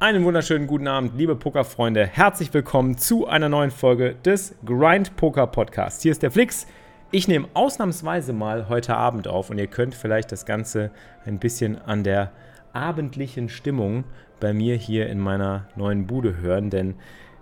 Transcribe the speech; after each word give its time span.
Einen 0.00 0.24
wunderschönen 0.24 0.68
guten 0.68 0.86
Abend, 0.86 1.16
liebe 1.16 1.34
Pokerfreunde. 1.34 2.06
Herzlich 2.06 2.54
willkommen 2.54 2.98
zu 2.98 3.26
einer 3.26 3.48
neuen 3.48 3.72
Folge 3.72 4.14
des 4.24 4.54
Grind 4.64 5.16
Poker 5.16 5.48
Podcasts. 5.48 6.04
Hier 6.04 6.12
ist 6.12 6.22
der 6.22 6.30
Flix. 6.30 6.68
Ich 7.10 7.26
nehme 7.26 7.48
ausnahmsweise 7.54 8.32
mal 8.32 8.68
heute 8.68 8.94
Abend 8.94 9.26
auf 9.26 9.50
und 9.50 9.58
ihr 9.58 9.66
könnt 9.66 9.96
vielleicht 9.96 10.30
das 10.30 10.46
Ganze 10.46 10.92
ein 11.26 11.40
bisschen 11.40 11.78
an 11.82 12.04
der 12.04 12.30
abendlichen 12.72 13.48
Stimmung 13.48 14.04
bei 14.38 14.52
mir 14.52 14.76
hier 14.76 15.08
in 15.08 15.18
meiner 15.18 15.66
neuen 15.74 16.06
Bude 16.06 16.36
hören, 16.36 16.70
denn 16.70 16.94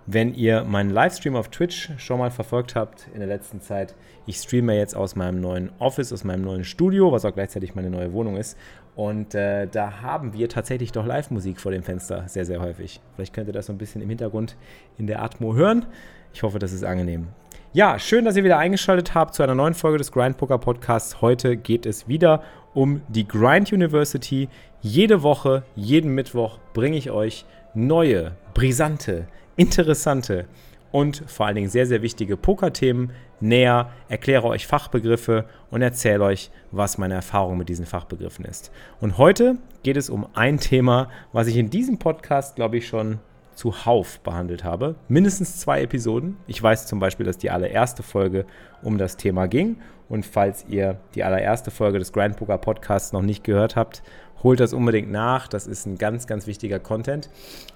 wenn 0.07 0.33
ihr 0.33 0.63
meinen 0.63 0.89
Livestream 0.89 1.35
auf 1.35 1.49
Twitch 1.49 1.91
schon 1.97 2.17
mal 2.17 2.31
verfolgt 2.31 2.75
habt 2.75 3.07
in 3.13 3.19
der 3.19 3.27
letzten 3.27 3.61
Zeit, 3.61 3.93
ich 4.25 4.37
streame 4.37 4.75
jetzt 4.75 4.95
aus 4.95 5.15
meinem 5.15 5.41
neuen 5.41 5.69
Office, 5.77 6.11
aus 6.11 6.23
meinem 6.23 6.43
neuen 6.43 6.63
Studio, 6.63 7.11
was 7.11 7.23
auch 7.25 7.33
gleichzeitig 7.33 7.75
meine 7.75 7.89
neue 7.89 8.13
Wohnung 8.13 8.37
ist. 8.37 8.57
Und 8.97 9.35
äh, 9.35 9.67
da 9.67 10.01
haben 10.01 10.33
wir 10.33 10.49
tatsächlich 10.49 10.91
doch 10.91 11.05
Live-Musik 11.05 11.61
vor 11.61 11.71
dem 11.71 11.83
Fenster 11.83 12.27
sehr, 12.27 12.45
sehr 12.45 12.59
häufig. 12.59 12.99
Vielleicht 13.15 13.31
könnt 13.31 13.47
ihr 13.47 13.53
das 13.53 13.67
so 13.67 13.73
ein 13.73 13.77
bisschen 13.77 14.01
im 14.01 14.09
Hintergrund 14.09 14.57
in 14.97 15.05
der 15.05 15.21
Atmo 15.21 15.53
hören. 15.53 15.85
Ich 16.33 16.41
hoffe, 16.41 16.57
das 16.57 16.73
ist 16.73 16.83
angenehm. 16.83 17.27
Ja, 17.73 17.99
schön, 17.99 18.25
dass 18.25 18.35
ihr 18.35 18.43
wieder 18.43 18.57
eingeschaltet 18.57 19.13
habt 19.13 19.35
zu 19.35 19.43
einer 19.43 19.53
neuen 19.53 19.75
Folge 19.75 19.99
des 19.99 20.11
Grind 20.11 20.37
Poker 20.37 20.57
Podcasts. 20.57 21.21
Heute 21.21 21.57
geht 21.57 21.85
es 21.85 22.07
wieder 22.07 22.41
um 22.73 23.03
die 23.07 23.27
Grind 23.27 23.71
University. 23.71 24.49
Jede 24.81 25.21
Woche, 25.21 25.61
jeden 25.75 26.15
Mittwoch 26.15 26.57
bringe 26.73 26.97
ich 26.97 27.11
euch 27.11 27.45
neue, 27.75 28.31
brisante, 28.55 29.27
interessante 29.57 30.47
und 30.91 31.23
vor 31.27 31.45
allen 31.45 31.55
Dingen 31.55 31.69
sehr, 31.69 31.85
sehr 31.85 32.01
wichtige 32.01 32.37
Pokerthemen 32.37 33.11
näher, 33.39 33.91
erkläre 34.09 34.47
euch 34.47 34.67
Fachbegriffe 34.67 35.45
und 35.69 35.81
erzähle 35.81 36.23
euch, 36.23 36.51
was 36.71 36.97
meine 36.97 37.15
Erfahrung 37.15 37.57
mit 37.57 37.69
diesen 37.69 37.85
Fachbegriffen 37.85 38.45
ist. 38.45 38.71
Und 38.99 39.17
heute 39.17 39.57
geht 39.83 39.97
es 39.97 40.09
um 40.09 40.27
ein 40.33 40.59
Thema, 40.59 41.09
was 41.33 41.47
ich 41.47 41.57
in 41.57 41.69
diesem 41.69 41.97
Podcast, 41.99 42.55
glaube 42.55 42.77
ich, 42.77 42.87
schon 42.87 43.19
zuhauf 43.57 44.19
behandelt 44.19 44.63
habe. 44.63 44.95
Mindestens 45.07 45.59
zwei 45.59 45.81
Episoden. 45.81 46.37
Ich 46.45 46.61
weiß 46.61 46.85
zum 46.85 46.99
Beispiel, 46.99 47.25
dass 47.25 47.37
die 47.37 47.49
allererste 47.49 48.03
Folge 48.03 48.45
um 48.83 48.97
das 48.97 49.17
Thema 49.17 49.47
ging. 49.47 49.77
Und 50.09 50.25
falls 50.25 50.65
ihr 50.69 50.99
die 51.15 51.23
allererste 51.23 51.71
Folge 51.71 51.99
des 51.99 52.13
Grand 52.13 52.37
Poker 52.37 52.59
Podcasts 52.59 53.11
noch 53.11 53.23
nicht 53.23 53.43
gehört 53.43 53.75
habt, 53.75 54.03
holt 54.43 54.59
das 54.59 54.73
unbedingt 54.73 55.11
nach. 55.11 55.47
Das 55.47 55.67
ist 55.67 55.85
ein 55.85 55.97
ganz, 55.97 56.27
ganz 56.27 56.47
wichtiger 56.47 56.79
Content. 56.79 57.29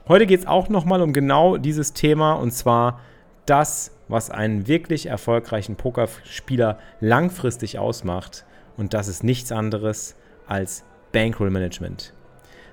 Heute 0.07 0.25
geht 0.27 0.41
es 0.41 0.47
auch 0.47 0.69
nochmal 0.69 1.01
um 1.01 1.13
genau 1.13 1.57
dieses 1.57 1.93
Thema 1.93 2.33
und 2.33 2.51
zwar 2.51 2.99
das, 3.45 3.91
was 4.07 4.29
einen 4.29 4.67
wirklich 4.67 5.07
erfolgreichen 5.07 5.75
Pokerspieler 5.75 6.77
langfristig 6.99 7.79
ausmacht. 7.79 8.45
Und 8.77 8.93
das 8.93 9.07
ist 9.07 9.23
nichts 9.23 9.51
anderes 9.51 10.15
als 10.47 10.83
Bankroll 11.11 11.49
Management. 11.49 12.13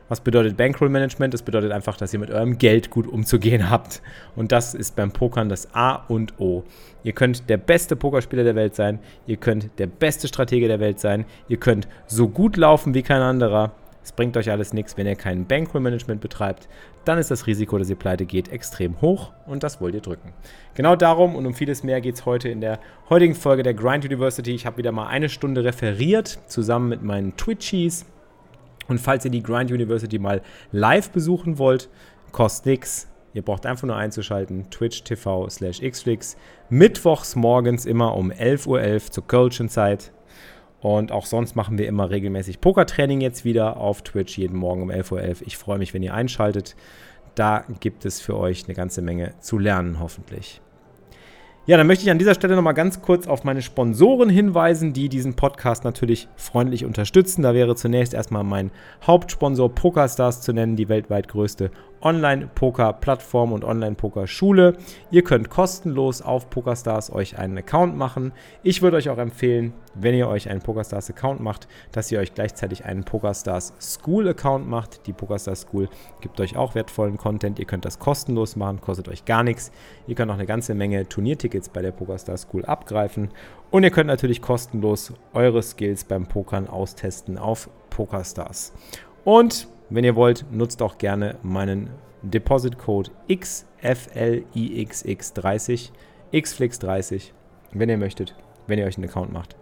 Was 0.09 0.21
bedeutet 0.21 0.57
Bankroll 0.57 0.89
Management? 0.89 1.35
Das 1.35 1.43
bedeutet 1.43 1.71
einfach, 1.71 1.97
dass 1.97 2.13
ihr 2.13 2.19
mit 2.19 2.31
eurem 2.31 2.57
Geld 2.59 2.91
gut 2.91 3.07
umzugehen 3.07 3.69
habt. 3.69 4.01
Und 4.37 4.53
das 4.53 4.75
ist 4.75 4.97
beim 4.97 5.13
Pokern 5.13 5.49
das 5.49 5.75
A 5.75 5.97
und 6.09 6.41
O. 6.41 6.65
Ihr 7.03 7.13
könnt 7.13 7.49
der 7.49 7.59
beste 7.59 7.95
Pokerspieler 7.95 8.45
der 8.45 8.55
Welt 8.55 8.75
sein, 8.75 8.99
ihr 9.27 9.37
könnt 9.37 9.79
der 9.79 9.87
beste 9.87 10.29
Stratege 10.29 10.67
der 10.67 10.81
Welt 10.81 10.99
sein, 10.99 11.27
ihr 11.49 11.59
könnt 11.59 11.89
so 12.07 12.29
gut 12.29 12.57
laufen 12.57 12.95
wie 12.95 13.03
kein 13.03 13.23
anderer. 13.23 13.73
Es 14.03 14.13
bringt 14.13 14.39
euch 14.39 14.51
alles 14.51 14.73
nichts, 14.73 14.97
wenn 14.97 15.07
ihr 15.07 15.17
kein 15.17 15.45
Bankroll 15.45 15.83
Management 15.83 16.23
betreibt. 16.23 16.67
Dann 17.05 17.19
ist 17.19 17.31
das 17.31 17.47
Risiko, 17.47 17.77
dass 17.77 17.91
ihr 17.91 17.97
pleite 17.97 18.25
geht, 18.25 18.49
extrem 18.49 19.01
hoch 19.03 19.33
und 19.47 19.63
das 19.63 19.83
wollt 19.83 19.95
ihr 19.95 20.01
drücken. 20.01 20.33
Genau 20.75 20.97
darum 20.97 21.37
und 21.37 21.45
um 21.45 21.53
vieles 21.53 21.83
mehr 21.83 22.01
geht 22.01 22.15
es 22.15 22.25
heute 22.25 22.49
in 22.49 22.63
der 22.63 22.81
heutigen 23.11 23.35
Folge 23.35 23.63
der 23.63 23.75
Grind 23.75 24.07
University. 24.07 24.55
Ich 24.55 24.65
habe 24.65 24.79
wieder 24.79 24.93
mal 24.93 25.09
eine 25.09 25.29
Stunde 25.29 25.63
referiert, 25.63 26.39
zusammen 26.47 26.89
mit 26.89 27.03
meinen 27.03 27.37
Twitchies. 27.37 28.07
Und 28.89 29.01
falls 29.01 29.25
ihr 29.25 29.31
die 29.31 29.43
Grind 29.43 29.71
University 29.71 30.19
mal 30.19 30.43
live 30.73 31.11
besuchen 31.11 31.59
wollt, 31.59 31.89
kostet 32.33 32.67
nichts. 32.67 33.09
Ihr 33.35 33.43
braucht 33.43 33.67
einfach 33.67 33.87
nur 33.87 33.97
einzuschalten, 33.97 34.71
Twitch 34.71 35.05
TV 35.05 35.49
slash 35.49 35.81
xflix. 35.81 36.37
Mittwochs 36.71 37.37
morgens 37.37 37.87
immer 37.87 38.17
um 38.17 38.33
11.11 38.33 38.67
Uhr 38.67 38.81
.11 38.81 39.11
zur 39.11 39.27
Kölschen 39.27 39.69
Zeit. 39.69 40.13
Und 40.81 41.13
auch 41.13 41.27
sonst 41.27 41.57
machen 41.57 41.77
wir 41.77 41.87
immer 41.87 42.11
regelmäßig 42.11 42.61
Pokertraining 42.61 43.21
jetzt 43.21 43.45
wieder 43.45 43.77
auf 43.77 44.03
Twitch, 44.03 44.39
jeden 44.39 44.57
Morgen 44.57 44.83
um 44.83 44.91
11.11 44.91 45.13
Uhr. 45.13 45.21
.11. 45.21 45.43
Ich 45.47 45.57
freue 45.57 45.79
mich, 45.79 45.93
wenn 45.93 46.03
ihr 46.03 46.15
einschaltet. 46.15 46.77
Da 47.35 47.65
gibt 47.81 48.05
es 48.05 48.21
für 48.21 48.37
euch 48.37 48.65
eine 48.65 48.75
ganze 48.75 49.03
Menge 49.03 49.35
zu 49.41 49.59
lernen, 49.59 50.01
hoffentlich. 50.01 50.61
Ja, 51.69 51.77
dann 51.77 51.87
möchte 51.87 52.07
ich 52.07 52.11
an 52.11 52.17
dieser 52.17 52.33
Stelle 52.33 52.57
nochmal 52.57 52.73
ganz 52.73 53.03
kurz 53.03 53.27
auf 53.27 53.45
meine 53.45 53.61
Sponsoren 53.61 54.31
hinweisen, 54.31 54.95
die 54.95 55.11
diesen 55.11 55.35
Podcast 55.35 55.85
natürlich 55.85 56.27
freundlich 56.35 56.87
unterstützen. 56.87 57.43
Da 57.43 57.53
wäre 57.53 57.77
zunächst 57.77 58.15
erstmal 58.15 58.43
mein 58.43 58.71
Hauptsponsor 59.07 59.75
PokerStars 59.75 60.41
zu 60.41 60.55
nennen, 60.55 60.77
die 60.77 60.89
weltweit 60.89 61.29
größte 61.29 61.71
Online-Poker-Plattform 62.01 63.53
und 63.53 63.65
Online-Poker-Schule. 63.65 64.77
Ihr 65.11 65.25
könnt 65.25 65.51
kostenlos 65.51 66.23
auf 66.23 66.51
PokerStars 66.51 67.13
euch 67.13 67.39
einen 67.39 67.59
Account 67.59 67.97
machen. 67.97 68.33
Ich 68.63 68.83
würde 68.83 68.97
euch 68.97 69.09
auch 69.09 69.19
empfehlen, 69.19 69.73
wenn 69.95 70.15
ihr 70.15 70.29
euch 70.29 70.49
einen 70.49 70.61
PokerStars-Account 70.61 71.41
macht, 71.41 71.69
dass 71.93 72.11
ihr 72.13 72.21
euch 72.21 72.35
gleichzeitig 72.35 72.85
einen 72.85 73.05
PokerStars 73.05 73.75
School-Account 73.81 74.69
macht. 74.69 75.07
Die 75.07 75.13
PokerStars 75.13 75.63
School 75.63 75.89
gibt 76.21 76.41
euch 76.41 76.57
auch 76.57 76.75
wertvollen 76.75 77.17
Content. 77.17 77.59
Ihr 77.59 77.67
könnt 77.67 77.85
das 77.85 77.99
kostenlos 77.99 78.57
machen, 78.57 78.81
kostet 78.81 79.09
euch 79.09 79.25
gar 79.25 79.43
nichts. 79.43 79.73
Ihr 80.07 80.15
könnt 80.15 80.31
auch 80.31 80.37
eine 80.37 80.47
ganze 80.47 80.75
Menge 80.75 81.09
Turniertickets 81.09 81.69
bei 81.69 81.83
der 81.83 81.93
PokerStars 81.93 82.43
School 82.43 82.65
abgreifen. 82.65 83.31
Und 83.71 83.83
ihr 83.83 83.91
könnt 83.91 84.07
natürlich 84.07 84.41
kostenlos 84.41 85.13
eure 85.35 85.63
Skills 85.63 86.05
beim 86.05 86.27
Pokern 86.27 86.69
austesten 86.69 87.39
auf 87.39 87.69
PokerStars. 87.91 88.73
Und 89.25 89.69
wenn 89.91 90.05
ihr 90.05 90.17
wollt, 90.17 90.45
nutzt 90.51 90.83
auch 90.83 90.99
gerne 90.99 91.37
meinen 91.43 91.89
Deposit-Code 92.23 93.11
XFLIXX30, 93.29 95.91
XFlix30, 96.33 97.31
wenn 97.73 97.89
ihr 97.89 97.97
möchtet, 97.97 98.35
wenn 98.67 98.79
ihr 98.79 98.85
euch 98.87 98.99
einen 98.99 99.09
Account 99.09 99.33
macht. 99.33 99.57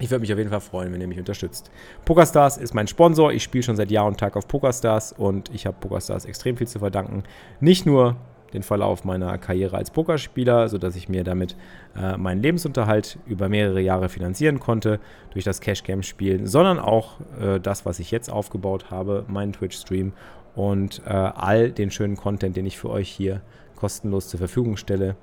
Ich 0.00 0.10
würde 0.10 0.22
mich 0.22 0.32
auf 0.32 0.38
jeden 0.38 0.50
Fall 0.50 0.60
freuen, 0.60 0.92
wenn 0.92 1.00
ihr 1.00 1.06
mich 1.06 1.20
unterstützt. 1.20 1.70
PokerStars 2.04 2.56
ist 2.56 2.74
mein 2.74 2.88
Sponsor. 2.88 3.32
Ich 3.32 3.44
spiele 3.44 3.62
schon 3.62 3.76
seit 3.76 3.92
Jahr 3.92 4.06
und 4.06 4.18
Tag 4.18 4.36
auf 4.36 4.48
PokerStars 4.48 5.12
und 5.12 5.54
ich 5.54 5.66
habe 5.66 5.76
PokerStars 5.78 6.24
extrem 6.24 6.56
viel 6.56 6.66
zu 6.66 6.80
verdanken. 6.80 7.22
Nicht 7.60 7.86
nur 7.86 8.16
den 8.54 8.62
Verlauf 8.62 9.04
meiner 9.04 9.36
Karriere 9.38 9.76
als 9.76 9.90
Pokerspieler, 9.90 10.68
sodass 10.68 10.96
ich 10.96 11.08
mir 11.08 11.24
damit 11.24 11.56
äh, 11.96 12.16
meinen 12.16 12.40
Lebensunterhalt 12.40 13.18
über 13.26 13.48
mehrere 13.48 13.80
Jahre 13.80 14.08
finanzieren 14.08 14.60
konnte 14.60 15.00
durch 15.32 15.44
das 15.44 15.60
Cash 15.60 15.82
Game 15.82 16.02
Spielen, 16.02 16.46
sondern 16.46 16.78
auch 16.78 17.20
äh, 17.40 17.60
das, 17.60 17.84
was 17.84 17.98
ich 17.98 18.10
jetzt 18.10 18.30
aufgebaut 18.30 18.90
habe, 18.90 19.24
meinen 19.28 19.52
Twitch-Stream 19.52 20.12
und 20.54 21.02
äh, 21.04 21.10
all 21.10 21.70
den 21.70 21.90
schönen 21.90 22.16
Content, 22.16 22.56
den 22.56 22.64
ich 22.64 22.78
für 22.78 22.90
euch 22.90 23.10
hier 23.10 23.42
kostenlos 23.76 24.28
zur 24.28 24.38
Verfügung 24.38 24.76
stelle. 24.76 25.16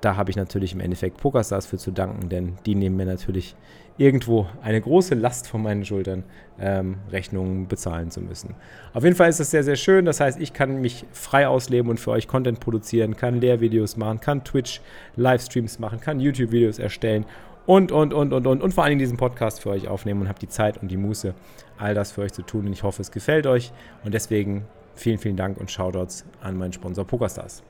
Da 0.00 0.16
habe 0.16 0.30
ich 0.30 0.36
natürlich 0.36 0.72
im 0.72 0.80
Endeffekt 0.80 1.18
PokerStars 1.18 1.66
für 1.66 1.78
zu 1.78 1.90
danken, 1.90 2.28
denn 2.28 2.58
die 2.66 2.74
nehmen 2.74 2.96
mir 2.96 3.06
natürlich 3.06 3.54
irgendwo 3.96 4.46
eine 4.62 4.80
große 4.80 5.14
Last 5.14 5.46
von 5.46 5.62
meinen 5.62 5.84
Schultern, 5.84 6.24
ähm, 6.58 6.96
Rechnungen 7.10 7.68
bezahlen 7.68 8.10
zu 8.10 8.20
müssen. 8.20 8.54
Auf 8.92 9.04
jeden 9.04 9.16
Fall 9.16 9.28
ist 9.28 9.40
das 9.40 9.50
sehr, 9.50 9.64
sehr 9.64 9.76
schön. 9.76 10.04
Das 10.04 10.20
heißt, 10.20 10.40
ich 10.40 10.52
kann 10.52 10.80
mich 10.80 11.04
frei 11.12 11.46
ausleben 11.46 11.90
und 11.90 12.00
für 12.00 12.10
euch 12.10 12.26
Content 12.28 12.60
produzieren, 12.60 13.16
kann 13.16 13.40
Lehrvideos 13.40 13.96
machen, 13.96 14.20
kann 14.20 14.44
Twitch-Livestreams 14.44 15.78
machen, 15.78 16.00
kann 16.00 16.20
YouTube-Videos 16.20 16.78
erstellen 16.78 17.24
und, 17.66 17.92
und, 17.92 18.12
und, 18.12 18.32
und, 18.32 18.46
und, 18.46 18.62
und 18.62 18.74
vor 18.74 18.84
allem 18.84 18.98
diesen 18.98 19.16
Podcast 19.16 19.60
für 19.60 19.70
euch 19.70 19.88
aufnehmen 19.88 20.22
und 20.22 20.28
habe 20.28 20.38
die 20.38 20.48
Zeit 20.48 20.78
und 20.82 20.88
die 20.88 20.96
Muße, 20.96 21.34
all 21.78 21.94
das 21.94 22.12
für 22.12 22.22
euch 22.22 22.32
zu 22.32 22.42
tun. 22.42 22.66
Und 22.66 22.72
ich 22.72 22.82
hoffe, 22.82 23.00
es 23.00 23.10
gefällt 23.10 23.46
euch. 23.46 23.72
Und 24.04 24.12
deswegen 24.12 24.66
vielen, 24.94 25.18
vielen 25.18 25.36
Dank 25.36 25.58
und 25.58 25.70
Shoutouts 25.70 26.24
an 26.40 26.56
meinen 26.56 26.72
Sponsor 26.72 27.06
PokerStars. 27.06 27.62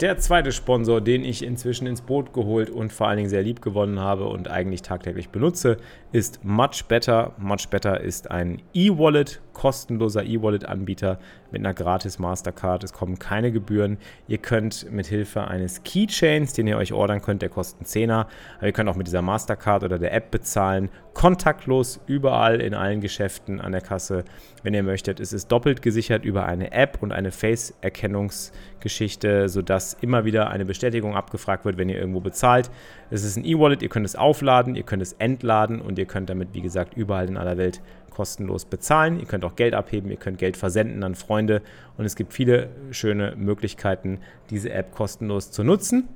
Der 0.00 0.18
zweite 0.18 0.50
Sponsor, 0.50 1.00
den 1.00 1.24
ich 1.24 1.44
inzwischen 1.44 1.86
ins 1.86 2.00
Boot 2.00 2.32
geholt 2.32 2.68
und 2.68 2.92
vor 2.92 3.06
allen 3.06 3.18
Dingen 3.18 3.28
sehr 3.28 3.44
lieb 3.44 3.62
gewonnen 3.62 4.00
habe 4.00 4.26
und 4.26 4.48
eigentlich 4.48 4.82
tagtäglich 4.82 5.28
benutze, 5.28 5.76
ist 6.10 6.44
Much 6.44 6.86
Better. 6.88 7.32
Much 7.38 7.68
Better 7.70 8.00
ist 8.00 8.28
ein 8.28 8.60
E-Wallet, 8.72 9.40
kostenloser 9.52 10.24
E-Wallet-Anbieter 10.24 11.20
mit 11.52 11.60
einer 11.60 11.74
gratis 11.74 12.18
Mastercard. 12.18 12.82
Es 12.82 12.92
kommen 12.92 13.20
keine 13.20 13.52
Gebühren. 13.52 13.98
Ihr 14.26 14.38
könnt 14.38 14.90
mit 14.90 15.06
Hilfe 15.06 15.46
eines 15.46 15.84
Keychains, 15.84 16.54
den 16.54 16.66
ihr 16.66 16.76
euch 16.76 16.92
ordern 16.92 17.22
könnt, 17.22 17.42
der 17.42 17.48
kostet 17.48 17.86
10er, 17.86 18.26
aber 18.58 18.66
ihr 18.66 18.72
könnt 18.72 18.90
auch 18.90 18.96
mit 18.96 19.06
dieser 19.06 19.22
Mastercard 19.22 19.84
oder 19.84 20.00
der 20.00 20.12
App 20.12 20.32
bezahlen. 20.32 20.90
Kontaktlos 21.14 22.00
überall 22.06 22.60
in 22.60 22.74
allen 22.74 23.00
Geschäften 23.00 23.60
an 23.60 23.72
der 23.72 23.80
Kasse, 23.80 24.24
wenn 24.62 24.74
ihr 24.74 24.82
möchtet. 24.82 25.20
Es 25.20 25.32
ist 25.32 25.50
doppelt 25.50 25.80
gesichert 25.80 26.24
über 26.24 26.44
eine 26.44 26.72
App 26.72 26.98
und 27.00 27.12
eine 27.12 27.30
Face-Erkennungsgeschichte, 27.30 29.48
sodass 29.48 29.96
immer 30.00 30.24
wieder 30.24 30.50
eine 30.50 30.64
Bestätigung 30.64 31.14
abgefragt 31.14 31.64
wird, 31.64 31.78
wenn 31.78 31.88
ihr 31.88 31.98
irgendwo 31.98 32.20
bezahlt. 32.20 32.70
Es 33.10 33.24
ist 33.24 33.36
ein 33.36 33.44
E-Wallet, 33.44 33.82
ihr 33.82 33.88
könnt 33.88 34.06
es 34.06 34.16
aufladen, 34.16 34.74
ihr 34.74 34.82
könnt 34.82 35.02
es 35.02 35.12
entladen 35.14 35.80
und 35.80 35.98
ihr 35.98 36.06
könnt 36.06 36.28
damit, 36.28 36.48
wie 36.52 36.60
gesagt, 36.60 36.94
überall 36.94 37.28
in 37.28 37.36
aller 37.36 37.56
Welt 37.56 37.80
kostenlos 38.10 38.64
bezahlen. 38.64 39.20
Ihr 39.20 39.26
könnt 39.26 39.44
auch 39.44 39.56
Geld 39.56 39.74
abheben, 39.74 40.10
ihr 40.10 40.16
könnt 40.16 40.38
Geld 40.38 40.56
versenden 40.56 41.02
an 41.04 41.14
Freunde 41.14 41.62
und 41.96 42.04
es 42.04 42.16
gibt 42.16 42.32
viele 42.32 42.68
schöne 42.90 43.34
Möglichkeiten, 43.36 44.18
diese 44.50 44.72
App 44.72 44.94
kostenlos 44.94 45.50
zu 45.50 45.64
nutzen. 45.64 46.08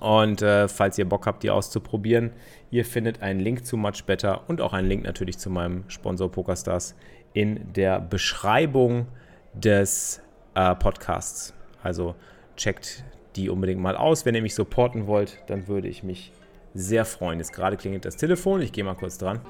Und 0.00 0.40
äh, 0.40 0.66
falls 0.66 0.98
ihr 0.98 1.08
Bock 1.08 1.26
habt, 1.26 1.42
die 1.42 1.50
auszuprobieren, 1.50 2.30
ihr 2.70 2.84
findet 2.84 3.22
einen 3.22 3.38
Link 3.38 3.66
zu 3.66 3.76
Much 3.76 4.04
Better 4.06 4.48
und 4.48 4.60
auch 4.60 4.72
einen 4.72 4.88
Link 4.88 5.04
natürlich 5.04 5.38
zu 5.38 5.50
meinem 5.50 5.84
Sponsor 5.88 6.30
PokerStars 6.30 6.96
in 7.34 7.72
der 7.74 8.00
Beschreibung 8.00 9.06
des 9.52 10.22
äh, 10.54 10.74
Podcasts. 10.74 11.54
Also 11.82 12.14
checkt 12.56 13.04
die 13.36 13.50
unbedingt 13.50 13.80
mal 13.80 13.96
aus. 13.96 14.24
Wenn 14.24 14.34
ihr 14.34 14.42
mich 14.42 14.54
supporten 14.54 15.06
wollt, 15.06 15.38
dann 15.46 15.68
würde 15.68 15.88
ich 15.88 16.02
mich 16.02 16.32
sehr 16.74 17.04
freuen. 17.04 17.38
Jetzt 17.38 17.52
gerade 17.52 17.76
klingelt 17.76 18.04
das 18.04 18.16
Telefon. 18.16 18.62
Ich 18.62 18.72
gehe 18.72 18.84
mal 18.84 18.94
kurz 18.94 19.18
dran. 19.18 19.40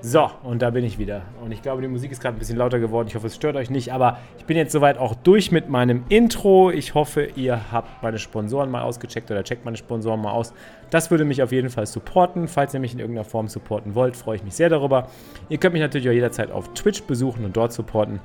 So, 0.00 0.30
und 0.44 0.62
da 0.62 0.70
bin 0.70 0.84
ich 0.84 0.98
wieder. 0.98 1.22
Und 1.44 1.50
ich 1.50 1.60
glaube, 1.60 1.82
die 1.82 1.88
Musik 1.88 2.12
ist 2.12 2.20
gerade 2.20 2.36
ein 2.36 2.38
bisschen 2.38 2.56
lauter 2.56 2.78
geworden. 2.78 3.08
Ich 3.08 3.16
hoffe, 3.16 3.26
es 3.26 3.34
stört 3.34 3.56
euch 3.56 3.68
nicht. 3.68 3.92
Aber 3.92 4.18
ich 4.38 4.44
bin 4.44 4.56
jetzt 4.56 4.70
soweit 4.70 4.96
auch 4.96 5.16
durch 5.16 5.50
mit 5.50 5.68
meinem 5.68 6.04
Intro. 6.08 6.70
Ich 6.70 6.94
hoffe, 6.94 7.28
ihr 7.34 7.72
habt 7.72 8.00
meine 8.02 8.18
Sponsoren 8.20 8.70
mal 8.70 8.82
ausgecheckt 8.82 9.28
oder 9.30 9.42
checkt 9.42 9.64
meine 9.64 9.76
Sponsoren 9.76 10.20
mal 10.20 10.30
aus. 10.30 10.54
Das 10.90 11.10
würde 11.10 11.24
mich 11.24 11.42
auf 11.42 11.50
jeden 11.50 11.68
Fall 11.68 11.86
supporten. 11.86 12.46
Falls 12.46 12.74
ihr 12.74 12.80
mich 12.80 12.92
in 12.92 13.00
irgendeiner 13.00 13.24
Form 13.24 13.48
supporten 13.48 13.96
wollt, 13.96 14.16
freue 14.16 14.36
ich 14.36 14.44
mich 14.44 14.54
sehr 14.54 14.68
darüber. 14.68 15.08
Ihr 15.48 15.58
könnt 15.58 15.72
mich 15.72 15.82
natürlich 15.82 16.08
auch 16.08 16.12
jederzeit 16.12 16.52
auf 16.52 16.72
Twitch 16.74 17.02
besuchen 17.02 17.44
und 17.44 17.56
dort 17.56 17.72
supporten. 17.72 18.20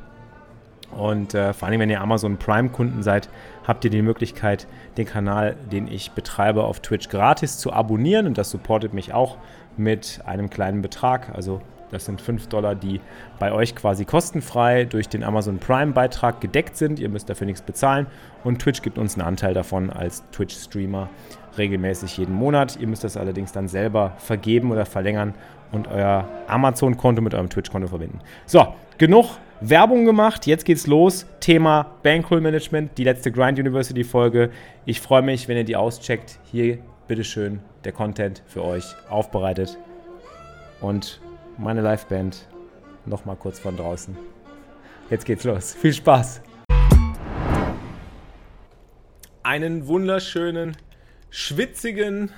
Und 0.98 1.34
äh, 1.34 1.54
vor 1.54 1.68
allem, 1.68 1.80
wenn 1.80 1.90
ihr 1.90 2.02
Amazon 2.02 2.38
Prime-Kunden 2.38 3.02
seid, 3.02 3.30
habt 3.68 3.84
ihr 3.84 3.90
die 3.90 4.02
Möglichkeit, 4.02 4.68
den 4.98 5.06
Kanal, 5.06 5.56
den 5.72 5.88
ich 5.88 6.12
betreibe, 6.12 6.64
auf 6.64 6.82
Twitch 6.82 7.10
gratis 7.10 7.58
zu 7.58 7.74
abonnieren. 7.74 8.28
Und 8.28 8.38
das 8.38 8.52
supportet 8.52 8.94
mich 8.94 9.14
auch 9.14 9.38
mit 9.78 10.22
einem 10.26 10.50
kleinen 10.50 10.82
Betrag. 10.82 11.34
Also 11.34 11.62
das 11.92 12.06
sind 12.06 12.22
5 12.22 12.48
Dollar, 12.48 12.74
die 12.74 13.02
bei 13.40 13.52
euch 13.52 13.76
quasi 13.76 14.04
kostenfrei 14.04 14.86
durch 14.86 15.10
den 15.10 15.24
Amazon 15.24 15.60
Prime-Beitrag 15.60 16.42
gedeckt 16.42 16.76
sind. 16.76 17.00
Ihr 17.00 17.10
müsst 17.10 17.30
dafür 17.30 17.46
nichts 17.46 17.62
bezahlen. 17.62 18.08
Und 18.44 18.60
Twitch 18.60 18.82
gibt 18.82 18.98
uns 18.98 19.14
einen 19.16 19.28
Anteil 19.28 19.54
davon 19.54 19.92
als 19.92 20.24
Twitch-Streamer 20.32 21.10
regelmäßig 21.58 22.18
jeden 22.18 22.34
Monat. 22.34 22.78
Ihr 22.80 22.88
müsst 22.88 23.04
das 23.04 23.16
allerdings 23.16 23.52
dann 23.52 23.68
selber 23.68 24.14
vergeben 24.18 24.72
oder 24.72 24.86
verlängern 24.86 25.36
und 25.72 25.88
euer 25.88 26.28
Amazon-Konto 26.48 27.22
mit 27.22 27.36
eurem 27.36 27.50
Twitch-Konto 27.50 27.88
verbinden. 27.88 28.22
So, 28.48 28.74
genug 28.98 29.38
Werbung 29.62 30.06
gemacht. 30.06 30.48
Jetzt 30.48 30.66
geht's 30.66 30.88
los. 30.88 31.28
Thema 31.40 31.92
Bankroll 32.02 32.42
Management, 32.42 32.98
die 32.98 33.04
letzte 33.04 33.32
Grind 33.32 33.60
University 33.60 34.04
Folge. 34.04 34.50
Ich 34.86 35.00
freue 35.00 35.22
mich, 35.22 35.48
wenn 35.48 35.58
ihr 35.58 35.64
die 35.64 35.76
auscheckt. 35.76 36.40
Hier, 36.52 36.80
bitteschön, 37.08 37.60
der 37.84 37.92
Content 37.92 38.44
für 38.48 38.64
euch 38.64 38.96
aufbereitet. 39.10 39.78
Und 40.82 41.20
meine 41.58 41.82
Liveband 41.82 42.48
nochmal 43.06 43.36
kurz 43.36 43.60
von 43.60 43.78
draußen. 43.78 44.18
Jetzt 45.10 45.26
geht's 45.26 45.44
los. 45.44 45.74
Viel 45.74 45.94
Spaß. 45.94 46.42
Einen 49.44 49.88
wunderschönen, 49.88 50.78
schwitzigen, 51.30 52.32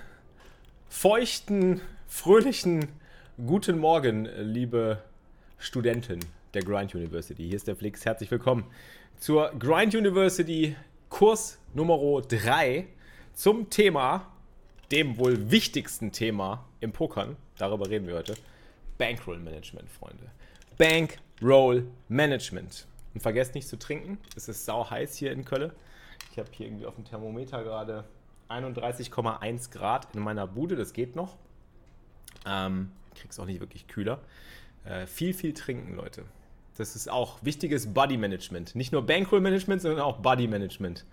feuchten, 0.90 1.82
fröhlichen 2.08 2.88
guten 3.46 3.78
Morgen, 3.78 4.28
liebe 4.40 5.04
Studenten 5.58 6.20
der 6.54 6.64
Grind 6.64 6.96
University. 6.96 7.46
Hier 7.46 7.56
ist 7.56 7.68
der 7.68 7.76
Flix. 7.76 8.06
Herzlich 8.06 8.32
willkommen 8.32 8.66
zur 9.18 9.52
Grind 9.60 9.94
University 9.94 10.76
Kurs 11.10 11.60
Nummer 11.74 12.22
3 12.22 12.88
zum 13.34 13.70
Thema, 13.70 14.32
dem 14.92 15.18
wohl 15.18 15.52
wichtigsten 15.52 16.12
Thema 16.12 16.66
im 16.80 16.92
Pokern. 16.92 17.36
Darüber 17.58 17.90
reden 17.90 18.08
wir 18.08 18.16
heute. 18.16 18.36
Bankroll 18.98 19.40
Management, 19.40 19.90
Freunde. 19.90 20.32
Bankroll 20.78 21.88
Management. 22.08 22.88
Und 23.14 23.22
vergesst 23.22 23.56
nicht 23.56 23.68
zu 23.68 23.78
trinken. 23.78 24.18
Es 24.36 24.48
ist 24.48 24.66
sau 24.66 24.90
heiß 24.90 25.16
hier 25.16 25.32
in 25.32 25.46
Köln. 25.46 25.72
Ich 26.32 26.38
habe 26.38 26.50
hier 26.52 26.68
irgendwie 26.68 26.86
auf 26.86 26.96
dem 26.96 27.06
Thermometer 27.06 27.64
gerade 27.64 28.04
31,1 28.50 29.72
Grad 29.72 30.14
in 30.14 30.22
meiner 30.22 30.48
Bude. 30.48 30.76
Das 30.76 30.94
geht 30.94 31.16
noch. 31.16 31.38
Ähm, 32.46 32.92
krieg's 33.16 33.40
auch 33.40 33.46
nicht 33.46 33.60
wirklich 33.60 33.88
kühler. 33.88 34.20
Äh, 34.84 35.08
viel, 35.08 35.34
viel 35.34 35.54
trinken, 35.54 35.96
Leute. 35.96 36.26
Das 36.78 36.96
ist 36.98 37.10
auch 37.10 37.38
wichtiges 37.42 37.94
Body 37.94 38.18
Management. 38.18 38.76
Nicht 38.76 38.92
nur 38.92 39.06
Bankroll 39.06 39.40
Management, 39.40 39.82
sondern 39.82 40.02
auch 40.02 40.18
Body 40.18 40.48
Management. 40.48 41.06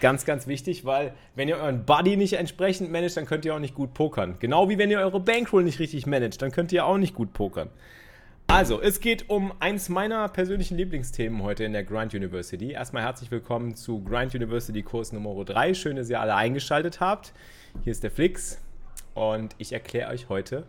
Ganz, 0.00 0.26
ganz 0.26 0.46
wichtig, 0.46 0.84
weil 0.84 1.14
wenn 1.34 1.48
ihr 1.48 1.56
euren 1.56 1.86
Body 1.86 2.18
nicht 2.18 2.34
entsprechend 2.34 2.92
managt, 2.92 3.16
dann 3.16 3.24
könnt 3.24 3.46
ihr 3.46 3.54
auch 3.54 3.58
nicht 3.58 3.74
gut 3.74 3.94
pokern. 3.94 4.36
Genau 4.40 4.68
wie 4.68 4.76
wenn 4.76 4.90
ihr 4.90 4.98
eure 4.98 5.20
Bankroll 5.20 5.64
nicht 5.64 5.78
richtig 5.78 6.06
managt, 6.06 6.42
dann 6.42 6.52
könnt 6.52 6.70
ihr 6.70 6.84
auch 6.84 6.98
nicht 6.98 7.14
gut 7.14 7.32
pokern. 7.32 7.70
Also, 8.48 8.80
es 8.80 9.00
geht 9.00 9.30
um 9.30 9.54
eins 9.58 9.88
meiner 9.88 10.28
persönlichen 10.28 10.76
Lieblingsthemen 10.76 11.42
heute 11.42 11.64
in 11.64 11.72
der 11.72 11.82
Grind 11.82 12.14
University. 12.14 12.72
Erstmal 12.72 13.02
herzlich 13.02 13.30
willkommen 13.30 13.74
zu 13.74 14.04
Grind 14.04 14.34
University 14.34 14.82
Kurs 14.82 15.12
Nummer 15.12 15.42
3. 15.44 15.72
Schön, 15.72 15.96
dass 15.96 16.10
ihr 16.10 16.20
alle 16.20 16.34
eingeschaltet 16.34 17.00
habt. 17.00 17.32
Hier 17.82 17.90
ist 17.90 18.04
der 18.04 18.10
Flix 18.10 18.60
und 19.14 19.54
ich 19.56 19.72
erkläre 19.72 20.10
euch 20.10 20.28
heute, 20.28 20.66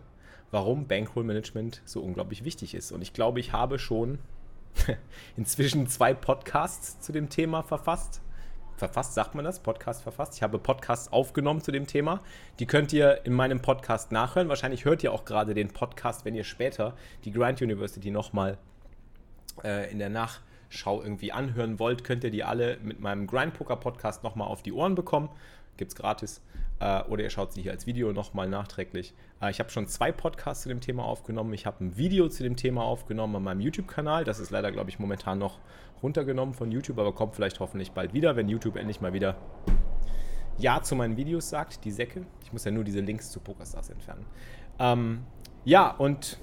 warum 0.50 0.88
Bankroll 0.88 1.24
Management 1.24 1.82
so 1.84 2.00
unglaublich 2.00 2.44
wichtig 2.44 2.74
ist. 2.74 2.92
Und 2.92 3.02
ich 3.02 3.12
glaube, 3.12 3.40
ich 3.40 3.52
habe 3.52 3.78
schon 3.78 4.18
inzwischen 5.36 5.86
zwei 5.86 6.14
Podcasts 6.14 7.00
zu 7.00 7.12
dem 7.12 7.28
Thema 7.28 7.62
verfasst. 7.62 8.20
Verfasst, 8.76 9.14
sagt 9.14 9.34
man 9.34 9.44
das? 9.44 9.58
Podcast 9.58 10.02
verfasst. 10.02 10.36
Ich 10.36 10.42
habe 10.42 10.58
Podcasts 10.58 11.12
aufgenommen 11.12 11.60
zu 11.60 11.72
dem 11.72 11.86
Thema. 11.86 12.20
Die 12.60 12.66
könnt 12.66 12.92
ihr 12.92 13.24
in 13.26 13.32
meinem 13.32 13.60
Podcast 13.60 14.12
nachhören. 14.12 14.48
Wahrscheinlich 14.48 14.84
hört 14.84 15.02
ihr 15.02 15.12
auch 15.12 15.24
gerade 15.24 15.52
den 15.52 15.68
Podcast, 15.68 16.24
wenn 16.24 16.36
ihr 16.36 16.44
später 16.44 16.94
die 17.24 17.32
Grind 17.32 17.60
University 17.60 18.12
nochmal 18.12 18.56
äh, 19.64 19.90
in 19.90 19.98
der 19.98 20.10
Nachschau 20.10 21.02
irgendwie 21.02 21.32
anhören 21.32 21.78
wollt, 21.78 22.04
könnt 22.04 22.22
ihr 22.24 22.30
die 22.30 22.44
alle 22.44 22.78
mit 22.82 23.00
meinem 23.00 23.26
Grind 23.26 23.54
Poker 23.54 23.76
Podcast 23.76 24.22
nochmal 24.22 24.48
auf 24.48 24.62
die 24.62 24.72
Ohren 24.72 24.94
bekommen. 24.94 25.28
Gibt 25.78 25.92
es 25.92 25.96
gratis. 25.96 26.42
Äh, 26.80 27.02
oder 27.04 27.22
ihr 27.22 27.30
schaut 27.30 27.52
sie 27.52 27.62
hier 27.62 27.72
als 27.72 27.86
Video 27.86 28.12
nochmal 28.12 28.48
nachträglich. 28.48 29.14
Äh, 29.40 29.50
ich 29.50 29.60
habe 29.60 29.70
schon 29.70 29.86
zwei 29.86 30.12
Podcasts 30.12 30.64
zu 30.64 30.68
dem 30.68 30.80
Thema 30.80 31.04
aufgenommen. 31.04 31.52
Ich 31.54 31.66
habe 31.66 31.82
ein 31.82 31.96
Video 31.96 32.28
zu 32.28 32.42
dem 32.42 32.56
Thema 32.56 32.82
aufgenommen 32.82 33.34
an 33.36 33.42
meinem 33.42 33.60
YouTube-Kanal. 33.60 34.24
Das 34.24 34.38
ist 34.38 34.50
leider, 34.50 34.70
glaube 34.70 34.90
ich, 34.90 34.98
momentan 34.98 35.38
noch 35.38 35.58
runtergenommen 36.02 36.54
von 36.54 36.70
YouTube, 36.70 36.98
aber 36.98 37.12
kommt 37.14 37.34
vielleicht 37.34 37.60
hoffentlich 37.60 37.92
bald 37.92 38.12
wieder, 38.12 38.36
wenn 38.36 38.48
YouTube 38.48 38.76
endlich 38.76 39.00
mal 39.00 39.12
wieder 39.12 39.36
Ja 40.58 40.82
zu 40.82 40.94
meinen 40.94 41.16
Videos 41.16 41.48
sagt, 41.48 41.84
die 41.84 41.90
Säcke. 41.90 42.26
Ich 42.42 42.52
muss 42.52 42.64
ja 42.64 42.70
nur 42.70 42.84
diese 42.84 43.00
Links 43.00 43.30
zu 43.30 43.40
PokerStars 43.40 43.90
entfernen. 43.90 44.26
Ähm, 44.78 45.24
ja, 45.64 45.90
und 45.90 46.38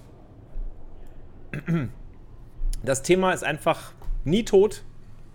das 2.84 3.04
Thema 3.04 3.32
ist 3.32 3.44
einfach 3.44 3.94
nie 4.24 4.44
tot. 4.44 4.84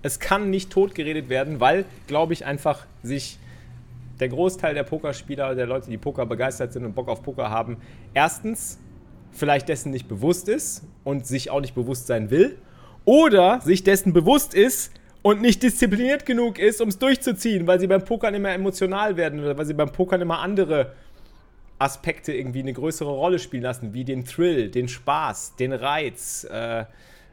Es 0.03 0.19
kann 0.19 0.51
nicht 0.51 0.71
tot 0.71 0.95
geredet 0.95 1.29
werden, 1.29 1.61
weil, 1.61 1.85
glaube 2.07 2.33
ich, 2.33 2.47
einfach 2.47 2.87
sich 3.03 3.39
der 4.21 4.29
Großteil 4.29 4.75
der 4.75 4.85
Pokerspieler, 4.85 5.55
der 5.55 5.67
Leute, 5.67 5.91
die 5.91 5.99
Poker 5.99 6.27
begeistert 6.27 6.73
sind 6.73 6.85
und 6.85 6.95
Bock 6.95 7.09
auf 7.09 7.23
Poker 7.23 7.51
haben, 7.51 7.79
erstens 8.15 8.79
vielleicht 9.33 9.69
dessen 9.69 9.91
nicht 9.91 10.09
bewusst 10.09 10.49
ist 10.49 10.85
und 11.05 11.27
sich 11.27 11.51
auch 11.51 11.61
nicht 11.61 11.75
bewusst 11.75 12.07
sein 12.07 12.31
will 12.31 12.59
oder 13.05 13.61
sich 13.61 13.85
dessen 13.85 14.13
bewusst 14.13 14.55
ist 14.55 14.93
und 15.23 15.41
nicht 15.41 15.63
diszipliniert 15.63 16.27
genug 16.27 16.59
ist, 16.59 16.81
um 16.81 16.89
es 16.89 16.99
durchzuziehen, 16.99 17.67
weil 17.67 17.79
sie 17.81 17.87
beim 17.87 18.05
Pokern 18.05 18.35
immer 18.35 18.51
emotional 18.51 19.17
werden 19.17 19.41
oder 19.41 19.57
weil 19.57 19.67
sie 19.67 19.75
beim 19.75 19.93
Pokern 19.93 20.21
immer 20.21 20.41
andere 20.41 20.93
Aspekte 21.79 22.33
irgendwie 22.33 22.61
eine 22.61 22.73
größere 22.73 23.11
Rolle 23.11 23.39
spielen 23.39 23.63
lassen, 23.63 23.95
wie 23.95 24.05
den 24.05 24.25
Thrill, 24.25 24.71
den 24.71 24.89
Spaß, 24.89 25.57
den 25.57 25.73
Reiz, 25.73 26.47
äh, 26.51 26.85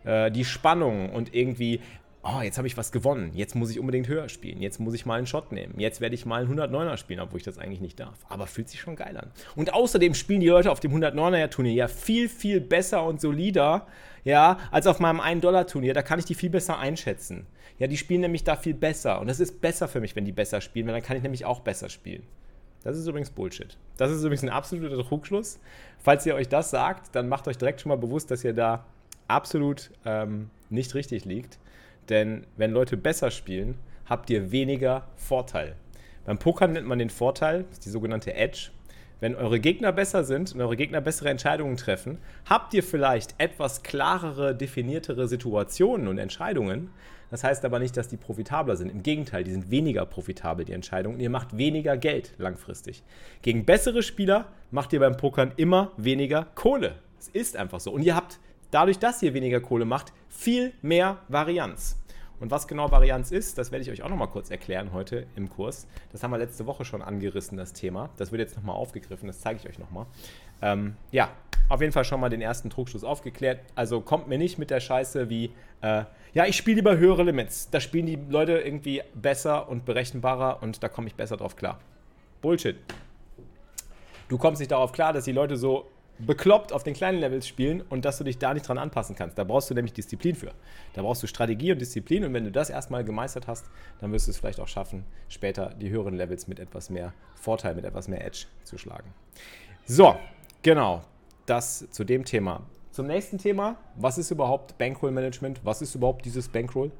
äh, 0.06 0.32
die 0.32 0.46
Spannung 0.46 1.10
und 1.10 1.34
irgendwie 1.34 1.82
oh, 2.27 2.41
jetzt 2.41 2.57
habe 2.57 2.67
ich 2.67 2.77
was 2.77 2.91
gewonnen, 2.91 3.31
jetzt 3.34 3.55
muss 3.55 3.69
ich 3.69 3.79
unbedingt 3.79 4.07
höher 4.07 4.27
spielen, 4.29 4.62
jetzt 4.62 4.79
muss 4.79 4.93
ich 4.93 5.05
mal 5.05 5.17
einen 5.17 5.27
Shot 5.27 5.51
nehmen, 5.51 5.79
jetzt 5.79 6.01
werde 6.01 6.15
ich 6.15 6.25
mal 6.25 6.43
einen 6.43 6.60
109er 6.60 6.98
spielen, 6.98 7.19
obwohl 7.19 7.38
ich 7.38 7.43
das 7.43 7.57
eigentlich 7.57 7.81
nicht 7.81 8.00
darf. 8.00 8.17
Aber 8.27 8.48
fühlt 8.48 8.69
sich 8.69 8.81
schon 8.81 8.96
geil 8.96 9.15
an. 9.17 9.31
Und 9.55 9.74
außerdem 9.74 10.13
spielen 10.13 10.41
die 10.41 10.48
Leute 10.48 10.72
auf 10.72 10.79
dem 10.79 10.93
109er 10.93 11.50
Turnier 11.50 11.74
ja 11.74 11.88
viel, 11.88 12.27
viel 12.27 12.60
besser 12.60 13.03
und 13.05 13.22
solider, 13.22 13.88
ja, 14.24 14.57
als 14.72 14.88
auf 14.88 15.00
meinem 15.00 15.22
1-Dollar-Turnier. 15.22 15.93
Da 15.93 16.01
kann 16.01 16.19
ich 16.19 16.25
die 16.25 16.36
viel 16.36 16.50
besser 16.50 16.77
einschätzen. 16.77 17.46
Ja, 17.79 17.88
die 17.88 17.96
spielen 17.96 18.22
nämlich 18.22 18.43
da 18.43 18.57
viel 18.57 18.74
besser. 18.74 19.22
Und 19.22 19.27
das 19.27 19.39
ist 19.39 19.62
besser 19.62 19.88
für 19.88 20.01
mich, 20.01 20.15
wenn 20.15 20.25
die 20.25 20.31
besser 20.34 20.60
spielen, 20.60 20.88
weil 20.88 20.96
dann 20.96 21.03
kann 21.03 21.15
ich 21.15 21.24
nämlich 21.24 21.46
auch 21.46 21.62
besser 21.62 21.88
spielen. 21.88 22.24
Das 22.84 22.98
ist 22.98 23.07
übrigens 23.07 23.29
Bullshit. 23.29 23.77
Das 23.96 24.12
ist 24.12 24.19
übrigens 24.22 24.43
ein 24.43 24.50
absoluter 24.50 25.01
Trugschluss. 25.01 25.60
Falls 26.00 26.25
ihr 26.25 26.36
euch 26.36 26.50
das 26.50 26.72
sagt, 26.72 27.15
dann 27.15 27.29
macht 27.29 27.48
euch 27.48 27.57
direkt 27.57 27.81
schon 27.81 27.89
mal 27.89 27.98
bewusst, 27.98 28.29
dass 28.31 28.43
ihr 28.43 28.53
da 28.53 28.86
absolut 29.27 29.91
ähm, 30.05 30.50
nicht 30.69 30.93
richtig 30.96 31.25
liegt. 31.25 31.57
Denn 32.09 32.45
wenn 32.55 32.71
Leute 32.71 32.97
besser 32.97 33.31
spielen, 33.31 33.75
habt 34.05 34.29
ihr 34.29 34.51
weniger 34.51 35.07
Vorteil. 35.15 35.75
Beim 36.25 36.37
Pokern 36.37 36.73
nennt 36.73 36.87
man 36.87 36.99
den 36.99 37.09
Vorteil, 37.09 37.63
das 37.63 37.73
ist 37.73 37.85
die 37.85 37.89
sogenannte 37.89 38.33
Edge. 38.33 38.69
Wenn 39.19 39.35
eure 39.35 39.59
Gegner 39.59 39.91
besser 39.91 40.23
sind 40.23 40.53
und 40.53 40.61
eure 40.61 40.75
Gegner 40.75 41.01
bessere 41.01 41.29
Entscheidungen 41.29 41.75
treffen, 41.75 42.19
habt 42.45 42.73
ihr 42.75 42.83
vielleicht 42.83 43.33
etwas 43.39 43.81
klarere, 43.81 44.55
definiertere 44.55 45.27
Situationen 45.27 46.07
und 46.07 46.19
Entscheidungen. 46.19 46.91
Das 47.31 47.43
heißt 47.43 47.65
aber 47.65 47.79
nicht, 47.79 47.97
dass 47.97 48.07
die 48.07 48.17
profitabler 48.17 48.75
sind. 48.75 48.89
Im 48.89 49.01
Gegenteil, 49.01 49.43
die 49.43 49.51
sind 49.51 49.71
weniger 49.71 50.05
profitabel, 50.05 50.65
die 50.65 50.73
Entscheidungen. 50.73 51.15
Und 51.15 51.21
ihr 51.21 51.31
macht 51.31 51.57
weniger 51.57 51.97
Geld 51.97 52.33
langfristig. 52.37 53.03
Gegen 53.41 53.65
bessere 53.65 54.03
Spieler 54.03 54.49
macht 54.69 54.93
ihr 54.93 54.99
beim 54.99 55.17
Pokern 55.17 55.51
immer 55.57 55.91
weniger 55.97 56.45
Kohle. 56.53 56.95
Es 57.19 57.27
ist 57.29 57.57
einfach 57.57 57.79
so. 57.79 57.91
Und 57.91 58.03
ihr 58.03 58.15
habt 58.15 58.39
dadurch, 58.71 59.00
dass 59.00 59.21
ihr 59.21 59.33
weniger 59.33 59.59
Kohle 59.59 59.86
macht, 59.86 60.13
viel 60.29 60.74
mehr 60.81 61.17
Varianz. 61.27 61.97
Und 62.39 62.51
was 62.51 62.67
genau 62.67 62.91
Varianz 62.91 63.31
ist, 63.31 63.57
das 63.57 63.71
werde 63.71 63.83
ich 63.83 63.91
euch 63.91 64.03
auch 64.03 64.09
nochmal 64.09 64.27
kurz 64.27 64.51
erklären 64.51 64.91
heute 64.93 65.25
im 65.36 65.50
Kurs. 65.50 65.88
Das 66.12 66.21
haben 66.21 66.31
wir 66.31 66.38
letzte 66.38 66.67
Woche 66.67 66.86
schon 66.86 67.01
angerissen, 67.01 67.57
das 67.57 67.74
Thema. 67.74 68.09
Das 68.17 68.31
wird 68.31 68.39
jetzt 68.41 68.55
nochmal 68.55 68.75
aufgegriffen, 68.75 69.27
das 69.27 69.39
zeige 69.39 69.59
ich 69.59 69.67
euch 69.67 69.79
nochmal. 69.79 70.05
Ähm, 70.62 70.95
ja, 71.12 71.31
auf 71.69 71.81
jeden 71.81 71.91
Fall 71.91 72.05
schon 72.05 72.19
mal 72.19 72.29
den 72.29 72.41
ersten 72.41 72.69
Trugschluss 72.69 73.03
aufgeklärt. 73.03 73.59
Also 73.75 74.01
kommt 74.01 74.27
mir 74.27 74.38
nicht 74.38 74.59
mit 74.59 74.69
der 74.69 74.79
Scheiße 74.79 75.29
wie, 75.29 75.51
äh, 75.81 76.03
ja, 76.33 76.45
ich 76.45 76.55
spiele 76.55 76.75
lieber 76.75 76.97
höhere 76.97 77.24
Limits. 77.24 77.69
Da 77.71 77.79
spielen 77.79 78.05
die 78.05 78.19
Leute 78.29 78.59
irgendwie 78.59 79.01
besser 79.15 79.67
und 79.67 79.86
berechenbarer 79.86 80.62
und 80.62 80.83
da 80.83 80.89
komme 80.89 81.07
ich 81.07 81.15
besser 81.15 81.38
drauf 81.38 81.55
klar. 81.55 81.79
Bullshit. 82.41 82.77
Du 84.29 84.38
kommst 84.38 84.59
nicht 84.59 84.71
darauf 84.71 84.91
klar, 84.91 85.12
dass 85.13 85.24
die 85.25 85.31
Leute 85.31 85.57
so 85.57 85.89
bekloppt 86.19 86.74
auf 86.74 86.83
den 86.83 86.93
kleinen 86.93 87.19
Levels 87.19 87.47
spielen 87.47 87.81
und 87.89 88.05
dass 88.05 88.17
du 88.17 88.24
dich 88.24 88.38
da 88.38 88.53
nicht 88.53 88.67
dran 88.67 88.77
anpassen 88.77 89.15
kannst. 89.15 89.38
Da 89.38 89.43
brauchst 89.43 89.69
du 89.69 89.74
nämlich 89.74 89.93
Disziplin 89.93 90.36
für. 90.36 90.51
Da 90.93 91.01
brauchst 91.01 91.21
du 91.24 91.27
Strategie 91.27 91.71
und 91.71 91.79
Disziplin 91.79 92.25
und 92.25 92.33
wenn 92.33 92.43
du 92.43 92.51
das 92.51 92.69
erstmal 92.69 93.03
gemeistert 93.03 93.47
hast, 93.47 93.69
dann 94.00 94.12
wirst 94.12 94.27
du 94.27 94.31
es 94.31 94.38
vielleicht 94.38 94.59
auch 94.59 94.67
schaffen, 94.67 95.03
später 95.29 95.74
die 95.79 95.89
höheren 95.89 96.15
Levels 96.15 96.47
mit 96.47 96.59
etwas 96.59 96.89
mehr 96.89 97.13
Vorteil, 97.36 97.75
mit 97.75 97.86
etwas 97.86 98.07
mehr 98.07 98.25
Edge 98.25 98.45
zu 98.63 98.77
schlagen. 98.77 99.13
So, 99.86 100.15
genau. 100.63 101.03
Das 101.45 101.89
zu 101.91 102.03
dem 102.03 102.25
Thema. 102.25 102.62
Zum 102.91 103.07
nächsten 103.07 103.38
Thema. 103.38 103.77
Was 103.95 104.17
ist 104.17 104.31
überhaupt 104.31 104.77
Bankroll 104.77 105.12
Management? 105.12 105.62
Was 105.63 105.81
ist 105.81 105.95
überhaupt 105.95 106.25
dieses 106.25 106.50
Bankroll? 106.50 106.91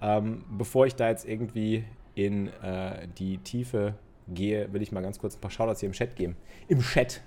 Ähm, 0.00 0.44
bevor 0.56 0.86
ich 0.86 0.94
da 0.94 1.08
jetzt 1.08 1.26
irgendwie 1.28 1.84
in 2.14 2.48
äh, 2.62 3.08
die 3.18 3.38
Tiefe 3.38 3.94
gehe, 4.28 4.72
will 4.72 4.80
ich 4.80 4.92
mal 4.92 5.02
ganz 5.02 5.18
kurz 5.18 5.36
ein 5.36 5.40
paar 5.40 5.50
Shoutouts 5.50 5.80
hier 5.80 5.88
im 5.88 5.92
Chat 5.92 6.16
geben. 6.16 6.36
Im 6.68 6.80
Chat 6.80 7.20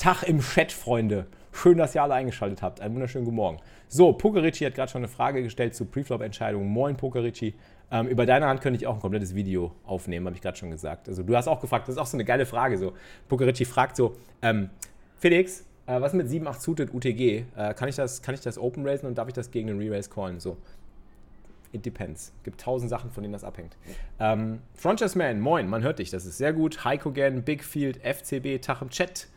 Tag 0.00 0.22
im 0.22 0.40
Chat, 0.40 0.72
Freunde. 0.72 1.26
Schön, 1.52 1.76
dass 1.76 1.94
ihr 1.94 2.02
alle 2.02 2.14
eingeschaltet 2.14 2.62
habt. 2.62 2.80
Einen 2.80 2.94
wunderschönen 2.94 3.26
guten 3.26 3.36
Morgen. 3.36 3.58
So, 3.86 4.14
Pokerici 4.14 4.64
hat 4.64 4.74
gerade 4.74 4.90
schon 4.90 5.00
eine 5.00 5.08
Frage 5.08 5.42
gestellt 5.42 5.74
zu 5.74 5.84
Preflop-Entscheidungen. 5.84 6.66
Moin, 6.66 6.96
Pokerici. 6.96 7.54
Ähm, 7.90 8.06
über 8.06 8.24
deine 8.24 8.46
Hand 8.46 8.62
könnte 8.62 8.78
ich 8.78 8.86
auch 8.86 8.94
ein 8.94 9.00
komplettes 9.00 9.34
Video 9.34 9.72
aufnehmen, 9.84 10.24
habe 10.24 10.34
ich 10.34 10.40
gerade 10.40 10.56
schon 10.56 10.70
gesagt. 10.70 11.06
Also, 11.06 11.22
du 11.22 11.36
hast 11.36 11.48
auch 11.48 11.60
gefragt, 11.60 11.86
das 11.86 11.96
ist 11.96 12.00
auch 12.00 12.06
so 12.06 12.16
eine 12.16 12.24
geile 12.24 12.46
Frage. 12.46 12.78
So, 12.78 12.94
Pokerici 13.28 13.66
fragt 13.66 13.94
so: 13.94 14.16
ähm, 14.40 14.70
Felix, 15.18 15.66
äh, 15.84 16.00
was 16.00 16.14
mit 16.14 16.28
7-8 16.28 16.60
Suited 16.60 16.94
UTG? 16.94 17.44
Äh, 17.54 17.74
kann, 17.74 17.90
ich 17.90 17.96
das, 17.96 18.22
kann 18.22 18.34
ich 18.34 18.40
das 18.40 18.56
open 18.56 18.88
raisen 18.88 19.06
und 19.06 19.18
darf 19.18 19.28
ich 19.28 19.34
das 19.34 19.50
gegen 19.50 19.68
einen 19.68 19.80
Re-Raise 19.80 20.08
callen? 20.08 20.40
So. 20.40 20.56
It 21.72 21.84
depends. 21.84 22.32
Gibt 22.42 22.58
tausend 22.58 22.88
Sachen, 22.88 23.10
von 23.10 23.22
denen 23.22 23.34
das 23.34 23.44
abhängt. 23.44 23.76
Ähm, 24.18 24.60
Frontiers 24.72 25.14
Man, 25.14 25.40
moin, 25.40 25.68
man 25.68 25.82
hört 25.82 25.98
dich, 25.98 26.08
das 26.08 26.24
ist 26.24 26.38
sehr 26.38 26.54
gut. 26.54 26.86
Heikogen, 26.86 27.42
Bigfield, 27.42 27.98
FCB, 27.98 28.62
Tach 28.62 28.80
im 28.80 28.88
Chat. 28.88 29.28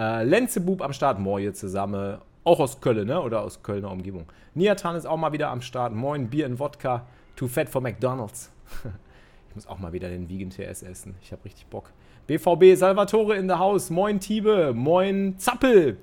Äh, 0.00 0.24
Lenzebub 0.24 0.80
am 0.80 0.94
Start, 0.94 1.18
Moje 1.18 1.52
zusammen. 1.52 2.16
Auch 2.42 2.58
aus 2.58 2.80
Köln, 2.80 3.06
ne? 3.06 3.20
Oder 3.20 3.42
aus 3.42 3.62
Kölner 3.62 3.90
Umgebung. 3.90 4.24
Niatan 4.54 4.96
ist 4.96 5.04
auch 5.04 5.18
mal 5.18 5.32
wieder 5.32 5.50
am 5.50 5.60
Start. 5.60 5.92
Moin, 5.94 6.30
Bier 6.30 6.46
und 6.46 6.58
Wodka. 6.58 7.04
Too 7.36 7.48
fat 7.48 7.68
for 7.68 7.82
McDonalds. 7.82 8.50
ich 9.50 9.54
muss 9.54 9.66
auch 9.66 9.78
mal 9.78 9.92
wieder 9.92 10.08
den 10.08 10.30
Vegan 10.30 10.48
TS 10.48 10.82
essen. 10.82 11.16
Ich 11.20 11.32
habe 11.32 11.44
richtig 11.44 11.66
Bock. 11.66 11.92
BVB 12.28 12.78
Salvatore 12.78 13.36
in 13.36 13.46
der 13.46 13.58
Haus. 13.58 13.90
Moin, 13.90 14.20
Tiebe. 14.20 14.72
Moin, 14.74 15.38
Zappel. 15.38 15.98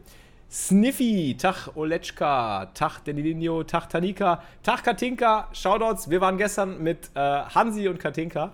Sniffy, 0.51 1.35
Tag 1.35 1.75
Oletschka, 1.75 2.67
Tag 2.75 3.03
Denilinho, 3.03 3.63
Tag 3.63 3.89
Tanika, 3.89 4.43
Tag 4.61 4.83
Katinka, 4.83 5.49
Shoutouts. 5.53 6.09
Wir 6.09 6.21
waren 6.21 6.37
gestern 6.37 6.83
mit 6.83 7.09
äh, 7.15 7.19
Hansi 7.19 7.87
und 7.87 7.99
Katinka 7.99 8.53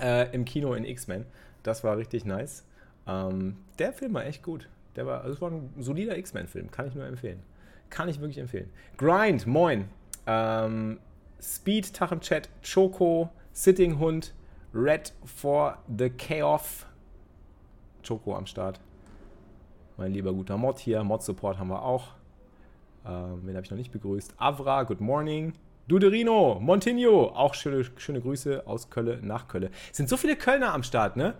äh, 0.00 0.34
im 0.34 0.44
Kino 0.44 0.74
in 0.74 0.84
X-Men. 0.84 1.26
Das 1.62 1.84
war 1.84 1.96
richtig 1.96 2.24
nice. 2.24 2.64
Ähm, 3.06 3.56
der 3.78 3.92
Film 3.92 4.14
war 4.14 4.24
echt 4.24 4.42
gut. 4.42 4.68
Der 4.96 5.06
war, 5.06 5.22
also 5.22 5.34
es 5.34 5.40
war 5.40 5.50
ein 5.50 5.72
solider 5.78 6.16
X-Men-Film, 6.16 6.70
kann 6.70 6.86
ich 6.88 6.94
nur 6.94 7.06
empfehlen. 7.06 7.42
Kann 7.90 8.08
ich 8.08 8.20
wirklich 8.20 8.38
empfehlen. 8.38 8.70
Grind, 8.96 9.46
moin. 9.46 9.88
Ähm, 10.26 10.98
Speed, 11.40 11.94
Tag 11.94 12.12
im 12.12 12.20
Chat, 12.20 12.48
Choco, 12.62 13.30
Sitting 13.52 13.98
Hund, 13.98 14.34
Red 14.74 15.12
for 15.24 15.78
the 15.98 16.10
Chaos. 16.10 16.86
Choco 18.06 18.34
am 18.34 18.46
Start. 18.46 18.80
Mein 19.96 20.12
lieber 20.12 20.32
guter 20.32 20.56
Mod 20.56 20.78
hier. 20.78 21.02
Mod-Support 21.04 21.58
haben 21.58 21.68
wir 21.68 21.82
auch. 21.82 22.14
Ähm, 23.06 23.40
wen 23.42 23.54
habe 23.54 23.64
ich 23.64 23.70
noch 23.70 23.78
nicht 23.78 23.92
begrüßt? 23.92 24.34
Avra, 24.38 24.84
good 24.84 25.00
morning. 25.00 25.54
Duderino, 25.88 26.58
Montigno, 26.60 27.32
auch 27.34 27.54
schöne, 27.54 27.84
schöne 27.96 28.20
Grüße 28.20 28.66
aus 28.66 28.88
Köln 28.88 29.26
nach 29.26 29.48
Köln. 29.48 29.68
Es 29.90 29.96
sind 29.96 30.08
so 30.08 30.16
viele 30.16 30.36
Kölner 30.36 30.72
am 30.72 30.82
Start, 30.82 31.16
ne? 31.16 31.34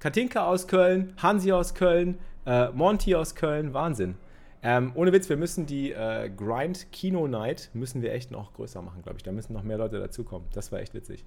Katinka 0.00 0.46
aus 0.46 0.68
Köln, 0.68 1.12
Hansi 1.16 1.52
aus 1.52 1.74
Köln, 1.74 2.18
äh, 2.46 2.70
Monty 2.70 3.14
aus 3.14 3.34
Köln, 3.34 3.74
Wahnsinn. 3.74 4.16
Ähm, 4.62 4.92
ohne 4.94 5.12
Witz, 5.12 5.28
wir 5.28 5.36
müssen 5.36 5.66
die 5.66 5.92
äh, 5.92 6.28
Grind 6.28 6.90
Kino 6.90 7.28
Night 7.28 7.70
müssen 7.72 8.02
wir 8.02 8.12
echt 8.12 8.30
noch 8.30 8.52
größer 8.54 8.82
machen, 8.82 9.02
glaube 9.02 9.18
ich. 9.18 9.22
Da 9.22 9.32
müssen 9.32 9.52
noch 9.52 9.62
mehr 9.62 9.78
Leute 9.78 10.00
dazukommen. 10.00 10.48
Das 10.52 10.72
war 10.72 10.80
echt 10.80 10.94
witzig. 10.94 11.24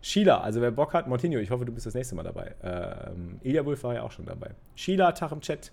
Sheila, 0.00 0.40
also 0.40 0.60
wer 0.60 0.70
Bock 0.70 0.94
hat, 0.94 1.06
Montinho, 1.08 1.38
ich 1.38 1.50
hoffe, 1.50 1.64
du 1.64 1.72
bist 1.72 1.86
das 1.86 1.94
nächste 1.94 2.14
Mal 2.14 2.22
dabei. 2.22 2.54
Ähm, 2.62 3.40
Ilya 3.42 3.64
Wolf 3.66 3.82
war 3.82 3.94
ja 3.94 4.02
auch 4.02 4.12
schon 4.12 4.26
dabei. 4.26 4.52
Sheila, 4.74 5.12
Tag 5.12 5.32
im 5.32 5.40
Chat. 5.40 5.72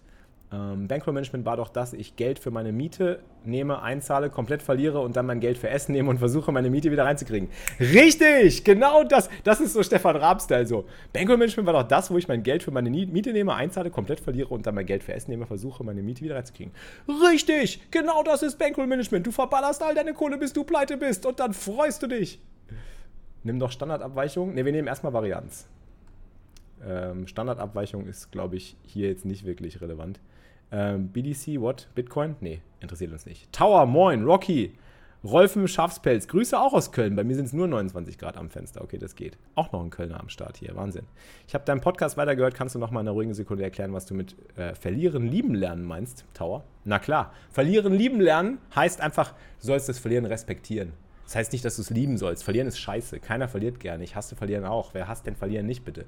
Ähm, 0.55 0.87
Bankroll-Management 0.87 1.45
war 1.45 1.57
doch, 1.57 1.69
dass 1.69 1.93
ich 1.93 2.15
Geld 2.15 2.39
für 2.39 2.51
meine 2.51 2.71
Miete 2.71 3.19
nehme, 3.43 3.81
einzahle, 3.81 4.29
komplett 4.29 4.61
verliere 4.61 4.99
und 4.99 5.15
dann 5.15 5.25
mein 5.25 5.39
Geld 5.39 5.57
für 5.57 5.69
Essen 5.69 5.91
nehme 5.91 6.09
und 6.09 6.17
versuche, 6.17 6.51
meine 6.51 6.69
Miete 6.69 6.91
wieder 6.91 7.03
reinzukriegen. 7.03 7.49
Richtig! 7.79 8.63
Genau 8.63 9.03
das! 9.03 9.29
Das 9.43 9.59
ist 9.59 9.73
so 9.73 9.83
Stefan 9.83 10.15
Raab-Style 10.15 10.65
so. 10.65 10.85
Bankroll-Management 11.13 11.65
war 11.67 11.73
doch 11.73 11.87
das, 11.87 12.09
wo 12.09 12.17
ich 12.17 12.27
mein 12.27 12.43
Geld 12.43 12.63
für 12.63 12.71
meine 12.71 12.89
Miete 12.89 13.33
nehme, 13.33 13.53
einzahle, 13.53 13.89
komplett 13.89 14.19
verliere 14.19 14.49
und 14.49 14.65
dann 14.65 14.75
mein 14.75 14.85
Geld 14.85 15.03
für 15.03 15.13
Essen 15.13 15.31
nehme, 15.31 15.45
versuche, 15.45 15.83
meine 15.83 16.01
Miete 16.01 16.21
wieder 16.21 16.35
reinzukriegen. 16.35 16.73
Richtig! 17.07 17.91
Genau 17.91 18.23
das 18.23 18.41
ist 18.41 18.57
Bankroll-Management. 18.57 19.27
Du 19.27 19.31
verballerst 19.31 19.83
all 19.83 19.95
deine 19.95 20.13
Kohle, 20.13 20.37
bis 20.37 20.53
du 20.53 20.63
pleite 20.63 20.97
bist 20.97 21.25
und 21.25 21.39
dann 21.39 21.53
freust 21.53 22.01
du 22.03 22.07
dich. 22.07 22.39
Nimm 23.43 23.59
doch 23.59 23.71
Standardabweichung. 23.71 24.53
Ne, 24.53 24.65
wir 24.65 24.71
nehmen 24.71 24.87
erstmal 24.87 25.13
Varianz. 25.13 25.67
Ähm, 26.83 27.27
Standardabweichung 27.27 28.07
ist, 28.07 28.31
glaube 28.31 28.55
ich, 28.55 28.75
hier 28.83 29.07
jetzt 29.07 29.25
nicht 29.25 29.45
wirklich 29.45 29.81
relevant. 29.81 30.19
Ähm, 30.71 31.09
BDC, 31.09 31.59
what? 31.59 31.87
Bitcoin? 31.95 32.35
Nee, 32.41 32.61
interessiert 32.79 33.11
uns 33.11 33.25
nicht. 33.25 33.51
Tower, 33.51 33.85
moin, 33.85 34.23
Rocky, 34.23 34.73
Rolfen 35.25 35.67
Schafspelz, 35.67 36.27
Grüße 36.27 36.59
auch 36.59 36.73
aus 36.73 36.91
Köln. 36.91 37.15
Bei 37.15 37.23
mir 37.23 37.35
sind 37.35 37.45
es 37.45 37.53
nur 37.53 37.67
29 37.67 38.19
Grad 38.19 38.37
am 38.37 38.51
Fenster. 38.51 38.83
Okay, 38.83 38.99
das 38.99 39.15
geht. 39.15 39.37
Auch 39.55 39.71
noch 39.71 39.83
ein 39.83 39.89
Kölner 39.89 40.19
am 40.19 40.29
Start 40.29 40.57
hier. 40.57 40.75
Wahnsinn. 40.75 41.05
Ich 41.47 41.55
habe 41.55 41.65
deinen 41.65 41.81
Podcast 41.81 42.15
weitergehört. 42.15 42.53
Kannst 42.53 42.75
du 42.75 42.79
noch 42.79 42.91
mal 42.91 43.01
in 43.01 43.07
einer 43.07 43.15
ruhigen 43.15 43.33
Sekunde 43.33 43.63
erklären, 43.63 43.91
was 43.91 44.05
du 44.05 44.13
mit 44.13 44.35
äh, 44.55 44.75
Verlieren 44.75 45.27
lieben 45.27 45.55
lernen 45.55 45.83
meinst, 45.83 46.25
Tower? 46.35 46.63
Na 46.83 46.99
klar. 46.99 47.33
Verlieren 47.49 47.93
lieben 47.93 48.21
lernen 48.21 48.59
heißt 48.75 49.01
einfach, 49.01 49.31
du 49.61 49.67
sollst 49.67 49.89
das 49.89 49.97
Verlieren 49.97 50.25
respektieren. 50.25 50.93
Das 51.25 51.35
heißt 51.35 51.51
nicht, 51.53 51.65
dass 51.65 51.75
du 51.75 51.81
es 51.81 51.89
lieben 51.89 52.17
sollst. 52.17 52.43
Verlieren 52.43 52.67
ist 52.67 52.77
scheiße. 52.79 53.19
Keiner 53.19 53.47
verliert 53.47 53.79
gerne. 53.79 54.03
Ich 54.03 54.15
hasse 54.15 54.35
Verlieren 54.35 54.63
auch. 54.63 54.93
Wer 54.93 55.07
hasst 55.07 55.25
denn 55.25 55.35
Verlieren 55.35 55.65
nicht, 55.65 55.83
bitte? 55.83 56.05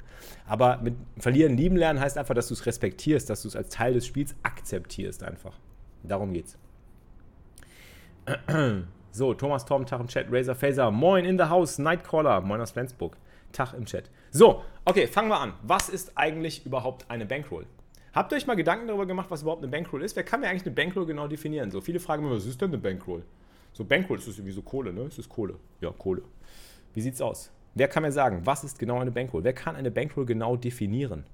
Aber 0.48 0.78
mit 0.78 0.96
Verlieren 1.18 1.58
lieben 1.58 1.76
lernen 1.76 2.00
heißt 2.00 2.18
einfach, 2.18 2.36
dass 2.36 2.48
du 2.48 2.54
es 2.54 2.66
respektierst, 2.66 3.30
dass 3.30 3.42
du 3.42 3.48
es 3.48 3.56
als 3.56 3.70
Teil 3.70 3.94
des 3.94 4.06
Spiels 4.06 4.36
akzeptierst 4.44 5.24
einfach. 5.24 5.54
Darum 6.04 6.34
geht's. 6.34 6.58
So, 9.12 9.34
Thomas 9.34 9.66
Torben, 9.66 9.88
Tag 9.88 10.02
im 10.02 10.08
Chat, 10.08 10.28
Razor 10.30 10.54
Phaser, 10.54 10.92
moin 10.92 11.26
in 11.26 11.38
the 11.40 11.46
house, 11.46 11.80
Nightcaller, 11.80 12.42
moin 12.42 12.62
aus 12.62 12.72
Flensburg, 12.72 13.18
Tag 13.52 13.74
im 13.74 13.86
Chat. 13.86 14.12
So, 14.30 14.64
okay, 14.86 15.08
fangen 15.08 15.30
wir 15.30 15.40
an. 15.40 15.54
Was 15.64 15.90
ist 15.90 16.12
eigentlich 16.16 16.66
überhaupt 16.66 17.10
eine 17.10 17.26
Bankroll? 17.26 17.66
Habt 18.14 18.32
ihr 18.32 18.36
euch 18.36 18.46
mal 18.46 18.56
Gedanken 18.56 18.88
darüber 18.88 19.08
gemacht, 19.08 19.32
was 19.32 19.42
überhaupt 19.42 19.64
eine 19.64 19.72
Bankroll 19.72 20.04
ist? 20.04 20.16
Wer 20.16 20.24
kann 20.24 20.42
mir 20.42 20.50
eigentlich 20.50 20.66
eine 20.66 20.76
Bankroll 20.76 21.06
genau 21.08 21.28
definieren? 21.28 21.72
So, 21.72 21.82
viele 21.82 22.00
fragen 22.00 22.24
mir, 22.24 22.36
was 22.36 22.46
ist 22.46 22.62
denn 22.62 22.70
eine 22.70 22.78
Bankroll? 22.78 23.24
So 23.78 23.86
Bankroll 23.86 24.18
ist 24.18 24.28
das 24.28 24.40
irgendwie 24.40 24.54
so 24.54 24.64
Kohle, 24.64 24.92
ne? 24.92 25.04
Ist 25.04 25.20
das 25.20 25.30
Kohle? 25.30 25.60
Ja, 25.82 25.92
Kohle. 25.92 26.24
Wie 26.96 27.02
sieht's 27.02 27.22
aus? 27.22 27.52
Wer 27.76 27.88
kann 27.88 28.02
mir 28.02 28.12
sagen, 28.12 28.44
was 28.44 28.64
ist 28.64 28.80
genau 28.80 29.00
eine 29.00 29.12
Bankroll? 29.12 29.44
Wer 29.44 29.54
kann 29.54 29.76
eine 29.76 29.92
Bankroll 29.92 30.26
genau 30.26 30.56
definieren? 30.56 31.26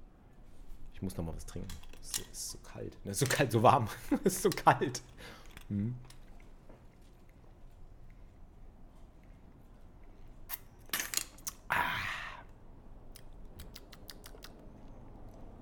Ich 0.93 1.01
muss 1.01 1.15
noch 1.15 1.23
mal 1.23 1.33
was 1.33 1.45
trinken. 1.45 1.69
Es 2.01 2.17
ist 2.19 2.51
so 2.51 2.57
kalt. 2.57 2.97
Es 3.05 3.11
ist 3.11 3.19
so 3.19 3.33
kalt, 3.33 3.49
so 3.49 3.63
warm. 3.63 3.87
es 4.25 4.35
ist 4.35 4.41
so 4.41 4.49
kalt. 4.49 5.01
Hm. 5.69 5.95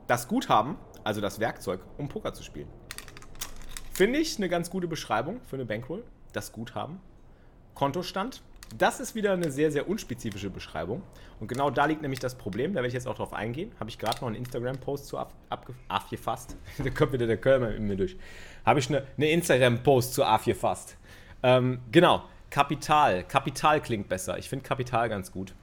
Das 0.08 0.28
Guthaben, 0.28 0.78
also 1.04 1.22
das 1.22 1.40
Werkzeug, 1.40 1.82
um 2.00 2.10
Poker 2.10 2.34
zu 2.34 2.42
spielen. 2.42 2.68
Finde 3.94 4.18
ich 4.18 4.38
eine 4.38 4.50
ganz 4.50 4.72
gute 4.72 4.88
Beschreibung 4.88 5.42
für 5.46 5.58
eine 5.58 5.66
Bankroll. 5.66 6.04
Das 6.34 6.52
Guthaben. 6.52 7.00
Kontostand. 7.76 8.42
Das 8.78 9.00
ist 9.02 9.16
wieder 9.16 9.34
eine 9.34 9.52
sehr, 9.52 9.72
sehr 9.72 9.90
unspezifische 9.90 10.50
Beschreibung. 10.50 11.04
Und 11.40 11.48
genau 11.48 11.70
da 11.70 11.86
liegt 11.86 12.02
nämlich 12.02 12.20
das 12.20 12.36
Problem. 12.36 12.72
Da 12.72 12.78
werde 12.78 12.88
ich 12.88 12.94
jetzt 12.94 13.08
auch 13.08 13.16
drauf 13.16 13.34
eingehen. 13.34 13.72
Habe 13.80 13.90
ich 13.90 13.98
gerade 13.98 14.20
noch 14.22 14.28
einen 14.28 14.38
Instagram-Post 14.38 15.08
zu 15.08 15.18
abgefasst. 15.90 16.56
da 16.78 16.90
kommt 16.90 17.12
wieder 17.12 17.28
der 17.28 17.38
Kölner 17.38 17.76
in 17.76 17.88
mir 17.88 17.98
durch. 17.98 18.16
Habe 18.66 18.80
ich 18.80 18.90
eine, 18.90 19.06
eine 19.18 19.30
Instagram-Post 19.32 20.14
zu 20.14 20.24
abgefasst. 20.24 20.96
Ähm, 21.44 21.80
genau. 21.92 22.24
Kapital. 22.50 23.24
Kapital 23.24 23.82
klingt 23.82 24.08
besser. 24.08 24.38
Ich 24.38 24.48
finde 24.48 24.64
Kapital 24.64 25.10
ganz 25.10 25.32
gut. 25.32 25.54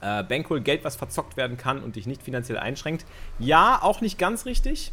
Äh, 0.00 0.22
Bankroll, 0.24 0.60
Geld, 0.60 0.84
was 0.84 0.96
verzockt 0.96 1.36
werden 1.36 1.56
kann 1.56 1.82
und 1.82 1.96
dich 1.96 2.06
nicht 2.06 2.22
finanziell 2.22 2.58
einschränkt. 2.58 3.06
Ja, 3.38 3.80
auch 3.82 4.00
nicht 4.00 4.18
ganz 4.18 4.44
richtig 4.44 4.92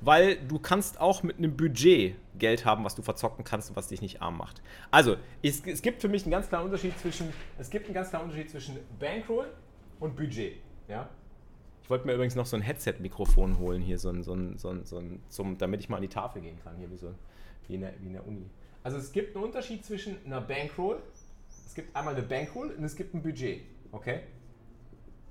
weil 0.00 0.36
du 0.36 0.58
kannst 0.58 1.00
auch 1.00 1.22
mit 1.22 1.38
einem 1.38 1.56
Budget 1.56 2.16
Geld 2.38 2.64
haben, 2.64 2.84
was 2.84 2.94
du 2.94 3.02
verzocken 3.02 3.44
kannst 3.44 3.70
und 3.70 3.76
was 3.76 3.88
dich 3.88 4.02
nicht 4.02 4.20
arm 4.20 4.36
macht. 4.36 4.62
Also, 4.90 5.16
es, 5.42 5.64
es 5.66 5.82
gibt 5.82 6.00
für 6.00 6.08
mich 6.08 6.24
einen 6.24 6.32
ganz 6.32 6.48
klaren 6.48 6.66
Unterschied 6.66 6.98
zwischen, 6.98 7.32
es 7.58 7.70
gibt 7.70 7.86
einen 7.86 7.94
ganz 7.94 8.10
klaren 8.10 8.24
Unterschied 8.24 8.50
zwischen 8.50 8.78
Bankroll 8.98 9.48
und 10.00 10.16
Budget. 10.16 10.58
Ja? 10.88 11.08
Ich 11.82 11.90
wollte 11.90 12.06
mir 12.06 12.14
übrigens 12.14 12.34
noch 12.34 12.46
so 12.46 12.56
ein 12.56 12.62
Headset-Mikrofon 12.62 13.58
holen 13.58 13.80
hier, 13.80 13.98
so 13.98 14.10
ein, 14.10 14.22
so 14.22 14.34
ein, 14.34 14.58
so 14.58 14.70
ein, 14.70 14.84
so 14.84 14.98
ein, 14.98 15.22
zum, 15.28 15.56
damit 15.56 15.80
ich 15.80 15.88
mal 15.88 15.96
an 15.96 16.02
die 16.02 16.08
Tafel 16.08 16.42
gehen 16.42 16.58
kann, 16.62 16.76
hier 16.76 16.90
wie, 16.90 16.96
so, 16.96 17.14
wie, 17.68 17.74
in 17.76 17.80
der, 17.82 17.94
wie 18.00 18.06
in 18.06 18.12
der 18.14 18.26
Uni. 18.26 18.50
Also 18.82 18.98
es 18.98 19.12
gibt 19.12 19.34
einen 19.34 19.44
Unterschied 19.44 19.84
zwischen 19.84 20.16
einer 20.26 20.40
Bankroll, 20.40 21.00
es 21.66 21.74
gibt 21.74 21.94
einmal 21.96 22.14
eine 22.14 22.22
Bankroll 22.24 22.70
und 22.70 22.84
es 22.84 22.96
gibt 22.96 23.14
ein 23.14 23.22
Budget. 23.22 23.62
Okay? 23.92 24.20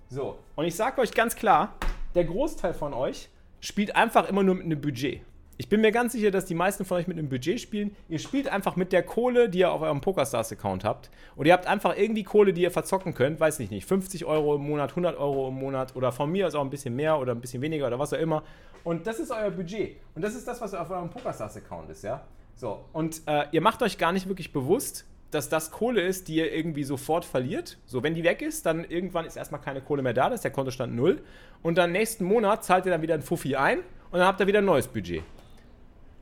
So, 0.09 0.39
und 0.55 0.65
ich 0.65 0.75
sage 0.75 1.01
euch 1.01 1.11
ganz 1.11 1.35
klar, 1.35 1.75
der 2.13 2.25
Großteil 2.25 2.73
von 2.73 2.93
euch 2.93 3.29
spielt 3.59 3.95
einfach 3.95 4.29
immer 4.29 4.43
nur 4.43 4.55
mit 4.55 4.65
einem 4.65 4.81
Budget. 4.81 5.21
Ich 5.57 5.69
bin 5.69 5.79
mir 5.79 5.93
ganz 5.93 6.11
sicher, 6.11 6.31
dass 6.31 6.45
die 6.45 6.53
meisten 6.53 6.83
von 6.83 6.97
euch 6.97 7.07
mit 7.07 7.17
einem 7.17 7.29
Budget 7.29 7.61
spielen. 7.61 7.95
Ihr 8.09 8.19
spielt 8.19 8.49
einfach 8.49 8.75
mit 8.75 8.91
der 8.91 9.03
Kohle, 9.03 9.47
die 9.47 9.59
ihr 9.59 9.71
auf 9.71 9.81
eurem 9.81 10.01
PokerStars-Account 10.01 10.83
habt. 10.83 11.09
Und 11.37 11.45
ihr 11.45 11.53
habt 11.53 11.65
einfach 11.65 11.95
irgendwie 11.95 12.23
Kohle, 12.23 12.51
die 12.51 12.61
ihr 12.61 12.71
verzocken 12.71 13.13
könnt. 13.13 13.39
Weiß 13.39 13.59
ich 13.59 13.71
nicht, 13.71 13.85
50 13.87 14.25
Euro 14.25 14.55
im 14.55 14.63
Monat, 14.63 14.89
100 14.89 15.17
Euro 15.17 15.47
im 15.47 15.55
Monat 15.55 15.95
oder 15.95 16.11
von 16.11 16.29
mir 16.29 16.47
ist 16.47 16.55
auch 16.55 16.61
ein 16.61 16.69
bisschen 16.69 16.93
mehr 16.95 17.17
oder 17.19 17.31
ein 17.31 17.39
bisschen 17.39 17.61
weniger 17.61 17.87
oder 17.87 17.99
was 17.99 18.11
auch 18.11 18.19
immer. 18.19 18.43
Und 18.83 19.07
das 19.07 19.19
ist 19.19 19.31
euer 19.31 19.49
Budget. 19.49 19.95
Und 20.13 20.23
das 20.23 20.35
ist 20.35 20.45
das, 20.45 20.59
was 20.59 20.73
auf 20.73 20.89
eurem 20.89 21.09
PokerStars-Account 21.09 21.89
ist, 21.89 22.03
ja? 22.03 22.25
So, 22.55 22.85
und 22.91 23.21
äh, 23.25 23.45
ihr 23.51 23.61
macht 23.61 23.81
euch 23.81 23.97
gar 23.97 24.11
nicht 24.11 24.27
wirklich 24.27 24.51
bewusst, 24.51 25.05
dass 25.35 25.49
das 25.49 25.69
Kohle 25.69 26.01
ist, 26.01 26.27
die 26.27 26.37
ihr 26.37 26.51
irgendwie 26.51 26.83
sofort 26.83 27.25
verliert. 27.25 27.77
So, 27.85 28.01
wenn 28.01 28.15
die 28.15 28.23
weg 28.23 28.41
ist, 28.41 28.65
dann 28.65 28.83
irgendwann 28.85 29.25
ist 29.25 29.35
erstmal 29.35 29.61
keine 29.61 29.81
Kohle 29.81 30.01
mehr 30.01 30.13
da, 30.13 30.29
das 30.29 30.39
ist 30.39 30.43
der 30.43 30.51
Kontostand 30.51 30.95
null. 30.95 31.21
Und 31.61 31.77
dann 31.77 31.91
nächsten 31.91 32.25
Monat 32.25 32.63
zahlt 32.63 32.85
ihr 32.85 32.91
dann 32.91 33.01
wieder 33.01 33.13
ein 33.13 33.21
Fuffi 33.21 33.55
ein 33.55 33.79
und 34.11 34.19
dann 34.19 34.25
habt 34.25 34.39
ihr 34.39 34.47
wieder 34.47 34.59
ein 34.59 34.65
neues 34.65 34.87
Budget. 34.87 35.23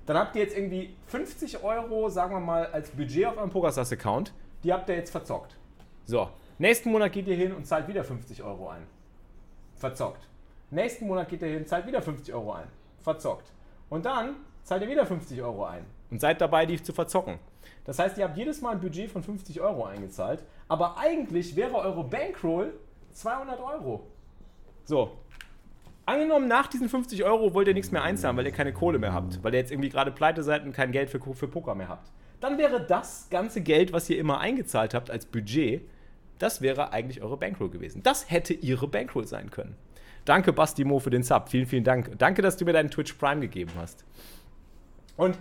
Dann 0.05 0.17
habt 0.17 0.35
ihr 0.35 0.41
jetzt 0.41 0.57
irgendwie 0.57 0.95
50 1.07 1.63
Euro, 1.63 2.09
sagen 2.09 2.33
wir 2.33 2.39
mal, 2.39 2.65
als 2.65 2.89
Budget 2.89 3.25
auf 3.27 3.37
eurem 3.37 3.51
PokerStars-Account. 3.51 4.33
Die 4.63 4.73
habt 4.73 4.89
ihr 4.89 4.95
jetzt 4.95 5.11
verzockt. 5.11 5.55
So, 6.05 6.29
nächsten 6.57 6.91
Monat 6.91 7.13
geht 7.13 7.27
ihr 7.27 7.35
hin 7.35 7.53
und 7.53 7.65
zahlt 7.65 7.87
wieder 7.87 8.03
50 8.03 8.43
Euro 8.43 8.69
ein. 8.69 8.81
Verzockt. 9.77 10.27
Nächsten 10.71 11.07
Monat 11.07 11.29
geht 11.29 11.41
ihr 11.41 11.49
hin, 11.49 11.65
zahlt 11.67 11.85
wieder 11.85 12.01
50 12.01 12.33
Euro 12.33 12.53
ein. 12.53 12.67
Verzockt. 13.01 13.51
Und 13.89 14.05
dann 14.05 14.35
zahlt 14.63 14.81
ihr 14.81 14.89
wieder 14.89 15.05
50 15.05 15.41
Euro 15.41 15.65
ein 15.65 15.85
und 16.09 16.19
seid 16.19 16.41
dabei, 16.41 16.65
die 16.65 16.81
zu 16.81 16.93
verzocken. 16.93 17.39
Das 17.85 17.99
heißt, 17.99 18.17
ihr 18.17 18.23
habt 18.23 18.37
jedes 18.37 18.61
Mal 18.61 18.71
ein 18.71 18.79
Budget 18.79 19.09
von 19.09 19.23
50 19.23 19.61
Euro 19.61 19.85
eingezahlt, 19.85 20.43
aber 20.67 20.97
eigentlich 20.97 21.55
wäre 21.55 21.75
eure 21.75 22.03
Bankroll 22.03 22.73
200 23.11 23.59
Euro. 23.59 24.07
So. 24.85 25.17
Angenommen, 26.05 26.47
nach 26.47 26.67
diesen 26.67 26.89
50 26.89 27.23
Euro 27.23 27.53
wollt 27.53 27.67
ihr 27.67 27.73
nichts 27.73 27.91
mehr 27.91 28.03
einzahlen, 28.03 28.35
weil 28.35 28.45
ihr 28.45 28.51
keine 28.51 28.73
Kohle 28.73 28.99
mehr 28.99 29.13
habt, 29.13 29.41
weil 29.41 29.53
ihr 29.53 29.59
jetzt 29.59 29.71
irgendwie 29.71 29.89
gerade 29.89 30.11
pleite 30.11 30.43
seid 30.43 30.65
und 30.65 30.73
kein 30.73 30.91
Geld 30.91 31.09
für, 31.09 31.19
für 31.19 31.47
Poker 31.47 31.75
mehr 31.75 31.87
habt. 31.87 32.11
Dann 32.41 32.57
wäre 32.57 32.85
das 32.85 33.27
ganze 33.29 33.61
Geld, 33.61 33.93
was 33.93 34.09
ihr 34.09 34.17
immer 34.19 34.39
eingezahlt 34.41 34.93
habt 34.93 35.09
als 35.09 35.25
Budget, 35.25 35.87
das 36.39 36.61
wäre 36.61 36.91
eigentlich 36.91 37.21
eure 37.21 37.37
Bankroll 37.37 37.69
gewesen. 37.69 38.03
Das 38.03 38.29
hätte 38.29 38.53
ihre 38.53 38.87
Bankroll 38.87 39.25
sein 39.25 39.49
können. 39.49 39.77
Danke, 40.25 40.51
Basti 40.51 40.83
Mo, 40.83 40.99
für 40.99 41.09
den 41.09 41.23
Sub. 41.23 41.47
Vielen, 41.47 41.65
vielen 41.65 41.85
Dank. 41.85 42.17
Danke, 42.17 42.41
dass 42.41 42.57
du 42.57 42.65
mir 42.65 42.73
deinen 42.73 42.91
Twitch 42.91 43.13
Prime 43.13 43.39
gegeben 43.39 43.71
hast. 43.77 44.03
Und 45.15 45.37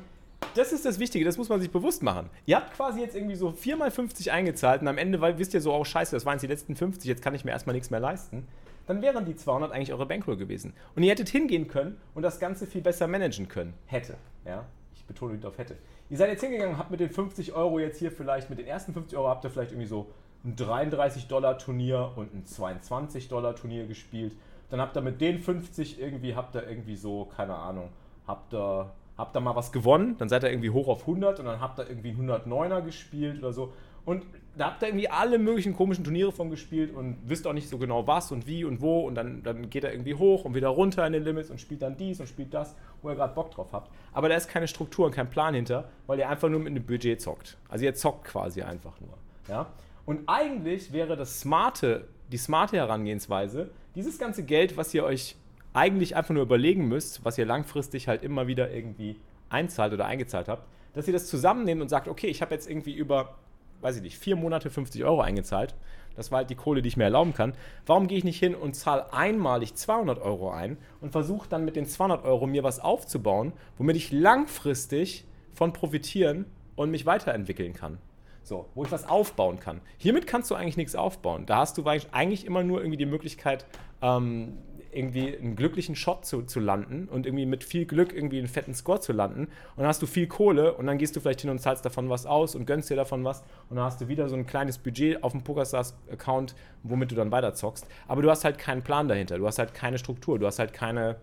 das 0.54 0.72
ist 0.72 0.84
das 0.84 0.98
Wichtige, 0.98 1.24
das 1.24 1.38
muss 1.38 1.48
man 1.48 1.60
sich 1.60 1.70
bewusst 1.70 2.02
machen. 2.02 2.28
Ihr 2.46 2.56
habt 2.56 2.74
quasi 2.74 3.00
jetzt 3.00 3.16
irgendwie 3.16 3.36
so 3.36 3.52
4 3.52 3.76
mal 3.76 3.90
50 3.90 4.32
eingezahlt 4.32 4.82
und 4.82 4.88
am 4.88 4.98
Ende 4.98 5.20
wisst 5.38 5.54
ihr 5.54 5.60
so, 5.60 5.74
oh 5.74 5.84
scheiße, 5.84 6.14
das 6.14 6.26
waren 6.26 6.34
jetzt 6.34 6.42
die 6.42 6.48
letzten 6.48 6.76
50, 6.76 7.08
jetzt 7.08 7.22
kann 7.22 7.34
ich 7.34 7.44
mir 7.44 7.50
erstmal 7.52 7.74
nichts 7.74 7.90
mehr 7.90 8.00
leisten. 8.00 8.46
Dann 8.86 9.00
wären 9.00 9.24
die 9.24 9.36
200 9.36 9.72
eigentlich 9.72 9.92
eure 9.92 10.06
Bankroll 10.06 10.36
gewesen. 10.36 10.74
Und 10.96 11.02
ihr 11.02 11.10
hättet 11.10 11.28
hingehen 11.28 11.68
können 11.68 12.00
und 12.14 12.22
das 12.22 12.40
Ganze 12.40 12.66
viel 12.66 12.82
besser 12.82 13.06
managen 13.06 13.48
können. 13.48 13.74
Hätte. 13.86 14.16
Ja, 14.44 14.64
ich 14.94 15.04
betone 15.04 15.34
nicht 15.34 15.46
auf 15.46 15.56
hätte. 15.58 15.76
Ihr 16.10 16.18
seid 16.18 16.30
jetzt 16.30 16.42
hingegangen 16.42 16.76
habt 16.76 16.90
mit 16.90 17.00
den 17.00 17.10
50 17.10 17.54
Euro 17.54 17.78
jetzt 17.78 17.98
hier 17.98 18.10
vielleicht, 18.10 18.50
mit 18.50 18.58
den 18.58 18.66
ersten 18.66 18.92
50 18.92 19.16
Euro 19.16 19.28
habt 19.28 19.44
ihr 19.44 19.50
vielleicht 19.50 19.72
irgendwie 19.72 19.88
so 19.88 20.08
ein 20.44 20.56
33 20.56 21.28
Dollar 21.28 21.56
Turnier 21.58 22.12
und 22.16 22.34
ein 22.34 22.44
22 22.44 23.28
Dollar 23.28 23.54
Turnier 23.54 23.86
gespielt. 23.86 24.34
Dann 24.70 24.80
habt 24.80 24.96
ihr 24.96 25.02
mit 25.02 25.20
den 25.20 25.38
50 25.38 26.00
irgendwie, 26.00 26.34
habt 26.34 26.54
ihr 26.56 26.66
irgendwie 26.66 26.96
so, 26.96 27.26
keine 27.26 27.54
Ahnung, 27.54 27.90
habt 28.26 28.52
ihr 28.52 28.90
habt 29.16 29.36
da 29.36 29.40
mal 29.40 29.54
was 29.54 29.72
gewonnen, 29.72 30.16
dann 30.18 30.28
seid 30.28 30.42
ihr 30.44 30.50
irgendwie 30.50 30.70
hoch 30.70 30.88
auf 30.88 31.02
100 31.02 31.38
und 31.40 31.46
dann 31.46 31.60
habt 31.60 31.78
ihr 31.78 31.88
irgendwie 31.88 32.12
109er 32.12 32.80
gespielt 32.82 33.38
oder 33.38 33.52
so. 33.52 33.72
Und 34.04 34.24
da 34.56 34.66
habt 34.66 34.82
ihr 34.82 34.88
irgendwie 34.88 35.08
alle 35.08 35.38
möglichen 35.38 35.74
komischen 35.76 36.02
Turniere 36.02 36.32
von 36.32 36.50
gespielt 36.50 36.92
und 36.92 37.18
wisst 37.24 37.46
auch 37.46 37.52
nicht 37.52 37.68
so 37.68 37.78
genau 37.78 38.06
was 38.06 38.32
und 38.32 38.46
wie 38.46 38.64
und 38.64 38.80
wo 38.80 39.06
und 39.06 39.14
dann, 39.14 39.42
dann 39.42 39.70
geht 39.70 39.84
er 39.84 39.92
irgendwie 39.92 40.14
hoch 40.14 40.44
und 40.44 40.54
wieder 40.54 40.68
runter 40.68 41.06
in 41.06 41.12
den 41.12 41.22
Limits 41.22 41.50
und 41.50 41.60
spielt 41.60 41.82
dann 41.82 41.96
dies 41.96 42.18
und 42.18 42.26
spielt 42.26 42.52
das, 42.52 42.74
wo 43.00 43.10
ihr 43.10 43.14
gerade 43.14 43.34
Bock 43.34 43.52
drauf 43.52 43.68
habt. 43.72 43.90
Aber 44.12 44.28
da 44.28 44.34
ist 44.34 44.48
keine 44.48 44.66
Struktur 44.66 45.06
und 45.06 45.12
kein 45.12 45.30
Plan 45.30 45.54
hinter, 45.54 45.88
weil 46.06 46.18
ihr 46.18 46.28
einfach 46.28 46.48
nur 46.48 46.58
mit 46.58 46.68
einem 46.68 46.84
Budget 46.84 47.20
zockt. 47.20 47.56
Also 47.68 47.84
ihr 47.84 47.94
zockt 47.94 48.24
quasi 48.24 48.62
einfach 48.62 49.00
nur. 49.00 49.16
Ja? 49.48 49.66
Und 50.04 50.22
eigentlich 50.26 50.92
wäre 50.92 51.16
das 51.16 51.40
smarte, 51.40 52.08
die 52.32 52.38
smarte 52.38 52.76
Herangehensweise, 52.76 53.70
dieses 53.94 54.18
ganze 54.18 54.42
Geld, 54.42 54.76
was 54.76 54.92
ihr 54.94 55.04
euch 55.04 55.36
eigentlich 55.74 56.16
einfach 56.16 56.34
nur 56.34 56.42
überlegen 56.42 56.88
müsst, 56.88 57.24
was 57.24 57.38
ihr 57.38 57.46
langfristig 57.46 58.08
halt 58.08 58.22
immer 58.22 58.46
wieder 58.46 58.70
irgendwie 58.70 59.16
einzahlt 59.48 59.92
oder 59.92 60.06
eingezahlt 60.06 60.48
habt, 60.48 60.66
dass 60.94 61.06
ihr 61.06 61.12
das 61.12 61.26
zusammennehmt 61.26 61.80
und 61.80 61.88
sagt, 61.88 62.08
okay, 62.08 62.26
ich 62.26 62.42
habe 62.42 62.54
jetzt 62.54 62.68
irgendwie 62.68 62.94
über, 62.94 63.36
weiß 63.80 63.96
ich 63.96 64.02
nicht, 64.02 64.18
vier 64.18 64.36
Monate 64.36 64.70
50 64.70 65.04
Euro 65.04 65.20
eingezahlt. 65.20 65.74
Das 66.14 66.30
war 66.30 66.38
halt 66.38 66.50
die 66.50 66.54
Kohle, 66.54 66.82
die 66.82 66.88
ich 66.88 66.98
mir 66.98 67.04
erlauben 67.04 67.32
kann. 67.32 67.54
Warum 67.86 68.06
gehe 68.06 68.18
ich 68.18 68.24
nicht 68.24 68.38
hin 68.38 68.54
und 68.54 68.74
zahle 68.74 69.12
einmalig 69.14 69.74
200 69.74 70.20
Euro 70.20 70.50
ein 70.50 70.76
und 71.00 71.12
versuche 71.12 71.48
dann 71.48 71.64
mit 71.64 71.76
den 71.76 71.86
200 71.86 72.24
Euro 72.24 72.46
mir 72.46 72.62
was 72.62 72.80
aufzubauen, 72.80 73.52
womit 73.78 73.96
ich 73.96 74.12
langfristig 74.12 75.24
von 75.54 75.72
profitieren 75.72 76.44
und 76.76 76.90
mich 76.90 77.06
weiterentwickeln 77.06 77.72
kann? 77.72 77.98
So, 78.42 78.68
wo 78.74 78.84
ich 78.84 78.92
was 78.92 79.08
aufbauen 79.08 79.60
kann. 79.60 79.80
Hiermit 79.98 80.26
kannst 80.26 80.50
du 80.50 80.54
eigentlich 80.54 80.76
nichts 80.76 80.96
aufbauen. 80.96 81.46
Da 81.46 81.58
hast 81.58 81.78
du 81.78 81.84
eigentlich 81.86 82.44
immer 82.44 82.64
nur 82.64 82.80
irgendwie 82.80 82.96
die 82.96 83.06
Möglichkeit, 83.06 83.66
ähm, 84.02 84.58
irgendwie 84.92 85.36
einen 85.36 85.56
glücklichen 85.56 85.96
Shot 85.96 86.26
zu, 86.26 86.42
zu 86.42 86.60
landen 86.60 87.08
und 87.08 87.26
irgendwie 87.26 87.46
mit 87.46 87.64
viel 87.64 87.86
Glück 87.86 88.12
irgendwie 88.12 88.38
einen 88.38 88.46
fetten 88.46 88.74
Score 88.74 89.00
zu 89.00 89.12
landen. 89.12 89.44
Und 89.44 89.78
dann 89.78 89.86
hast 89.86 90.02
du 90.02 90.06
viel 90.06 90.26
Kohle 90.26 90.74
und 90.74 90.86
dann 90.86 90.98
gehst 90.98 91.16
du 91.16 91.20
vielleicht 91.20 91.40
hin 91.40 91.50
und 91.50 91.58
zahlst 91.58 91.84
davon 91.84 92.08
was 92.10 92.26
aus 92.26 92.54
und 92.54 92.66
gönnst 92.66 92.90
dir 92.90 92.96
davon 92.96 93.24
was 93.24 93.42
und 93.70 93.76
dann 93.76 93.84
hast 93.84 94.00
du 94.00 94.08
wieder 94.08 94.28
so 94.28 94.36
ein 94.36 94.46
kleines 94.46 94.78
Budget 94.78 95.22
auf 95.22 95.32
dem 95.32 95.42
PokerStars-Account, 95.42 96.54
womit 96.82 97.10
du 97.10 97.14
dann 97.14 97.30
weiter 97.30 97.54
zockst. 97.54 97.86
Aber 98.06 98.22
du 98.22 98.30
hast 98.30 98.44
halt 98.44 98.58
keinen 98.58 98.82
Plan 98.82 99.08
dahinter, 99.08 99.38
du 99.38 99.46
hast 99.46 99.58
halt 99.58 99.74
keine 99.74 99.98
Struktur, 99.98 100.38
du 100.38 100.46
hast 100.46 100.58
halt 100.58 100.72
keine, 100.72 101.16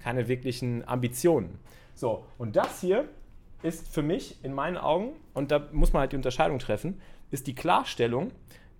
keine 0.00 0.28
wirklichen 0.28 0.86
Ambitionen. 0.86 1.58
So, 1.94 2.24
und 2.38 2.56
das 2.56 2.80
hier 2.80 3.08
ist 3.62 3.88
für 3.88 4.02
mich 4.02 4.44
in 4.44 4.52
meinen 4.52 4.76
Augen, 4.76 5.12
und 5.32 5.50
da 5.50 5.68
muss 5.72 5.92
man 5.92 6.00
halt 6.00 6.12
die 6.12 6.16
Unterscheidung 6.16 6.58
treffen, 6.58 7.00
ist 7.30 7.46
die 7.46 7.54
Klarstellung, 7.54 8.30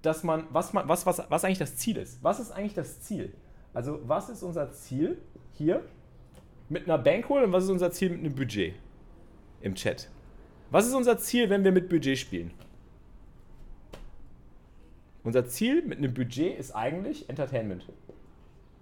dass 0.03 0.23
man, 0.23 0.47
was, 0.51 0.73
man, 0.75 0.89
was, 0.89 1.07
was, 1.07 1.23
was 1.29 1.45
eigentlich 1.45 1.59
das 1.59 1.77
Ziel 1.77 1.97
ist. 1.97 2.23
Was 2.23 2.39
ist 2.39 2.53
eigentlich 2.53 2.75
das 2.75 3.01
Ziel? 3.01 3.33
Also 3.75 4.01
was 4.05 4.31
ist 4.31 4.43
unser 4.43 4.73
Ziel 4.73 5.19
hier 5.53 5.85
mit 6.69 6.85
einer 6.85 6.97
Bankroll 6.97 7.45
und 7.45 7.53
was 7.53 7.65
ist 7.65 7.71
unser 7.71 7.91
Ziel 7.91 8.11
mit 8.11 8.21
einem 8.21 8.35
Budget 8.35 8.75
im 9.61 9.75
Chat? 9.75 10.09
Was 10.71 10.87
ist 10.87 10.95
unser 10.95 11.19
Ziel, 11.19 11.51
wenn 11.51 11.65
wir 11.65 11.73
mit 11.73 11.89
Budget 11.89 12.17
spielen? 12.17 12.53
Unser 15.25 15.47
Ziel 15.47 15.83
mit 15.83 15.99
einem 15.99 16.15
Budget 16.15 16.59
ist 16.59 16.75
eigentlich 16.75 17.29
Entertainment. 17.29 17.85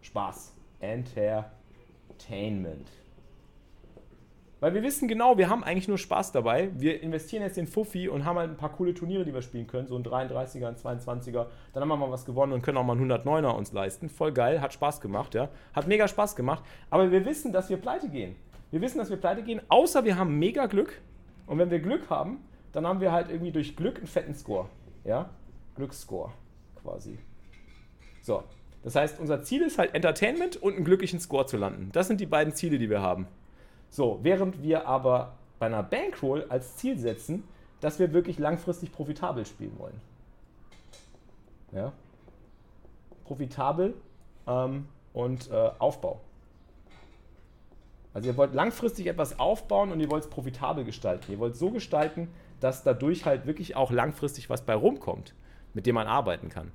Spaß. 0.02 0.52
Entertainment. 0.80 2.88
Weil 4.62 4.74
wir 4.74 4.84
wissen 4.84 5.08
genau, 5.08 5.38
wir 5.38 5.50
haben 5.50 5.64
eigentlich 5.64 5.88
nur 5.88 5.98
Spaß 5.98 6.30
dabei. 6.30 6.70
Wir 6.74 7.02
investieren 7.02 7.42
jetzt 7.42 7.56
den 7.56 7.66
Fuffi 7.66 8.08
und 8.08 8.24
haben 8.24 8.38
halt 8.38 8.48
ein 8.48 8.56
paar 8.56 8.70
coole 8.70 8.94
Turniere, 8.94 9.24
die 9.24 9.34
wir 9.34 9.42
spielen 9.42 9.66
können. 9.66 9.88
So 9.88 9.96
ein 9.96 10.04
33er, 10.04 10.68
ein 10.68 10.76
22er. 10.76 11.46
Dann 11.72 11.82
haben 11.82 11.88
wir 11.88 11.96
mal 11.96 12.12
was 12.12 12.24
gewonnen 12.24 12.52
und 12.52 12.62
können 12.62 12.78
auch 12.78 12.84
mal 12.84 12.96
einen 12.96 13.10
109er 13.10 13.56
uns 13.56 13.72
leisten. 13.72 14.08
Voll 14.08 14.30
geil, 14.30 14.60
hat 14.60 14.72
Spaß 14.72 15.00
gemacht, 15.00 15.34
ja. 15.34 15.48
Hat 15.72 15.88
mega 15.88 16.06
Spaß 16.06 16.36
gemacht. 16.36 16.62
Aber 16.90 17.10
wir 17.10 17.24
wissen, 17.24 17.52
dass 17.52 17.70
wir 17.70 17.76
pleite 17.76 18.08
gehen. 18.08 18.36
Wir 18.70 18.80
wissen, 18.80 18.98
dass 18.98 19.10
wir 19.10 19.16
pleite 19.16 19.42
gehen, 19.42 19.60
außer 19.66 20.04
wir 20.04 20.16
haben 20.16 20.38
mega 20.38 20.66
Glück. 20.66 21.00
Und 21.48 21.58
wenn 21.58 21.72
wir 21.72 21.80
Glück 21.80 22.08
haben, 22.08 22.38
dann 22.70 22.86
haben 22.86 23.00
wir 23.00 23.10
halt 23.10 23.30
irgendwie 23.30 23.50
durch 23.50 23.74
Glück 23.74 23.96
einen 23.96 24.06
fetten 24.06 24.36
Score. 24.36 24.68
Ja? 25.02 25.28
Glücksscore 25.74 26.30
quasi. 26.80 27.18
So. 28.20 28.44
Das 28.84 28.94
heißt, 28.94 29.18
unser 29.18 29.42
Ziel 29.42 29.62
ist 29.62 29.78
halt 29.78 29.92
Entertainment 29.92 30.56
und 30.56 30.76
einen 30.76 30.84
glücklichen 30.84 31.18
Score 31.18 31.46
zu 31.46 31.56
landen. 31.56 31.90
Das 31.92 32.06
sind 32.06 32.20
die 32.20 32.26
beiden 32.26 32.54
Ziele, 32.54 32.78
die 32.78 32.88
wir 32.88 33.02
haben. 33.02 33.26
So, 33.92 34.20
während 34.22 34.62
wir 34.62 34.88
aber 34.88 35.34
bei 35.58 35.66
einer 35.66 35.82
Bankroll 35.82 36.46
als 36.48 36.76
Ziel 36.78 36.98
setzen, 36.98 37.44
dass 37.80 37.98
wir 37.98 38.14
wirklich 38.14 38.38
langfristig 38.38 38.90
profitabel 38.90 39.44
spielen 39.44 39.78
wollen. 39.78 40.00
Ja? 41.72 41.92
Profitabel 43.24 43.92
ähm, 44.46 44.88
und 45.12 45.50
äh, 45.50 45.70
Aufbau. 45.78 46.20
Also 48.14 48.30
ihr 48.30 48.36
wollt 48.38 48.54
langfristig 48.54 49.08
etwas 49.08 49.38
aufbauen 49.38 49.92
und 49.92 50.00
ihr 50.00 50.10
wollt 50.10 50.24
es 50.24 50.30
profitabel 50.30 50.84
gestalten. 50.84 51.30
Ihr 51.30 51.38
wollt 51.38 51.56
so 51.56 51.70
gestalten, 51.70 52.28
dass 52.60 52.84
dadurch 52.84 53.26
halt 53.26 53.46
wirklich 53.46 53.76
auch 53.76 53.90
langfristig 53.90 54.48
was 54.48 54.62
bei 54.62 54.74
rumkommt, 54.74 55.34
mit 55.74 55.84
dem 55.84 55.96
man 55.96 56.06
arbeiten 56.06 56.48
kann. 56.48 56.72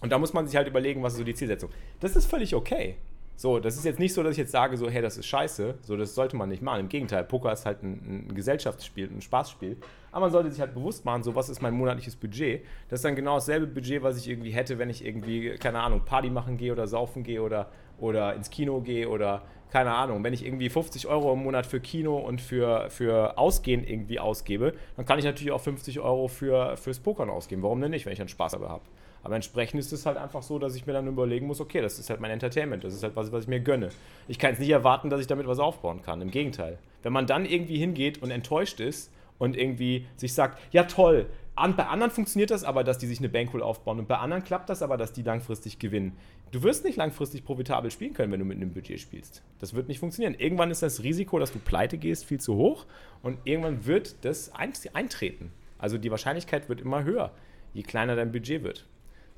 Und 0.00 0.12
da 0.12 0.18
muss 0.18 0.32
man 0.32 0.46
sich 0.46 0.54
halt 0.54 0.68
überlegen, 0.68 1.02
was 1.02 1.14
ist 1.14 1.18
so 1.18 1.24
die 1.24 1.34
Zielsetzung. 1.34 1.70
Das 1.98 2.14
ist 2.14 2.26
völlig 2.26 2.54
okay. 2.54 2.96
So, 3.42 3.58
das 3.58 3.76
ist 3.76 3.84
jetzt 3.84 3.98
nicht 3.98 4.14
so, 4.14 4.22
dass 4.22 4.30
ich 4.30 4.38
jetzt 4.38 4.52
sage, 4.52 4.76
so, 4.76 4.88
hey, 4.88 5.02
das 5.02 5.18
ist 5.18 5.26
scheiße. 5.26 5.74
So, 5.82 5.96
das 5.96 6.14
sollte 6.14 6.36
man 6.36 6.48
nicht 6.48 6.62
machen. 6.62 6.78
Im 6.78 6.88
Gegenteil, 6.88 7.24
Poker 7.24 7.52
ist 7.52 7.66
halt 7.66 7.82
ein, 7.82 8.28
ein 8.28 8.34
Gesellschaftsspiel, 8.36 9.10
ein 9.10 9.20
Spaßspiel. 9.20 9.78
Aber 10.12 10.20
man 10.20 10.30
sollte 10.30 10.48
sich 10.52 10.60
halt 10.60 10.74
bewusst 10.74 11.04
machen, 11.04 11.24
so, 11.24 11.34
was 11.34 11.48
ist 11.48 11.60
mein 11.60 11.74
monatliches 11.74 12.14
Budget? 12.14 12.64
Das 12.88 13.00
ist 13.00 13.04
dann 13.04 13.16
genau 13.16 13.34
dasselbe 13.34 13.66
Budget, 13.66 14.00
was 14.04 14.16
ich 14.16 14.28
irgendwie 14.28 14.52
hätte, 14.52 14.78
wenn 14.78 14.90
ich 14.90 15.04
irgendwie, 15.04 15.56
keine 15.56 15.80
Ahnung, 15.80 16.02
Party 16.04 16.30
machen 16.30 16.56
gehe 16.56 16.70
oder 16.70 16.86
saufen 16.86 17.24
gehe 17.24 17.42
oder, 17.42 17.72
oder 17.98 18.32
ins 18.36 18.48
Kino 18.48 18.80
gehe 18.80 19.08
oder, 19.08 19.42
keine 19.72 19.92
Ahnung, 19.92 20.22
wenn 20.22 20.34
ich 20.34 20.46
irgendwie 20.46 20.68
50 20.68 21.08
Euro 21.08 21.32
im 21.32 21.40
Monat 21.42 21.66
für 21.66 21.80
Kino 21.80 22.18
und 22.18 22.40
für, 22.40 22.90
für 22.90 23.38
Ausgehen 23.38 23.82
irgendwie 23.82 24.20
ausgebe, 24.20 24.74
dann 24.94 25.04
kann 25.04 25.18
ich 25.18 25.24
natürlich 25.24 25.50
auch 25.50 25.60
50 25.60 25.98
Euro 25.98 26.28
für, 26.28 26.76
fürs 26.76 27.00
Pokern 27.00 27.28
ausgeben. 27.28 27.64
Warum 27.64 27.80
denn 27.80 27.90
nicht, 27.90 28.06
wenn 28.06 28.12
ich 28.12 28.20
dann 28.20 28.28
Spaß 28.28 28.52
dabei 28.52 28.68
habe? 28.68 28.84
Aber 29.22 29.36
entsprechend 29.36 29.78
ist 29.80 29.92
es 29.92 30.04
halt 30.06 30.16
einfach 30.16 30.42
so, 30.42 30.58
dass 30.58 30.74
ich 30.74 30.86
mir 30.86 30.92
dann 30.92 31.06
überlegen 31.06 31.46
muss, 31.46 31.60
okay, 31.60 31.80
das 31.80 31.98
ist 31.98 32.10
halt 32.10 32.20
mein 32.20 32.30
Entertainment, 32.30 32.84
das 32.84 32.94
ist 32.94 33.02
halt 33.02 33.14
was, 33.14 33.30
was 33.30 33.44
ich 33.44 33.48
mir 33.48 33.60
gönne. 33.60 33.90
Ich 34.28 34.38
kann 34.38 34.50
jetzt 34.50 34.58
nicht 34.58 34.70
erwarten, 34.70 35.10
dass 35.10 35.20
ich 35.20 35.26
damit 35.26 35.46
was 35.46 35.58
aufbauen 35.58 36.02
kann. 36.02 36.20
Im 36.20 36.30
Gegenteil. 36.30 36.78
Wenn 37.02 37.12
man 37.12 37.26
dann 37.26 37.44
irgendwie 37.44 37.78
hingeht 37.78 38.22
und 38.22 38.30
enttäuscht 38.30 38.80
ist 38.80 39.12
und 39.38 39.56
irgendwie 39.56 40.06
sich 40.16 40.34
sagt, 40.34 40.58
ja 40.72 40.84
toll, 40.84 41.26
an, 41.54 41.76
bei 41.76 41.86
anderen 41.86 42.10
funktioniert 42.10 42.50
das 42.50 42.64
aber, 42.64 42.82
dass 42.82 42.98
die 42.98 43.06
sich 43.06 43.18
eine 43.18 43.28
Bankroll 43.28 43.62
aufbauen 43.62 43.98
und 43.98 44.08
bei 44.08 44.16
anderen 44.16 44.42
klappt 44.42 44.70
das 44.70 44.82
aber, 44.82 44.96
dass 44.96 45.12
die 45.12 45.22
langfristig 45.22 45.78
gewinnen. 45.78 46.16
Du 46.50 46.62
wirst 46.62 46.84
nicht 46.84 46.96
langfristig 46.96 47.44
profitabel 47.44 47.90
spielen 47.90 48.14
können, 48.14 48.32
wenn 48.32 48.40
du 48.40 48.46
mit 48.46 48.56
einem 48.56 48.72
Budget 48.72 49.00
spielst. 49.00 49.42
Das 49.58 49.74
wird 49.74 49.88
nicht 49.88 49.98
funktionieren. 49.98 50.34
Irgendwann 50.38 50.70
ist 50.70 50.82
das 50.82 51.02
Risiko, 51.02 51.38
dass 51.38 51.52
du 51.52 51.58
pleite 51.58 51.98
gehst, 51.98 52.24
viel 52.24 52.40
zu 52.40 52.56
hoch 52.56 52.86
und 53.22 53.38
irgendwann 53.44 53.84
wird 53.84 54.24
das 54.24 54.52
eintreten. 54.54 55.52
Also 55.78 55.98
die 55.98 56.10
Wahrscheinlichkeit 56.10 56.68
wird 56.68 56.80
immer 56.80 57.04
höher, 57.04 57.32
je 57.74 57.82
kleiner 57.82 58.16
dein 58.16 58.32
Budget 58.32 58.62
wird. 58.62 58.86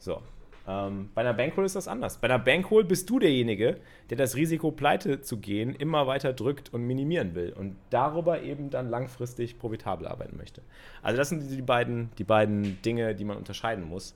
So. 0.05 0.21
Ähm, 0.67 1.11
bei 1.15 1.23
einer 1.23 1.33
Bankroll 1.33 1.65
ist 1.65 1.77
das 1.77 1.89
anders. 1.89 2.19
Bei 2.19 2.29
einer 2.29 2.39
Bankroll 2.39 2.85
bist 2.85 3.09
du 3.09 3.19
derjenige, 3.19 3.79
der 4.11 4.19
das 4.19 4.37
Risiko, 4.37 4.71
pleite 4.71 5.23
zu 5.23 5.39
gehen, 5.39 5.75
immer 5.75 6.07
weiter 6.07 6.33
drückt 6.33 6.73
und 6.73 6.87
minimieren 6.87 7.35
will 7.35 7.53
und 7.53 7.77
darüber 7.91 8.43
eben 8.43 8.71
dann 8.71 8.91
langfristig 8.91 9.59
profitabel 9.59 10.07
arbeiten 10.07 10.37
möchte. 10.37 10.63
Also 11.03 11.17
das 11.17 11.31
sind 11.31 11.51
die 11.51 11.63
beiden, 11.63 12.11
die 12.19 12.25
beiden 12.25 12.81
Dinge, 12.83 13.15
die 13.15 13.25
man 13.25 13.39
unterscheiden 13.39 13.85
muss. 13.85 14.15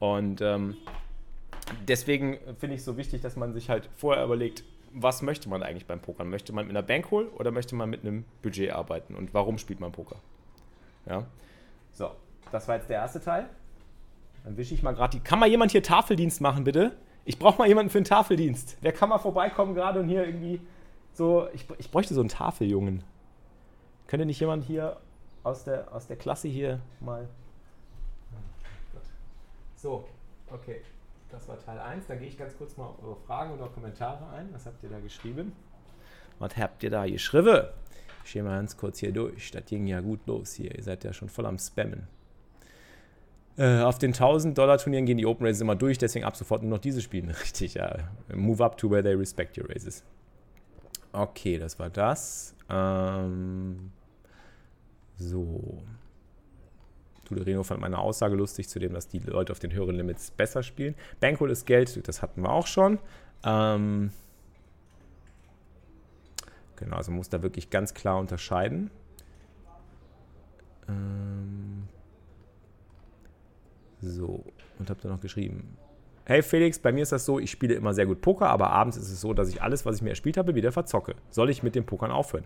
Und 0.00 0.40
ähm, 0.40 0.76
deswegen 1.86 2.38
finde 2.58 2.74
ich 2.74 2.80
es 2.80 2.84
so 2.84 2.96
wichtig, 2.96 3.20
dass 3.20 3.36
man 3.36 3.52
sich 3.52 3.70
halt 3.70 3.88
vorher 3.96 4.24
überlegt, 4.24 4.64
was 4.92 5.22
möchte 5.22 5.48
man 5.48 5.62
eigentlich 5.62 5.86
beim 5.86 6.00
Pokern? 6.00 6.28
Möchte 6.28 6.52
man 6.52 6.66
mit 6.66 6.76
einer 6.76 6.86
Bankroll 6.86 7.26
oder 7.38 7.50
möchte 7.50 7.76
man 7.76 7.90
mit 7.90 8.02
einem 8.02 8.24
Budget 8.42 8.72
arbeiten? 8.72 9.14
Und 9.14 9.34
warum 9.34 9.58
spielt 9.58 9.78
man 9.78 9.92
Poker? 9.92 10.16
Ja. 11.06 11.26
So, 11.92 12.10
das 12.50 12.66
war 12.66 12.76
jetzt 12.76 12.88
der 12.88 12.98
erste 12.98 13.20
Teil. 13.20 13.48
Dann 14.44 14.56
wische 14.56 14.74
ich 14.74 14.82
mal 14.82 14.92
gerade 14.92 15.18
die. 15.18 15.22
Kann 15.22 15.38
mal 15.38 15.48
jemand 15.48 15.72
hier 15.72 15.82
Tafeldienst 15.82 16.40
machen, 16.40 16.64
bitte? 16.64 16.96
Ich 17.24 17.38
brauche 17.38 17.58
mal 17.58 17.68
jemanden 17.68 17.90
für 17.90 17.98
einen 17.98 18.04
Tafeldienst. 18.04 18.78
Wer 18.80 18.92
kann 18.92 19.08
mal 19.08 19.18
vorbeikommen 19.18 19.74
gerade 19.74 20.00
und 20.00 20.08
hier 20.08 20.24
irgendwie 20.24 20.60
so. 21.12 21.48
Ich, 21.52 21.66
ich 21.78 21.90
bräuchte 21.90 22.14
so 22.14 22.20
einen 22.20 22.30
Tafeljungen. 22.30 23.04
Könnte 24.06 24.24
nicht 24.24 24.40
jemand 24.40 24.64
hier 24.64 24.96
aus 25.42 25.64
der, 25.64 25.92
aus 25.94 26.06
der 26.06 26.16
Klasse 26.16 26.48
hier 26.48 26.80
mal. 27.00 27.28
So, 29.76 30.04
okay. 30.50 30.80
Das 31.30 31.46
war 31.46 31.58
Teil 31.58 31.78
1. 31.78 32.06
Da 32.06 32.14
gehe 32.14 32.28
ich 32.28 32.38
ganz 32.38 32.56
kurz 32.56 32.76
mal 32.76 32.86
auf 32.86 33.02
eure 33.02 33.16
Fragen 33.16 33.52
oder 33.52 33.68
Kommentare 33.68 34.28
ein. 34.30 34.48
Was 34.52 34.66
habt 34.66 34.82
ihr 34.82 34.88
da 34.88 34.98
geschrieben? 34.98 35.52
Was 36.38 36.56
habt 36.56 36.82
ihr 36.82 36.90
da 36.90 37.06
geschrieben? 37.06 37.64
Ich 38.24 38.32
gehe 38.32 38.42
mal 38.42 38.56
ganz 38.56 38.76
kurz 38.76 38.98
hier 38.98 39.12
durch. 39.12 39.50
Das 39.50 39.64
ging 39.66 39.86
ja 39.86 40.00
gut 40.00 40.26
los 40.26 40.54
hier. 40.54 40.74
Ihr 40.74 40.82
seid 40.82 41.04
ja 41.04 41.12
schon 41.12 41.28
voll 41.28 41.46
am 41.46 41.58
Spammen. 41.58 42.08
Äh, 43.58 43.80
auf 43.80 43.98
den 43.98 44.14
1000-Dollar-Turnieren 44.14 45.04
gehen 45.04 45.18
die 45.18 45.26
Open 45.26 45.44
Races 45.44 45.60
immer 45.60 45.74
durch, 45.74 45.98
deswegen 45.98 46.24
ab 46.24 46.36
sofort 46.36 46.62
nur 46.62 46.70
noch 46.70 46.78
diese 46.78 47.02
spielen. 47.02 47.30
Richtig, 47.42 47.74
ja. 47.74 47.96
Move 48.32 48.64
up 48.64 48.78
to 48.78 48.88
where 48.88 49.02
they 49.02 49.14
respect 49.14 49.58
your 49.58 49.68
races. 49.68 50.04
Okay, 51.12 51.58
das 51.58 51.76
war 51.78 51.90
das. 51.90 52.54
Ähm, 52.70 53.90
so. 55.16 55.82
Tulerino 57.24 57.64
fand 57.64 57.80
meine 57.80 57.98
Aussage 57.98 58.36
lustig, 58.36 58.68
zu 58.68 58.78
dem, 58.78 58.94
dass 58.94 59.08
die 59.08 59.18
Leute 59.18 59.52
auf 59.52 59.58
den 59.58 59.72
höheren 59.72 59.96
Limits 59.96 60.30
besser 60.30 60.62
spielen. 60.62 60.94
Bankroll 61.18 61.50
ist 61.50 61.66
Geld, 61.66 62.06
das 62.06 62.22
hatten 62.22 62.42
wir 62.42 62.50
auch 62.50 62.68
schon. 62.68 63.00
Ähm, 63.44 64.12
genau, 66.76 66.96
also 66.96 67.10
man 67.10 67.18
muss 67.18 67.28
da 67.28 67.42
wirklich 67.42 67.70
ganz 67.70 67.92
klar 67.92 68.18
unterscheiden. 68.18 68.90
Ähm, 70.88 71.88
so, 74.00 74.44
und 74.78 74.90
habe 74.90 75.00
da 75.02 75.08
noch 75.08 75.20
geschrieben. 75.20 75.76
Hey 76.24 76.42
Felix, 76.42 76.78
bei 76.78 76.92
mir 76.92 77.02
ist 77.02 77.12
das 77.12 77.24
so, 77.24 77.38
ich 77.38 77.50
spiele 77.50 77.74
immer 77.74 77.94
sehr 77.94 78.04
gut 78.04 78.20
Poker, 78.20 78.50
aber 78.50 78.70
abends 78.70 78.96
ist 78.96 79.10
es 79.10 79.20
so, 79.20 79.32
dass 79.32 79.48
ich 79.48 79.62
alles, 79.62 79.86
was 79.86 79.96
ich 79.96 80.02
mir 80.02 80.10
erspielt 80.10 80.36
habe, 80.36 80.54
wieder 80.54 80.72
verzocke. 80.72 81.14
Soll 81.30 81.48
ich 81.48 81.62
mit 81.62 81.74
dem 81.74 81.86
Pokern 81.86 82.10
aufhören? 82.10 82.44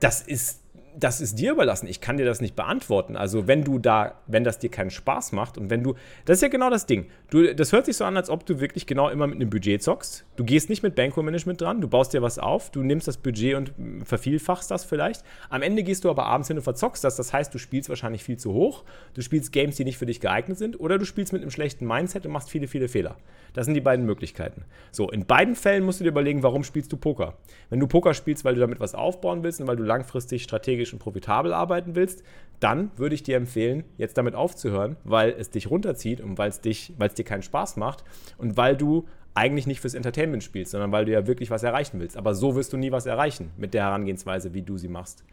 Das 0.00 0.20
ist 0.20 0.61
das 0.98 1.20
ist 1.20 1.38
dir 1.38 1.52
überlassen. 1.52 1.86
Ich 1.86 2.00
kann 2.00 2.16
dir 2.16 2.24
das 2.24 2.40
nicht 2.40 2.56
beantworten. 2.56 3.16
Also, 3.16 3.46
wenn 3.46 3.64
du 3.64 3.78
da, 3.78 4.20
wenn 4.26 4.44
das 4.44 4.58
dir 4.58 4.70
keinen 4.70 4.90
Spaß 4.90 5.32
macht 5.32 5.58
und 5.58 5.70
wenn 5.70 5.82
du, 5.82 5.94
das 6.24 6.38
ist 6.38 6.42
ja 6.42 6.48
genau 6.48 6.70
das 6.70 6.86
Ding. 6.86 7.06
Du, 7.30 7.54
das 7.54 7.72
hört 7.72 7.86
sich 7.86 7.96
so 7.96 8.04
an, 8.04 8.16
als 8.16 8.30
ob 8.30 8.44
du 8.46 8.60
wirklich 8.60 8.86
genau 8.86 9.08
immer 9.08 9.26
mit 9.26 9.36
einem 9.36 9.50
Budget 9.50 9.82
zockst. 9.82 10.24
Du 10.36 10.44
gehst 10.44 10.68
nicht 10.68 10.82
mit 10.82 10.94
Banco-Management 10.94 11.60
dran, 11.60 11.80
du 11.80 11.88
baust 11.88 12.12
dir 12.12 12.22
was 12.22 12.38
auf, 12.38 12.70
du 12.70 12.82
nimmst 12.82 13.08
das 13.08 13.16
Budget 13.16 13.54
und 13.54 13.72
vervielfachst 14.04 14.70
das 14.70 14.84
vielleicht. 14.84 15.24
Am 15.48 15.62
Ende 15.62 15.82
gehst 15.82 16.04
du 16.04 16.10
aber 16.10 16.26
abends 16.26 16.48
hin 16.48 16.56
und 16.56 16.62
verzockst 16.62 17.04
das. 17.04 17.16
Das 17.16 17.32
heißt, 17.32 17.52
du 17.54 17.58
spielst 17.58 17.88
wahrscheinlich 17.88 18.24
viel 18.24 18.36
zu 18.36 18.52
hoch, 18.52 18.84
du 19.14 19.22
spielst 19.22 19.52
Games, 19.52 19.76
die 19.76 19.84
nicht 19.84 19.98
für 19.98 20.06
dich 20.06 20.20
geeignet 20.20 20.58
sind, 20.58 20.78
oder 20.78 20.98
du 20.98 21.04
spielst 21.04 21.32
mit 21.32 21.42
einem 21.42 21.50
schlechten 21.50 21.86
Mindset 21.86 22.26
und 22.26 22.32
machst 22.32 22.50
viele, 22.50 22.68
viele 22.68 22.88
Fehler. 22.88 23.16
Das 23.54 23.66
sind 23.66 23.74
die 23.74 23.80
beiden 23.80 24.06
Möglichkeiten. 24.06 24.64
So, 24.90 25.10
in 25.10 25.26
beiden 25.26 25.54
Fällen 25.54 25.84
musst 25.84 26.00
du 26.00 26.04
dir 26.04 26.10
überlegen, 26.10 26.42
warum 26.42 26.64
spielst 26.64 26.92
du 26.92 26.96
Poker. 26.96 27.34
Wenn 27.68 27.80
du 27.80 27.86
Poker 27.86 28.14
spielst, 28.14 28.44
weil 28.44 28.54
du 28.54 28.60
damit 28.60 28.80
was 28.80 28.94
aufbauen 28.94 29.42
willst 29.42 29.60
und 29.60 29.66
weil 29.66 29.76
du 29.76 29.82
langfristig 29.82 30.42
strategisch 30.42 30.81
und 30.90 30.98
profitabel 30.98 31.52
arbeiten 31.52 31.94
willst, 31.94 32.24
dann 32.60 32.90
würde 32.96 33.14
ich 33.14 33.22
dir 33.22 33.36
empfehlen, 33.36 33.84
jetzt 33.98 34.16
damit 34.16 34.34
aufzuhören, 34.34 34.96
weil 35.04 35.30
es 35.30 35.50
dich 35.50 35.68
runterzieht 35.68 36.20
und 36.20 36.38
weil 36.38 36.48
es 36.48 36.60
dich, 36.60 36.94
weil 36.96 37.08
es 37.08 37.14
dir 37.14 37.24
keinen 37.24 37.42
Spaß 37.42 37.76
macht 37.76 38.04
und 38.38 38.56
weil 38.56 38.76
du 38.76 39.06
eigentlich 39.34 39.66
nicht 39.66 39.80
fürs 39.80 39.94
Entertainment 39.94 40.42
spielst, 40.42 40.72
sondern 40.72 40.92
weil 40.92 41.04
du 41.04 41.12
ja 41.12 41.26
wirklich 41.26 41.50
was 41.50 41.62
erreichen 41.62 42.00
willst. 42.00 42.16
Aber 42.16 42.34
so 42.34 42.54
wirst 42.54 42.72
du 42.72 42.76
nie 42.76 42.92
was 42.92 43.06
erreichen 43.06 43.50
mit 43.56 43.74
der 43.74 43.84
Herangehensweise, 43.84 44.54
wie 44.54 44.62
du 44.62 44.78
sie 44.78 44.88
machst. 44.88 45.24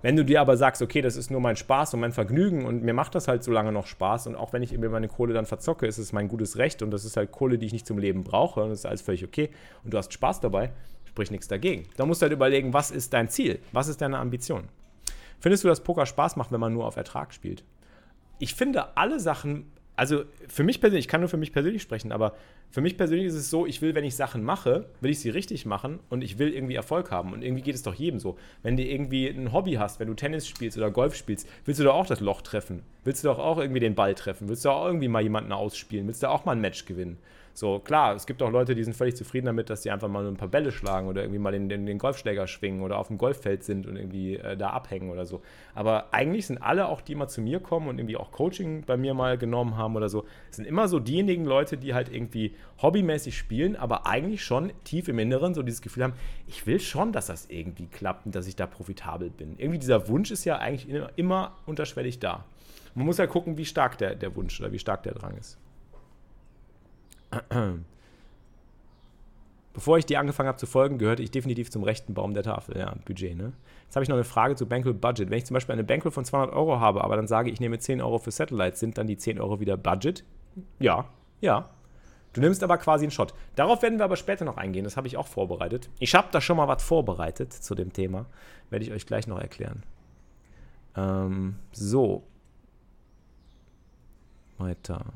Wenn 0.00 0.14
du 0.14 0.24
dir 0.24 0.40
aber 0.40 0.56
sagst, 0.56 0.80
okay, 0.80 1.02
das 1.02 1.16
ist 1.16 1.30
nur 1.30 1.40
mein 1.40 1.56
Spaß 1.56 1.92
und 1.94 2.00
mein 2.00 2.12
Vergnügen 2.12 2.64
und 2.64 2.84
mir 2.84 2.94
macht 2.94 3.16
das 3.16 3.26
halt 3.26 3.42
so 3.42 3.50
lange 3.50 3.72
noch 3.72 3.88
Spaß 3.88 4.28
und 4.28 4.36
auch 4.36 4.52
wenn 4.52 4.62
ich 4.62 4.76
mir 4.78 4.88
meine 4.88 5.08
Kohle 5.08 5.34
dann 5.34 5.44
verzocke, 5.44 5.86
ist 5.86 5.98
es 5.98 6.12
mein 6.12 6.28
gutes 6.28 6.56
Recht 6.56 6.82
und 6.82 6.92
das 6.92 7.04
ist 7.04 7.16
halt 7.16 7.32
Kohle, 7.32 7.58
die 7.58 7.66
ich 7.66 7.72
nicht 7.72 7.86
zum 7.86 7.98
Leben 7.98 8.22
brauche 8.22 8.62
und 8.62 8.70
das 8.70 8.80
ist 8.80 8.86
alles 8.86 9.02
völlig 9.02 9.24
okay 9.24 9.50
und 9.82 9.92
du 9.92 9.98
hast 9.98 10.12
Spaß 10.12 10.40
dabei, 10.40 10.70
sprich 11.04 11.32
nichts 11.32 11.48
dagegen. 11.48 11.88
Da 11.96 12.06
musst 12.06 12.22
du 12.22 12.24
halt 12.24 12.32
überlegen, 12.32 12.72
was 12.72 12.92
ist 12.92 13.12
dein 13.12 13.28
Ziel? 13.28 13.58
Was 13.72 13.88
ist 13.88 14.00
deine 14.00 14.18
Ambition? 14.18 14.68
Findest 15.40 15.64
du, 15.64 15.68
dass 15.68 15.82
Poker 15.82 16.06
Spaß 16.06 16.36
macht, 16.36 16.52
wenn 16.52 16.60
man 16.60 16.72
nur 16.72 16.86
auf 16.86 16.96
Ertrag 16.96 17.32
spielt? 17.32 17.64
Ich 18.38 18.54
finde 18.54 18.96
alle 18.96 19.20
Sachen 19.20 19.66
also 19.98 20.22
für 20.46 20.62
mich 20.62 20.80
persönlich, 20.80 21.06
ich 21.06 21.08
kann 21.08 21.20
nur 21.20 21.28
für 21.28 21.36
mich 21.36 21.52
persönlich 21.52 21.82
sprechen, 21.82 22.12
aber 22.12 22.36
für 22.70 22.80
mich 22.80 22.96
persönlich 22.96 23.26
ist 23.26 23.34
es 23.34 23.50
so, 23.50 23.66
ich 23.66 23.82
will, 23.82 23.96
wenn 23.96 24.04
ich 24.04 24.14
Sachen 24.14 24.44
mache, 24.44 24.86
will 25.00 25.10
ich 25.10 25.18
sie 25.18 25.28
richtig 25.28 25.66
machen 25.66 25.98
und 26.08 26.22
ich 26.22 26.38
will 26.38 26.54
irgendwie 26.54 26.76
Erfolg 26.76 27.10
haben. 27.10 27.32
Und 27.32 27.42
irgendwie 27.42 27.62
geht 27.62 27.74
es 27.74 27.82
doch 27.82 27.94
jedem 27.94 28.20
so. 28.20 28.38
Wenn 28.62 28.76
du 28.76 28.84
irgendwie 28.84 29.26
ein 29.26 29.52
Hobby 29.52 29.72
hast, 29.72 29.98
wenn 29.98 30.06
du 30.06 30.14
Tennis 30.14 30.46
spielst 30.46 30.78
oder 30.78 30.92
Golf 30.92 31.16
spielst, 31.16 31.48
willst 31.64 31.80
du 31.80 31.84
doch 31.84 31.94
auch 31.94 32.06
das 32.06 32.20
Loch 32.20 32.42
treffen. 32.42 32.84
Willst 33.02 33.24
du 33.24 33.28
doch 33.28 33.40
auch 33.40 33.58
irgendwie 33.58 33.80
den 33.80 33.96
Ball 33.96 34.14
treffen. 34.14 34.48
Willst 34.48 34.64
du 34.64 34.70
auch 34.70 34.86
irgendwie 34.86 35.08
mal 35.08 35.22
jemanden 35.22 35.50
ausspielen. 35.50 36.06
Willst 36.06 36.22
du 36.22 36.30
auch 36.30 36.44
mal 36.44 36.52
ein 36.52 36.60
Match 36.60 36.84
gewinnen. 36.84 37.18
So, 37.58 37.80
klar, 37.80 38.14
es 38.14 38.24
gibt 38.24 38.40
auch 38.40 38.52
Leute, 38.52 38.76
die 38.76 38.84
sind 38.84 38.94
völlig 38.94 39.16
zufrieden 39.16 39.46
damit, 39.46 39.68
dass 39.68 39.82
sie 39.82 39.90
einfach 39.90 40.06
mal 40.06 40.24
ein 40.24 40.36
paar 40.36 40.46
Bälle 40.46 40.70
schlagen 40.70 41.08
oder 41.08 41.22
irgendwie 41.22 41.40
mal 41.40 41.50
den, 41.50 41.68
den, 41.68 41.86
den 41.86 41.98
Golfschläger 41.98 42.46
schwingen 42.46 42.82
oder 42.82 42.98
auf 42.98 43.08
dem 43.08 43.18
Golffeld 43.18 43.64
sind 43.64 43.84
und 43.88 43.96
irgendwie 43.96 44.36
äh, 44.36 44.56
da 44.56 44.70
abhängen 44.70 45.10
oder 45.10 45.26
so. 45.26 45.42
Aber 45.74 46.14
eigentlich 46.14 46.46
sind 46.46 46.58
alle 46.58 46.86
auch, 46.86 47.00
die 47.00 47.16
mal 47.16 47.26
zu 47.26 47.40
mir 47.40 47.58
kommen 47.58 47.88
und 47.88 47.98
irgendwie 47.98 48.16
auch 48.16 48.30
Coaching 48.30 48.84
bei 48.86 48.96
mir 48.96 49.12
mal 49.12 49.38
genommen 49.38 49.76
haben 49.76 49.96
oder 49.96 50.08
so, 50.08 50.24
sind 50.52 50.66
immer 50.66 50.86
so 50.86 51.00
diejenigen 51.00 51.46
Leute, 51.46 51.76
die 51.76 51.94
halt 51.94 52.14
irgendwie 52.14 52.54
hobbymäßig 52.80 53.36
spielen, 53.36 53.74
aber 53.74 54.06
eigentlich 54.06 54.44
schon 54.44 54.72
tief 54.84 55.08
im 55.08 55.18
Inneren 55.18 55.52
so 55.52 55.64
dieses 55.64 55.82
Gefühl 55.82 56.04
haben, 56.04 56.14
ich 56.46 56.64
will 56.64 56.78
schon, 56.78 57.10
dass 57.10 57.26
das 57.26 57.46
irgendwie 57.46 57.88
klappt 57.88 58.24
und 58.24 58.36
dass 58.36 58.46
ich 58.46 58.54
da 58.54 58.68
profitabel 58.68 59.30
bin. 59.30 59.58
Irgendwie 59.58 59.80
dieser 59.80 60.06
Wunsch 60.06 60.30
ist 60.30 60.44
ja 60.44 60.58
eigentlich 60.58 60.88
immer, 60.88 61.10
immer 61.16 61.56
unterschwellig 61.66 62.20
da. 62.20 62.44
Man 62.94 63.04
muss 63.04 63.18
ja 63.18 63.26
gucken, 63.26 63.58
wie 63.58 63.64
stark 63.64 63.98
der, 63.98 64.14
der 64.14 64.36
Wunsch 64.36 64.60
oder 64.60 64.70
wie 64.70 64.78
stark 64.78 65.02
der 65.02 65.14
Drang 65.14 65.36
ist. 65.36 65.58
Bevor 69.74 69.98
ich 69.98 70.06
dir 70.06 70.18
angefangen 70.18 70.48
habe 70.48 70.58
zu 70.58 70.66
folgen, 70.66 70.98
gehörte 70.98 71.22
ich 71.22 71.30
definitiv 71.30 71.70
zum 71.70 71.84
rechten 71.84 72.12
Baum 72.14 72.34
der 72.34 72.42
Tafel. 72.42 72.76
Ja, 72.76 72.96
Budget, 73.04 73.36
ne? 73.36 73.52
Jetzt 73.84 73.94
habe 73.94 74.02
ich 74.02 74.08
noch 74.08 74.16
eine 74.16 74.24
Frage 74.24 74.56
zu 74.56 74.66
Bankroll 74.66 74.94
Budget. 74.94 75.30
Wenn 75.30 75.38
ich 75.38 75.46
zum 75.46 75.54
Beispiel 75.54 75.74
eine 75.74 75.84
Bankroll 75.84 76.10
von 76.10 76.24
200 76.24 76.54
Euro 76.54 76.80
habe, 76.80 77.04
aber 77.04 77.16
dann 77.16 77.28
sage 77.28 77.50
ich 77.50 77.60
nehme 77.60 77.78
10 77.78 78.00
Euro 78.00 78.18
für 78.18 78.30
Satellites, 78.30 78.80
sind 78.80 78.98
dann 78.98 79.06
die 79.06 79.16
10 79.16 79.40
Euro 79.40 79.60
wieder 79.60 79.76
Budget? 79.76 80.24
Ja, 80.80 81.04
ja. 81.40 81.70
Du 82.32 82.40
nimmst 82.40 82.62
aber 82.62 82.76
quasi 82.78 83.04
einen 83.04 83.10
Shot. 83.10 83.34
Darauf 83.54 83.82
werden 83.82 83.98
wir 83.98 84.04
aber 84.04 84.16
später 84.16 84.44
noch 84.44 84.56
eingehen. 84.56 84.84
Das 84.84 84.96
habe 84.96 85.06
ich 85.06 85.16
auch 85.16 85.26
vorbereitet. 85.26 85.88
Ich 85.98 86.14
habe 86.14 86.28
da 86.30 86.40
schon 86.40 86.56
mal 86.56 86.68
was 86.68 86.82
vorbereitet 86.82 87.52
zu 87.52 87.74
dem 87.74 87.92
Thema. 87.92 88.26
Werde 88.70 88.84
ich 88.84 88.92
euch 88.92 89.06
gleich 89.06 89.26
noch 89.26 89.40
erklären. 89.40 89.82
Ähm, 90.96 91.56
so. 91.72 92.24
Weiter. 94.58 95.06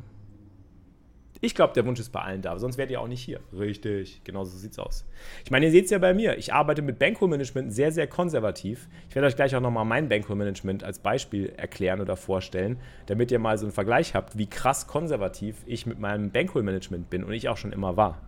Ich 1.45 1.57
glaube, 1.57 1.73
der 1.75 1.85
Wunsch 1.85 1.99
ist 1.99 2.11
bei 2.11 2.21
allen 2.21 2.41
da, 2.41 2.57
sonst 2.57 2.79
wärt 2.79 2.89
ihr 2.93 3.01
auch 3.01 3.09
nicht 3.09 3.21
hier. 3.21 3.41
Richtig, 3.53 4.21
genau 4.23 4.45
so 4.45 4.57
sieht's 4.57 4.79
aus. 4.79 5.05
Ich 5.45 5.51
meine, 5.51 5.67
ihr 5.67 5.73
seht 5.73 5.87
es 5.87 5.91
ja 5.91 5.99
bei 5.99 6.15
mir. 6.15 6.39
Ich 6.39 6.55
arbeite 6.55 6.83
mit 6.83 7.01
Bankroll-Management 7.01 7.73
sehr, 7.73 7.91
sehr 7.91 8.07
konservativ. 8.07 8.89
Ich 9.09 9.17
werde 9.17 9.27
euch 9.27 9.35
gleich 9.35 9.57
auch 9.57 9.61
nochmal 9.61 9.85
mein 9.85 10.09
Bankroll-Management 10.09 10.85
als 10.85 11.01
Beispiel 11.01 11.53
erklären 11.57 12.01
oder 12.01 12.17
vorstellen, 12.17 12.79
damit 13.07 13.33
ihr 13.33 13.41
mal 13.41 13.59
so 13.59 13.67
einen 13.67 13.73
Vergleich 13.73 14.15
habt, 14.15 14.39
wie 14.39 14.47
krass 14.47 14.87
konservativ 14.87 15.57
ich 15.67 15.85
mit 15.85 15.99
meinem 15.99 16.31
Bankroll-Management 16.31 17.11
bin 17.11 17.25
und 17.25 17.33
ich 17.33 17.49
auch 17.49 17.57
schon 17.57 17.73
immer 17.73 17.97
war. 17.97 18.21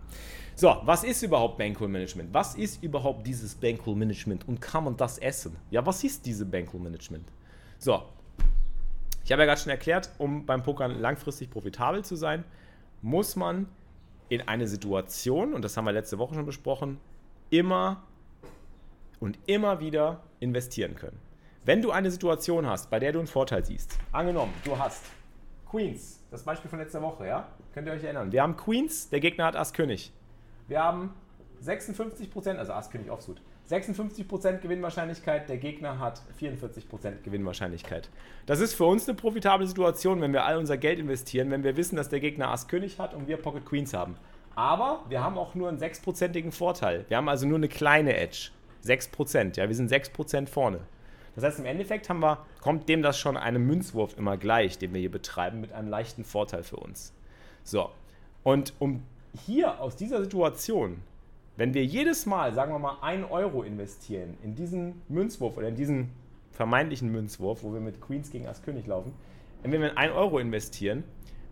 So, 0.57 0.77
was 0.83 1.05
ist 1.05 1.23
überhaupt 1.23 1.57
Bankroll-Management? 1.57 2.35
Was 2.35 2.57
ist 2.57 2.83
überhaupt 2.83 3.25
dieses 3.29 3.55
Bankroll-Management 3.55 4.49
und 4.49 4.61
kann 4.61 4.83
man 4.83 4.97
das 4.97 5.19
essen? 5.19 5.55
Ja, 5.71 5.87
was 5.87 6.03
ist 6.03 6.27
diese 6.27 6.47
Bankroll-Management? 6.47 7.29
So, 7.79 8.03
ich 9.25 9.31
habe 9.31 9.43
ja 9.43 9.47
gerade 9.47 9.61
schon 9.61 9.71
erklärt, 9.71 10.11
um 10.19 10.45
beim 10.45 10.65
Pokern 10.65 11.01
langfristig 11.01 11.49
profitabel 11.49 12.05
zu 12.05 12.17
sein, 12.17 12.43
muss 13.05 13.37
man 13.37 13.69
in 14.31 14.41
eine 14.49 14.67
Situation, 14.67 15.53
und 15.53 15.63
das 15.63 15.77
haben 15.77 15.85
wir 15.85 15.93
letzte 15.93 16.19
Woche 16.19 16.35
schon 16.35 16.47
besprochen, 16.47 16.99
immer 17.51 18.03
und 19.21 19.39
immer 19.45 19.79
wieder 19.79 20.23
investieren 20.41 20.95
können. 20.95 21.19
Wenn 21.67 21.83
du 21.83 21.91
eine 21.91 22.11
Situation 22.11 22.67
hast, 22.67 22.89
bei 22.89 22.99
der 22.99 23.13
du 23.13 23.19
einen 23.19 23.29
Vorteil 23.29 23.63
siehst, 23.63 23.99
angenommen, 24.11 24.55
du 24.65 24.79
hast 24.79 25.05
Queens, 25.71 26.25
das 26.31 26.45
Beispiel 26.45 26.71
von 26.71 26.79
letzter 26.79 27.03
Woche, 27.03 27.27
ja? 27.27 27.47
Könnt 27.75 27.87
ihr 27.87 27.93
euch 27.93 28.05
erinnern? 28.05 28.33
Wir 28.33 28.43
haben 28.43 28.57
Queens, 28.57 29.11
der 29.11 29.21
Gegner 29.21 29.45
hat 29.45 29.57
Ass 29.57 29.75
König. 29.75 30.11
Wir 30.67 30.83
haben 30.83 31.15
56%, 31.63 32.57
also 32.57 32.73
Ass 32.73 32.89
König 32.89 33.11
Offsuit. 33.11 33.43
56% 33.71 34.59
Gewinnwahrscheinlichkeit, 34.59 35.49
der 35.49 35.57
Gegner 35.57 35.99
hat 35.99 36.21
44% 36.39 37.23
Gewinnwahrscheinlichkeit. 37.23 38.11
Das 38.45 38.61
ist 38.61 38.75
für 38.75 38.85
uns 38.85 39.09
eine 39.09 39.17
profitable 39.17 39.67
Situation, 39.67 40.21
wenn 40.21 40.33
wir 40.33 40.45
all 40.45 40.59
unser 40.59 40.77
Geld 40.77 40.99
investieren, 40.99 41.51
wenn 41.51 41.65
wir 41.65 41.77
wissen, 41.77 41.97
dass 41.97 42.11
der 42.11 42.21
Gegner 42.21 42.51
Ass 42.51 42.69
König 42.69 42.99
hat 42.99 43.15
und 43.15 43.27
wir 43.27 43.39
Pocket 43.39 43.65
Queens 43.65 43.95
haben. 43.95 44.17
Aber 44.55 45.05
wir 45.09 45.25
haben 45.25 45.39
auch 45.39 45.55
nur 45.55 45.69
einen 45.69 45.79
6%igen 45.79 46.53
Vorteil. 46.53 47.07
Wir 47.09 47.17
haben 47.17 47.29
also 47.29 47.47
nur 47.47 47.57
eine 47.57 47.69
kleine 47.69 48.17
Edge. 48.17 48.51
6%, 48.85 49.57
ja, 49.57 49.67
wir 49.67 49.75
sind 49.75 49.91
6% 49.91 50.47
vorne. 50.47 50.81
Das 51.35 51.45
heißt, 51.45 51.59
im 51.59 51.65
Endeffekt 51.65 52.09
haben 52.09 52.21
wir, 52.21 52.45
kommt 52.61 52.89
dem 52.89 53.03
das 53.03 53.19
schon 53.19 53.37
einem 53.37 53.67
Münzwurf 53.67 54.17
immer 54.19 54.37
gleich, 54.37 54.79
den 54.79 54.93
wir 54.93 55.01
hier 55.01 55.11
betreiben, 55.11 55.61
mit 55.61 55.73
einem 55.73 55.89
leichten 55.89 56.25
Vorteil 56.25 56.63
für 56.63 56.77
uns. 56.77 57.13
So, 57.65 57.91
und 58.43 58.75
um 58.79 59.03
hier 59.47 59.81
aus 59.81 59.97
dieser 59.97 60.21
Situation 60.21 61.01
wenn 61.57 61.75
wir 61.75 61.85
jedes 61.85 62.27
Mal, 62.27 62.53
sagen 62.53 62.73
wir 62.73 62.79
mal, 62.79 62.99
1 63.01 63.31
Euro 63.31 63.63
investieren 63.63 64.37
in 64.43 64.55
diesen 64.55 65.03
Münzwurf 65.09 65.57
oder 65.57 65.69
in 65.69 65.77
diesen 65.77 66.11
vermeintlichen 66.51 67.11
Münzwurf, 67.11 67.63
wo 67.63 67.73
wir 67.73 67.81
mit 67.81 68.01
Queens 68.01 68.31
gegen 68.31 68.47
Ass 68.47 68.63
König 68.63 68.87
laufen, 68.87 69.13
wenn 69.63 69.81
wir 69.81 69.97
1 69.97 70.13
Euro 70.15 70.39
investieren, 70.39 71.05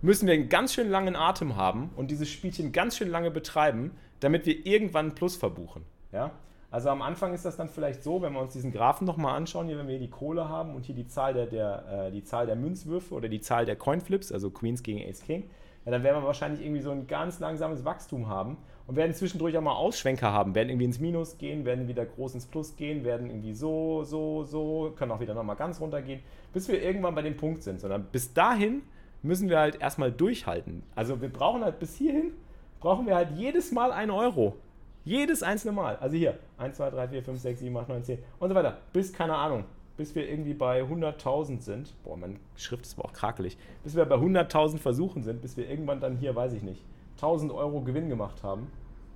müssen 0.03 0.27
wir 0.27 0.35
einen 0.35 0.49
ganz 0.49 0.75
schön 0.75 0.91
langen 0.91 1.17
Atem 1.17 1.57
haben 1.57 1.91
und 1.97 2.11
dieses 2.11 2.29
Spielchen 2.29 2.73
ganz 2.73 2.97
schön 2.97 3.09
lange 3.09 3.31
betreiben, 3.31 3.93
damit 4.21 4.47
wir 4.47 4.67
irgendwann 4.67 5.07
einen 5.07 5.15
Plus 5.15 5.37
verbuchen. 5.37 5.85
Ja? 6.13 6.33
Also 6.71 6.89
am 6.89 7.03
Anfang 7.03 7.33
ist 7.35 7.45
das 7.45 7.57
dann 7.57 7.69
vielleicht 7.69 8.03
so, 8.03 8.23
wenn 8.23 8.33
wir 8.33 8.41
uns 8.41 8.53
diesen 8.55 8.73
Graphen 8.73 9.07
nochmal 9.07 9.37
anschauen, 9.37 9.67
hier, 9.67 9.79
wenn 9.79 9.87
wir 9.87 9.99
hier 9.99 10.07
die 10.07 10.11
Kohle 10.11 10.49
haben 10.49 10.75
und 10.75 10.85
hier 10.85 10.95
die 10.95 11.07
Zahl 11.07 11.35
der, 11.35 11.47
der, 11.47 12.07
äh, 12.07 12.11
die 12.11 12.25
Zahl 12.25 12.47
der 12.47 12.57
Münzwürfe 12.57 13.15
oder 13.15 13.29
die 13.29 13.41
Zahl 13.41 13.67
der 13.67 13.77
Coinflips, 13.77 14.33
also 14.33 14.51
Queens 14.51 14.83
gegen 14.83 15.09
Ace 15.09 15.23
King, 15.23 15.45
ja, 15.85 15.93
dann 15.93 16.03
werden 16.03 16.23
wir 16.23 16.27
wahrscheinlich 16.27 16.65
irgendwie 16.65 16.81
so 16.81 16.91
ein 16.91 17.07
ganz 17.07 17.41
langsames 17.41 17.85
Wachstum 17.85 18.29
haben 18.29 18.57
und 18.87 18.97
werden 18.97 19.15
zwischendurch 19.15 19.57
auch 19.57 19.63
mal 19.63 19.75
Ausschwenker 19.75 20.33
haben, 20.33 20.55
werden 20.55 20.69
irgendwie 20.69 20.87
ins 20.87 21.01
Minus 21.01 21.39
gehen, 21.39 21.65
werden 21.65 21.89
wieder 21.89 22.05
groß 22.05 22.35
ins 22.35 22.47
Plus 22.47 22.77
gehen, 22.77 23.05
werden 23.05 23.31
irgendwie 23.31 23.55
so, 23.55 24.03
so, 24.05 24.45
so, 24.45 24.93
können 24.97 25.13
auch 25.13 25.21
wieder 25.21 25.35
nochmal 25.35 25.57
ganz 25.57 25.81
runter 25.81 26.03
gehen, 26.03 26.21
bis 26.53 26.69
wir 26.69 26.83
irgendwann 26.83 27.15
bei 27.15 27.23
dem 27.23 27.37
Punkt 27.37 27.63
sind. 27.63 27.81
Sondern 27.81 28.05
bis 28.11 28.33
dahin 28.35 28.83
müssen 29.23 29.49
wir 29.49 29.59
halt 29.59 29.81
erstmal 29.81 30.11
durchhalten. 30.11 30.83
Also 30.95 31.21
wir 31.21 31.29
brauchen 31.29 31.63
halt 31.65 31.79
bis 31.79 31.97
hierhin, 31.97 32.33
brauchen 32.81 33.07
wir 33.07 33.15
halt 33.15 33.31
jedes 33.37 33.73
Mal 33.73 33.93
einen 33.93 34.11
Euro. 34.11 34.57
Jedes 35.05 35.43
einzelne 35.43 35.73
Mal. 35.73 35.97
Also 35.97 36.17
hier, 36.17 36.39
1, 36.59 36.77
2, 36.77 36.91
3, 36.91 37.09
4, 37.09 37.23
5, 37.25 37.41
6, 37.41 37.61
7, 37.61 37.77
8, 37.77 37.89
9, 37.89 38.05
10 38.05 38.19
und 38.39 38.49
so 38.49 38.55
weiter. 38.55 38.79
Bis, 38.93 39.13
keine 39.13 39.35
Ahnung, 39.35 39.65
bis 39.97 40.15
wir 40.15 40.29
irgendwie 40.29 40.55
bei 40.55 40.83
100.000 40.83 41.61
sind. 41.61 41.95
Boah, 42.05 42.17
meine 42.17 42.37
Schrift 42.57 42.87
ist 42.87 42.99
aber 42.99 43.09
auch 43.09 43.13
krakelig. 43.13 43.57
Bis 43.83 43.97
wir 43.97 44.05
bei 44.05 44.17
100.000 44.17 44.79
Versuchen 44.79 45.23
sind, 45.23 45.43
bis 45.43 45.57
wir 45.57 45.69
irgendwann 45.69 46.01
dann 46.01 46.17
hier, 46.17 46.37
weiß 46.37 46.53
ich 46.53 46.63
nicht, 46.63 46.85
1000 47.23 47.53
Euro 47.53 47.81
Gewinn 47.83 48.09
gemacht 48.09 48.43
haben. 48.43 48.67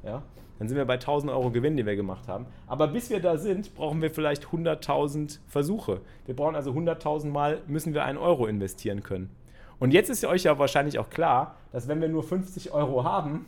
Ja, 0.05 0.23
dann 0.59 0.69
sind 0.69 0.77
wir 0.77 0.85
bei 0.85 0.95
1000 0.95 1.31
Euro 1.33 1.51
Gewinn, 1.51 1.77
den 1.77 1.87
wir 1.87 1.97
gemacht 1.97 2.29
haben. 2.29 2.47
Aber 2.67 2.89
bis 2.89 3.11
wir 3.11 3.21
da 3.21 3.37
sind, 3.37 3.75
brauchen 3.75 4.01
wir 4.01 4.11
vielleicht 4.11 4.47
100.000 4.47 5.41
Versuche. 5.47 6.01
Wir 6.25 6.37
brauchen 6.37 6.55
also 6.55 6.71
100.000 6.71 7.27
Mal, 7.27 7.61
müssen 7.67 7.93
wir 7.93 8.05
einen 8.05 8.19
Euro 8.19 8.47
investieren 8.47 9.03
können. 9.03 9.31
Und 9.79 9.93
jetzt 9.93 10.09
ist 10.09 10.25
euch 10.25 10.45
ja 10.45 10.59
wahrscheinlich 10.59 10.99
auch 10.99 11.11
klar, 11.11 11.57
dass 11.73 11.89
wenn 11.89 12.01
wir 12.01 12.09
nur 12.09 12.23
50 12.23 12.73
Euro 12.73 13.05
haben, 13.05 13.47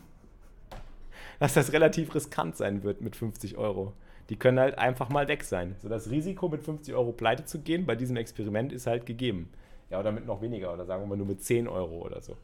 dass 1.38 1.55
das 1.55 1.73
relativ 1.73 2.14
riskant 2.14 2.57
sein 2.57 2.83
wird 2.83 3.01
mit 3.01 3.16
50 3.16 3.57
Euro. 3.57 3.94
Die 4.29 4.37
können 4.37 4.61
halt 4.61 4.77
einfach 4.77 5.09
mal 5.09 5.27
weg 5.29 5.42
sein. 5.44 5.77
So 5.79 5.88
das 5.88 6.11
Risiko, 6.11 6.49
mit 6.49 6.62
50 6.62 6.94
Euro 6.94 7.12
pleite 7.12 7.47
zu 7.47 7.61
gehen 7.61 7.87
bei 7.87 7.94
diesem 7.94 8.16
Experiment 8.16 8.73
ist 8.73 8.87
halt 8.87 9.07
gegeben. 9.07 9.49
Ja, 9.88 10.01
oder 10.01 10.12
mit 10.12 10.27
noch 10.27 10.42
weniger, 10.42 10.75
oder 10.75 10.85
sagen 10.85 11.03
wir 11.03 11.07
mal 11.07 11.16
nur 11.16 11.27
mit 11.27 11.42
10 11.42 11.66
Euro 11.66 12.05
oder 12.05 12.21
so. 12.21 12.37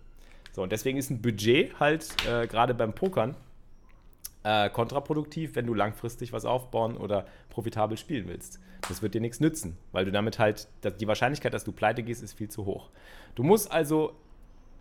So, 0.54 0.62
und 0.62 0.70
deswegen 0.70 0.98
ist 0.98 1.10
ein 1.10 1.20
Budget 1.20 1.80
halt 1.80 2.06
äh, 2.28 2.46
gerade 2.46 2.74
beim 2.74 2.92
Pokern 2.92 3.34
äh, 4.44 4.70
kontraproduktiv, 4.70 5.56
wenn 5.56 5.66
du 5.66 5.74
langfristig 5.74 6.32
was 6.32 6.44
aufbauen 6.44 6.96
oder 6.96 7.26
profitabel 7.50 7.98
spielen 7.98 8.28
willst. 8.28 8.60
Das 8.88 9.02
wird 9.02 9.14
dir 9.14 9.20
nichts 9.20 9.40
nützen, 9.40 9.76
weil 9.90 10.04
du 10.04 10.12
damit 10.12 10.38
halt, 10.38 10.68
die 11.00 11.08
Wahrscheinlichkeit, 11.08 11.54
dass 11.54 11.64
du 11.64 11.72
pleite 11.72 12.04
gehst, 12.04 12.22
ist 12.22 12.34
viel 12.34 12.48
zu 12.48 12.66
hoch. 12.66 12.90
Du 13.34 13.42
musst 13.42 13.72
also 13.72 14.14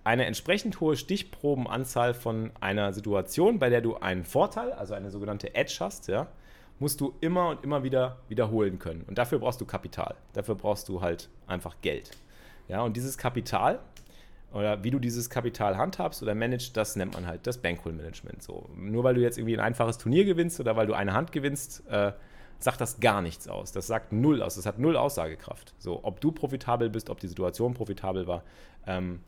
eine 0.03 0.25
entsprechend 0.25 0.79
hohe 0.79 0.95
Stichprobenanzahl 0.95 2.13
von 2.13 2.51
einer 2.59 2.93
Situation, 2.93 3.57
bei 3.57 3.69
der 3.69 3.81
du 3.81 3.95
einen 3.95 4.25
Vorteil, 4.25 4.73
also 4.73 4.93
eine 4.93 5.09
sogenannte 5.09 5.55
Edge 5.55 5.77
hast, 5.79 6.07
ja, 6.07 6.27
musst 6.77 7.01
du 7.01 7.15
immer 7.21 7.49
und 7.49 7.63
immer 7.63 7.83
wieder 7.83 8.17
wiederholen 8.27 8.77
können. 8.77 9.03
Und 9.07 9.17
dafür 9.17 9.39
brauchst 9.39 9.62
du 9.62 9.65
Kapital. 9.65 10.15
Dafür 10.33 10.53
brauchst 10.53 10.88
du 10.89 11.01
halt 11.01 11.29
einfach 11.47 11.77
Geld. 11.81 12.12
Ja, 12.67 12.81
und 12.81 12.95
dieses 12.95 13.17
Kapital 13.17 13.79
oder 14.54 14.84
wie 14.84 14.92
du 14.92 15.00
dieses 15.00 15.30
Kapital 15.30 15.78
handhabst 15.78 16.22
oder 16.22 16.36
managst, 16.36 16.78
das 16.78 16.96
nennt 16.96 17.13
man 17.13 17.26
halt 17.26 17.48
das 17.48 17.58
Bankroll-Management. 17.58 18.44
So, 18.44 18.70
nur 18.76 19.04
weil 19.04 19.16
du 19.16 19.22
jetzt 19.22 19.38
irgendwie 19.38 19.58
ein 19.58 19.60
einfaches 19.60 19.98
Turnier 19.98 20.26
gewinnst 20.26 20.60
oder 20.60 20.76
weil 20.76 20.88
du 20.88 20.94
eine 20.94 21.13
Hand 21.13 21.32
gewinnst, 21.32 21.88
äh, 21.88 22.13
sagt 22.60 22.80
das 22.80 23.00
gar 23.00 23.22
nichts 23.22 23.48
aus. 23.48 23.72
Das 23.72 23.88
sagt 23.88 24.13
null 24.13 24.42
aus. 24.42 24.56
Das 24.56 24.66
hat 24.66 24.80
null 24.80 24.96
Aussagekraft. 24.96 25.74
So, 25.80 26.00
ob 26.04 26.22
du 26.22 26.32
profitabel 26.32 26.89
bist, 26.89 27.10
ob 27.10 27.20
die 27.20 27.28
Situation 27.28 27.74
profitabel 27.74 28.28
war. 28.28 28.44
Ähm, 28.86 29.22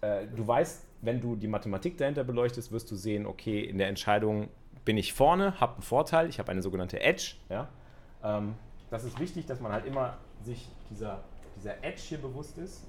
äh, 0.00 0.26
du 0.34 0.46
weißt, 0.46 0.86
wenn 1.02 1.20
du 1.20 1.36
die 1.36 1.48
Mathematik 1.48 1.98
dahinter 1.98 2.24
beleuchtest, 2.24 2.72
wirst 2.72 2.90
du 2.90 2.96
sehen, 2.96 3.26
okay, 3.26 3.60
in 3.60 3.78
der 3.78 3.88
Entscheidung 3.88 4.48
bin 4.84 4.96
ich 4.96 5.12
vorne, 5.12 5.60
habe 5.60 5.74
einen 5.74 5.82
Vorteil, 5.82 6.28
ich 6.28 6.38
habe 6.38 6.50
eine 6.50 6.62
sogenannte 6.62 7.00
Edge. 7.00 7.34
Ja? 7.48 7.68
Ähm, 8.24 8.54
das 8.90 9.04
ist 9.04 9.18
wichtig, 9.20 9.46
dass 9.46 9.60
man 9.60 9.72
halt 9.72 9.86
immer 9.86 10.18
sich 10.42 10.68
dieser, 10.90 11.22
dieser 11.56 11.84
Edge 11.84 12.00
hier 12.00 12.18
bewusst 12.18 12.58
ist. 12.58 12.86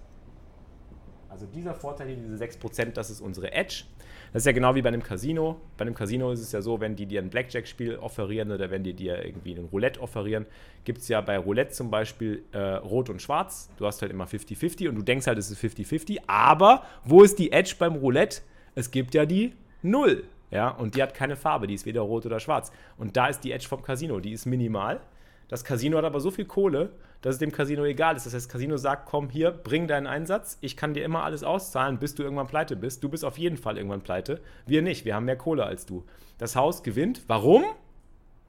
Also 1.33 1.47
dieser 1.47 1.73
Vorteil 1.73 2.09
hier, 2.09 2.17
diese 2.17 2.35
6%, 2.35 2.91
das 2.91 3.09
ist 3.09 3.19
unsere 3.19 3.51
Edge. 3.53 3.85
Das 4.31 4.43
ist 4.43 4.45
ja 4.45 4.51
genau 4.51 4.75
wie 4.75 4.83
bei 4.83 4.89
einem 4.89 5.01
Casino. 5.01 5.59
Bei 5.77 5.81
einem 5.81 5.95
Casino 5.95 6.31
ist 6.31 6.41
es 6.41 6.51
ja 6.51 6.61
so, 6.61 6.79
wenn 6.79 6.95
die 6.95 7.07
dir 7.07 7.23
ein 7.23 7.31
Blackjack-Spiel 7.31 7.95
offerieren 7.95 8.51
oder 8.51 8.69
wenn 8.69 8.83
die 8.83 8.93
dir 8.93 9.25
irgendwie 9.25 9.55
ein 9.55 9.65
Roulette 9.71 9.99
offerieren, 9.99 10.45
gibt 10.83 10.99
es 10.99 11.07
ja 11.07 11.21
bei 11.21 11.39
Roulette 11.39 11.71
zum 11.71 11.89
Beispiel 11.89 12.43
äh, 12.51 12.59
Rot 12.59 13.09
und 13.09 13.19
Schwarz. 13.19 13.67
Du 13.77 13.87
hast 13.87 14.03
halt 14.03 14.11
immer 14.11 14.25
50-50 14.25 14.89
und 14.89 14.95
du 14.95 15.01
denkst 15.01 15.25
halt, 15.25 15.39
es 15.39 15.49
ist 15.49 15.59
50-50. 15.59 16.19
Aber 16.27 16.83
wo 17.03 17.23
ist 17.23 17.39
die 17.39 17.51
Edge 17.51 17.73
beim 17.79 17.95
Roulette? 17.95 18.41
Es 18.75 18.91
gibt 18.91 19.15
ja 19.15 19.25
die 19.25 19.53
Null. 19.81 20.25
Ja, 20.51 20.69
und 20.69 20.93
die 20.93 21.01
hat 21.01 21.15
keine 21.15 21.35
Farbe, 21.35 21.65
die 21.65 21.73
ist 21.73 21.87
weder 21.87 22.01
rot 22.01 22.27
oder 22.27 22.39
schwarz. 22.39 22.71
Und 22.99 23.17
da 23.17 23.25
ist 23.25 23.43
die 23.43 23.51
Edge 23.51 23.67
vom 23.67 23.81
Casino, 23.81 24.19
die 24.19 24.33
ist 24.33 24.45
minimal. 24.45 24.99
Das 25.47 25.63
Casino 25.63 25.97
hat 25.97 26.05
aber 26.05 26.19
so 26.19 26.29
viel 26.29 26.45
Kohle, 26.45 26.91
dass 27.23 27.35
es 27.35 27.39
dem 27.39 27.53
Casino 27.53 27.85
egal 27.85 28.17
ist. 28.17 28.25
Das 28.25 28.33
heißt, 28.33 28.45
das 28.45 28.51
Casino 28.51 28.75
sagt, 28.75 29.05
komm 29.05 29.29
hier, 29.29 29.51
bring 29.51 29.87
deinen 29.87 30.07
Einsatz, 30.07 30.57
ich 30.59 30.75
kann 30.75 30.93
dir 30.93 31.05
immer 31.05 31.23
alles 31.23 31.43
auszahlen, 31.43 31.97
bis 31.97 32.13
du 32.15 32.21
irgendwann 32.21 32.47
pleite 32.47 32.75
bist. 32.75 33.01
Du 33.01 33.07
bist 33.07 33.23
auf 33.23 33.37
jeden 33.37 33.55
Fall 33.55 33.77
irgendwann 33.77 34.01
pleite. 34.01 34.41
Wir 34.65 34.81
nicht, 34.81 35.05
wir 35.05 35.15
haben 35.15 35.23
mehr 35.23 35.37
Kohle 35.37 35.65
als 35.65 35.85
du. 35.85 36.03
Das 36.37 36.57
Haus 36.57 36.83
gewinnt. 36.83 37.21
Warum? 37.27 37.63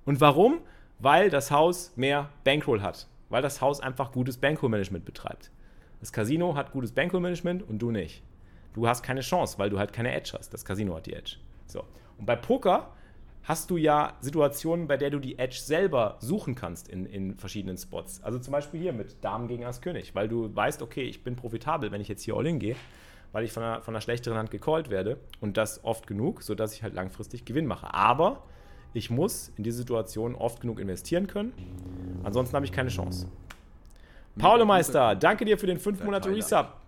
Und 0.05 0.21
warum? 0.21 0.61
Weil 0.99 1.31
das 1.31 1.53
Haus 1.53 1.93
mehr 1.95 2.31
Bankroll 2.43 2.83
hat. 2.83 3.07
Weil 3.29 3.43
das 3.43 3.61
Haus 3.61 3.81
einfach 3.81 4.11
gutes 4.11 4.39
Bankroll-Management 4.39 5.05
betreibt. 5.05 5.53
Das 6.01 6.13
Casino 6.13 6.57
hat 6.57 6.73
gutes 6.73 6.91
Bankroll-Management 6.91 7.63
und 7.63 7.79
du 7.79 7.93
nicht. 7.93 8.25
Du 8.75 8.89
hast 8.89 9.05
keine 9.05 9.21
Chance, 9.21 9.57
weil 9.59 9.71
du 9.71 9.79
halt 9.79 9.93
keine 9.93 10.13
Edge 10.13 10.33
hast. 10.37 10.53
Das 10.53 10.65
Casino 10.65 10.97
hat 10.97 11.07
die 11.07 11.13
Edge. 11.13 11.37
So. 11.67 11.85
Und 12.19 12.27
bei 12.27 12.35
Poker 12.35 12.91
hast 13.45 13.71
du 13.71 13.77
ja 13.77 14.15
Situationen, 14.21 14.89
bei 14.89 14.97
der 14.97 15.11
du 15.11 15.19
die 15.19 15.39
Edge 15.39 15.59
selber 15.61 16.17
suchen 16.21 16.55
kannst 16.55 16.89
in, 16.89 17.07
in 17.07 17.37
verschiedenen 17.37 17.77
Spots. 17.77 18.23
Also 18.23 18.39
zum 18.39 18.53
Beispiel 18.53 18.81
hier 18.81 18.93
mit 18.93 19.23
Damen 19.23 19.49
gegen 19.49 19.65
Ass 19.65 19.81
König, 19.81 20.15
weil 20.15 20.29
du 20.29 20.55
weißt, 20.55 20.83
okay, 20.83 21.03
ich 21.03 21.23
bin 21.23 21.37
profitabel, 21.37 21.93
wenn 21.93 22.01
ich 22.01 22.09
jetzt 22.09 22.23
hier 22.23 22.35
All-In 22.35 22.59
gehe, 22.59 22.75
weil 23.33 23.45
ich 23.45 23.53
von 23.53 23.63
einer, 23.63 23.83
von 23.83 23.95
einer 23.95 24.01
schlechteren 24.01 24.39
Hand 24.39 24.51
gecallt 24.51 24.89
werde 24.91 25.19
und 25.41 25.57
das 25.57 25.85
oft 25.85 26.07
genug, 26.07 26.43
sodass 26.43 26.75
ich 26.75 26.83
halt 26.83 26.95
langfristig 26.95 27.45
Gewinn 27.45 27.67
mache. 27.67 27.93
Aber 27.93 28.43
ich 28.95 29.11
muss 29.11 29.53
in 29.57 29.65
diese 29.65 29.79
Situation 29.79 30.35
oft 30.35 30.61
genug 30.61 30.81
investieren 30.81 31.27
können, 31.27 31.53
ansonsten 32.23 32.57
habe 32.57 32.65
ich 32.65 32.73
keine 32.73 32.89
Chance. 32.89 33.29
Paolo 34.39 34.65
Meister, 34.65 35.15
danke 35.15 35.45
dir 35.45 35.59
für 35.59 35.67
den 35.67 35.79
5 35.79 36.03
Monate 36.03 36.31
Resub. 36.31 36.84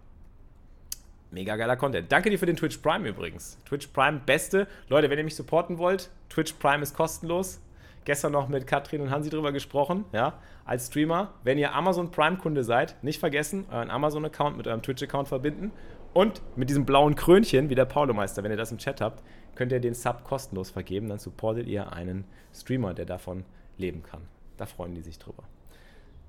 Mega 1.31 1.57
geiler 1.57 1.77
Content. 1.77 2.11
Danke 2.11 2.31
dir 2.31 2.39
für 2.39 2.47
den 2.47 2.57
Twitch 2.57 2.79
Prime 2.79 3.09
übrigens. 3.09 3.59
Twitch 3.67 3.89
Prime, 3.89 4.21
beste. 4.25 4.67
Leute, 4.89 5.11
wenn 5.11 5.19
ihr 5.19 5.25
mich 5.25 5.35
supporten 5.35 5.79
wollt, 5.79 6.11
Twitch 6.29 6.55
Prime 6.55 6.83
ist 6.83 6.95
kostenlos. 6.95 7.61
Gestern 8.05 8.31
noch 8.31 8.49
mit 8.49 8.69
Katrin 8.69 9.01
und 9.01 9.11
Hansi 9.11 9.31
drüber 9.31 9.51
gesprochen, 9.51 10.05
ja, 10.13 10.39
als 10.65 10.87
Streamer. 10.87 11.35
Wenn 11.43 11.59
ihr 11.59 11.75
Amazon 11.75 12.13
Prime-Kunde 12.13 12.63
seid, 12.63 13.03
nicht 13.03 13.19
vergessen, 13.19 13.67
euren 13.69 13.91
Amazon-Account 13.91 14.57
mit 14.57 14.69
eurem 14.69 14.81
Twitch-Account 14.81 15.27
verbinden. 15.27 15.73
Und 16.15 16.41
mit 16.57 16.71
diesem 16.71 16.87
blauen 16.87 17.17
Krönchen, 17.17 17.69
wie 17.69 17.75
der 17.75 17.85
Paulo-Meister, 17.85 18.45
wenn 18.45 18.53
ihr 18.53 18.57
das 18.57 18.71
im 18.71 18.79
Chat 18.79 19.01
habt, 19.01 19.25
könnt 19.57 19.73
ihr 19.73 19.81
den 19.81 19.95
Sub 19.95 20.23
kostenlos 20.23 20.71
vergeben. 20.71 21.09
Dann 21.09 21.19
supportet 21.19 21.67
ihr 21.67 21.93
einen 21.93 22.25
Streamer, 22.55 22.95
der 22.95 23.07
davon 23.07 23.45
leben 23.77 24.05
kann. 24.05 24.23
Da 24.57 24.67
freuen 24.67 24.95
die 24.95 25.03
sich 25.03 25.19
drüber. 25.19 25.43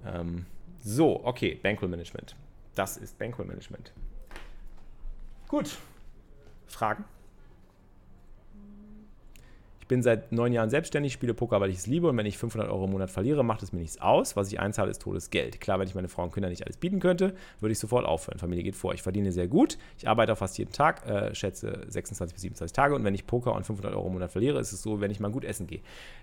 Ähm, 0.03 0.47
so, 0.79 1.23
okay, 1.23 1.59
Bankroll 1.61 1.89
Management. 1.89 2.35
Das 2.73 2.97
ist 2.97 3.19
Bankroll 3.19 3.45
Management. 3.45 3.93
Gut. 5.47 5.77
Fragen? 6.67 7.05
Ich 9.79 9.89
bin 9.89 10.03
seit 10.03 10.33
neun 10.33 10.51
Jahren 10.51 10.69
selbstständig, 10.69 11.13
spiele 11.13 11.33
Poker, 11.33 11.61
weil 11.61 11.69
ich 11.69 11.77
es 11.77 11.87
liebe 11.87 12.09
und 12.09 12.17
wenn 12.17 12.25
ich 12.25 12.37
500 12.37 12.69
Euro 12.69 12.83
im 12.83 12.91
Monat 12.91 13.09
verliere, 13.09 13.45
macht 13.45 13.63
es 13.63 13.71
mir 13.71 13.79
nichts 13.79 14.01
aus. 14.01 14.35
Was 14.35 14.51
ich 14.51 14.59
einzahle, 14.59 14.91
ist 14.91 15.01
totes 15.01 15.29
Geld. 15.29 15.61
Klar, 15.61 15.79
wenn 15.79 15.87
ich 15.87 15.95
meine 15.95 16.09
Frau 16.09 16.23
und 16.23 16.33
Kinder 16.33 16.49
nicht 16.49 16.65
alles 16.65 16.75
bieten 16.75 16.99
könnte, 16.99 17.33
würde 17.61 17.71
ich 17.71 17.79
sofort 17.79 18.05
aufhören. 18.05 18.37
Familie 18.37 18.65
geht 18.65 18.75
vor. 18.75 18.93
Ich 18.93 19.01
verdiene 19.01 19.31
sehr 19.31 19.47
gut. 19.47 19.77
Ich 19.97 20.05
arbeite 20.09 20.33
auch 20.33 20.37
fast 20.37 20.57
jeden 20.57 20.73
Tag, 20.73 21.07
äh, 21.07 21.33
schätze 21.33 21.85
26 21.87 22.33
bis 22.33 22.41
27 22.41 22.73
Tage 22.73 22.95
und 22.95 23.05
wenn 23.05 23.15
ich 23.15 23.25
Poker 23.25 23.53
und 23.53 23.65
500 23.65 23.93
Euro 23.95 24.07
im 24.07 24.13
Monat 24.15 24.29
verliere, 24.29 24.59
ist 24.59 24.73
es 24.73 24.81
so, 24.81 24.99
wenn 24.99 25.09
ich 25.09 25.21
mal 25.21 25.31
gut 25.31 25.45
essen 25.45 25.67
gehe. 25.67 25.79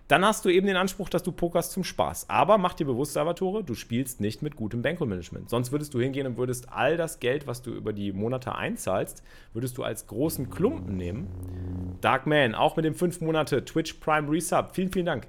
Dann 0.07 0.23
hast 0.23 0.45
du 0.45 0.51
eben 0.51 0.67
den 0.67 0.77
Anspruch, 0.77 1.09
dass 1.09 1.23
du 1.23 1.33
pokerst 1.33 1.73
zum 1.73 1.83
Spaß. 1.83 2.29
Aber 2.29 2.59
mach 2.59 2.75
dir 2.75 2.85
bewusst, 2.85 3.14
Salvatore, 3.14 3.64
du 3.64 3.75
spielst 3.75 4.21
nicht 4.21 4.43
mit 4.43 4.55
gutem 4.55 4.83
Bankroll-Management. 4.83 5.49
Sonst 5.49 5.73
würdest 5.73 5.95
du 5.95 6.01
hingehen 6.01 6.27
und 6.27 6.37
würdest 6.37 6.71
all 6.71 6.99
das 6.99 7.21
Geld, 7.21 7.47
was 7.47 7.62
du 7.62 7.71
über 7.71 7.95
die 7.95 8.12
Monate 8.12 8.55
einzahlst, 8.55 9.23
würdest 9.55 9.79
du 9.79 9.83
als 9.83 10.07
großen 10.07 10.51
Klumpen 10.51 10.99
nehmen. 10.99 11.97
Darkman, 12.03 12.55
auch 12.55 12.77
mit 12.77 12.85
dem 12.85 12.95
5 12.95 13.23
Monate 13.23 13.64
Twitch 13.64 13.95
Prime 13.95 14.31
Resub. 14.31 14.75
Vielen, 14.75 14.93
vielen 14.93 15.07
Dank. 15.07 15.27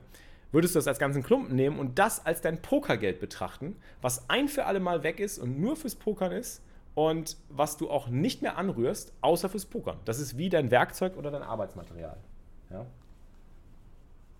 Würdest 0.52 0.76
du 0.76 0.80
das 0.80 0.88
als 0.88 1.00
ganzen 1.00 1.24
Klumpen 1.24 1.56
nehmen 1.56 1.80
und 1.80 1.98
das 1.98 2.26
als 2.26 2.42
dein 2.42 2.62
Pokergeld 2.62 3.22
betrachten, 3.22 3.78
was 4.02 4.30
ein 4.30 4.50
für 4.50 4.66
alle 4.66 4.82
Mal 4.82 5.04
weg 5.04 5.22
ist 5.22 5.40
und 5.40 5.60
nur 5.60 5.78
fürs 5.78 5.96
Pokern 5.96 6.34
ist 6.34 6.62
und 6.96 7.38
was 7.50 7.78
du 7.78 7.90
auch 7.90 8.10
nicht 8.10 8.42
mehr 8.42 8.58
anrührst, 8.58 9.14
außer 9.22 9.48
fürs 9.48 9.66
Pokern. 9.66 9.98
Das 10.04 10.20
ist 10.20 10.38
wie 10.38 10.50
dein 10.50 10.70
Werkzeug 10.70 11.18
oder 11.18 11.32
dein 11.32 11.44
Arbeitsmaterial. 11.44 12.18
Ja? 12.70 12.86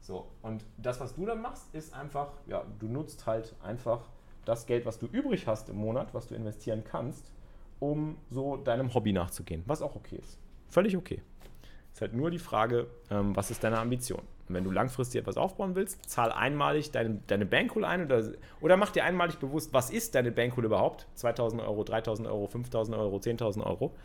So, 0.06 0.28
und 0.44 0.64
das, 0.78 1.00
was 1.00 1.16
du 1.16 1.26
dann 1.26 1.42
machst, 1.42 1.74
ist 1.74 1.96
einfach, 1.96 2.28
ja, 2.46 2.64
du 2.78 2.88
nutzt 2.88 3.26
halt 3.26 3.56
einfach 3.64 4.02
das 4.46 4.68
Geld, 4.68 4.86
was 4.86 5.00
du 5.00 5.08
übrig 5.08 5.48
hast 5.48 5.68
im 5.70 5.78
Monat, 5.78 6.14
was 6.14 6.28
du 6.28 6.36
investieren 6.36 6.84
kannst, 6.84 7.32
um 7.80 8.16
so 8.30 8.56
deinem 8.56 8.94
Hobby 8.94 9.14
nachzugehen, 9.14 9.64
was 9.66 9.82
auch 9.82 9.96
okay 9.96 10.18
ist. 10.18 10.38
Völlig 10.68 10.96
okay. 10.96 11.24
Ist 11.92 12.02
halt 12.02 12.14
nur 12.14 12.30
die 12.30 12.38
Frage, 12.38 12.86
ähm, 13.10 13.36
was 13.36 13.50
ist 13.50 13.64
deine 13.64 13.80
Ambition? 13.80 14.20
Und 14.48 14.54
wenn 14.54 14.64
du 14.64 14.70
langfristig 14.70 15.22
etwas 15.22 15.38
aufbauen 15.38 15.74
willst, 15.74 16.08
zahl 16.08 16.32
einmalig 16.32 16.92
deine, 16.92 17.22
deine 17.26 17.48
Bankroll 17.48 17.84
ein 17.84 18.06
oder, 18.06 18.24
oder 18.62 18.78
mach 18.78 18.92
dir 18.92 19.06
einmalig 19.06 19.40
bewusst, 19.40 19.74
was 19.74 19.90
ist 19.90 20.14
deine 20.14 20.32
Bankroll 20.32 20.66
überhaupt? 20.66 21.08
2000 21.16 21.64
Euro, 21.64 21.84
3000 21.84 22.28
Euro, 22.28 22.46
5000 22.46 22.96
Euro, 22.96 23.18
10.000 23.18 23.64
Euro. 23.66 23.96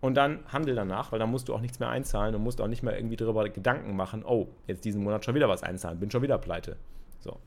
Und 0.00 0.14
dann 0.14 0.40
handel 0.52 0.76
danach, 0.76 1.10
weil 1.10 1.18
dann 1.18 1.30
musst 1.30 1.48
du 1.48 1.54
auch 1.54 1.60
nichts 1.60 1.80
mehr 1.80 1.88
einzahlen 1.88 2.34
und 2.34 2.42
musst 2.42 2.60
auch 2.60 2.68
nicht 2.68 2.82
mehr 2.82 2.96
irgendwie 2.96 3.16
darüber 3.16 3.48
Gedanken 3.48 3.96
machen, 3.96 4.24
oh, 4.24 4.48
jetzt 4.66 4.84
diesen 4.84 5.02
Monat 5.02 5.24
schon 5.24 5.34
wieder 5.34 5.48
was 5.48 5.62
einzahlen, 5.62 5.98
bin 5.98 6.10
schon 6.10 6.22
wieder 6.22 6.38
pleite. 6.38 6.76
So. 7.18 7.38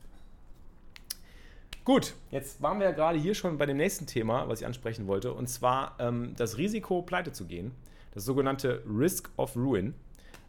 Gut, 1.84 2.14
jetzt 2.30 2.60
waren 2.60 2.78
wir 2.78 2.86
ja 2.86 2.92
gerade 2.92 3.18
hier 3.18 3.34
schon 3.34 3.56
bei 3.56 3.66
dem 3.66 3.78
nächsten 3.78 4.06
Thema, 4.06 4.48
was 4.48 4.60
ich 4.60 4.66
ansprechen 4.66 5.06
wollte, 5.06 5.32
und 5.32 5.48
zwar 5.48 5.96
ähm, 5.98 6.34
das 6.36 6.58
Risiko, 6.58 7.02
pleite 7.02 7.32
zu 7.32 7.46
gehen 7.46 7.72
das 8.12 8.24
sogenannte 8.24 8.82
Risk 8.86 9.30
of 9.36 9.56
Ruin 9.56 9.94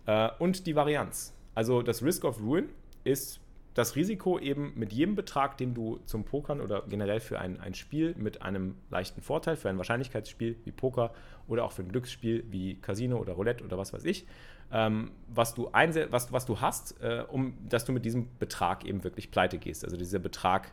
äh, 0.05 0.29
und 0.39 0.67
die 0.67 0.75
Varianz. 0.75 1.33
Also 1.55 1.81
das 1.81 2.03
Risk 2.03 2.23
of 2.25 2.39
Ruin 2.39 2.69
ist 3.03 3.39
das 3.73 3.95
Risiko 3.95 4.37
eben 4.37 4.73
mit 4.75 4.93
jedem 4.93 5.15
Betrag, 5.15 5.57
den 5.57 5.73
du 5.73 5.99
zum 6.05 6.23
Pokern 6.23 6.61
oder 6.61 6.83
generell 6.87 7.19
für 7.19 7.39
ein, 7.39 7.59
ein 7.59 7.73
Spiel 7.73 8.13
mit 8.17 8.41
einem 8.41 8.75
leichten 8.89 9.21
Vorteil, 9.21 9.55
für 9.55 9.69
ein 9.69 9.77
Wahrscheinlichkeitsspiel 9.77 10.57
wie 10.63 10.71
Poker 10.71 11.11
oder 11.47 11.63
auch 11.63 11.71
für 11.71 11.81
ein 11.81 11.89
Glücksspiel 11.89 12.45
wie 12.49 12.75
Casino 12.75 13.17
oder 13.17 13.33
Roulette 13.33 13.63
oder 13.63 13.77
was 13.77 13.93
weiß 13.93 14.05
ich, 14.05 14.27
ähm, 14.71 15.11
was, 15.27 15.55
du 15.55 15.69
was, 15.71 16.31
was 16.31 16.45
du 16.45 16.61
hast, 16.61 17.01
äh, 17.01 17.23
um 17.27 17.55
dass 17.67 17.85
du 17.85 17.91
mit 17.91 18.05
diesem 18.05 18.27
Betrag 18.37 18.85
eben 18.85 19.03
wirklich 19.03 19.31
pleite 19.31 19.57
gehst. 19.57 19.83
Also 19.83 19.97
dieser 19.97 20.19
Betrag 20.19 20.71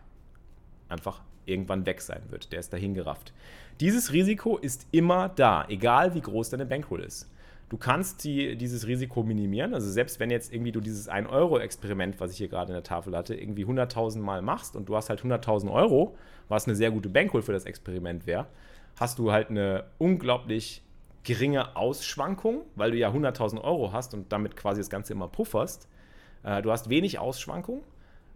einfach 0.88 1.22
irgendwann 1.46 1.86
weg 1.86 2.02
sein 2.02 2.22
wird. 2.28 2.52
Der 2.52 2.60
ist 2.60 2.72
dahingerafft. 2.72 3.32
Dieses 3.80 4.12
Risiko 4.12 4.58
ist 4.58 4.86
immer 4.90 5.30
da, 5.30 5.64
egal 5.68 6.14
wie 6.14 6.20
groß 6.20 6.50
deine 6.50 6.66
Bankroll 6.66 7.00
ist. 7.00 7.30
Du 7.70 7.78
kannst 7.78 8.24
die, 8.24 8.56
dieses 8.56 8.86
Risiko 8.86 9.22
minimieren. 9.22 9.72
Also 9.72 9.90
selbst 9.90 10.20
wenn 10.20 10.30
jetzt 10.30 10.52
irgendwie 10.52 10.72
du 10.72 10.80
dieses 10.80 11.08
1-Euro-Experiment, 11.10 12.20
was 12.20 12.32
ich 12.32 12.36
hier 12.36 12.48
gerade 12.48 12.72
in 12.72 12.74
der 12.74 12.82
Tafel 12.82 13.16
hatte, 13.16 13.34
irgendwie 13.34 13.64
100.000 13.64 14.18
Mal 14.18 14.42
machst 14.42 14.76
und 14.76 14.88
du 14.88 14.96
hast 14.96 15.08
halt 15.08 15.22
100.000 15.22 15.72
Euro, 15.72 16.16
was 16.48 16.66
eine 16.66 16.76
sehr 16.76 16.90
gute 16.90 17.08
Bankroll 17.08 17.42
für 17.42 17.52
das 17.52 17.64
Experiment 17.64 18.26
wäre, 18.26 18.46
hast 18.98 19.18
du 19.18 19.32
halt 19.32 19.48
eine 19.48 19.84
unglaublich 19.96 20.82
geringe 21.22 21.76
Ausschwankung, 21.76 22.62
weil 22.74 22.90
du 22.90 22.98
ja 22.98 23.10
100.000 23.10 23.62
Euro 23.62 23.92
hast 23.92 24.12
und 24.12 24.30
damit 24.32 24.56
quasi 24.56 24.80
das 24.80 24.90
Ganze 24.90 25.14
immer 25.14 25.28
pufferst. 25.28 25.88
Äh, 26.42 26.60
du 26.60 26.70
hast 26.70 26.90
wenig 26.90 27.18
Ausschwankung 27.18 27.82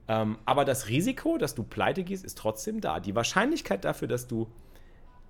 ähm, 0.08 0.38
aber 0.44 0.64
das 0.64 0.88
Risiko, 0.88 1.38
dass 1.38 1.54
du 1.54 1.62
pleite 1.62 2.04
gehst, 2.04 2.24
ist 2.24 2.36
trotzdem 2.36 2.80
da. 2.80 3.00
Die 3.00 3.14
Wahrscheinlichkeit 3.14 3.84
dafür, 3.84 4.08
dass 4.08 4.26
du 4.26 4.48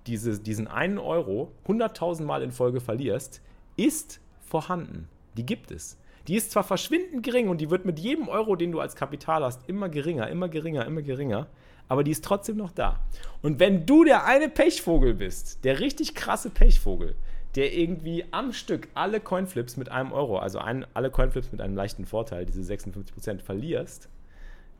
diese, 0.07 0.39
diesen 0.39 0.67
einen 0.67 0.97
Euro 0.97 1.51
100.000 1.67 2.23
Mal 2.23 2.43
in 2.43 2.51
Folge 2.51 2.81
verlierst, 2.81 3.41
ist 3.75 4.19
vorhanden. 4.39 5.07
Die 5.37 5.45
gibt 5.45 5.71
es. 5.71 5.97
Die 6.27 6.35
ist 6.35 6.51
zwar 6.51 6.63
verschwindend 6.63 7.23
gering 7.23 7.49
und 7.49 7.61
die 7.61 7.69
wird 7.69 7.85
mit 7.85 7.99
jedem 7.99 8.27
Euro, 8.27 8.55
den 8.55 8.71
du 8.71 8.79
als 8.79 8.95
Kapital 8.95 9.43
hast, 9.43 9.69
immer 9.69 9.89
geringer, 9.89 10.27
immer 10.29 10.49
geringer, 10.49 10.85
immer 10.85 11.03
geringer, 11.03 11.47
aber 11.87 12.03
die 12.03 12.11
ist 12.11 12.23
trotzdem 12.23 12.57
noch 12.57 12.71
da. 12.71 12.99
Und 13.43 13.59
wenn 13.59 13.85
du 13.85 14.03
der 14.03 14.25
eine 14.25 14.49
Pechvogel 14.49 15.13
bist, 15.13 15.63
der 15.63 15.79
richtig 15.79 16.15
krasse 16.15 16.49
Pechvogel, 16.49 17.15
der 17.55 17.73
irgendwie 17.73 18.25
am 18.31 18.53
Stück 18.53 18.87
alle 18.95 19.19
Coinflips 19.19 19.77
mit 19.77 19.89
einem 19.89 20.11
Euro, 20.11 20.39
also 20.39 20.59
ein, 20.59 20.85
alle 20.93 21.11
Coinflips 21.11 21.51
mit 21.51 21.61
einem 21.61 21.75
leichten 21.75 22.05
Vorteil, 22.05 22.45
diese 22.45 22.61
56% 22.61 23.39
verlierst, 23.39 24.09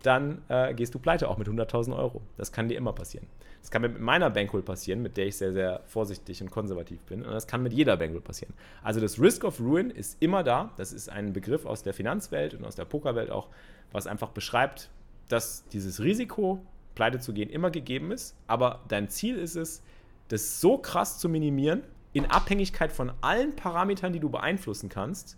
dann 0.05 0.41
äh, 0.49 0.73
gehst 0.73 0.93
du 0.93 0.99
pleite 0.99 1.29
auch 1.29 1.37
mit 1.37 1.47
100.000 1.47 1.95
Euro. 1.97 2.21
Das 2.37 2.51
kann 2.51 2.67
dir 2.67 2.77
immer 2.77 2.93
passieren. 2.93 3.27
Das 3.61 3.71
kann 3.71 3.81
mit 3.81 3.99
meiner 3.99 4.29
Bankroll 4.29 4.61
passieren, 4.61 5.01
mit 5.01 5.17
der 5.17 5.25
ich 5.25 5.37
sehr, 5.37 5.51
sehr 5.51 5.81
vorsichtig 5.85 6.41
und 6.41 6.51
konservativ 6.51 7.01
bin. 7.05 7.25
Und 7.25 7.31
das 7.31 7.47
kann 7.47 7.63
mit 7.63 7.73
jeder 7.73 7.97
Bankroll 7.97 8.21
passieren. 8.21 8.53
Also 8.83 8.99
das 8.99 9.19
Risk 9.19 9.43
of 9.43 9.59
Ruin 9.59 9.89
ist 9.89 10.17
immer 10.21 10.43
da. 10.43 10.71
Das 10.77 10.93
ist 10.93 11.09
ein 11.09 11.33
Begriff 11.33 11.65
aus 11.65 11.81
der 11.81 11.93
Finanzwelt 11.93 12.53
und 12.53 12.63
aus 12.63 12.75
der 12.75 12.85
Pokerwelt 12.85 13.31
auch, 13.31 13.47
was 13.91 14.05
einfach 14.05 14.29
beschreibt, 14.29 14.89
dass 15.29 15.67
dieses 15.69 16.01
Risiko, 16.01 16.61
pleite 16.93 17.19
zu 17.19 17.33
gehen, 17.33 17.49
immer 17.49 17.71
gegeben 17.71 18.11
ist. 18.11 18.35
Aber 18.47 18.81
dein 18.87 19.09
Ziel 19.09 19.37
ist 19.37 19.55
es, 19.55 19.81
das 20.27 20.61
so 20.61 20.77
krass 20.77 21.17
zu 21.17 21.27
minimieren, 21.27 21.81
in 22.13 22.25
Abhängigkeit 22.25 22.91
von 22.91 23.11
allen 23.21 23.55
Parametern, 23.55 24.13
die 24.13 24.19
du 24.19 24.29
beeinflussen 24.29 24.89
kannst. 24.89 25.37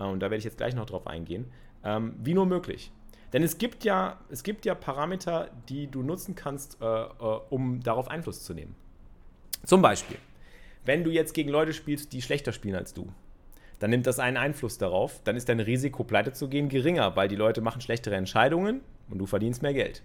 Äh, 0.00 0.04
und 0.04 0.20
da 0.20 0.26
werde 0.26 0.38
ich 0.38 0.44
jetzt 0.44 0.56
gleich 0.56 0.74
noch 0.74 0.86
drauf 0.86 1.06
eingehen, 1.06 1.46
ähm, 1.84 2.14
wie 2.22 2.34
nur 2.34 2.46
möglich. 2.46 2.92
Denn 3.32 3.42
es 3.42 3.58
gibt 3.58 3.84
ja, 3.84 4.18
es 4.30 4.42
gibt 4.42 4.64
ja 4.64 4.74
Parameter, 4.74 5.50
die 5.68 5.86
du 5.86 6.02
nutzen 6.02 6.34
kannst, 6.34 6.80
äh, 6.80 6.84
äh, 6.84 7.08
um 7.50 7.82
darauf 7.82 8.08
Einfluss 8.08 8.44
zu 8.44 8.52
nehmen. 8.52 8.74
Zum 9.64 9.80
Beispiel, 9.80 10.18
wenn 10.84 11.04
du 11.04 11.10
jetzt 11.10 11.32
gegen 11.32 11.48
Leute 11.48 11.72
spielst, 11.72 12.12
die 12.12 12.20
schlechter 12.20 12.52
spielen 12.52 12.74
als 12.74 12.92
du, 12.92 13.08
dann 13.78 13.90
nimmt 13.90 14.06
das 14.06 14.18
einen 14.18 14.36
Einfluss 14.36 14.78
darauf. 14.78 15.20
Dann 15.24 15.36
ist 15.36 15.48
dein 15.48 15.60
Risiko, 15.60 16.04
pleite 16.04 16.32
zu 16.32 16.48
gehen, 16.48 16.68
geringer, 16.68 17.16
weil 17.16 17.28
die 17.28 17.36
Leute 17.36 17.60
machen 17.60 17.80
schlechtere 17.80 18.14
Entscheidungen 18.14 18.80
und 19.08 19.18
du 19.18 19.26
verdienst 19.26 19.62
mehr 19.62 19.74
Geld. 19.74 20.02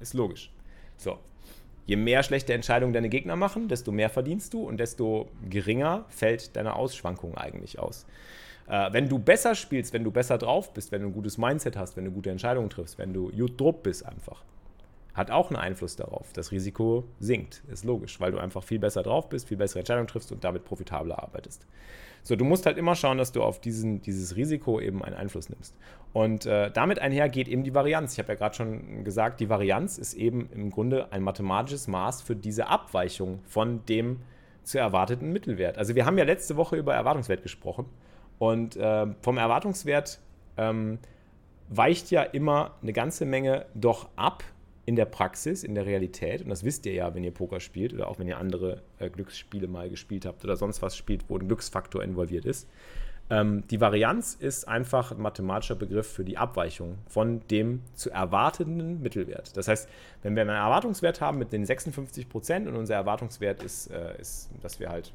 Ist 0.00 0.14
logisch. 0.14 0.50
So. 0.96 1.18
Je 1.84 1.96
mehr 1.96 2.22
schlechte 2.22 2.54
Entscheidungen 2.54 2.92
deine 2.92 3.08
Gegner 3.08 3.36
machen, 3.36 3.68
desto 3.68 3.90
mehr 3.92 4.08
verdienst 4.08 4.54
du 4.54 4.62
und 4.62 4.78
desto 4.78 5.28
geringer 5.50 6.04
fällt 6.08 6.56
deine 6.56 6.74
Ausschwankung 6.76 7.36
eigentlich 7.36 7.78
aus. 7.78 8.06
Äh, 8.72 8.90
wenn 8.92 9.06
du 9.06 9.18
besser 9.18 9.54
spielst, 9.54 9.92
wenn 9.92 10.02
du 10.02 10.10
besser 10.10 10.38
drauf 10.38 10.72
bist, 10.72 10.92
wenn 10.92 11.02
du 11.02 11.08
ein 11.08 11.12
gutes 11.12 11.36
Mindset 11.36 11.76
hast, 11.76 11.98
wenn 11.98 12.06
du 12.06 12.10
gute 12.10 12.30
Entscheidungen 12.30 12.70
triffst, 12.70 12.98
wenn 12.98 13.12
du 13.12 13.30
gut 13.30 13.60
drupp 13.60 13.82
bist 13.82 14.04
einfach, 14.06 14.42
hat 15.12 15.30
auch 15.30 15.50
einen 15.50 15.58
Einfluss 15.58 15.94
darauf. 15.94 16.32
Das 16.32 16.52
Risiko 16.52 17.04
sinkt, 17.20 17.62
ist 17.70 17.84
logisch, 17.84 18.18
weil 18.18 18.32
du 18.32 18.38
einfach 18.38 18.62
viel 18.64 18.78
besser 18.78 19.02
drauf 19.02 19.28
bist, 19.28 19.48
viel 19.48 19.58
bessere 19.58 19.80
Entscheidungen 19.80 20.08
triffst 20.08 20.32
und 20.32 20.42
damit 20.42 20.64
profitabler 20.64 21.22
arbeitest. 21.22 21.66
So, 22.22 22.34
du 22.34 22.46
musst 22.46 22.64
halt 22.64 22.78
immer 22.78 22.94
schauen, 22.94 23.18
dass 23.18 23.32
du 23.32 23.42
auf 23.42 23.60
diesen, 23.60 24.00
dieses 24.00 24.36
Risiko 24.36 24.80
eben 24.80 25.04
einen 25.04 25.16
Einfluss 25.16 25.50
nimmst. 25.50 25.76
Und 26.14 26.46
äh, 26.46 26.70
damit 26.70 26.98
einher 26.98 27.28
geht 27.28 27.48
eben 27.48 27.64
die 27.64 27.74
Varianz. 27.74 28.14
Ich 28.14 28.20
habe 28.20 28.28
ja 28.28 28.36
gerade 28.36 28.54
schon 28.54 29.04
gesagt, 29.04 29.40
die 29.40 29.50
Varianz 29.50 29.98
ist 29.98 30.14
eben 30.14 30.48
im 30.50 30.70
Grunde 30.70 31.12
ein 31.12 31.22
mathematisches 31.22 31.88
Maß 31.88 32.22
für 32.22 32.36
diese 32.36 32.68
Abweichung 32.68 33.40
von 33.44 33.84
dem 33.84 34.20
zu 34.62 34.78
erwarteten 34.78 35.30
Mittelwert. 35.30 35.76
Also 35.76 35.94
wir 35.94 36.06
haben 36.06 36.16
ja 36.16 36.24
letzte 36.24 36.56
Woche 36.56 36.76
über 36.76 36.94
Erwartungswert 36.94 37.42
gesprochen 37.42 37.84
und 38.38 38.76
äh, 38.76 39.06
vom 39.20 39.38
Erwartungswert 39.38 40.20
ähm, 40.56 40.98
weicht 41.68 42.10
ja 42.10 42.22
immer 42.22 42.72
eine 42.82 42.92
ganze 42.92 43.24
Menge 43.24 43.66
doch 43.74 44.08
ab 44.16 44.44
in 44.84 44.96
der 44.96 45.04
Praxis, 45.04 45.62
in 45.62 45.74
der 45.74 45.86
Realität, 45.86 46.42
und 46.42 46.48
das 46.48 46.64
wisst 46.64 46.86
ihr 46.86 46.92
ja, 46.92 47.14
wenn 47.14 47.22
ihr 47.22 47.30
Poker 47.32 47.60
spielt 47.60 47.92
oder 47.94 48.08
auch 48.08 48.18
wenn 48.18 48.26
ihr 48.26 48.38
andere 48.38 48.82
äh, 48.98 49.08
Glücksspiele 49.08 49.68
mal 49.68 49.88
gespielt 49.88 50.26
habt 50.26 50.44
oder 50.44 50.56
sonst 50.56 50.82
was 50.82 50.96
spielt, 50.96 51.24
wo 51.28 51.38
ein 51.38 51.46
Glücksfaktor 51.46 52.02
involviert 52.02 52.44
ist. 52.44 52.68
Ähm, 53.30 53.62
die 53.68 53.80
Varianz 53.80 54.34
ist 54.34 54.66
einfach 54.66 55.12
ein 55.12 55.20
mathematischer 55.20 55.76
Begriff 55.76 56.06
für 56.06 56.24
die 56.24 56.36
Abweichung 56.36 56.98
von 57.06 57.40
dem 57.48 57.82
zu 57.94 58.10
erwartenden 58.10 59.00
Mittelwert. 59.00 59.56
Das 59.56 59.68
heißt, 59.68 59.88
wenn 60.22 60.34
wir 60.34 60.42
einen 60.42 60.50
Erwartungswert 60.50 61.20
haben 61.20 61.38
mit 61.38 61.52
den 61.52 61.64
56 61.64 62.28
Prozent 62.28 62.66
und 62.66 62.74
unser 62.74 62.96
Erwartungswert 62.96 63.62
ist, 63.62 63.86
äh, 63.86 64.20
ist, 64.20 64.50
dass 64.60 64.80
wir 64.80 64.88
halt 64.88 65.12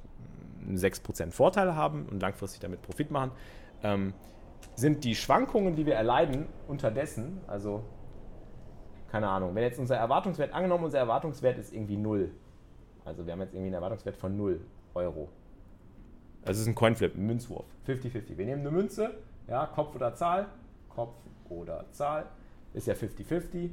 6 0.73 1.01
Prozent 1.01 1.33
Vorteile 1.33 1.75
haben 1.75 2.07
und 2.07 2.21
langfristig 2.21 2.59
damit 2.59 2.81
Profit 2.81 3.11
machen, 3.11 3.31
ähm, 3.83 4.13
sind 4.75 5.03
die 5.03 5.15
Schwankungen, 5.15 5.75
die 5.75 5.85
wir 5.85 5.95
erleiden, 5.95 6.47
unterdessen, 6.67 7.39
also 7.47 7.83
keine 9.11 9.29
Ahnung, 9.29 9.55
wenn 9.55 9.63
jetzt 9.63 9.79
unser 9.79 9.95
Erwartungswert, 9.95 10.53
angenommen 10.53 10.83
unser 10.83 10.99
Erwartungswert 10.99 11.57
ist 11.57 11.73
irgendwie 11.73 11.97
0, 11.97 12.31
also 13.05 13.25
wir 13.25 13.33
haben 13.33 13.39
jetzt 13.41 13.53
irgendwie 13.53 13.67
einen 13.67 13.75
Erwartungswert 13.75 14.17
von 14.17 14.35
0 14.35 14.59
Euro. 14.93 15.29
Das 16.43 16.59
ist 16.59 16.67
ein 16.67 16.75
Coinflip, 16.75 17.15
ein 17.15 17.25
Münzwurf, 17.25 17.65
50-50. 17.87 18.37
Wir 18.37 18.45
nehmen 18.45 18.61
eine 18.61 18.71
Münze, 18.71 19.17
ja, 19.47 19.65
Kopf 19.65 19.95
oder 19.95 20.13
Zahl, 20.13 20.47
Kopf 20.89 21.15
oder 21.49 21.85
Zahl, 21.91 22.25
ist 22.73 22.87
ja 22.87 22.93
50-50, 22.93 23.71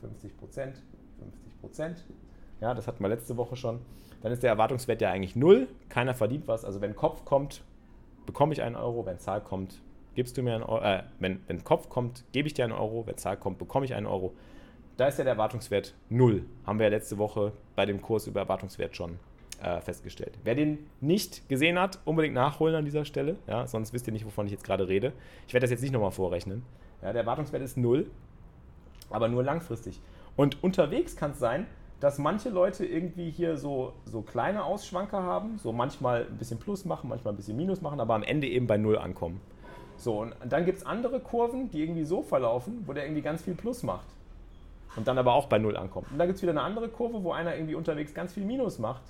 50 0.00 0.36
Prozent, 0.36 0.82
50 1.18 1.60
Prozent. 1.60 2.04
Ja, 2.60 2.74
das 2.74 2.86
hatten 2.86 3.02
wir 3.02 3.08
letzte 3.08 3.36
Woche 3.36 3.56
schon. 3.56 3.80
Dann 4.22 4.32
ist 4.32 4.42
der 4.42 4.50
Erwartungswert 4.50 5.00
ja 5.00 5.10
eigentlich 5.10 5.36
0, 5.36 5.68
keiner 5.88 6.14
verdient 6.14 6.48
was. 6.48 6.64
Also 6.64 6.80
wenn 6.80 6.96
Kopf 6.96 7.24
kommt, 7.24 7.62
bekomme 8.26 8.52
ich 8.52 8.62
einen 8.62 8.76
Euro, 8.76 9.06
wenn 9.06 9.18
Zahl 9.18 9.40
kommt, 9.40 9.80
gibst 10.14 10.36
du 10.36 10.42
mir 10.42 10.54
einen 10.54 10.64
Euro, 10.64 10.84
äh, 10.84 11.02
wenn, 11.20 11.40
wenn 11.46 11.62
Kopf 11.64 11.88
kommt, 11.88 12.24
gebe 12.32 12.48
ich 12.48 12.54
dir 12.54 12.64
einen 12.64 12.72
Euro, 12.72 13.06
wenn 13.06 13.16
Zahl 13.16 13.36
kommt, 13.36 13.58
bekomme 13.58 13.84
ich 13.84 13.94
einen 13.94 14.06
Euro 14.06 14.32
da 14.96 15.08
ist 15.08 15.18
ja 15.18 15.24
der 15.24 15.34
Erwartungswert 15.34 15.94
0. 16.08 16.44
Haben 16.66 16.78
wir 16.78 16.86
ja 16.86 16.90
letzte 16.90 17.18
Woche 17.18 17.52
bei 17.74 17.86
dem 17.86 18.00
Kurs 18.00 18.26
über 18.26 18.40
Erwartungswert 18.40 18.96
schon 18.96 19.18
äh, 19.62 19.80
festgestellt. 19.80 20.38
Wer 20.42 20.54
den 20.54 20.86
nicht 21.00 21.48
gesehen 21.48 21.78
hat, 21.78 21.98
unbedingt 22.04 22.34
nachholen 22.34 22.74
an 22.74 22.84
dieser 22.84 23.04
Stelle. 23.04 23.36
Ja, 23.46 23.66
sonst 23.66 23.92
wisst 23.92 24.06
ihr 24.06 24.12
nicht, 24.12 24.24
wovon 24.24 24.46
ich 24.46 24.52
jetzt 24.52 24.64
gerade 24.64 24.88
rede. 24.88 25.12
Ich 25.46 25.54
werde 25.54 25.64
das 25.64 25.70
jetzt 25.70 25.82
nicht 25.82 25.92
nochmal 25.92 26.12
vorrechnen. 26.12 26.62
Ja, 27.02 27.12
der 27.12 27.22
Erwartungswert 27.22 27.62
ist 27.62 27.76
0, 27.76 28.10
aber 29.10 29.28
nur 29.28 29.42
langfristig. 29.42 30.00
Und 30.34 30.62
unterwegs 30.62 31.14
kann 31.16 31.32
es 31.32 31.38
sein, 31.38 31.66
dass 32.00 32.18
manche 32.18 32.50
Leute 32.50 32.84
irgendwie 32.84 33.30
hier 33.30 33.56
so, 33.56 33.92
so 34.04 34.22
kleine 34.22 34.64
Ausschwanker 34.64 35.22
haben, 35.22 35.58
so 35.58 35.72
manchmal 35.72 36.26
ein 36.26 36.36
bisschen 36.36 36.58
Plus 36.58 36.84
machen, 36.84 37.08
manchmal 37.08 37.32
ein 37.32 37.36
bisschen 37.36 37.56
Minus 37.56 37.80
machen, 37.80 38.00
aber 38.00 38.14
am 38.14 38.22
Ende 38.22 38.46
eben 38.46 38.66
bei 38.66 38.76
0 38.76 38.98
ankommen. 38.98 39.40
So, 39.96 40.20
und 40.20 40.34
dann 40.46 40.66
gibt 40.66 40.78
es 40.78 40.86
andere 40.86 41.20
Kurven, 41.20 41.70
die 41.70 41.82
irgendwie 41.82 42.04
so 42.04 42.22
verlaufen, 42.22 42.82
wo 42.86 42.92
der 42.92 43.04
irgendwie 43.04 43.22
ganz 43.22 43.42
viel 43.42 43.54
Plus 43.54 43.82
macht 43.82 44.06
und 44.96 45.08
dann 45.08 45.18
aber 45.18 45.34
auch 45.34 45.46
bei 45.46 45.58
Null 45.58 45.76
ankommt. 45.76 46.10
Und 46.10 46.18
da 46.18 46.26
gibt 46.26 46.36
es 46.36 46.42
wieder 46.42 46.52
eine 46.52 46.62
andere 46.62 46.88
Kurve, 46.88 47.22
wo 47.22 47.32
einer 47.32 47.54
irgendwie 47.54 47.74
unterwegs 47.74 48.12
ganz 48.14 48.32
viel 48.32 48.44
Minus 48.44 48.78
macht, 48.78 49.02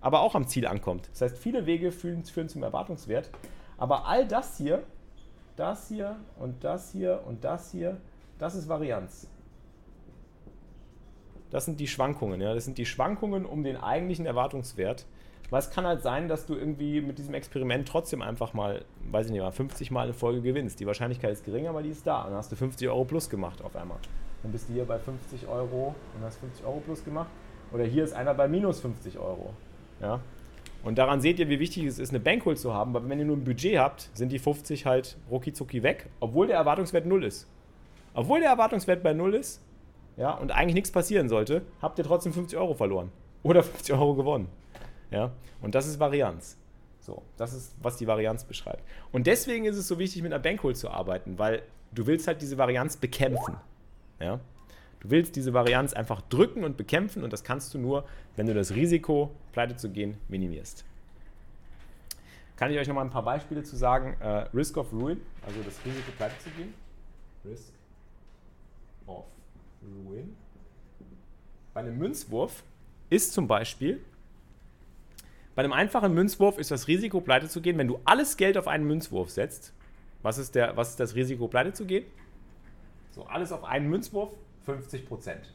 aber 0.00 0.20
auch 0.20 0.34
am 0.34 0.46
Ziel 0.46 0.66
ankommt. 0.66 1.08
Das 1.12 1.22
heißt, 1.22 1.38
viele 1.38 1.66
Wege 1.66 1.92
führen, 1.92 2.24
führen 2.24 2.48
zum 2.48 2.62
Erwartungswert. 2.62 3.30
Aber 3.78 4.06
all 4.06 4.26
das 4.26 4.58
hier, 4.58 4.82
das 5.56 5.88
hier 5.88 6.16
und 6.38 6.64
das 6.64 6.92
hier 6.92 7.22
und 7.26 7.44
das 7.44 7.70
hier, 7.70 7.98
das 8.38 8.54
ist 8.54 8.68
Varianz. 8.68 9.28
Das 11.52 11.64
sind 11.64 11.78
die 11.78 11.86
Schwankungen. 11.86 12.40
Ja? 12.40 12.54
Das 12.54 12.64
sind 12.64 12.78
die 12.78 12.86
Schwankungen 12.86 13.46
um 13.46 13.62
den 13.62 13.76
eigentlichen 13.76 14.26
Erwartungswert. 14.26 15.06
Weil 15.50 15.60
es 15.60 15.70
kann 15.70 15.86
halt 15.86 16.02
sein, 16.02 16.28
dass 16.28 16.46
du 16.46 16.54
irgendwie 16.54 17.02
mit 17.02 17.18
diesem 17.18 17.34
Experiment 17.34 17.86
trotzdem 17.86 18.22
einfach 18.22 18.54
mal, 18.54 18.84
weiß 19.10 19.26
ich 19.26 19.32
nicht 19.32 19.42
mal, 19.42 19.52
50 19.52 19.90
Mal 19.90 20.04
eine 20.04 20.14
Folge 20.14 20.40
gewinnst. 20.40 20.80
Die 20.80 20.86
Wahrscheinlichkeit 20.86 21.30
ist 21.30 21.44
gering, 21.44 21.68
aber 21.68 21.82
die 21.82 21.90
ist 21.90 22.06
da. 22.06 22.22
Und 22.22 22.30
dann 22.30 22.38
hast 22.38 22.50
du 22.50 22.56
50 22.56 22.88
Euro 22.88 23.04
plus 23.04 23.28
gemacht 23.28 23.62
auf 23.62 23.76
einmal 23.76 23.98
dann 24.42 24.52
bist 24.52 24.68
du 24.68 24.74
hier 24.74 24.84
bei 24.84 24.98
50 24.98 25.46
Euro 25.48 25.94
und 26.16 26.24
hast 26.24 26.38
50 26.38 26.64
Euro 26.64 26.80
plus 26.80 27.04
gemacht. 27.04 27.28
Oder 27.72 27.84
hier 27.84 28.04
ist 28.04 28.12
einer 28.12 28.34
bei 28.34 28.48
minus 28.48 28.80
50 28.80 29.18
Euro. 29.18 29.54
Ja? 30.00 30.20
Und 30.82 30.98
daran 30.98 31.20
seht 31.20 31.38
ihr, 31.38 31.48
wie 31.48 31.60
wichtig 31.60 31.84
es 31.84 31.98
ist, 31.98 32.10
eine 32.10 32.20
Bankroll 32.20 32.56
zu 32.56 32.74
haben, 32.74 32.92
weil 32.92 33.08
wenn 33.08 33.18
ihr 33.18 33.24
nur 33.24 33.36
ein 33.36 33.44
Budget 33.44 33.78
habt, 33.78 34.10
sind 34.14 34.32
die 34.32 34.40
50 34.40 34.84
halt 34.84 35.16
rucki 35.30 35.82
weg, 35.82 36.08
obwohl 36.18 36.48
der 36.48 36.56
Erwartungswert 36.56 37.06
0 37.06 37.24
ist. 37.24 37.46
Obwohl 38.14 38.40
der 38.40 38.50
Erwartungswert 38.50 39.02
bei 39.02 39.14
0 39.14 39.34
ist 39.34 39.62
ja, 40.16 40.32
und 40.32 40.50
eigentlich 40.50 40.74
nichts 40.74 40.90
passieren 40.90 41.28
sollte, 41.28 41.62
habt 41.80 41.98
ihr 41.98 42.04
trotzdem 42.04 42.32
50 42.32 42.58
Euro 42.58 42.74
verloren. 42.74 43.10
Oder 43.42 43.62
50 43.62 43.94
Euro 43.94 44.14
gewonnen. 44.14 44.48
Ja? 45.10 45.32
Und 45.60 45.74
das 45.74 45.86
ist 45.86 45.98
Varianz. 45.98 46.58
So, 47.00 47.22
das 47.36 47.52
ist, 47.52 47.74
was 47.82 47.96
die 47.96 48.06
Varianz 48.06 48.44
beschreibt. 48.44 48.82
Und 49.10 49.26
deswegen 49.26 49.64
ist 49.64 49.76
es 49.76 49.88
so 49.88 49.98
wichtig, 49.98 50.22
mit 50.22 50.32
einer 50.32 50.42
Bankroll 50.42 50.76
zu 50.76 50.88
arbeiten, 50.88 51.38
weil 51.38 51.62
du 51.92 52.06
willst 52.06 52.28
halt 52.28 52.40
diese 52.40 52.58
Varianz 52.58 52.96
bekämpfen. 52.96 53.56
Ja? 54.20 54.38
Du 55.00 55.10
willst 55.10 55.34
diese 55.34 55.52
Varianz 55.52 55.94
einfach 55.94 56.20
drücken 56.20 56.62
und 56.62 56.76
bekämpfen 56.76 57.24
und 57.24 57.32
das 57.32 57.42
kannst 57.42 57.74
du 57.74 57.78
nur, 57.78 58.04
wenn 58.36 58.46
du 58.46 58.54
das 58.54 58.74
Risiko, 58.76 59.32
pleite 59.50 59.74
zu 59.76 59.90
gehen, 59.90 60.16
minimierst. 60.28 60.84
Kann 62.54 62.70
ich 62.70 62.78
euch 62.78 62.86
noch 62.86 62.94
mal 62.94 63.02
ein 63.02 63.10
paar 63.10 63.24
Beispiele 63.24 63.64
zu 63.64 63.74
sagen? 63.74 64.16
Äh, 64.20 64.46
Risk 64.54 64.76
of 64.76 64.92
Ruin, 64.92 65.20
also 65.44 65.60
das 65.64 65.84
Risiko, 65.84 66.12
pleite 66.16 66.38
zu 66.38 66.50
gehen. 66.50 66.72
Risk 67.44 67.72
of 69.08 69.24
Ruin. 69.82 70.36
Bei 71.74 71.80
einem 71.80 71.98
Münzwurf 71.98 72.62
ist 73.10 73.32
zum 73.32 73.46
Beispiel, 73.46 74.00
bei 75.54 75.62
einem 75.62 75.72
einfachen 75.72 76.14
Münzwurf 76.14 76.58
ist 76.58 76.70
das 76.70 76.88
Risiko, 76.88 77.20
pleite 77.20 77.48
zu 77.48 77.60
gehen, 77.60 77.76
wenn 77.78 77.88
du 77.88 78.00
alles 78.04 78.36
Geld 78.36 78.56
auf 78.56 78.68
einen 78.68 78.86
Münzwurf 78.86 79.30
setzt. 79.30 79.74
Was 80.22 80.38
ist, 80.38 80.54
der, 80.54 80.76
was 80.76 80.90
ist 80.90 81.00
das 81.00 81.14
Risiko, 81.14 81.48
pleite 81.48 81.72
zu 81.72 81.84
gehen? 81.84 82.06
So, 83.10 83.24
alles 83.24 83.52
auf 83.52 83.64
einen 83.64 83.90
Münzwurf, 83.90 84.34
50 84.64 85.06
Prozent. 85.06 85.52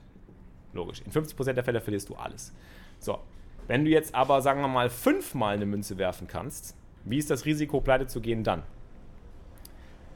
Logisch. 0.73 1.01
In 1.01 1.11
50 1.11 1.35
Prozent 1.35 1.57
der 1.57 1.63
Fälle 1.63 1.81
verlierst 1.81 2.09
du 2.09 2.15
alles. 2.15 2.53
So, 2.99 3.19
wenn 3.67 3.85
du 3.85 3.89
jetzt 3.89 4.13
aber, 4.13 4.41
sagen 4.41 4.61
wir 4.61 4.67
mal, 4.67 4.89
fünfmal 4.89 5.55
eine 5.55 5.65
Münze 5.65 5.97
werfen 5.97 6.27
kannst, 6.27 6.75
wie 7.05 7.17
ist 7.17 7.31
das 7.31 7.45
Risiko, 7.45 7.81
pleite 7.81 8.07
zu 8.07 8.21
gehen 8.21 8.43
dann? 8.43 8.63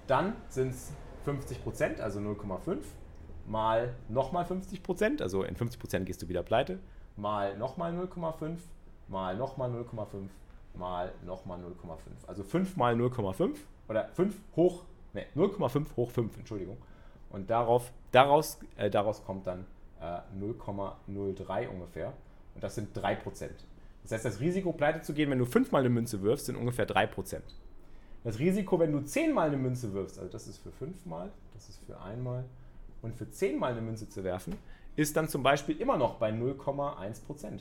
Dann 0.08 0.36
sind 0.50 0.72
es 0.72 0.92
50 1.26 1.64
Prozent, 1.64 2.00
also 2.02 2.20
0,5, 2.20 2.78
mal 3.52 3.94
nochmal 4.08 4.46
50 4.46 4.82
Prozent, 4.82 5.22
also 5.22 5.44
in 5.44 5.56
50 5.56 5.80
Prozent 5.80 6.06
gehst 6.06 6.22
du 6.22 6.30
wieder 6.30 6.42
pleite, 6.42 6.80
mal 7.18 7.58
nochmal 7.58 7.94
0,5, 7.94 8.58
mal 9.10 9.36
nochmal 9.36 9.70
0,5, 9.70 10.30
mal 10.74 11.12
nochmal 11.26 11.60
0,5. 11.60 11.98
Also 12.28 12.44
5 12.44 12.78
mal 12.78 12.96
0,5 12.96 13.58
oder 13.90 14.08
5 14.14 14.34
hoch, 14.56 14.84
ne, 15.14 15.26
0,5 15.36 15.86
hoch 15.98 16.10
5, 16.10 16.38
Entschuldigung. 16.38 16.78
Und 17.30 17.50
darauf, 17.50 17.92
daraus, 18.12 18.58
äh, 18.78 18.90
daraus 18.90 19.24
kommt 19.24 19.48
dann 19.48 19.66
äh, 20.00 20.20
0,03 20.40 21.68
ungefähr. 21.68 22.14
Und 22.56 22.64
das 22.64 22.76
sind 22.76 22.98
3%. 22.98 23.50
Das 24.04 24.12
heißt, 24.14 24.26
das 24.26 24.40
Risiko, 24.40 24.72
pleite 24.72 25.02
zu 25.02 25.14
gehen, 25.14 25.30
wenn 25.30 25.40
du 25.40 25.46
fünfmal 25.46 25.82
eine 25.82 25.90
Münze 25.90 26.22
wirfst, 26.22 26.46
sind 26.46 26.56
ungefähr 26.56 26.88
3%. 26.88 27.42
Das 28.24 28.40
Risiko, 28.40 28.80
wenn 28.80 28.92
du 28.92 29.02
zehnmal 29.02 29.48
eine 29.48 29.58
Münze 29.58 29.94
wirfst, 29.94 30.20
also 30.20 30.32
das 30.32 30.48
ist 30.48 30.60
für 30.60 30.72
fünfmal, 30.72 31.32
das 31.54 31.70
ist 31.70 31.80
für 31.86 32.00
einmal 32.00 32.46
und 33.02 33.16
für 33.16 33.30
zehnmal 33.30 33.72
eine 33.72 33.82
Münze 33.82 34.10
zu 34.10 34.24
werfen, 34.24 34.56
ist 34.96 35.16
dann 35.16 35.28
zum 35.28 35.44
Beispiel 35.44 35.80
immer 35.80 35.98
noch 35.98 36.16
bei 36.16 36.32
0,1%. 36.32 37.60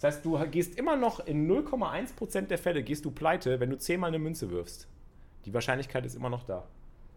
Das 0.00 0.04
heißt, 0.04 0.24
du 0.24 0.38
gehst 0.50 0.78
immer 0.78 0.96
noch 0.96 1.26
in 1.26 1.50
0,1% 1.50 2.42
der 2.42 2.58
Fälle 2.58 2.82
gehst 2.82 3.04
du 3.04 3.10
pleite, 3.10 3.58
wenn 3.58 3.70
du 3.70 3.78
zehnmal 3.78 4.08
eine 4.08 4.18
Münze 4.18 4.50
wirfst. 4.50 4.86
Die 5.44 5.52
Wahrscheinlichkeit 5.52 6.06
ist 6.06 6.14
immer 6.14 6.30
noch 6.30 6.44
da. 6.44 6.68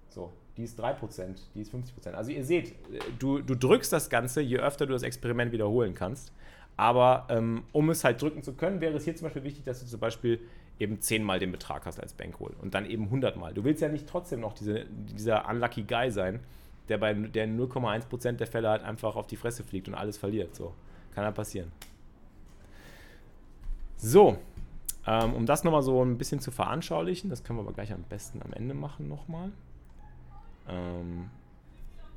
So, 0.10 0.32
die 0.58 0.64
ist 0.64 0.80
3%, 0.80 1.36
die 1.54 1.62
ist 1.62 1.74
50%. 1.74 2.12
Also 2.14 2.32
ihr 2.32 2.44
seht, 2.44 2.74
du, 3.20 3.40
du 3.40 3.56
drückst 3.56 3.94
das 3.94 4.10
Ganze, 4.10 4.42
je 4.42 4.58
öfter 4.58 4.86
du 4.86 4.94
das 4.94 5.04
Experiment 5.04 5.52
wiederholen 5.52 5.94
kannst. 5.94 6.34
Aber 6.76 7.28
ähm, 7.30 7.64
um 7.72 7.90
es 7.92 8.04
halt 8.04 8.22
drücken 8.22 8.42
zu 8.42 8.54
können, 8.54 8.82
wäre 8.82 8.96
es 8.96 9.04
hier 9.04 9.16
zum 9.16 9.26
Beispiel 9.26 9.44
wichtig, 9.44 9.64
dass 9.66 9.82
du 9.82 9.86
zum 9.86 10.00
Beispiel 10.00 10.40
eben 10.80 11.00
10 11.00 11.24
mal 11.24 11.38
den 11.38 11.52
Betrag 11.52 11.86
hast 11.86 12.00
als 12.00 12.14
Bankroll 12.14 12.56
und 12.60 12.74
dann 12.74 12.90
eben 12.90 13.04
100 13.06 13.38
mal. 13.38 13.54
Du 13.54 13.64
willst 13.64 13.82
ja 13.82 13.90
nicht 13.90 14.08
trotzdem 14.08 14.40
noch 14.40 14.54
diese, 14.54 14.86
dieser 14.90 15.48
unlucky 15.48 15.84
Guy 15.84 16.10
sein, 16.10 16.40
der 16.90 16.98
bei 16.98 17.14
der 17.14 17.48
0,1% 17.48 18.34
der 18.34 18.48
Fälle 18.48 18.70
halt 18.70 18.84
einfach 18.84 19.16
auf 19.16 19.28
die 19.28 19.38
Fresse 19.38 19.64
fliegt 19.64 19.88
und 19.88 19.96
alles 19.96 20.18
verliert. 20.18 20.56
So, 20.56 20.74
kann 21.14 21.24
ja 21.24 21.32
passieren. 21.32 21.72
So, 23.98 24.38
ähm, 25.06 25.34
um 25.34 25.46
das 25.46 25.64
nochmal 25.64 25.84
so 25.84 26.04
ein 26.04 26.18
bisschen 26.18 26.40
zu 26.40 26.52
veranschaulichen, 26.52 27.30
das 27.30 27.44
können 27.44 27.60
wir 27.60 27.64
aber 27.64 27.74
gleich 27.74 27.94
am 27.94 28.04
besten 28.04 28.42
am 28.44 28.54
Ende 28.54 28.74
machen 28.74 29.08
nochmal. 29.08 29.52
Ähm, 30.68 31.30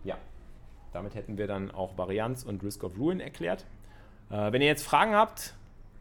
ja, 0.02 0.16
damit 0.92 1.14
hätten 1.14 1.38
wir 1.38 1.46
dann 1.46 1.70
auch 1.70 1.96
Varianz 1.96 2.42
und 2.44 2.62
Risk 2.62 2.84
of 2.84 2.98
Ruin 2.98 3.20
erklärt. 3.20 3.64
Äh, 4.30 4.52
wenn 4.52 4.62
ihr 4.62 4.68
jetzt 4.68 4.86
Fragen 4.86 5.14
habt, 5.14 5.54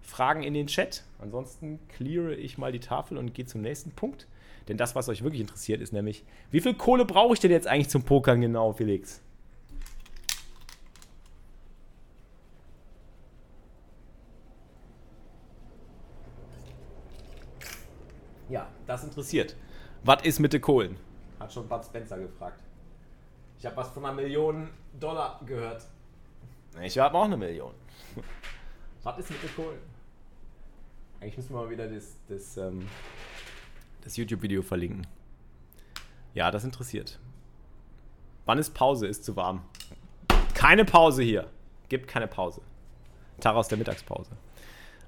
Fragen 0.04 0.43
in 0.43 0.54
den 0.54 0.68
Chat. 0.68 1.04
Ansonsten 1.20 1.80
cleare 1.88 2.36
ich 2.36 2.58
mal 2.58 2.72
die 2.72 2.80
Tafel 2.80 3.18
und 3.18 3.34
gehe 3.34 3.45
zum 3.45 3.62
nächsten 3.62 3.91
Punkt. 3.91 4.28
Denn 4.68 4.78
das, 4.78 4.95
was 4.95 5.10
euch 5.10 5.24
wirklich 5.24 5.41
interessiert, 5.41 5.82
ist 5.82 5.93
nämlich, 5.93 6.24
wie 6.51 6.62
viel 6.62 6.74
Kohle 6.74 7.06
brauche 7.06 7.34
ich 7.34 7.39
denn 7.39 7.51
jetzt 7.51 7.68
eigentlich 7.68 7.89
zum 7.89 8.04
Pokern 8.04 8.41
genau, 8.41 8.74
Felix? 8.74 9.22
Ja, 18.49 18.68
das 18.86 19.04
interessiert. 19.04 19.56
Was 20.04 20.24
ist 20.24 20.39
mit 20.39 20.54
den 20.54 20.62
Kohlen? 20.62 20.97
Hat 21.39 21.51
schon 21.51 21.68
Bud 21.68 21.84
Spencer 21.84 22.20
gefragt. 22.20 22.62
Ich 23.58 23.66
habe 23.66 23.78
was 23.78 23.89
von 23.89 24.06
einer 24.06 24.14
Million 24.14 24.70
Dollar 24.99 25.39
gehört. 25.45 25.86
Ich 26.82 26.97
habe 26.97 27.18
auch 27.18 27.24
eine 27.24 27.38
Million. 27.38 27.74
Was 29.04 29.18
ist 29.18 29.32
mit 29.32 29.41
den 29.41 29.56
Kohlen? 29.56 29.92
Eigentlich 31.24 31.38
müssen 31.38 31.53
wir 31.53 31.61
mal 31.61 31.69
wieder 31.69 31.88
das, 31.88 32.17
das, 32.28 32.57
ähm, 32.57 32.86
das 34.03 34.17
YouTube-Video 34.17 34.61
verlinken. 34.61 35.07
Ja, 36.34 36.51
das 36.51 36.65
interessiert. 36.65 37.17
Wann 38.45 38.57
ist 38.57 38.71
Pause? 38.71 39.07
Ist 39.07 39.24
zu 39.24 39.38
warm. 39.38 39.61
Keine 40.53 40.84
Pause 40.84 41.24
hier. 41.24 41.47
Gibt 41.88 42.09
keine 42.09 42.28
Pause. 42.28 42.61
Tag 43.39 43.55
aus 43.55 43.69
der 43.69 43.78
Mittagspause. 43.78 44.32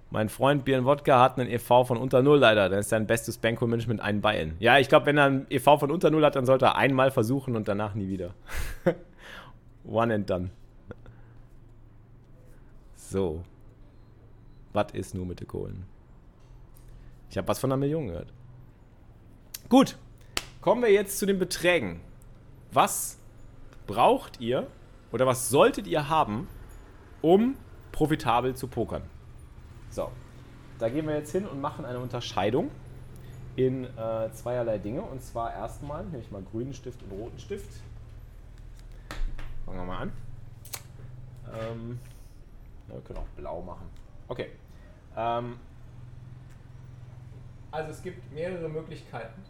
Mein 0.09 0.30
Freund 0.30 0.63
Björn 0.63 0.86
Wodka 0.86 1.20
hat 1.20 1.38
einen 1.38 1.49
EV 1.49 1.86
von 1.86 1.97
unter 1.97 2.22
Null 2.24 2.39
leider. 2.39 2.70
Dann 2.70 2.80
ist 2.80 2.88
sein 2.88 3.07
bestes 3.07 3.38
Banco-Management 3.38 3.99
ein 3.99 4.22
Bein. 4.22 4.55
Ja, 4.59 4.80
ich 4.80 4.88
glaube, 4.88 5.07
wenn 5.07 5.18
er 5.18 5.26
einen 5.26 5.47
EV 5.49 5.80
von 5.80 5.91
unter 5.91 6.11
Null 6.11 6.24
hat, 6.24 6.38
dann 6.38 6.45
sollte 6.45 6.63
er 6.63 6.78
einmal 6.78 7.11
versuchen 7.11 7.57
und 7.57 7.68
danach 7.68 7.93
nie 7.93 8.07
wieder. 8.07 8.34
One 9.84 10.13
and 10.13 10.30
done. 10.30 10.49
So. 12.95 13.43
Was 14.72 14.93
ist 14.93 15.13
nur 15.13 15.26
mit 15.26 15.41
den 15.41 15.47
Kohlen? 15.49 15.95
Ich 17.36 17.38
habe 17.38 17.49
was 17.49 17.59
von 17.59 17.69
einer 17.69 17.75
Million 17.75 18.07
gehört. 18.07 18.31
Gut, 19.67 19.97
kommen 20.61 20.81
wir 20.81 20.89
jetzt 20.89 21.19
zu 21.19 21.25
den 21.25 21.38
Beträgen. 21.38 21.99
Was 22.71 23.17
braucht 23.88 24.39
ihr 24.39 24.67
oder 25.11 25.27
was 25.27 25.49
solltet 25.49 25.86
ihr 25.86 26.07
haben, 26.07 26.47
um 27.21 27.57
profitabel 27.91 28.55
zu 28.55 28.69
pokern? 28.69 29.01
So, 29.89 30.13
da 30.79 30.88
gehen 30.88 31.07
wir 31.07 31.15
jetzt 31.15 31.33
hin 31.33 31.45
und 31.45 31.59
machen 31.59 31.83
eine 31.83 31.99
Unterscheidung 31.99 32.71
in 33.57 33.83
äh, 33.83 34.31
zweierlei 34.31 34.77
Dinge. 34.77 35.01
Und 35.01 35.21
zwar 35.21 35.51
erstmal, 35.51 36.05
nehme 36.05 36.19
ich 36.19 36.31
mal 36.31 36.41
grünen 36.41 36.73
Stift 36.73 37.03
und 37.03 37.11
roten 37.11 37.39
Stift. 37.39 37.81
Fangen 39.65 39.79
wir 39.79 39.83
mal 39.83 39.97
an. 40.03 40.13
Ähm, 41.53 41.99
wir 42.88 43.01
können 43.01 43.19
auch 43.19 43.36
blau 43.36 43.61
machen. 43.61 43.89
Okay. 44.29 44.51
Ähm, 45.17 45.59
also 47.76 47.91
es 47.91 48.01
gibt 48.01 48.32
mehrere 48.34 48.69
Möglichkeiten, 48.69 49.43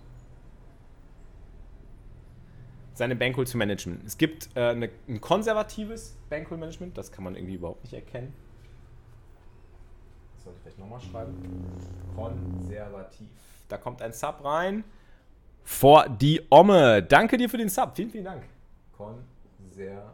seine 2.94 3.16
Bankroll 3.16 3.46
zu 3.46 3.58
managen. 3.58 4.02
Es 4.06 4.18
gibt 4.18 4.50
äh, 4.56 4.70
eine, 4.70 4.90
ein 5.08 5.22
konservatives 5.22 6.18
Bankroll-Management, 6.30 6.98
das 6.98 7.12
kann 7.12 7.24
man 7.24 7.36
irgendwie 7.36 7.56
überhaupt 7.56 7.84
nicht 7.84 7.94
erkennen. 7.94 8.34
Das 10.34 10.44
sollte 10.46 10.58
ich 10.58 10.64
vielleicht 10.64 10.80
nochmal 10.80 11.02
schreiben. 11.02 11.36
Konservativ. 12.16 13.28
Da 13.68 13.78
kommt 13.78 14.02
ein 14.02 14.14
Sub 14.14 14.44
rein. 14.44 14.84
Vor 15.64 16.08
die 16.08 16.42
Omme. 16.50 17.04
Danke 17.04 17.38
dir 17.38 17.50
für 17.50 17.58
den 17.58 17.70
Sub. 17.70 17.96
Vielen, 17.96 18.12
vielen 18.12 18.26
Dank. 18.26 18.44
Konservativ. 18.96 20.12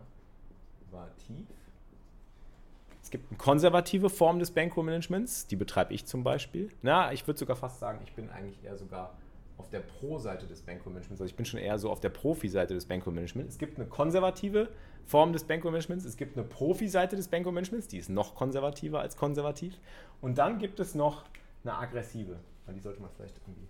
Es 3.12 3.20
gibt 3.20 3.30
eine 3.30 3.38
konservative 3.38 4.10
Form 4.10 4.40
des 4.40 4.52
Bankroll-Managements, 4.52 5.46
die 5.46 5.58
betreibe 5.58 5.94
ich 5.94 6.06
zum 6.06 6.24
Beispiel. 6.24 6.72
Na, 6.82 7.12
ich 7.12 7.28
würde 7.28 7.38
sogar 7.38 7.58
fast 7.58 7.78
sagen, 7.78 8.00
ich 8.06 8.14
bin 8.14 8.30
eigentlich 8.30 8.64
eher 8.64 8.78
sogar 8.78 9.18
auf 9.58 9.70
der 9.70 9.82
Pro-Seite 9.82 10.48
des 10.48 10.62
Bankroll-Managements. 10.62 11.20
Also 11.20 11.30
ich 11.30 11.36
bin 11.36 11.46
schon 11.46 11.60
eher 11.60 11.78
so 11.78 11.92
auf 11.92 12.00
der 12.00 12.08
Profi-Seite 12.08 12.74
des 12.74 12.86
Bankroll-Managements. 12.86 13.56
Es 13.56 13.60
gibt 13.60 13.78
eine 13.78 13.86
konservative 13.86 14.70
Form 15.04 15.34
des 15.34 15.44
Bankroll-Managements, 15.44 16.06
es 16.06 16.16
gibt 16.16 16.38
eine 16.38 16.48
Profi-Seite 16.48 17.18
des 17.18 17.28
Bankroll-Managements, 17.28 17.90
die 17.90 17.98
ist 17.98 18.10
noch 18.10 18.34
konservativer 18.34 19.02
als 19.02 19.18
konservativ. 19.18 19.78
Und 20.22 20.38
dann 20.38 20.58
gibt 20.58 20.80
es 20.80 20.96
noch 20.96 21.26
eine 21.66 21.78
aggressive. 21.78 22.40
Und 22.66 22.76
die 22.76 22.80
sollte 22.80 23.02
man 23.02 23.10
vielleicht 23.18 23.36
irgendwie 23.40 23.68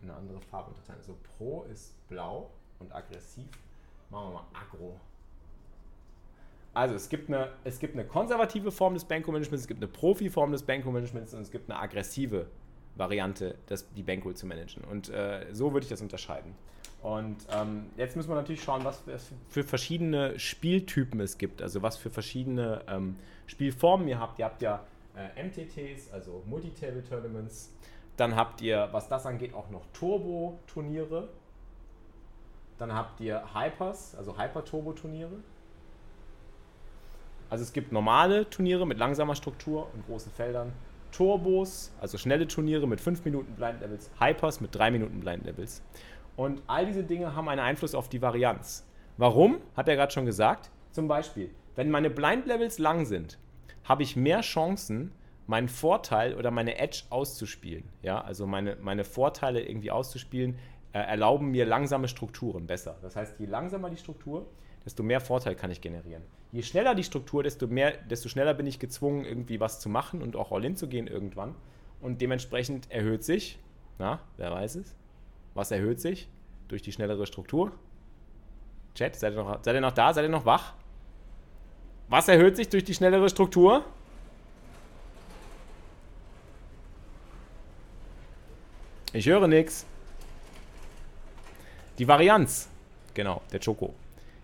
in 0.00 0.10
eine 0.10 0.16
andere 0.16 0.40
Farbe 0.42 0.68
unterteilen. 0.68 1.00
Also 1.00 1.16
Pro 1.36 1.64
ist 1.64 1.92
blau 2.06 2.52
und 2.78 2.94
aggressiv. 2.94 3.48
Machen 4.10 4.28
wir 4.28 4.34
mal 4.34 4.46
Agro. 4.54 5.00
Also 6.72 6.94
es 6.94 7.08
gibt, 7.08 7.28
eine, 7.28 7.50
es 7.64 7.80
gibt 7.80 7.94
eine 7.94 8.04
konservative 8.04 8.70
Form 8.70 8.94
des 8.94 9.04
Banko-Managements, 9.04 9.62
es 9.62 9.68
gibt 9.68 9.82
eine 9.82 9.90
Profi-Form 9.90 10.52
des 10.52 10.62
Banko-Managements 10.62 11.34
und 11.34 11.42
es 11.42 11.50
gibt 11.50 11.68
eine 11.68 11.80
aggressive 11.80 12.46
Variante, 12.96 13.56
das, 13.66 13.92
die 13.92 14.02
Bankroll 14.02 14.34
zu 14.36 14.46
managen. 14.46 14.84
Und 14.84 15.08
äh, 15.08 15.46
so 15.52 15.72
würde 15.72 15.84
ich 15.84 15.90
das 15.90 16.00
unterscheiden. 16.00 16.54
Und 17.02 17.38
ähm, 17.50 17.86
jetzt 17.96 18.14
müssen 18.14 18.28
wir 18.28 18.36
natürlich 18.36 18.62
schauen, 18.62 18.84
was 18.84 19.02
für 19.48 19.64
verschiedene 19.64 20.38
Spieltypen 20.38 21.18
es 21.20 21.38
gibt, 21.38 21.62
also 21.62 21.82
was 21.82 21.96
für 21.96 22.10
verschiedene 22.10 22.82
ähm, 22.88 23.16
Spielformen 23.46 24.06
ihr 24.06 24.20
habt. 24.20 24.38
Ihr 24.38 24.44
habt 24.44 24.60
ja 24.60 24.84
äh, 25.16 25.42
MTTs, 25.42 26.12
also 26.12 26.42
Multitable 26.46 27.02
Tournaments. 27.02 27.72
Dann 28.16 28.36
habt 28.36 28.60
ihr, 28.60 28.88
was 28.92 29.08
das 29.08 29.24
angeht, 29.24 29.54
auch 29.54 29.70
noch 29.70 29.86
Turbo-Turniere. 29.94 31.30
Dann 32.76 32.92
habt 32.92 33.20
ihr 33.20 33.42
Hypers, 33.54 34.14
also 34.14 34.38
Hyper-Turbo-Turniere. 34.38 35.40
Also 37.50 37.64
es 37.64 37.72
gibt 37.72 37.90
normale 37.90 38.48
Turniere 38.48 38.86
mit 38.86 38.96
langsamer 38.98 39.34
Struktur 39.34 39.88
und 39.92 40.06
großen 40.06 40.30
Feldern, 40.30 40.72
Turbos, 41.10 41.92
also 42.00 42.16
schnelle 42.16 42.46
Turniere 42.46 42.86
mit 42.86 43.00
5 43.00 43.24
Minuten 43.24 43.54
Blind 43.54 43.80
Levels, 43.80 44.08
Hypers 44.20 44.60
mit 44.60 44.72
3 44.72 44.92
Minuten 44.92 45.18
Blind 45.18 45.44
Levels. 45.44 45.82
Und 46.36 46.62
all 46.68 46.86
diese 46.86 47.02
Dinge 47.02 47.34
haben 47.34 47.48
einen 47.48 47.60
Einfluss 47.60 47.96
auf 47.96 48.08
die 48.08 48.22
Varianz. 48.22 48.86
Warum? 49.16 49.60
Hat 49.76 49.88
er 49.88 49.96
gerade 49.96 50.12
schon 50.12 50.26
gesagt. 50.26 50.70
Zum 50.92 51.08
Beispiel, 51.08 51.50
wenn 51.74 51.90
meine 51.90 52.08
Blind 52.08 52.46
Levels 52.46 52.78
lang 52.78 53.04
sind, 53.04 53.36
habe 53.82 54.04
ich 54.04 54.14
mehr 54.14 54.42
Chancen, 54.42 55.10
meinen 55.48 55.68
Vorteil 55.68 56.36
oder 56.36 56.52
meine 56.52 56.78
Edge 56.78 57.02
auszuspielen. 57.10 57.82
Ja, 58.02 58.20
also 58.20 58.46
meine, 58.46 58.76
meine 58.80 59.02
Vorteile 59.02 59.60
irgendwie 59.60 59.90
auszuspielen, 59.90 60.56
äh, 60.92 61.00
erlauben 61.00 61.50
mir 61.50 61.66
langsame 61.66 62.06
Strukturen 62.06 62.68
besser. 62.68 62.96
Das 63.02 63.16
heißt, 63.16 63.40
je 63.40 63.46
langsamer 63.46 63.90
die 63.90 63.96
Struktur, 63.96 64.46
desto 64.84 65.02
mehr 65.02 65.20
Vorteil 65.20 65.54
kann 65.54 65.70
ich 65.70 65.80
generieren. 65.80 66.22
Je 66.52 66.62
schneller 66.62 66.94
die 66.94 67.04
Struktur, 67.04 67.42
desto, 67.42 67.66
mehr, 67.66 67.96
desto 68.08 68.28
schneller 68.28 68.54
bin 68.54 68.66
ich 68.66 68.78
gezwungen, 68.78 69.24
irgendwie 69.24 69.60
was 69.60 69.80
zu 69.80 69.88
machen 69.88 70.22
und 70.22 70.36
auch 70.36 70.52
all-in 70.52 70.76
zu 70.76 70.88
gehen 70.88 71.06
irgendwann. 71.06 71.54
Und 72.00 72.20
dementsprechend 72.20 72.90
erhöht 72.90 73.24
sich, 73.24 73.58
na, 73.98 74.20
wer 74.36 74.50
weiß 74.50 74.76
es, 74.76 74.94
was 75.54 75.70
erhöht 75.70 76.00
sich 76.00 76.28
durch 76.68 76.82
die 76.82 76.92
schnellere 76.92 77.26
Struktur? 77.26 77.72
Chat, 78.94 79.14
seid 79.14 79.34
ihr 79.34 79.44
noch, 79.44 79.62
seid 79.62 79.74
ihr 79.74 79.80
noch 79.80 79.92
da? 79.92 80.12
Seid 80.12 80.24
ihr 80.24 80.30
noch 80.30 80.46
wach? 80.46 80.74
Was 82.08 82.26
erhöht 82.26 82.56
sich 82.56 82.68
durch 82.68 82.82
die 82.82 82.94
schnellere 82.94 83.28
Struktur? 83.28 83.84
Ich 89.12 89.26
höre 89.26 89.46
nichts. 89.46 89.86
Die 91.98 92.08
Varianz. 92.08 92.68
Genau, 93.14 93.42
der 93.52 93.60
Choco. 93.60 93.94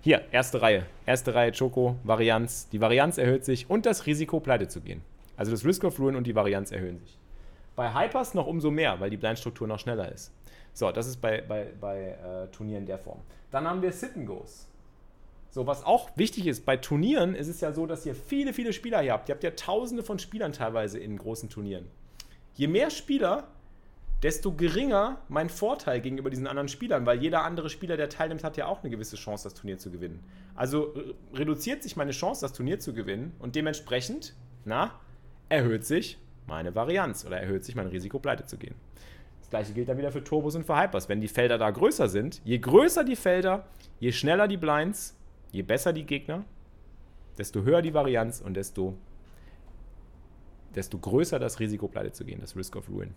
Hier, 0.07 0.23
erste 0.31 0.63
Reihe. 0.63 0.87
Erste 1.05 1.35
Reihe 1.35 1.51
Choco, 1.51 1.97
Varianz. 2.05 2.69
Die 2.69 2.81
Varianz 2.81 3.19
erhöht 3.19 3.45
sich 3.45 3.69
und 3.69 3.87
das 3.87 4.07
Risiko, 4.07 4.39
pleite 4.39 4.69
zu 4.69 4.81
gehen. 4.81 5.03
Also 5.37 5.51
das 5.51 5.65
Risk 5.65 5.83
of 5.83 5.99
Ruin 5.99 6.15
und 6.15 6.29
die 6.29 6.37
Varianz 6.37 6.71
erhöhen 6.71 7.01
sich. 7.01 7.19
Bei 7.75 7.93
Hypers 7.93 8.33
noch 8.33 8.47
umso 8.47 8.71
mehr, 8.71 9.01
weil 9.01 9.11
die 9.11 9.17
Blindstruktur 9.17 9.67
noch 9.67 9.81
schneller 9.81 10.13
ist. 10.13 10.33
So, 10.75 10.93
das 10.93 11.09
ist 11.09 11.17
bei, 11.17 11.41
bei, 11.41 11.73
bei 11.81 12.11
äh, 12.25 12.47
Turnieren 12.53 12.87
der 12.87 12.99
Form. 12.99 13.19
Dann 13.51 13.67
haben 13.67 13.83
wir 13.83 13.91
Sit 13.91 14.15
and 14.15 14.29
Goes. 14.29 14.69
So, 15.51 15.67
was 15.67 15.85
auch 15.85 16.09
wichtig 16.15 16.47
ist, 16.47 16.65
bei 16.65 16.77
Turnieren 16.77 17.35
ist 17.35 17.49
es 17.49 17.61
ja 17.61 17.73
so, 17.73 17.85
dass 17.85 18.07
ihr 18.07 18.15
viele, 18.15 18.53
viele 18.53 18.73
Spieler 18.73 19.01
hier 19.01 19.13
habt. 19.13 19.29
Ihr 19.29 19.35
habt 19.35 19.43
ja 19.43 19.51
tausende 19.51 20.05
von 20.05 20.21
Spielern 20.21 20.53
teilweise 20.53 21.01
in 21.01 21.19
großen 21.19 21.49
Turnieren. 21.49 21.89
Je 22.55 22.69
mehr 22.69 22.91
Spieler, 22.91 23.49
desto 24.27 24.51
geringer 24.51 25.21
mein 25.29 25.49
Vorteil 25.49 26.01
gegenüber 26.01 26.31
diesen 26.31 26.49
anderen 26.49 26.67
Spielern, 26.67 27.07
weil 27.07 27.23
jeder 27.23 27.45
andere 27.45 27.71
Spieler, 27.71 27.97
der 27.97 28.09
teilnimmt, 28.09 28.43
hat 28.43 28.57
ja 28.57 28.67
auch 28.67 28.83
eine 28.83 28.91
gewisse 28.91 29.15
Chance, 29.15 29.45
das 29.45 29.55
Turnier 29.55 29.79
zu 29.79 29.89
gewinnen. 29.93 30.19
Also 30.57 30.95
reduziert 31.33 31.85
sich 31.85 31.95
meine 31.95 32.11
Chance, 32.11 32.41
das 32.41 32.53
Turnier 32.53 32.81
zu 32.81 32.93
gewinnen 32.93 33.37
und 33.39 33.55
dementsprechend 33.55 34.35
Na, 34.65 34.99
erhöht 35.49 35.85
sich 35.85 36.19
meine 36.49 36.75
Varianz 36.75 37.25
oder 37.25 37.41
erhöht 37.41 37.65
sich 37.65 37.77
mein 37.77 37.87
Risiko, 37.87 38.19
pleite 38.19 38.45
zu 38.47 38.57
gehen. 38.57 38.75
Das 39.39 39.49
gleiche 39.49 39.73
gilt 39.75 39.89
dann 39.89 39.97
wieder 39.97 40.11
für 40.11 40.25
Turbos 40.25 40.57
und 40.57 40.65
für 40.65 40.77
Hypers. 40.77 41.09
Wenn 41.09 41.21
die 41.21 41.29
Felder 41.29 41.57
da 41.57 41.71
größer 41.71 42.09
sind, 42.09 42.41
je 42.45 42.59
größer 42.59 43.05
die 43.05 43.15
Felder, 43.15 43.69
je 44.01 44.11
schneller 44.11 44.49
die 44.49 44.57
Blinds, 44.57 45.17
je 45.53 45.63
besser 45.63 45.93
die 45.93 46.05
Gegner, 46.05 46.45
desto 47.39 47.63
höher 47.63 47.81
die 47.81 47.95
Varianz 47.95 48.41
und 48.41 48.55
desto, 48.55 48.99
desto 50.75 50.99
größer 50.99 51.39
das 51.39 51.61
Risiko, 51.61 51.87
pleite 51.87 52.11
zu 52.11 52.25
gehen, 52.25 52.41
das 52.41 52.57
Risk 52.57 52.75
of 52.75 52.89
Ruin. 52.89 53.15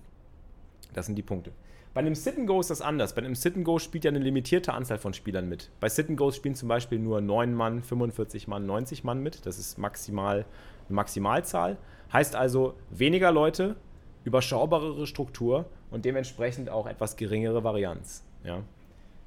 Das 0.93 1.05
sind 1.05 1.15
die 1.15 1.23
Punkte. 1.23 1.51
Bei 1.93 2.01
einem 2.01 2.15
Sit 2.15 2.37
and 2.37 2.47
Go 2.47 2.59
ist 2.59 2.69
das 2.69 2.81
anders. 2.81 3.15
Bei 3.15 3.21
einem 3.21 3.35
Sit 3.35 3.55
and 3.55 3.65
Go 3.65 3.79
spielt 3.79 4.05
ja 4.05 4.09
eine 4.09 4.19
limitierte 4.19 4.73
Anzahl 4.73 4.99
von 4.99 5.13
Spielern 5.13 5.49
mit. 5.49 5.71
Bei 5.79 5.89
Sit 5.89 6.07
and 6.07 6.17
Goes 6.17 6.35
spielen 6.35 6.55
zum 6.55 6.69
Beispiel 6.69 6.99
nur 6.99 7.19
9 7.19 7.53
Mann, 7.53 7.81
45 7.81 8.47
Mann, 8.47 8.65
90 8.65 9.03
Mann 9.03 9.21
mit. 9.23 9.45
Das 9.45 9.57
ist 9.57 9.77
maximal 9.77 10.45
eine 10.87 10.95
Maximalzahl. 10.95 11.77
Heißt 12.13 12.35
also 12.35 12.75
weniger 12.91 13.31
Leute, 13.31 13.75
überschaubarere 14.23 15.07
Struktur 15.07 15.65
und 15.89 16.05
dementsprechend 16.05 16.69
auch 16.69 16.85
etwas 16.85 17.15
geringere 17.15 17.63
Varianz. 17.63 18.23
Ja. 18.43 18.63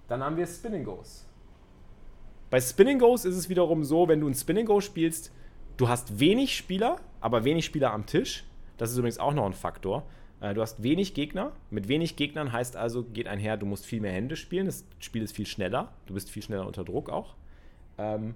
Dann 0.08 0.22
haben 0.22 0.36
wir 0.36 0.46
Spinning 0.46 0.84
Goes. 0.84 1.26
Bei 2.50 2.60
Spinning 2.60 2.98
Goes 2.98 3.24
ist 3.24 3.36
es 3.36 3.48
wiederum 3.48 3.82
so, 3.82 4.08
wenn 4.08 4.20
du 4.20 4.28
ein 4.28 4.34
Spinning 4.34 4.66
Go 4.66 4.80
spielst, 4.80 5.32
du 5.78 5.88
hast 5.88 6.20
wenig 6.20 6.56
Spieler, 6.56 7.00
aber 7.20 7.44
wenig 7.44 7.64
Spieler 7.64 7.92
am 7.92 8.06
Tisch. 8.06 8.44
Das 8.76 8.90
ist 8.90 8.98
übrigens 8.98 9.18
auch 9.18 9.32
noch 9.34 9.46
ein 9.46 9.52
Faktor. 9.52 10.04
Äh, 10.42 10.54
du 10.54 10.60
hast 10.60 10.82
wenig 10.82 11.14
Gegner. 11.14 11.52
Mit 11.70 11.88
wenig 11.88 12.16
Gegnern 12.16 12.52
heißt 12.52 12.76
also, 12.76 13.04
geht 13.04 13.28
einher, 13.28 13.56
du 13.56 13.64
musst 13.64 13.86
viel 13.86 14.00
mehr 14.00 14.12
Hände 14.12 14.36
spielen. 14.36 14.66
Das 14.66 14.84
Spiel 14.98 15.22
ist 15.22 15.34
viel 15.34 15.46
schneller. 15.46 15.92
Du 16.06 16.14
bist 16.14 16.28
viel 16.28 16.42
schneller 16.42 16.66
unter 16.66 16.84
Druck 16.84 17.08
auch. 17.08 17.36
Ähm, 17.96 18.34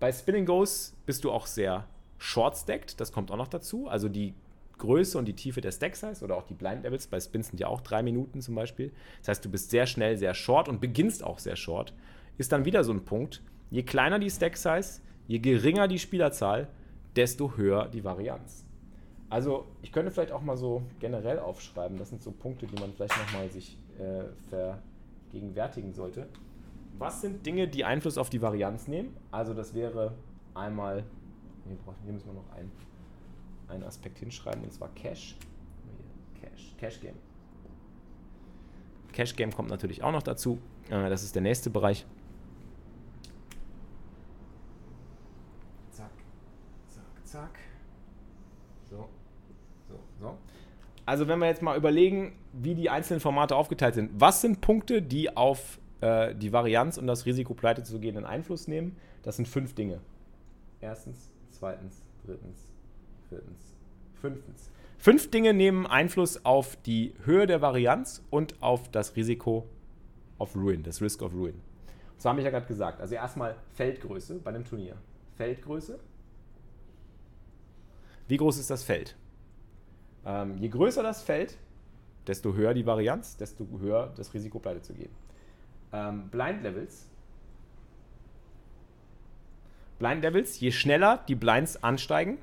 bei 0.00 0.10
Spinning 0.12 0.44
Goes 0.44 0.94
bist 1.06 1.22
du 1.22 1.30
auch 1.30 1.46
sehr 1.46 1.86
short-stacked. 2.18 3.00
Das 3.00 3.12
kommt 3.12 3.30
auch 3.30 3.36
noch 3.36 3.48
dazu. 3.48 3.86
Also 3.86 4.08
die 4.08 4.34
Größe 4.78 5.16
und 5.16 5.26
die 5.26 5.34
Tiefe 5.34 5.60
der 5.60 5.70
Stack 5.70 5.94
Size 5.94 6.24
oder 6.24 6.36
auch 6.36 6.42
die 6.42 6.54
Blind 6.54 6.82
Levels 6.82 7.06
bei 7.06 7.20
Spins 7.20 7.48
sind 7.48 7.60
ja 7.60 7.68
auch 7.68 7.82
drei 7.82 8.02
Minuten 8.02 8.40
zum 8.40 8.56
Beispiel. 8.56 8.90
Das 9.20 9.28
heißt, 9.28 9.44
du 9.44 9.48
bist 9.48 9.70
sehr 9.70 9.86
schnell, 9.86 10.16
sehr 10.16 10.34
short 10.34 10.68
und 10.68 10.80
beginnst 10.80 11.22
auch 11.22 11.38
sehr 11.38 11.54
short. 11.54 11.94
Ist 12.36 12.50
dann 12.50 12.64
wieder 12.64 12.82
so 12.82 12.92
ein 12.92 13.04
Punkt. 13.04 13.42
Je 13.70 13.84
kleiner 13.84 14.18
die 14.18 14.30
Stack 14.30 14.56
Size, 14.56 15.00
je 15.28 15.38
geringer 15.38 15.86
die 15.86 16.00
Spielerzahl, 16.00 16.66
desto 17.14 17.56
höher 17.56 17.88
die 17.88 18.02
Varianz. 18.02 18.64
Also 19.32 19.64
ich 19.80 19.92
könnte 19.92 20.10
vielleicht 20.10 20.30
auch 20.30 20.42
mal 20.42 20.58
so 20.58 20.82
generell 21.00 21.38
aufschreiben, 21.38 21.96
das 21.96 22.10
sind 22.10 22.22
so 22.22 22.32
Punkte, 22.32 22.66
die 22.66 22.78
man 22.78 22.92
vielleicht 22.92 23.16
nochmal 23.16 23.48
sich 23.48 23.78
äh, 23.98 24.24
vergegenwärtigen 24.50 25.94
sollte. 25.94 26.28
Was 26.98 27.22
sind 27.22 27.46
Dinge, 27.46 27.66
die 27.66 27.82
Einfluss 27.82 28.18
auf 28.18 28.28
die 28.28 28.42
Varianz 28.42 28.88
nehmen? 28.88 29.16
Also 29.30 29.54
das 29.54 29.72
wäre 29.72 30.12
einmal, 30.52 31.04
hier, 31.64 32.12
müssen 32.12 32.26
wir 32.26 32.34
noch 32.34 32.52
einen, 32.52 32.70
einen 33.68 33.84
Aspekt 33.84 34.18
hinschreiben, 34.18 34.64
und 34.64 34.72
zwar 34.74 34.90
Cash. 34.90 35.34
Cash, 36.38 36.74
Cash 36.76 37.00
Game. 37.00 37.16
Cash 39.12 39.34
Game 39.34 39.50
kommt 39.50 39.70
natürlich 39.70 40.02
auch 40.02 40.12
noch 40.12 40.22
dazu. 40.22 40.58
Äh, 40.90 41.08
das 41.08 41.22
ist 41.22 41.34
der 41.34 41.40
nächste 41.40 41.70
Bereich. 41.70 42.04
Zack, 45.90 46.10
zack, 46.90 47.26
zack. 47.26 47.58
So. 48.90 49.08
So, 49.92 49.98
so. 50.18 50.38
Also 51.04 51.26
wenn 51.28 51.38
wir 51.38 51.46
jetzt 51.46 51.62
mal 51.62 51.76
überlegen, 51.76 52.32
wie 52.52 52.74
die 52.74 52.90
einzelnen 52.90 53.20
Formate 53.20 53.56
aufgeteilt 53.56 53.94
sind, 53.94 54.10
was 54.14 54.40
sind 54.40 54.60
Punkte, 54.60 55.02
die 55.02 55.36
auf 55.36 55.80
äh, 56.00 56.34
die 56.34 56.52
Varianz 56.52 56.98
und 56.98 57.06
das 57.06 57.26
Risiko 57.26 57.54
pleite 57.54 57.82
zu 57.82 57.98
gehen 57.98 58.16
einen 58.16 58.26
Einfluss 58.26 58.68
nehmen? 58.68 58.96
Das 59.22 59.36
sind 59.36 59.48
fünf 59.48 59.74
Dinge. 59.74 60.00
Erstens, 60.80 61.30
zweitens, 61.50 62.02
drittens, 62.24 62.72
viertens, 63.28 63.76
fünftens. 64.20 64.70
Fünf 64.98 65.30
Dinge 65.30 65.52
nehmen 65.52 65.86
Einfluss 65.86 66.44
auf 66.44 66.76
die 66.76 67.14
Höhe 67.24 67.46
der 67.48 67.60
Varianz 67.60 68.22
und 68.30 68.62
auf 68.62 68.88
das 68.88 69.16
Risiko 69.16 69.66
of 70.38 70.54
Ruin, 70.54 70.84
das 70.84 71.00
Risk 71.00 71.22
of 71.22 71.34
Ruin. 71.34 71.60
So 72.18 72.28
habe 72.28 72.38
ich 72.38 72.44
ja 72.44 72.50
gerade 72.50 72.66
gesagt. 72.66 73.00
Also 73.00 73.16
erstmal 73.16 73.56
Feldgröße 73.74 74.38
bei 74.38 74.50
einem 74.50 74.64
Turnier. 74.64 74.96
Feldgröße. 75.36 75.98
Wie 78.28 78.36
groß 78.36 78.58
ist 78.58 78.70
das 78.70 78.84
Feld? 78.84 79.16
Ähm, 80.24 80.56
je 80.58 80.68
größer 80.68 81.02
das 81.02 81.22
Feld, 81.22 81.58
desto 82.26 82.54
höher 82.54 82.74
die 82.74 82.86
Varianz, 82.86 83.36
desto 83.36 83.66
höher 83.80 84.12
das 84.16 84.32
Risiko, 84.34 84.58
pleite 84.58 84.82
zu 84.82 84.94
gehen. 84.94 85.10
Ähm, 85.92 86.28
Blind 86.30 86.62
Levels. 86.62 87.08
Blind 89.98 90.22
Levels, 90.22 90.58
je 90.60 90.72
schneller 90.72 91.22
die 91.28 91.34
Blinds 91.34 91.82
ansteigen, 91.82 92.38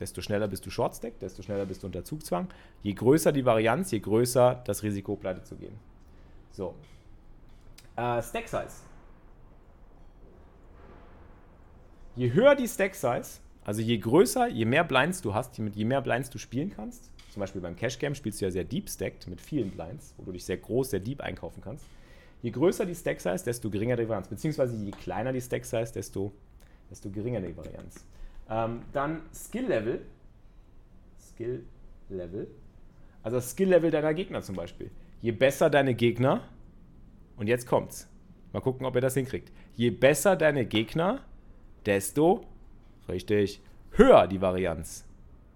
desto 0.00 0.20
schneller 0.20 0.48
bist 0.48 0.66
du 0.66 0.70
Shortstack, 0.70 1.18
desto 1.20 1.42
schneller 1.42 1.66
bist 1.66 1.82
du 1.82 1.86
unter 1.86 2.04
Zugzwang. 2.04 2.48
Je 2.82 2.92
größer 2.92 3.32
die 3.32 3.44
Varianz, 3.44 3.90
je 3.90 4.00
größer 4.00 4.62
das 4.64 4.82
Risiko, 4.82 5.16
pleite 5.16 5.42
zu 5.44 5.56
gehen. 5.56 5.78
So. 6.50 6.74
Äh, 7.96 8.22
Stack 8.22 8.48
Size. 8.48 8.82
Je 12.16 12.32
höher 12.32 12.54
die 12.54 12.68
Stack 12.68 12.94
Size, 12.94 13.40
also 13.64 13.80
je 13.80 13.98
größer, 13.98 14.48
je 14.48 14.64
mehr 14.64 14.84
Blinds 14.84 15.20
du 15.20 15.34
hast, 15.34 15.58
je 15.58 15.84
mehr 15.84 16.00
Blinds 16.00 16.30
du 16.30 16.38
spielen 16.38 16.70
kannst, 16.70 17.10
zum 17.34 17.40
Beispiel 17.40 17.60
beim 17.60 17.76
Cash 17.76 17.98
Game 17.98 18.14
spielst 18.14 18.40
du 18.40 18.46
ja 18.46 18.50
sehr 18.50 18.64
deep 18.64 18.88
stacked 18.88 19.26
mit 19.26 19.40
vielen 19.40 19.70
Blinds, 19.70 20.14
wo 20.16 20.24
du 20.24 20.32
dich 20.32 20.44
sehr 20.44 20.56
groß, 20.56 20.90
sehr 20.90 21.00
deep 21.00 21.20
einkaufen 21.20 21.60
kannst. 21.60 21.84
Je 22.42 22.50
größer 22.50 22.86
die 22.86 22.94
Stack 22.94 23.20
Size, 23.20 23.44
desto 23.44 23.70
geringer 23.70 23.96
die 23.96 24.08
Varianz. 24.08 24.28
Beziehungsweise 24.28 24.76
je 24.76 24.90
kleiner 24.92 25.32
die 25.32 25.40
Stack 25.40 25.64
Size, 25.64 25.92
desto, 25.92 26.32
desto 26.90 27.10
geringer 27.10 27.40
die 27.40 27.56
Varianz. 27.56 28.04
Ähm, 28.48 28.82
dann 28.92 29.22
Skill 29.34 29.66
Level. 29.66 30.02
Skill 31.18 31.64
Level. 32.08 32.46
Also 33.22 33.38
das 33.38 33.50
Skill 33.50 33.70
Level 33.70 33.90
deiner 33.90 34.14
Gegner 34.14 34.42
zum 34.42 34.54
Beispiel. 34.54 34.90
Je 35.20 35.32
besser 35.32 35.70
deine 35.70 35.94
Gegner, 35.94 36.42
und 37.36 37.48
jetzt 37.48 37.66
kommt's. 37.66 38.08
Mal 38.52 38.60
gucken, 38.60 38.86
ob 38.86 38.94
ihr 38.94 39.00
das 39.00 39.14
hinkriegt. 39.14 39.50
Je 39.74 39.90
besser 39.90 40.36
deine 40.36 40.66
Gegner, 40.66 41.22
desto, 41.84 42.46
richtig, 43.08 43.60
höher 43.92 44.28
die 44.28 44.40
Varianz. 44.40 45.04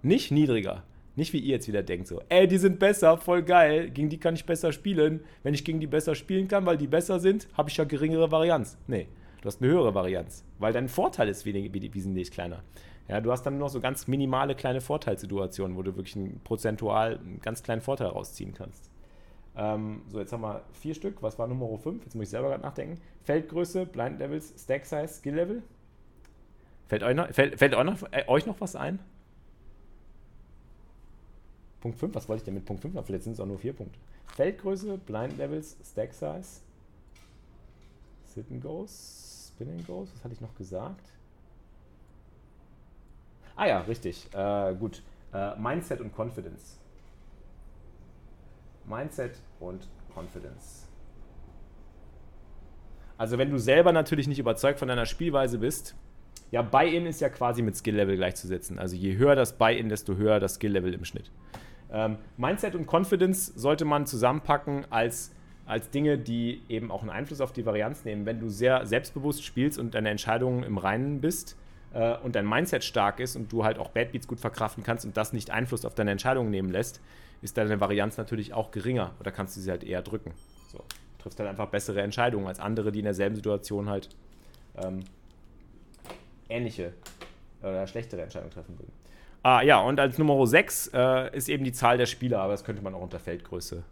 Nicht 0.02 0.32
niedriger. 0.32 0.82
Nicht 1.18 1.32
wie 1.32 1.40
ihr 1.40 1.56
jetzt 1.56 1.66
wieder 1.66 1.82
denkt, 1.82 2.06
so, 2.06 2.22
ey, 2.28 2.46
die 2.46 2.58
sind 2.58 2.78
besser, 2.78 3.18
voll 3.18 3.42
geil, 3.42 3.90
gegen 3.90 4.08
die 4.08 4.20
kann 4.20 4.36
ich 4.36 4.46
besser 4.46 4.70
spielen. 4.70 5.24
Wenn 5.42 5.52
ich 5.52 5.64
gegen 5.64 5.80
die 5.80 5.88
besser 5.88 6.14
spielen 6.14 6.46
kann, 6.46 6.64
weil 6.64 6.78
die 6.78 6.86
besser 6.86 7.18
sind, 7.18 7.48
habe 7.54 7.70
ich 7.70 7.76
ja 7.76 7.82
geringere 7.82 8.30
Varianz. 8.30 8.78
Nee, 8.86 9.08
du 9.40 9.46
hast 9.46 9.60
eine 9.60 9.72
höhere 9.72 9.96
Varianz, 9.96 10.44
weil 10.60 10.72
dein 10.72 10.86
Vorteil 10.88 11.28
ist 11.28 11.44
wesentlich 11.44 12.30
kleiner. 12.30 12.62
Ja, 13.08 13.20
du 13.20 13.32
hast 13.32 13.42
dann 13.42 13.54
nur 13.54 13.66
noch 13.66 13.72
so 13.72 13.80
ganz 13.80 14.06
minimale 14.06 14.54
kleine 14.54 14.80
Vorteilssituationen, 14.80 15.76
wo 15.76 15.82
du 15.82 15.96
wirklich 15.96 16.14
einen 16.14 16.40
prozentual 16.44 17.18
einen 17.18 17.40
ganz 17.40 17.64
kleinen 17.64 17.80
Vorteil 17.80 18.06
rausziehen 18.06 18.54
kannst. 18.54 18.88
Ähm, 19.56 20.02
so, 20.06 20.20
jetzt 20.20 20.32
haben 20.32 20.42
wir 20.42 20.62
vier 20.70 20.94
Stück. 20.94 21.20
Was 21.20 21.36
war 21.36 21.48
Nummer 21.48 21.76
5? 21.76 22.04
Jetzt 22.04 22.14
muss 22.14 22.26
ich 22.26 22.30
selber 22.30 22.50
gerade 22.50 22.62
nachdenken. 22.62 23.00
Feldgröße, 23.24 23.86
Blind 23.86 24.20
Levels, 24.20 24.54
Stack 24.56 24.86
Size, 24.86 25.08
Skill 25.08 25.34
Level. 25.34 25.62
Fällt 26.86 27.02
euch 27.02 27.16
noch, 27.16 27.28
fällt, 27.32 27.58
fällt 27.58 27.74
euch, 27.74 27.84
noch, 27.84 28.02
äh, 28.12 28.22
euch 28.28 28.46
noch 28.46 28.60
was 28.60 28.76
ein? 28.76 29.00
Punkt 31.80 31.98
5, 31.98 32.14
was 32.14 32.28
wollte 32.28 32.40
ich 32.40 32.44
denn 32.44 32.54
mit 32.54 32.64
Punkt 32.64 32.82
5 32.82 32.94
noch? 32.94 33.04
Vielleicht 33.04 33.24
sind 33.24 33.34
es 33.34 33.40
auch 33.40 33.46
nur 33.46 33.58
vier 33.58 33.72
Punkte. 33.72 33.98
Feldgröße, 34.34 34.98
Blind 34.98 35.36
Levels, 35.38 35.76
Stack 35.84 36.12
Size, 36.12 36.60
Sit 38.26 38.50
and 38.50 38.62
Goes, 38.62 39.52
Spinning 39.54 39.84
Goes, 39.86 40.12
was 40.14 40.24
hatte 40.24 40.34
ich 40.34 40.40
noch 40.40 40.54
gesagt? 40.54 41.12
Ah 43.56 43.66
ja, 43.66 43.80
richtig. 43.80 44.28
Äh, 44.32 44.74
gut. 44.74 45.02
Äh, 45.32 45.56
Mindset 45.56 46.00
und 46.00 46.16
Confidence. 46.16 46.78
Mindset 48.84 49.32
und 49.58 49.88
Confidence. 50.14 50.86
Also 53.16 53.36
wenn 53.36 53.50
du 53.50 53.58
selber 53.58 53.90
natürlich 53.92 54.28
nicht 54.28 54.38
überzeugt 54.38 54.78
von 54.78 54.86
deiner 54.86 55.06
Spielweise 55.06 55.58
bist, 55.58 55.96
ja, 56.50 56.62
Buy-in 56.62 57.04
ist 57.04 57.20
ja 57.20 57.28
quasi 57.28 57.62
mit 57.62 57.76
Skill-Level 57.76 58.16
gleichzusetzen. 58.16 58.78
Also 58.78 58.96
je 58.96 59.16
höher 59.16 59.34
das 59.34 59.58
Buy-in, 59.58 59.88
desto 59.88 60.16
höher 60.16 60.40
das 60.40 60.54
Skill-Level 60.54 60.94
im 60.94 61.04
Schnitt. 61.04 61.30
Ähm, 61.90 62.18
Mindset 62.36 62.74
und 62.74 62.86
Confidence 62.86 63.46
sollte 63.46 63.84
man 63.84 64.06
zusammenpacken 64.06 64.84
als, 64.90 65.32
als 65.66 65.90
Dinge, 65.90 66.18
die 66.18 66.62
eben 66.68 66.90
auch 66.90 67.00
einen 67.00 67.10
Einfluss 67.10 67.40
auf 67.40 67.52
die 67.52 67.64
Varianz 67.64 68.04
nehmen. 68.04 68.26
Wenn 68.26 68.40
du 68.40 68.48
sehr 68.48 68.86
selbstbewusst 68.86 69.44
spielst 69.44 69.78
und 69.78 69.94
deine 69.94 70.10
Entscheidungen 70.10 70.62
im 70.64 70.78
Reinen 70.78 71.20
bist 71.20 71.56
äh, 71.94 72.16
und 72.18 72.36
dein 72.36 72.48
Mindset 72.48 72.84
stark 72.84 73.20
ist 73.20 73.36
und 73.36 73.52
du 73.52 73.64
halt 73.64 73.78
auch 73.78 73.88
Bad 73.88 74.12
Beats 74.12 74.28
gut 74.28 74.40
verkraften 74.40 74.82
kannst 74.82 75.04
und 75.04 75.16
das 75.16 75.32
nicht 75.32 75.50
Einfluss 75.50 75.84
auf 75.84 75.94
deine 75.94 76.10
Entscheidungen 76.10 76.50
nehmen 76.50 76.70
lässt, 76.70 77.00
ist 77.40 77.56
deine 77.56 77.80
Varianz 77.80 78.16
natürlich 78.16 78.52
auch 78.52 78.70
geringer 78.70 79.12
oder 79.20 79.30
kannst 79.30 79.56
du 79.56 79.60
sie 79.60 79.70
halt 79.70 79.84
eher 79.84 80.02
drücken. 80.02 80.32
So. 80.72 80.84
Triffst 81.18 81.38
halt 81.38 81.48
einfach 81.48 81.68
bessere 81.68 82.02
Entscheidungen 82.02 82.46
als 82.46 82.60
andere, 82.60 82.92
die 82.92 82.98
in 83.00 83.04
derselben 83.04 83.34
Situation 83.34 83.88
halt 83.88 84.08
ähm, 84.76 85.00
ähnliche 86.48 86.92
oder 87.62 87.86
schlechtere 87.86 88.22
Entscheidungen 88.22 88.52
treffen 88.52 88.78
würden. 88.78 88.92
Ah, 89.42 89.62
ja, 89.62 89.80
und 89.80 90.00
als 90.00 90.18
Nummer 90.18 90.44
6 90.46 90.90
äh, 90.94 91.36
ist 91.36 91.48
eben 91.48 91.64
die 91.64 91.72
Zahl 91.72 91.96
der 91.96 92.06
Spieler, 92.06 92.40
aber 92.40 92.52
das 92.52 92.64
könnte 92.64 92.82
man 92.82 92.94
auch 92.94 93.00
unter 93.00 93.20
Feldgröße 93.20 93.82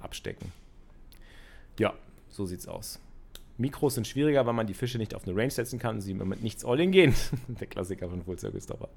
abstecken. 0.00 0.52
Ja, 1.78 1.92
so 2.30 2.46
sieht's 2.46 2.66
aus. 2.66 3.00
Mikros 3.56 3.94
sind 3.94 4.06
schwieriger, 4.06 4.46
weil 4.46 4.54
man 4.54 4.66
die 4.66 4.74
Fische 4.74 4.98
nicht 4.98 5.14
auf 5.14 5.26
eine 5.26 5.36
Range 5.36 5.50
setzen 5.50 5.78
kann 5.78 5.96
und 5.96 6.00
sie 6.00 6.14
mit 6.14 6.42
nichts 6.42 6.64
All-In 6.64 6.90
gehen. 6.90 7.14
der 7.48 7.66
Klassiker 7.66 8.08
von 8.08 8.22
Full 8.24 8.38
Circle 8.38 8.60
Stopper. 8.60 8.88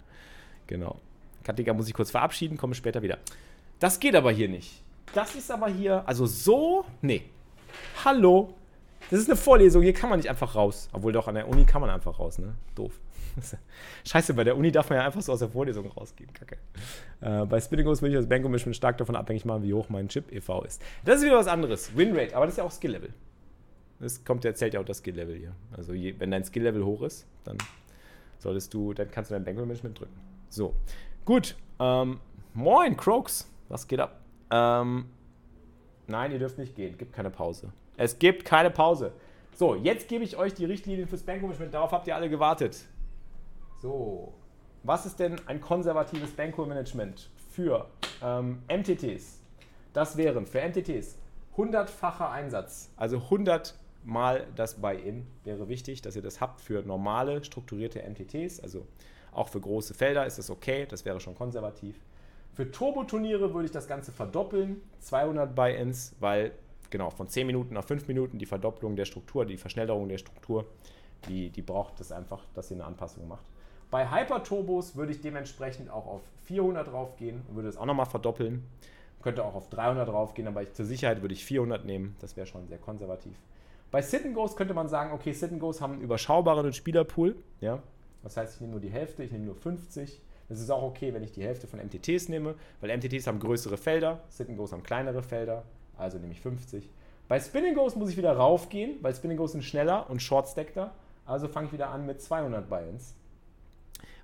Genau. 0.66 1.00
Katika 1.44 1.74
muss 1.74 1.88
ich 1.88 1.94
kurz 1.94 2.12
verabschieden, 2.12 2.58
komme 2.58 2.74
später 2.74 3.02
wieder. 3.02 3.20
Das 3.80 4.00
geht 4.00 4.16
aber 4.16 4.32
hier 4.32 4.50
nicht. 4.50 4.82
Das 5.14 5.36
ist 5.36 5.52
aber 5.52 5.70
hier, 5.70 6.08
also 6.08 6.26
so, 6.26 6.86
nee. 7.02 7.24
Hallo. 8.04 8.54
Das 9.10 9.20
ist 9.20 9.30
eine 9.30 9.38
Vorlesung, 9.38 9.84
hier 9.84 9.94
kann 9.94 10.10
man 10.10 10.20
nicht 10.20 10.30
einfach 10.30 10.56
raus. 10.56 10.90
Obwohl 10.92 11.14
doch 11.14 11.28
an 11.28 11.36
der 11.36 11.48
Uni 11.48 11.64
kann 11.66 11.82
man 11.82 11.90
einfach 11.90 12.20
raus, 12.20 12.40
ne? 12.40 12.56
Doof. 12.76 12.92
Scheiße, 14.06 14.34
bei 14.34 14.44
der 14.44 14.58
Uni 14.58 14.72
darf 14.72 14.90
man 14.90 15.00
ja 15.00 15.06
einfach 15.06 15.22
so 15.22 15.34
aus 15.34 15.40
der 15.40 15.50
Vorlesung 15.50 15.88
rausgehen. 15.88 16.32
Kacke. 16.34 16.58
Äh, 17.22 17.46
bei 17.46 17.60
Spinningos 17.60 18.02
will 18.02 18.10
ich 18.12 18.18
das 18.18 18.28
Banko-Management 18.28 18.76
stark 18.76 18.98
davon 18.98 19.16
abhängig 19.16 19.46
machen, 19.46 19.64
wie 19.64 19.74
hoch 19.74 19.90
mein 19.90 20.08
Chip 20.08 20.32
e.V. 20.32 20.64
ist. 20.64 20.82
Das 21.06 21.20
ist 21.20 21.26
wieder 21.26 21.38
was 21.38 21.48
anderes. 21.48 21.96
Winrate, 21.96 22.36
aber 22.36 22.46
das 22.46 22.54
ist 22.54 22.58
ja 22.58 22.64
auch 22.64 22.72
Skill-Level. 22.72 23.14
Das 24.00 24.24
kommt, 24.24 24.46
erzählt 24.46 24.74
ja 24.74 24.80
auch 24.80 24.86
das 24.86 25.00
Skill-Level 25.00 25.36
hier. 25.36 25.54
Also 25.76 25.94
je, 25.94 26.16
wenn 26.20 26.32
dein 26.32 26.44
Skill-Level 26.44 26.84
hoch 26.86 27.02
ist, 27.02 27.26
dann 27.44 27.58
solltest 28.40 28.74
du, 28.74 28.94
dann 28.94 29.10
kannst 29.10 29.32
du 29.32 29.36
dein 29.36 29.44
Banko-Management 29.44 30.00
drücken. 30.00 30.16
So. 30.50 30.76
Gut. 31.26 31.56
Ähm, 31.80 32.20
moin, 32.54 32.96
Croaks. 32.96 33.52
Was 33.70 33.88
geht 33.88 34.00
ab? 34.00 34.22
Ähm, 34.52 35.06
nein, 36.08 36.32
ihr 36.32 36.40
dürft 36.40 36.58
nicht 36.58 36.76
gehen. 36.76 36.98
Gibt 36.98 37.14
keine 37.14 37.30
Pause. 37.30 37.72
Es 37.98 38.20
gibt 38.20 38.46
keine 38.46 38.70
Pause. 38.70 39.12
So, 39.56 39.74
jetzt 39.74 40.08
gebe 40.08 40.24
ich 40.24 40.38
euch 40.38 40.54
die 40.54 40.66
Richtlinien 40.66 41.08
fürs 41.08 41.24
Bankmanagement. 41.24 41.74
Darauf 41.74 41.92
habt 41.92 42.08
ihr 42.08 42.16
alle 42.16 42.30
gewartet. 42.30 42.86
So, 43.80 44.34
was 44.84 45.06
ist 45.06 45.20
denn 45.20 45.36
ein 45.46 45.62
konservatives 45.62 46.32
Bankmanagement 46.32 47.30
für 47.52 47.88
ähm, 48.24 48.64
MTTs? 48.68 49.40
Das 49.94 50.18
wären 50.18 50.48
für 50.48 50.62
MTTs 50.68 51.18
100-facher 51.56 52.30
Einsatz, 52.32 52.92
also 52.98 53.18
100 53.18 53.76
mal 54.04 54.48
das 54.56 54.76
Buy-in 54.76 55.28
wäre 55.44 55.68
wichtig, 55.70 56.02
dass 56.02 56.16
ihr 56.16 56.22
das 56.22 56.40
habt 56.42 56.62
für 56.62 56.82
normale, 56.82 57.44
strukturierte 57.44 58.02
MTTs, 58.02 58.60
also 58.62 58.88
auch 59.32 59.50
für 59.50 59.60
große 59.60 59.94
Felder 59.94 60.26
ist 60.26 60.40
das 60.40 60.50
okay, 60.50 60.88
das 60.88 61.06
wäre 61.06 61.20
schon 61.20 61.36
konservativ. 61.36 62.00
Für 62.54 62.72
Turbo-Turniere 62.72 63.54
würde 63.54 63.66
ich 63.66 63.72
das 63.72 63.88
Ganze 63.88 64.12
verdoppeln, 64.12 64.82
200 65.02 65.54
Buy-ins, 65.54 66.16
weil 66.20 66.54
genau, 66.90 67.12
von 67.12 67.28
10 67.28 67.46
Minuten 67.46 67.78
auf 67.78 67.86
5 67.86 68.08
Minuten 68.08 68.40
die 68.40 68.48
Verdopplung 68.48 68.96
der 68.96 69.06
Struktur, 69.06 69.46
die 69.46 69.58
Verschnellerung 69.58 70.10
der 70.10 70.18
Struktur, 70.18 70.66
die, 71.28 71.50
die 71.52 71.62
braucht 71.62 72.00
es 72.00 72.12
einfach, 72.12 72.44
dass 72.56 72.72
ihr 72.72 72.78
eine 72.78 72.86
Anpassung 72.86 73.28
macht. 73.28 73.46
Bei 73.90 74.10
Hyper-Turbos 74.12 74.96
würde 74.96 75.12
ich 75.12 75.22
dementsprechend 75.22 75.90
auch 75.90 76.08
auf 76.08 76.22
400 76.46 76.88
draufgehen 76.88 77.42
und 77.48 77.56
würde 77.56 77.70
es 77.70 77.78
auch 77.78 77.86
nochmal 77.86 78.06
verdoppeln. 78.06 78.66
Könnte 79.22 79.44
auch 79.44 79.56
auf 79.56 79.70
300 79.70 80.08
draufgehen, 80.08 80.48
aber 80.48 80.64
ich, 80.64 80.74
zur 80.74 80.86
Sicherheit 80.86 81.22
würde 81.22 81.34
ich 81.34 81.46
400 81.46 81.86
nehmen. 81.86 82.16
Das 82.20 82.38
wäre 82.38 82.46
schon 82.48 82.68
sehr 82.68 82.78
konservativ. 82.78 83.36
Bei 83.90 84.02
Sit 84.02 84.34
Goes 84.34 84.56
könnte 84.56 84.74
man 84.74 84.90
sagen, 84.90 85.14
okay, 85.14 85.32
Sit 85.32 85.58
Goes 85.60 85.82
haben 85.82 85.94
einen 85.94 86.02
überschaubaren 86.02 86.74
Spielerpool. 86.74 87.36
Ja? 87.62 87.82
Das 88.24 88.38
heißt, 88.38 88.56
ich 88.56 88.62
nehme 88.62 88.72
nur 88.72 88.82
die 88.82 88.90
Hälfte, 88.90 89.24
ich 89.24 89.32
nehme 89.32 89.46
nur 89.46 89.56
50. 89.56 90.22
Das 90.50 90.60
ist 90.60 90.70
auch 90.70 90.84
okay, 90.84 91.14
wenn 91.14 91.24
ich 91.24 91.32
die 91.32 91.44
Hälfte 91.44 91.68
von 91.68 91.80
MTTs 91.80 92.30
nehme, 92.30 92.56
weil 92.80 92.96
MTTs 92.96 93.28
haben 93.28 93.40
größere 93.40 93.78
Felder, 93.78 94.20
Sit 94.30 94.56
Goes 94.56 94.72
haben 94.72 94.84
kleinere 94.84 95.24
Felder 95.24 95.64
also 95.98 96.18
nehme 96.18 96.34
ich 96.34 96.42
50. 96.42 96.90
Bei 97.28 97.40
Spinning 97.40 97.76
Goes 97.76 97.96
muss 97.96 98.10
ich 98.10 98.18
wieder 98.18 98.34
raufgehen, 98.34 98.98
weil 99.02 99.14
Spinning 99.14 99.38
Goes 99.38 99.52
sind 99.52 99.64
schneller 99.64 100.10
und 100.10 100.22
Short 100.22 100.48
stackter. 100.48 100.92
Also 101.26 101.48
fange 101.48 101.68
ich 101.68 101.74
wieder 101.74 101.90
an 101.90 102.06
mit 102.06 102.22
200 102.22 102.70
Buy-ins. 102.70 103.16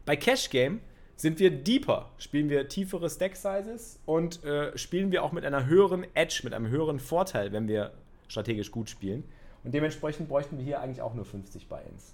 Bei 0.06 0.16
Cash 0.16 0.50
Game 0.50 0.82
sind 1.16 1.40
wir 1.40 1.52
deeper, 1.52 2.10
spielen 2.18 2.50
wir 2.50 2.68
tiefere 2.68 3.10
Stack 3.10 3.36
Sizes 3.36 4.00
und 4.06 4.44
äh, 4.44 4.78
spielen 4.78 5.12
wir 5.12 5.24
auch 5.24 5.32
mit 5.32 5.46
einer 5.46 5.66
höheren 5.66 6.06
Edge, 6.16 6.42
mit 6.44 6.54
einem 6.54 6.68
höheren 6.68 7.00
Vorteil, 7.00 7.52
wenn 7.52 7.68
wir 7.68 7.94
strategisch 8.28 8.72
gut 8.72 8.90
spielen. 8.90 9.24
Und 9.64 9.74
dementsprechend 9.74 10.28
bräuchten 10.28 10.58
wir 10.58 10.66
hier 10.66 10.82
eigentlich 10.82 11.02
auch 11.02 11.14
nur 11.14 11.26
50 11.26 11.68
Buy-ins. 11.68 12.14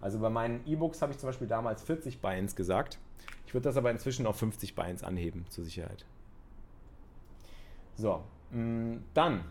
Also 0.00 0.18
bei 0.18 0.30
meinen 0.30 0.66
E-Books 0.66 1.02
habe 1.02 1.12
ich 1.12 1.18
zum 1.18 1.28
Beispiel 1.28 1.48
damals 1.48 1.82
40 1.82 2.20
Buy-ins 2.20 2.56
gesagt. 2.56 2.98
Ich 3.46 3.54
würde 3.54 3.64
das 3.64 3.76
aber 3.76 3.90
inzwischen 3.90 4.26
auf 4.26 4.36
50 4.36 4.74
Buy-ins 4.74 5.02
anheben, 5.02 5.44
zur 5.50 5.64
Sicherheit. 5.64 6.04
So, 7.96 8.22
Mm, 8.50 8.98
dann, 9.14 9.44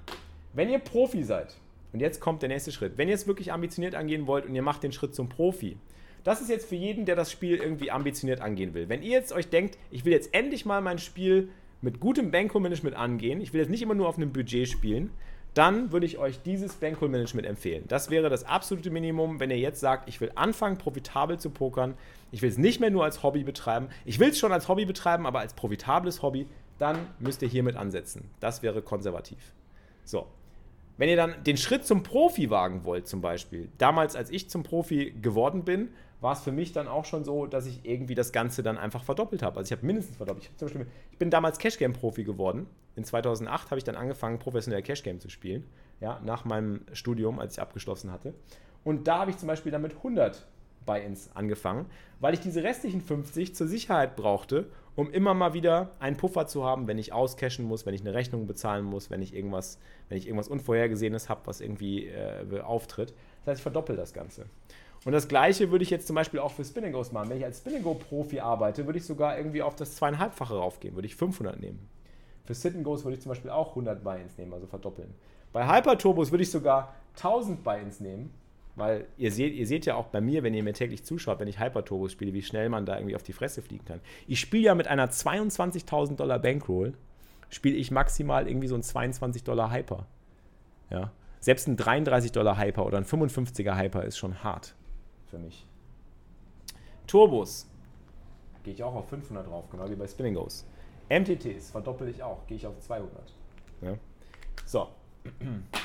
wenn 0.53 0.69
ihr 0.69 0.79
Profi 0.79 1.23
seid, 1.23 1.55
und 1.93 1.99
jetzt 1.99 2.19
kommt 2.19 2.41
der 2.41 2.49
nächste 2.49 2.71
Schritt, 2.71 2.97
wenn 2.97 3.07
ihr 3.07 3.15
es 3.15 3.27
wirklich 3.27 3.51
ambitioniert 3.51 3.95
angehen 3.95 4.27
wollt 4.27 4.45
und 4.45 4.55
ihr 4.55 4.61
macht 4.61 4.83
den 4.83 4.91
Schritt 4.91 5.15
zum 5.15 5.29
Profi, 5.29 5.77
das 6.25 6.41
ist 6.41 6.49
jetzt 6.49 6.67
für 6.67 6.75
jeden, 6.75 7.05
der 7.05 7.15
das 7.15 7.31
Spiel 7.31 7.55
irgendwie 7.55 7.91
ambitioniert 7.91 8.41
angehen 8.41 8.73
will. 8.73 8.89
Wenn 8.89 9.03
ihr 9.03 9.11
jetzt 9.11 9.31
euch 9.31 9.47
denkt, 9.47 9.77
ich 9.91 10.03
will 10.05 10.11
jetzt 10.11 10.33
endlich 10.33 10.65
mal 10.65 10.81
mein 10.81 10.97
Spiel 10.97 11.49
mit 11.81 11.99
gutem 11.99 12.31
Bankroll-Management 12.31 12.95
angehen, 12.95 13.39
ich 13.39 13.53
will 13.53 13.61
jetzt 13.61 13.69
nicht 13.69 13.83
immer 13.83 13.93
nur 13.93 14.09
auf 14.09 14.17
einem 14.17 14.33
Budget 14.33 14.67
spielen, 14.67 15.11
dann 15.53 15.91
würde 15.91 16.07
ich 16.07 16.17
euch 16.17 16.41
dieses 16.41 16.73
Bankroll-Management 16.73 17.47
empfehlen. 17.47 17.83
Das 17.87 18.09
wäre 18.09 18.29
das 18.29 18.43
absolute 18.43 18.89
Minimum, 18.89 19.39
wenn 19.39 19.51
ihr 19.51 19.59
jetzt 19.59 19.79
sagt, 19.79 20.09
ich 20.09 20.19
will 20.19 20.31
anfangen, 20.33 20.77
profitabel 20.77 21.39
zu 21.39 21.51
pokern. 21.51 21.93
Ich 22.31 22.41
will 22.41 22.49
es 22.49 22.57
nicht 22.57 22.79
mehr 22.79 22.89
nur 22.89 23.03
als 23.03 23.21
Hobby 23.21 23.43
betreiben. 23.43 23.87
Ich 24.03 24.19
will 24.19 24.29
es 24.29 24.39
schon 24.39 24.51
als 24.51 24.67
Hobby 24.67 24.85
betreiben, 24.85 25.27
aber 25.27 25.39
als 25.39 25.53
profitables 25.53 26.23
Hobby 26.23 26.47
dann 26.79 26.97
müsst 27.19 27.43
ihr 27.43 27.47
hiermit 27.47 27.75
ansetzen. 27.75 28.29
Das 28.39 28.63
wäre 28.63 28.81
konservativ. 28.81 29.53
So. 30.03 30.25
Wenn 30.97 31.09
ihr 31.09 31.17
dann 31.17 31.43
den 31.43 31.57
Schritt 31.57 31.85
zum 31.85 32.03
Profi 32.03 32.49
wagen 32.49 32.85
wollt, 32.85 33.07
zum 33.07 33.21
Beispiel, 33.21 33.69
damals, 33.77 34.15
als 34.15 34.29
ich 34.29 34.49
zum 34.49 34.63
Profi 34.63 35.13
geworden 35.21 35.63
bin, 35.65 35.89
war 36.21 36.33
es 36.33 36.39
für 36.39 36.51
mich 36.51 36.71
dann 36.71 36.87
auch 36.87 37.05
schon 37.05 37.25
so, 37.25 37.45
dass 37.45 37.65
ich 37.65 37.81
irgendwie 37.83 38.15
das 38.15 38.31
Ganze 38.31 38.63
dann 38.63 38.77
einfach 38.77 39.03
verdoppelt 39.03 39.43
habe. 39.43 39.57
Also 39.57 39.67
ich 39.67 39.77
habe 39.77 39.85
mindestens 39.85 40.17
verdoppelt. 40.17 40.49
Ich, 40.49 40.57
Beispiel, 40.57 40.87
ich 41.11 41.17
bin 41.17 41.29
damals 41.29 41.59
Cashgame-Profi 41.59 42.23
geworden. 42.23 42.67
In 42.95 43.03
2008 43.03 43.69
habe 43.71 43.77
ich 43.77 43.83
dann 43.83 43.95
angefangen, 43.95 44.39
professionell 44.39 44.81
Cashgame 44.81 45.19
zu 45.19 45.29
spielen. 45.29 45.65
Ja, 45.99 46.19
nach 46.23 46.45
meinem 46.45 46.81
Studium, 46.93 47.39
als 47.39 47.53
ich 47.53 47.61
abgeschlossen 47.61 48.11
hatte. 48.11 48.33
Und 48.83 49.07
da 49.07 49.19
habe 49.19 49.31
ich 49.31 49.37
zum 49.37 49.47
Beispiel 49.47 49.71
dann 49.71 49.81
mit 49.81 49.95
100 49.97 50.45
Buy-ins 50.85 51.29
angefangen, 51.33 51.87
weil 52.19 52.33
ich 52.33 52.39
diese 52.39 52.63
restlichen 52.63 53.01
50 53.01 53.55
zur 53.55 53.67
Sicherheit 53.67 54.15
brauchte, 54.15 54.69
um 54.95 55.11
immer 55.11 55.33
mal 55.33 55.53
wieder 55.53 55.91
einen 55.99 56.17
Puffer 56.17 56.47
zu 56.47 56.63
haben, 56.63 56.87
wenn 56.87 56.97
ich 56.97 57.13
auscashen 57.13 57.65
muss, 57.65 57.85
wenn 57.85 57.93
ich 57.93 58.01
eine 58.01 58.13
Rechnung 58.13 58.47
bezahlen 58.47 58.85
muss, 58.85 59.09
wenn 59.09 59.21
ich 59.21 59.33
irgendwas, 59.33 59.77
wenn 60.09 60.17
ich 60.17 60.27
irgendwas 60.27 60.47
Unvorhergesehenes 60.47 61.29
habe, 61.29 61.41
was 61.45 61.61
irgendwie 61.61 62.07
äh, 62.07 62.61
auftritt. 62.61 63.13
Das 63.43 63.51
heißt, 63.51 63.59
ich 63.59 63.63
verdoppel 63.63 63.95
das 63.95 64.13
Ganze. 64.13 64.45
Und 65.03 65.11
das 65.11 65.27
gleiche 65.27 65.69
würde 65.69 65.83
ich 65.83 65.89
jetzt 65.89 66.07
zum 66.07 66.15
Beispiel 66.15 66.39
auch 66.39 66.51
für 66.51 66.63
Spinning 66.63 66.93
Goes 66.93 67.11
machen. 67.11 67.29
Wenn 67.29 67.37
ich 67.37 67.45
als 67.45 67.59
Spinning 67.59 67.83
Go 67.83 67.93
Profi 67.93 68.39
arbeite, 68.39 68.85
würde 68.85 68.97
ich 68.97 69.05
sogar 69.05 69.37
irgendwie 69.37 69.61
auf 69.61 69.75
das 69.75 69.95
zweieinhalbfache 69.95 70.55
raufgehen, 70.55 70.95
würde 70.95 71.07
ich 71.07 71.15
500 71.15 71.59
nehmen. 71.59 71.87
Für 72.45 72.53
Sit 72.53 72.81
Goes 72.83 73.03
würde 73.03 73.15
ich 73.15 73.21
zum 73.21 73.29
Beispiel 73.29 73.51
auch 73.51 73.69
100 73.69 74.03
Buy-ins 74.03 74.37
nehmen, 74.37 74.53
also 74.53 74.67
verdoppeln. 74.67 75.13
Bei 75.51 75.67
Hyper 75.67 75.97
Turbos 75.97 76.31
würde 76.31 76.43
ich 76.43 76.51
sogar 76.51 76.93
1000 77.15 77.63
Buy-ins 77.63 77.99
nehmen 77.99 78.33
weil 78.75 79.07
ihr 79.17 79.31
seht, 79.31 79.53
ihr 79.53 79.67
seht 79.67 79.85
ja 79.85 79.95
auch 79.95 80.07
bei 80.07 80.21
mir, 80.21 80.43
wenn 80.43 80.53
ihr 80.53 80.63
mir 80.63 80.73
täglich 80.73 81.03
zuschaut, 81.03 81.39
wenn 81.39 81.47
ich 81.47 81.59
Hyper-Turbos 81.59 82.11
spiele, 82.11 82.33
wie 82.33 82.41
schnell 82.41 82.69
man 82.69 82.85
da 82.85 82.97
irgendwie 82.97 83.15
auf 83.15 83.23
die 83.23 83.33
Fresse 83.33 83.61
fliegen 83.61 83.85
kann. 83.85 84.01
Ich 84.27 84.39
spiele 84.39 84.63
ja 84.63 84.75
mit 84.75 84.87
einer 84.87 85.09
22.000 85.09 86.15
Dollar 86.15 86.39
Bankroll, 86.39 86.93
spiele 87.49 87.77
ich 87.77 87.91
maximal 87.91 88.47
irgendwie 88.47 88.67
so 88.67 88.75
ein 88.75 88.83
22 88.83 89.43
Dollar 89.43 89.71
Hyper. 89.71 90.05
Ja. 90.89 91.11
Selbst 91.39 91.67
ein 91.67 91.77
33 91.77 92.31
Dollar 92.31 92.57
Hyper 92.57 92.85
oder 92.85 92.97
ein 92.97 93.05
55er 93.05 93.77
Hyper 93.77 94.03
ist 94.03 94.17
schon 94.17 94.43
hart 94.43 94.75
für 95.27 95.37
mich. 95.37 95.65
Turbos 97.07 97.67
gehe 98.63 98.73
ich 98.73 98.83
auch 98.83 98.95
auf 98.95 99.09
500 99.09 99.47
drauf, 99.47 99.69
genau 99.69 99.89
wie 99.89 99.95
bei 99.95 100.07
Spinning 100.07 100.33
Goes. 100.33 100.65
MTTs 101.09 101.69
verdoppel 101.69 102.07
ich 102.09 102.23
auch, 102.23 102.47
gehe 102.47 102.57
ich 102.57 102.65
auf 102.65 102.79
200. 102.79 103.33
Ja. 103.81 103.97
So. 104.65 104.89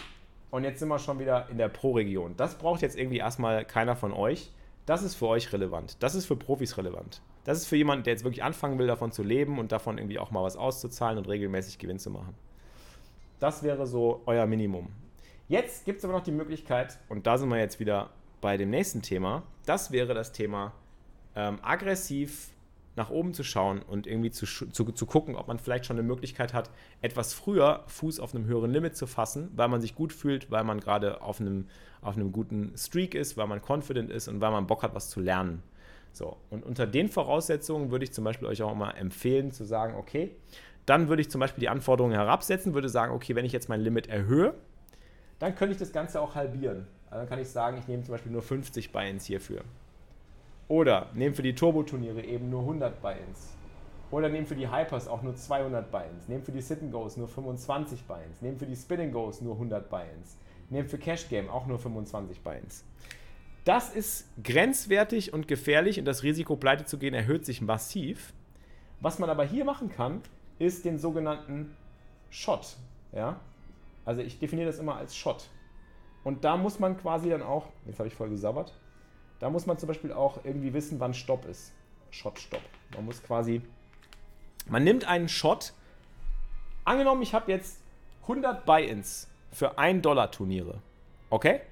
Und 0.51 0.65
jetzt 0.65 0.81
sind 0.81 0.89
wir 0.89 0.99
schon 0.99 1.19
wieder 1.19 1.49
in 1.51 1.59
der 1.59 1.69
Pro-Region. 1.69 2.37
Das 2.37 2.57
braucht 2.57 2.83
jetzt 2.83 2.97
irgendwie 2.97 3.19
erstmal 3.19 3.65
keiner 3.65 3.97
von 3.97 4.13
euch. 4.13 4.51
Das 4.87 5.03
ist 5.03 5.15
für 5.15 5.29
euch 5.29 5.53
relevant. 5.53 5.97
Das 6.03 6.15
ist 6.15 6.27
für 6.27 6.37
Profis 6.37 6.77
relevant. 6.77 7.23
Das 7.45 7.59
ist 7.59 7.67
für 7.67 7.77
jemanden, 7.77 8.05
der 8.05 8.15
jetzt 8.15 8.25
wirklich 8.25 8.43
anfangen 8.43 8.79
will, 8.79 8.87
davon 8.87 9.13
zu 9.13 9.23
leben 9.23 9.59
und 9.59 9.73
davon 9.73 9.99
irgendwie 9.99 10.19
auch 10.19 10.31
mal 10.31 10.43
was 10.43 10.57
auszuzahlen 10.57 11.19
und 11.19 11.29
regelmäßig 11.29 11.79
Gewinn 11.79 11.99
zu 11.99 12.11
machen. 12.11 12.35
Das 13.39 13.63
wäre 13.63 13.87
so 13.87 14.23
euer 14.27 14.47
Minimum. 14.47 14.89
Jetzt 15.49 15.85
gibt 15.85 15.99
es 15.99 16.05
aber 16.05 16.15
noch 16.15 16.23
die 16.23 16.33
Möglichkeit, 16.33 16.99
und 17.09 17.27
da 17.27 17.39
sind 17.39 17.49
wir 17.49 17.59
jetzt 17.59 17.81
wieder 17.81 18.11
bei 18.41 18.57
dem 18.57 18.71
nächsten 18.71 19.03
Thema, 19.03 19.43
das 19.67 19.91
wäre 19.91 20.15
das 20.15 20.33
Thema 20.33 20.73
ähm, 21.35 21.59
aggressiv 21.63 22.50
nach 22.97 23.11
oben 23.11 23.35
zu 23.35 23.45
schauen 23.45 23.83
und 23.83 24.07
irgendwie 24.07 24.31
zu, 24.31 24.47
zu, 24.47 24.85
zu 24.85 25.07
gucken, 25.07 25.37
ob 25.37 25.49
man 25.49 25.59
vielleicht 25.59 25.87
schon 25.87 25.97
eine 25.97 26.07
Möglichkeit 26.07 26.53
hat, 26.53 26.71
etwas 27.01 27.33
früher 27.33 27.85
Fuß 27.87 28.21
auf 28.21 28.35
einem 28.35 28.47
höheren 28.47 28.71
Limit 28.71 28.97
zu 28.97 29.07
fassen, 29.07 29.51
weil 29.55 29.69
man 29.69 29.81
sich 29.81 29.95
gut 29.95 30.13
fühlt, 30.13 30.51
weil 30.51 30.65
man 30.65 30.81
gerade 30.81 31.23
auf 31.23 31.41
einem, 31.41 31.67
auf 32.03 32.17
einem 32.17 32.33
guten 32.33 32.73
Streak 32.77 33.15
ist, 33.15 33.37
weil 33.37 33.47
man 33.47 33.61
confident 33.67 34.11
ist 34.11 34.29
und 34.29 34.41
weil 34.41 34.51
man 34.51 34.67
Bock 34.67 34.83
hat, 34.83 34.95
was 34.95 35.09
zu 35.09 35.21
lernen. 35.21 35.63
So, 36.13 36.37
und 36.51 36.65
unter 36.65 36.87
den 36.87 37.09
Voraussetzungen 37.09 37.91
würde 37.91 38.05
ich 38.05 38.13
zum 38.13 38.25
Beispiel 38.25 38.49
euch 38.49 38.63
auch 38.63 38.75
mal 38.75 38.91
empfehlen, 38.93 39.53
zu 39.53 39.65
sagen, 39.65 39.95
okay, 39.95 40.35
dann 40.87 41.09
würde 41.09 41.23
ich 41.23 41.31
zum 41.31 41.41
Beispiel 41.41 41.61
die 41.61 41.69
Anforderungen 41.69 42.15
herabsetzen, 42.15 42.75
würde 42.75 42.89
sagen, 42.89 43.13
okay, 43.13 43.37
wenn 43.37 43.45
ich 43.45 43.53
jetzt 43.53 43.69
mein 43.69 43.81
Limit 43.81 44.09
erhöhe, 44.09 44.55
dann 45.39 45.55
könnte 45.55 45.73
ich 45.73 45.79
das 45.79 45.93
Ganze 45.93 46.21
auch 46.21 46.35
halbieren. 46.35 46.87
Also 47.07 47.21
dann 47.21 47.29
kann 47.29 47.39
ich 47.39 47.49
sagen, 47.49 47.79
ich 47.79 47.87
nehme 47.87 48.03
zum 48.03 48.13
Beispiel 48.13 48.33
nur 48.33 48.43
50 48.43 48.91
Buy-ins 48.91 49.25
hierfür. 49.25 49.63
Oder 50.71 51.09
nehmen 51.15 51.35
für 51.35 51.43
die 51.43 51.57
Turbo-Turniere 51.57 52.23
eben 52.23 52.49
nur 52.49 52.61
100 52.61 53.03
Buy-ins. 53.03 53.57
Oder 54.13 54.29
nehmen 54.29 54.47
für 54.47 54.55
die 54.55 54.71
Hypers 54.71 55.09
auch 55.09 55.21
nur 55.21 55.35
200 55.35 55.91
Buy-ins. 55.91 56.29
Nehmen 56.29 56.45
für 56.45 56.53
die 56.53 56.61
Sit-and-Goes 56.61 57.17
nur 57.17 57.27
25 57.27 58.05
Buy-ins. 58.05 58.41
Nehmen 58.41 58.57
für 58.57 58.67
die 58.67 58.77
Spin-and-Goes 58.77 59.41
nur 59.41 59.55
100 59.55 59.91
Buy-ins. 59.91 60.37
Nehmen 60.69 60.89
für 60.89 60.97
Cash 60.97 61.29
Game 61.29 61.51
auch 61.51 61.67
nur 61.67 61.81
25 61.81 62.41
Buy-ins. 62.43 62.85
Das 63.65 63.93
ist 63.93 64.29
grenzwertig 64.45 65.33
und 65.33 65.49
gefährlich 65.49 65.99
und 65.99 66.05
das 66.05 66.23
Risiko, 66.23 66.55
pleite 66.55 66.85
zu 66.85 66.99
gehen, 66.99 67.15
erhöht 67.15 67.45
sich 67.45 67.61
massiv, 67.61 68.33
Was 69.01 69.19
man 69.19 69.29
aber 69.29 69.45
hier 69.45 69.65
machen 69.65 69.91
kann, 69.91 70.23
ist 70.61 70.85
den 70.85 70.99
sogenannten 70.99 71.75
Shot. 72.31 72.77
Ja? 73.13 73.41
Also 74.05 74.21
ich 74.21 74.39
definiere 74.39 74.69
das 74.69 74.79
immer 74.79 74.95
als 74.95 75.17
Shot. 75.17 75.49
Und 76.23 76.45
da 76.45 76.57
muss 76.57 76.79
man 76.79 76.97
quasi 76.97 77.29
dann 77.29 77.43
auch, 77.43 77.67
jetzt 77.87 77.99
habe 77.99 78.07
ich 78.07 78.15
voll 78.15 78.29
gesabbert, 78.29 78.73
da 79.41 79.51
muss 79.51 79.67
man 79.67 79.79
zum 79.79 79.89
Beispiel 79.89 80.13
auch 80.13 80.45
irgendwie 80.45 80.73
wissen, 80.73 81.01
wann 81.01 81.15
Stopp 81.15 81.47
ist. 81.47 81.73
Shot, 82.11 82.39
Stopp. 82.39 82.63
Man 82.95 83.07
muss 83.07 83.23
quasi, 83.23 83.63
man 84.69 84.85
nimmt 84.85 85.05
einen 85.05 85.29
Shot, 85.29 85.73
angenommen, 86.85 87.23
ich 87.23 87.35
habe 87.35 87.51
jetzt 87.51 87.81
100 88.23 88.65
Buy-ins 88.67 89.29
für 89.51 89.79
1 89.79 90.03
Dollar 90.03 90.31
Turniere. 90.31 90.79
Okay? 91.31 91.63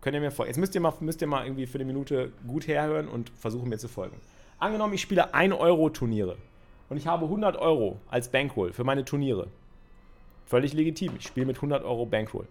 Könnt 0.00 0.14
ihr 0.14 0.20
mir 0.20 0.32
folgen? 0.32 0.50
Jetzt 0.50 0.58
müsst 0.58 0.74
ihr, 0.74 0.80
mal, 0.80 0.92
müsst 1.00 1.20
ihr 1.20 1.28
mal 1.28 1.44
irgendwie 1.44 1.66
für 1.66 1.78
eine 1.78 1.84
Minute 1.84 2.32
gut 2.46 2.66
herhören 2.66 3.08
und 3.08 3.30
versuchen 3.30 3.68
mir 3.68 3.78
zu 3.78 3.88
folgen. 3.88 4.20
Angenommen, 4.58 4.94
ich 4.94 5.02
spiele 5.02 5.32
1 5.32 5.54
Euro 5.54 5.90
Turniere 5.90 6.36
und 6.88 6.96
ich 6.96 7.06
habe 7.06 7.26
100 7.26 7.56
Euro 7.56 8.00
als 8.10 8.28
Bankroll 8.28 8.72
für 8.72 8.84
meine 8.84 9.04
Turniere. 9.04 9.46
Völlig 10.46 10.72
legitim. 10.72 11.14
Ich 11.18 11.26
spiele 11.26 11.46
mit 11.46 11.56
100 11.56 11.84
Euro 11.84 12.04
Bankroll. 12.06 12.46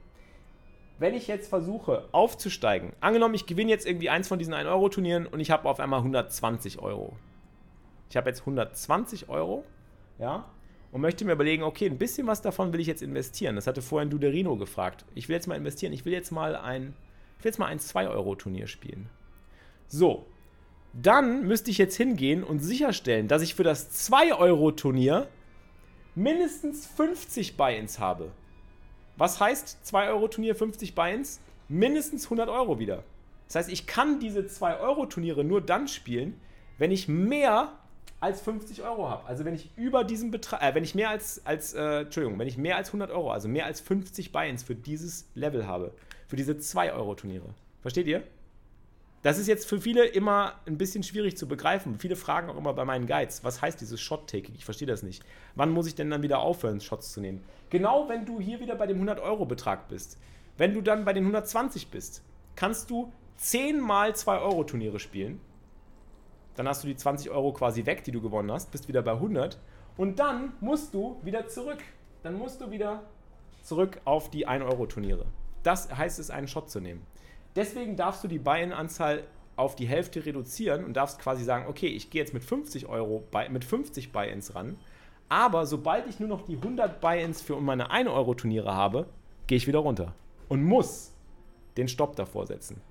Wenn 1.01 1.15
ich 1.15 1.25
jetzt 1.25 1.49
versuche 1.49 2.07
aufzusteigen, 2.11 2.93
angenommen, 2.99 3.33
ich 3.33 3.47
gewinne 3.47 3.71
jetzt 3.71 3.87
irgendwie 3.87 4.11
eins 4.11 4.27
von 4.27 4.37
diesen 4.37 4.53
1-Euro-Turnieren 4.53 5.25
und 5.25 5.39
ich 5.39 5.49
habe 5.49 5.67
auf 5.67 5.79
einmal 5.79 6.01
120 6.01 6.77
Euro. 6.77 7.13
Ich 8.11 8.17
habe 8.17 8.29
jetzt 8.29 8.41
120 8.41 9.27
Euro, 9.27 9.65
ja, 10.19 10.45
und 10.91 11.01
möchte 11.01 11.25
mir 11.25 11.31
überlegen, 11.31 11.63
okay, 11.63 11.87
ein 11.87 11.97
bisschen 11.97 12.27
was 12.27 12.43
davon 12.43 12.71
will 12.71 12.79
ich 12.79 12.85
jetzt 12.85 13.01
investieren. 13.01 13.55
Das 13.55 13.65
hatte 13.65 13.81
vorhin 13.81 14.11
Duderino 14.11 14.55
gefragt. 14.57 15.03
Ich 15.15 15.27
will 15.27 15.33
jetzt 15.33 15.47
mal 15.47 15.55
investieren. 15.55 15.91
Ich 15.91 16.05
will 16.05 16.13
jetzt 16.13 16.29
mal 16.29 16.55
ein, 16.55 16.93
ich 17.39 17.45
will 17.45 17.49
jetzt 17.49 17.57
mal 17.57 17.65
ein 17.65 17.79
2-Euro-Turnier 17.79 18.67
spielen. 18.67 19.09
So, 19.87 20.27
dann 20.93 21.47
müsste 21.47 21.71
ich 21.71 21.79
jetzt 21.79 21.97
hingehen 21.97 22.43
und 22.43 22.59
sicherstellen, 22.59 23.27
dass 23.27 23.41
ich 23.41 23.55
für 23.55 23.63
das 23.63 23.89
2-Euro-Turnier 24.11 25.27
mindestens 26.13 26.85
50 26.85 27.57
Buy-ins 27.57 27.97
habe. 27.97 28.29
Was 29.21 29.39
heißt 29.39 29.77
2-Euro-Turnier 29.85 30.55
50 30.55 30.95
Buy-ins? 30.95 31.41
Mindestens 31.69 32.23
100 32.23 32.49
Euro 32.49 32.79
wieder. 32.79 33.03
Das 33.45 33.53
heißt, 33.53 33.71
ich 33.71 33.85
kann 33.85 34.19
diese 34.19 34.39
2-Euro-Turniere 34.39 35.43
nur 35.43 35.61
dann 35.61 35.87
spielen, 35.87 36.41
wenn 36.79 36.89
ich 36.89 37.07
mehr 37.07 37.71
als 38.19 38.41
50 38.41 38.81
Euro 38.81 39.11
habe. 39.11 39.27
Also 39.27 39.45
wenn 39.45 39.53
ich 39.53 39.69
über 39.77 40.03
diesen 40.03 40.31
Betrag, 40.31 40.63
äh, 40.63 40.73
wenn 40.73 40.83
ich 40.83 40.95
mehr 40.95 41.11
als, 41.11 41.45
als 41.45 41.75
äh, 41.75 41.99
Entschuldigung, 41.99 42.39
wenn 42.39 42.47
ich 42.47 42.57
mehr 42.57 42.77
als 42.77 42.87
100 42.87 43.11
Euro, 43.11 43.31
also 43.31 43.47
mehr 43.47 43.67
als 43.67 43.79
50 43.79 44.31
Buy-ins 44.31 44.63
für 44.63 44.73
dieses 44.73 45.27
Level 45.35 45.67
habe, 45.67 45.93
für 46.27 46.35
diese 46.35 46.53
2-Euro-Turniere. 46.53 47.53
Versteht 47.83 48.07
ihr? 48.07 48.23
Das 49.23 49.37
ist 49.37 49.47
jetzt 49.47 49.67
für 49.67 49.79
viele 49.79 50.05
immer 50.05 50.55
ein 50.65 50.77
bisschen 50.77 51.03
schwierig 51.03 51.37
zu 51.37 51.47
begreifen. 51.47 51.99
Viele 51.99 52.15
fragen 52.15 52.49
auch 52.49 52.57
immer 52.57 52.73
bei 52.73 52.85
meinen 52.85 53.05
Guides, 53.05 53.43
was 53.43 53.61
heißt 53.61 53.79
dieses 53.79 54.01
Shot-Taking? 54.01 54.55
Ich 54.55 54.65
verstehe 54.65 54.87
das 54.87 55.03
nicht. 55.03 55.23
Wann 55.53 55.69
muss 55.69 55.85
ich 55.85 55.93
denn 55.93 56.09
dann 56.09 56.23
wieder 56.23 56.39
aufhören, 56.39 56.81
Shots 56.81 57.11
zu 57.13 57.21
nehmen? 57.21 57.43
Genau, 57.69 58.09
wenn 58.09 58.25
du 58.25 58.39
hier 58.39 58.59
wieder 58.59 58.75
bei 58.75 58.87
dem 58.87 59.03
100-Euro-Betrag 59.03 59.87
bist. 59.89 60.17
Wenn 60.57 60.73
du 60.73 60.81
dann 60.81 61.05
bei 61.05 61.13
den 61.13 61.23
120 61.23 61.89
bist, 61.89 62.23
kannst 62.55 62.89
du 62.89 63.11
10 63.37 63.79
mal 63.79 64.11
2-Euro-Turniere 64.11 64.99
spielen. 64.99 65.39
Dann 66.55 66.67
hast 66.67 66.83
du 66.83 66.87
die 66.87 66.95
20 66.95 67.29
Euro 67.29 67.53
quasi 67.53 67.85
weg, 67.85 68.03
die 68.03 68.11
du 68.11 68.21
gewonnen 68.21 68.51
hast, 68.51 68.71
bist 68.71 68.87
wieder 68.87 69.03
bei 69.03 69.13
100. 69.13 69.59
Und 69.97 70.19
dann 70.19 70.53
musst 70.61 70.93
du 70.95 71.19
wieder 71.23 71.47
zurück. 71.47 71.79
Dann 72.23 72.37
musst 72.37 72.59
du 72.59 72.71
wieder 72.71 73.03
zurück 73.61 74.01
auf 74.03 74.31
die 74.31 74.47
1-Euro-Turniere. 74.47 75.25
Das 75.63 75.95
heißt 75.95 76.19
es, 76.19 76.31
einen 76.31 76.47
Shot 76.47 76.71
zu 76.71 76.79
nehmen. 76.79 77.05
Deswegen 77.55 77.95
darfst 77.95 78.23
du 78.23 78.27
die 78.27 78.39
Buy-in-Anzahl 78.39 79.23
auf 79.55 79.75
die 79.75 79.85
Hälfte 79.87 80.25
reduzieren 80.25 80.85
und 80.85 80.93
darfst 80.95 81.19
quasi 81.19 81.43
sagen, 81.43 81.67
okay, 81.67 81.87
ich 81.87 82.09
gehe 82.09 82.21
jetzt 82.21 82.33
mit 82.33 82.43
50 82.43 82.87
Euro, 82.87 83.23
mit 83.49 83.65
50 83.65 84.11
Buy-ins 84.11 84.55
ran, 84.55 84.77
aber 85.29 85.65
sobald 85.65 86.07
ich 86.07 86.19
nur 86.19 86.29
noch 86.29 86.45
die 86.45 86.57
100 86.57 86.99
Buy-ins 86.99 87.41
für 87.41 87.59
meine 87.61 87.91
1-Euro-Turniere 87.91 88.73
habe, 88.73 89.07
gehe 89.47 89.57
ich 89.57 89.67
wieder 89.67 89.79
runter 89.79 90.13
und 90.49 90.63
muss 90.63 91.13
den 91.77 91.87
Stopp 91.87 92.15
davor 92.15 92.47
setzen. 92.47 92.81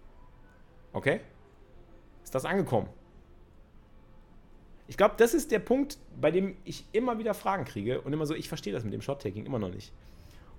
Okay? 0.92 1.20
Ist 2.22 2.34
das 2.34 2.44
angekommen? 2.44 2.88
Ich 4.88 4.96
glaube, 4.96 5.14
das 5.16 5.34
ist 5.34 5.50
der 5.52 5.60
Punkt, 5.60 5.98
bei 6.20 6.30
dem 6.30 6.56
ich 6.64 6.84
immer 6.92 7.18
wieder 7.18 7.34
Fragen 7.34 7.64
kriege 7.64 8.00
und 8.00 8.12
immer 8.12 8.26
so, 8.26 8.34
ich 8.34 8.48
verstehe 8.48 8.72
das 8.72 8.84
mit 8.84 8.92
dem 8.92 9.02
Shot-Taking 9.02 9.46
immer 9.46 9.58
noch 9.58 9.70
nicht. 9.70 9.92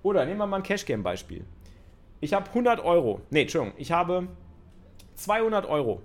Oder 0.02 0.24
nehmen 0.24 0.38
wir 0.38 0.46
mal 0.46 0.56
ein 0.56 0.62
Cash-Game-Beispiel. 0.62 1.44
Ich 2.22 2.34
habe 2.34 2.48
100 2.48 2.78
Euro. 2.84 3.20
Ne, 3.30 3.42
Entschuldigung. 3.42 3.76
Ich 3.78 3.90
habe 3.90 4.28
200 5.16 5.66
Euro. 5.66 6.02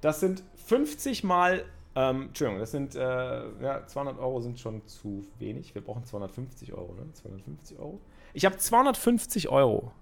Das 0.00 0.18
sind 0.18 0.42
50 0.66 1.22
mal. 1.22 1.64
Ähm, 1.94 2.22
Entschuldigung, 2.22 2.58
das 2.58 2.72
sind. 2.72 2.96
Äh, 2.96 3.00
ja, 3.00 3.86
200 3.86 4.18
Euro 4.18 4.40
sind 4.40 4.58
schon 4.58 4.84
zu 4.86 5.24
wenig. 5.38 5.76
Wir 5.76 5.82
brauchen 5.82 6.04
250 6.04 6.72
Euro, 6.72 6.92
ne? 6.94 7.12
250 7.12 7.78
Euro. 7.78 8.00
Ich 8.34 8.44
habe 8.44 8.56
250 8.56 9.48
Euro. 9.48 9.92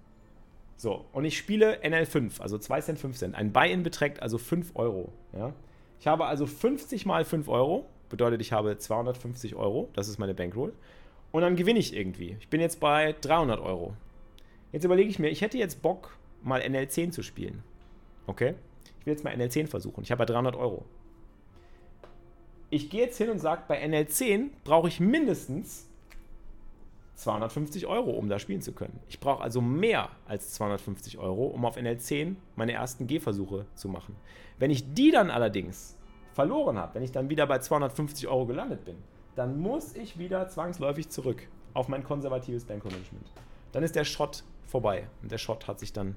So, 0.75 1.05
und 1.13 1.23
ich 1.23 1.37
spiele 1.37 1.83
NL5, 1.83 2.41
also 2.41 2.57
2 2.57 2.81
Cent, 2.81 2.99
5 2.99 3.15
Cent. 3.15 3.35
Ein 3.35 3.53
Buy-in 3.53 3.83
beträgt 3.83 4.23
also 4.23 4.39
5 4.39 4.71
Euro. 4.73 5.13
Ja? 5.33 5.53
Ich 5.99 6.07
habe 6.07 6.25
also 6.25 6.47
50 6.47 7.05
mal 7.05 7.23
5 7.23 7.47
Euro. 7.47 7.85
Bedeutet, 8.09 8.41
ich 8.41 8.51
habe 8.51 8.75
250 8.75 9.55
Euro. 9.55 9.87
Das 9.93 10.07
ist 10.07 10.17
meine 10.17 10.33
Bankroll. 10.33 10.73
Und 11.31 11.43
dann 11.43 11.55
gewinne 11.55 11.77
ich 11.77 11.95
irgendwie. 11.95 12.37
Ich 12.39 12.49
bin 12.49 12.59
jetzt 12.59 12.79
bei 12.79 13.15
300 13.21 13.59
Euro. 13.59 13.93
Jetzt 14.75 14.83
überlege 14.83 15.09
ich 15.09 15.19
mir, 15.19 15.29
ich 15.29 15.41
hätte 15.41 15.57
jetzt 15.57 15.81
Bock, 15.81 16.17
mal 16.43 16.59
NL10 16.59 17.11
zu 17.11 17.23
spielen. 17.23 17.63
Okay? 18.27 18.55
Ich 18.99 19.05
will 19.05 19.13
jetzt 19.13 19.23
mal 19.23 19.33
NL10 19.33 19.67
versuchen. 19.67 20.03
Ich 20.03 20.11
habe 20.11 20.23
ja 20.23 20.25
300 20.25 20.53
Euro. 20.57 20.83
Ich 22.69 22.89
gehe 22.89 23.03
jetzt 23.03 23.17
hin 23.17 23.29
und 23.29 23.39
sage, 23.39 23.61
bei 23.69 23.81
NL10 23.81 24.49
brauche 24.65 24.89
ich 24.89 24.99
mindestens 24.99 25.87
250 27.13 27.87
Euro, 27.87 28.11
um 28.11 28.27
da 28.27 28.37
spielen 28.37 28.61
zu 28.61 28.73
können. 28.73 28.99
Ich 29.07 29.21
brauche 29.21 29.41
also 29.41 29.61
mehr 29.61 30.09
als 30.27 30.51
250 30.55 31.19
Euro, 31.19 31.45
um 31.45 31.63
auf 31.63 31.77
NL10 31.77 32.35
meine 32.57 32.73
ersten 32.73 33.07
Gehversuche 33.07 33.65
zu 33.75 33.87
machen. 33.87 34.17
Wenn 34.59 34.71
ich 34.71 34.93
die 34.93 35.09
dann 35.09 35.31
allerdings 35.31 35.97
verloren 36.33 36.77
habe, 36.77 36.95
wenn 36.95 37.03
ich 37.03 37.13
dann 37.13 37.29
wieder 37.29 37.47
bei 37.47 37.59
250 37.59 38.27
Euro 38.27 38.45
gelandet 38.45 38.83
bin, 38.83 38.97
dann 39.37 39.57
muss 39.57 39.95
ich 39.95 40.19
wieder 40.19 40.49
zwangsläufig 40.49 41.07
zurück 41.07 41.47
auf 41.73 41.87
mein 41.87 42.03
konservatives 42.03 42.65
Bankmanagement. 42.65 43.31
Dann 43.71 43.81
ist 43.81 43.95
der 43.95 44.03
Shot 44.03 44.43
vorbei. 44.65 45.09
Und 45.21 45.31
der 45.31 45.37
Shot 45.37 45.67
hat 45.67 45.79
sich 45.79 45.93
dann 45.93 46.15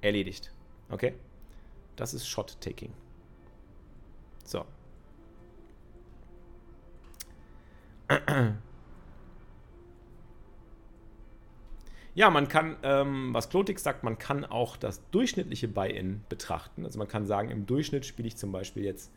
erledigt. 0.00 0.52
Okay? 0.90 1.14
Das 1.96 2.14
ist 2.14 2.26
Shot-Taking. 2.26 2.92
So. 4.44 4.64
Ja, 12.14 12.28
man 12.28 12.46
kann, 12.48 12.76
ähm, 12.82 13.32
was 13.32 13.48
Klotix 13.48 13.82
sagt, 13.82 14.04
man 14.04 14.18
kann 14.18 14.44
auch 14.44 14.76
das 14.76 15.08
durchschnittliche 15.10 15.66
Buy-In 15.66 16.22
betrachten. 16.28 16.84
Also 16.84 16.98
man 16.98 17.08
kann 17.08 17.24
sagen, 17.24 17.48
im 17.50 17.64
Durchschnitt 17.64 18.04
spiele 18.04 18.28
ich 18.28 18.36
zum 18.36 18.52
Beispiel 18.52 18.84
jetzt 18.84 19.10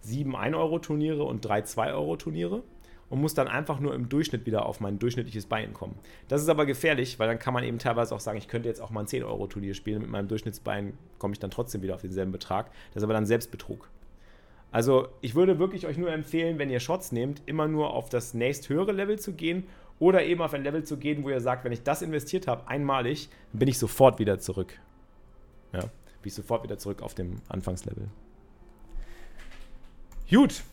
sieben 0.00 0.36
1-Euro-Turniere 0.36 1.24
und 1.24 1.42
drei 1.42 1.60
2-Euro-Turniere 1.60 2.62
und 3.10 3.20
muss 3.20 3.34
dann 3.34 3.48
einfach 3.48 3.80
nur 3.80 3.94
im 3.94 4.08
Durchschnitt 4.08 4.46
wieder 4.46 4.66
auf 4.66 4.80
mein 4.80 4.98
durchschnittliches 4.98 5.46
Bein 5.46 5.72
kommen. 5.72 5.94
Das 6.28 6.42
ist 6.42 6.48
aber 6.48 6.66
gefährlich, 6.66 7.18
weil 7.18 7.28
dann 7.28 7.38
kann 7.38 7.54
man 7.54 7.64
eben 7.64 7.78
teilweise 7.78 8.14
auch 8.14 8.20
sagen, 8.20 8.38
ich 8.38 8.48
könnte 8.48 8.68
jetzt 8.68 8.80
auch 8.80 8.90
mal 8.90 9.00
ein 9.00 9.06
10-Euro-Turnier 9.06 9.74
spielen, 9.74 10.02
mit 10.02 10.10
meinem 10.10 10.28
Durchschnittsbein 10.28 10.96
komme 11.18 11.32
ich 11.32 11.38
dann 11.38 11.50
trotzdem 11.50 11.82
wieder 11.82 11.94
auf 11.94 12.02
denselben 12.02 12.32
Betrag. 12.32 12.70
Das 12.92 13.02
ist 13.02 13.04
aber 13.04 13.14
dann 13.14 13.26
Selbstbetrug. 13.26 13.88
Also 14.70 15.08
ich 15.20 15.36
würde 15.36 15.60
wirklich 15.60 15.86
euch 15.86 15.96
nur 15.96 16.10
empfehlen, 16.10 16.58
wenn 16.58 16.68
ihr 16.68 16.80
Shots 16.80 17.12
nehmt, 17.12 17.42
immer 17.46 17.68
nur 17.68 17.90
auf 17.90 18.08
das 18.08 18.34
nächsthöhere 18.34 18.90
Level 18.90 19.18
zu 19.20 19.32
gehen 19.32 19.68
oder 20.00 20.24
eben 20.24 20.42
auf 20.42 20.52
ein 20.52 20.64
Level 20.64 20.82
zu 20.82 20.96
gehen, 20.96 21.22
wo 21.22 21.30
ihr 21.30 21.40
sagt, 21.40 21.64
wenn 21.64 21.70
ich 21.70 21.84
das 21.84 22.02
investiert 22.02 22.48
habe, 22.48 22.66
einmalig, 22.66 23.28
bin 23.52 23.68
ich 23.68 23.78
sofort 23.78 24.18
wieder 24.18 24.40
zurück. 24.40 24.80
Ja, 25.72 25.80
bin 25.80 25.90
ich 26.24 26.34
sofort 26.34 26.64
wieder 26.64 26.78
zurück 26.78 27.02
auf 27.02 27.14
dem 27.14 27.36
Anfangslevel. 27.48 28.08
Gut, 30.28 30.64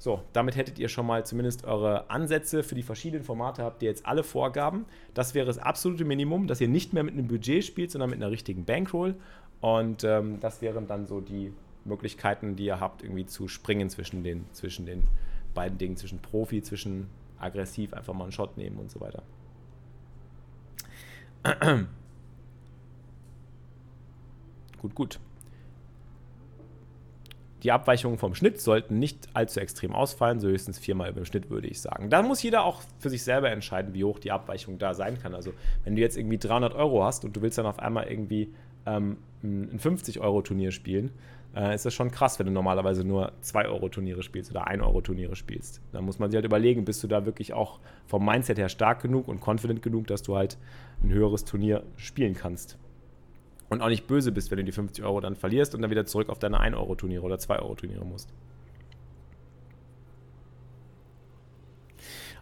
so, 0.00 0.22
damit 0.32 0.56
hättet 0.56 0.78
ihr 0.78 0.88
schon 0.88 1.04
mal 1.04 1.26
zumindest 1.26 1.64
eure 1.64 2.08
Ansätze 2.08 2.62
für 2.62 2.74
die 2.74 2.82
verschiedenen 2.82 3.22
Formate, 3.22 3.62
habt 3.62 3.82
ihr 3.82 3.90
jetzt 3.90 4.06
alle 4.06 4.22
Vorgaben. 4.22 4.86
Das 5.12 5.34
wäre 5.34 5.44
das 5.44 5.58
absolute 5.58 6.06
Minimum, 6.06 6.46
dass 6.46 6.58
ihr 6.62 6.68
nicht 6.68 6.94
mehr 6.94 7.02
mit 7.02 7.12
einem 7.12 7.28
Budget 7.28 7.62
spielt, 7.62 7.90
sondern 7.90 8.08
mit 8.08 8.18
einer 8.18 8.30
richtigen 8.30 8.64
Bankroll. 8.64 9.14
Und 9.60 10.02
ähm, 10.04 10.40
das 10.40 10.62
wären 10.62 10.86
dann 10.86 11.06
so 11.06 11.20
die 11.20 11.52
Möglichkeiten, 11.84 12.56
die 12.56 12.64
ihr 12.64 12.80
habt, 12.80 13.02
irgendwie 13.02 13.26
zu 13.26 13.46
springen 13.46 13.90
zwischen 13.90 14.24
den, 14.24 14.46
zwischen 14.52 14.86
den 14.86 15.02
beiden 15.52 15.76
Dingen, 15.76 15.98
zwischen 15.98 16.20
Profi, 16.20 16.62
zwischen 16.62 17.10
aggressiv 17.38 17.92
einfach 17.92 18.14
mal 18.14 18.24
einen 18.24 18.32
Shot 18.32 18.56
nehmen 18.56 18.78
und 18.78 18.90
so 18.90 19.02
weiter. 19.02 19.22
gut, 24.80 24.94
gut. 24.94 25.20
Die 27.62 27.72
Abweichungen 27.72 28.18
vom 28.18 28.34
Schnitt 28.34 28.60
sollten 28.60 28.98
nicht 28.98 29.28
allzu 29.34 29.60
extrem 29.60 29.92
ausfallen, 29.92 30.40
so 30.40 30.48
höchstens 30.48 30.78
viermal 30.78 31.10
über 31.10 31.20
dem 31.20 31.26
Schnitt, 31.26 31.50
würde 31.50 31.68
ich 31.68 31.80
sagen. 31.80 32.08
Da 32.08 32.22
muss 32.22 32.42
jeder 32.42 32.64
auch 32.64 32.82
für 32.98 33.10
sich 33.10 33.22
selber 33.22 33.50
entscheiden, 33.50 33.92
wie 33.92 34.04
hoch 34.04 34.18
die 34.18 34.32
Abweichung 34.32 34.78
da 34.78 34.94
sein 34.94 35.18
kann. 35.20 35.34
Also, 35.34 35.52
wenn 35.84 35.94
du 35.94 36.00
jetzt 36.00 36.16
irgendwie 36.16 36.38
300 36.38 36.74
Euro 36.74 37.04
hast 37.04 37.24
und 37.24 37.36
du 37.36 37.42
willst 37.42 37.58
dann 37.58 37.66
auf 37.66 37.78
einmal 37.78 38.08
irgendwie 38.08 38.52
ähm, 38.86 39.18
ein 39.42 39.78
50-Euro-Turnier 39.78 40.70
spielen, 40.70 41.10
äh, 41.54 41.74
ist 41.74 41.84
das 41.84 41.94
schon 41.94 42.10
krass, 42.10 42.38
wenn 42.38 42.46
du 42.46 42.52
normalerweise 42.52 43.04
nur 43.04 43.32
2-Euro-Turniere 43.42 44.22
spielst 44.22 44.50
oder 44.50 44.68
1-Euro-Turniere 44.68 45.36
spielst. 45.36 45.80
Da 45.92 46.00
muss 46.00 46.18
man 46.18 46.30
sich 46.30 46.36
halt 46.36 46.46
überlegen, 46.46 46.84
bist 46.84 47.02
du 47.02 47.08
da 47.08 47.26
wirklich 47.26 47.52
auch 47.52 47.80
vom 48.06 48.24
Mindset 48.24 48.58
her 48.58 48.68
stark 48.68 49.02
genug 49.02 49.28
und 49.28 49.40
confident 49.46 49.82
genug, 49.82 50.06
dass 50.06 50.22
du 50.22 50.36
halt 50.36 50.58
ein 51.02 51.10
höheres 51.10 51.44
Turnier 51.44 51.82
spielen 51.96 52.34
kannst. 52.34 52.78
Und 53.70 53.80
auch 53.80 53.88
nicht 53.88 54.06
böse 54.06 54.32
bist, 54.32 54.50
wenn 54.50 54.58
du 54.58 54.64
die 54.64 54.72
50 54.72 55.02
Euro 55.04 55.20
dann 55.20 55.36
verlierst 55.36 55.74
und 55.74 55.80
dann 55.80 55.90
wieder 55.90 56.04
zurück 56.04 56.28
auf 56.28 56.38
deine 56.38 56.60
1-Euro-Turniere 56.60 57.22
oder 57.22 57.36
2-Euro-Turniere 57.36 58.04
musst. 58.04 58.28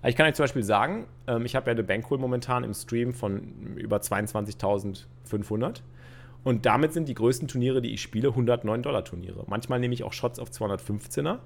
ich 0.04 0.16
kann 0.16 0.26
euch 0.26 0.34
zum 0.34 0.44
Beispiel 0.44 0.62
sagen, 0.62 1.06
ähm, 1.26 1.44
ich 1.44 1.56
habe 1.56 1.66
ja 1.66 1.72
eine 1.72 1.82
Bankroll 1.82 2.18
momentan 2.18 2.64
im 2.64 2.72
Stream 2.72 3.14
von 3.14 3.76
über 3.76 3.98
22.500 3.98 5.80
und 6.44 6.66
damit 6.66 6.92
sind 6.92 7.08
die 7.08 7.14
größten 7.14 7.48
Turniere, 7.48 7.82
die 7.82 7.92
ich 7.92 8.00
spiele, 8.00 8.28
109 8.28 8.82
Dollar 8.82 9.04
Turniere. 9.04 9.44
Manchmal 9.48 9.80
nehme 9.80 9.94
ich 9.94 10.04
auch 10.04 10.12
Shots 10.12 10.38
auf 10.38 10.50
215er. 10.50 11.38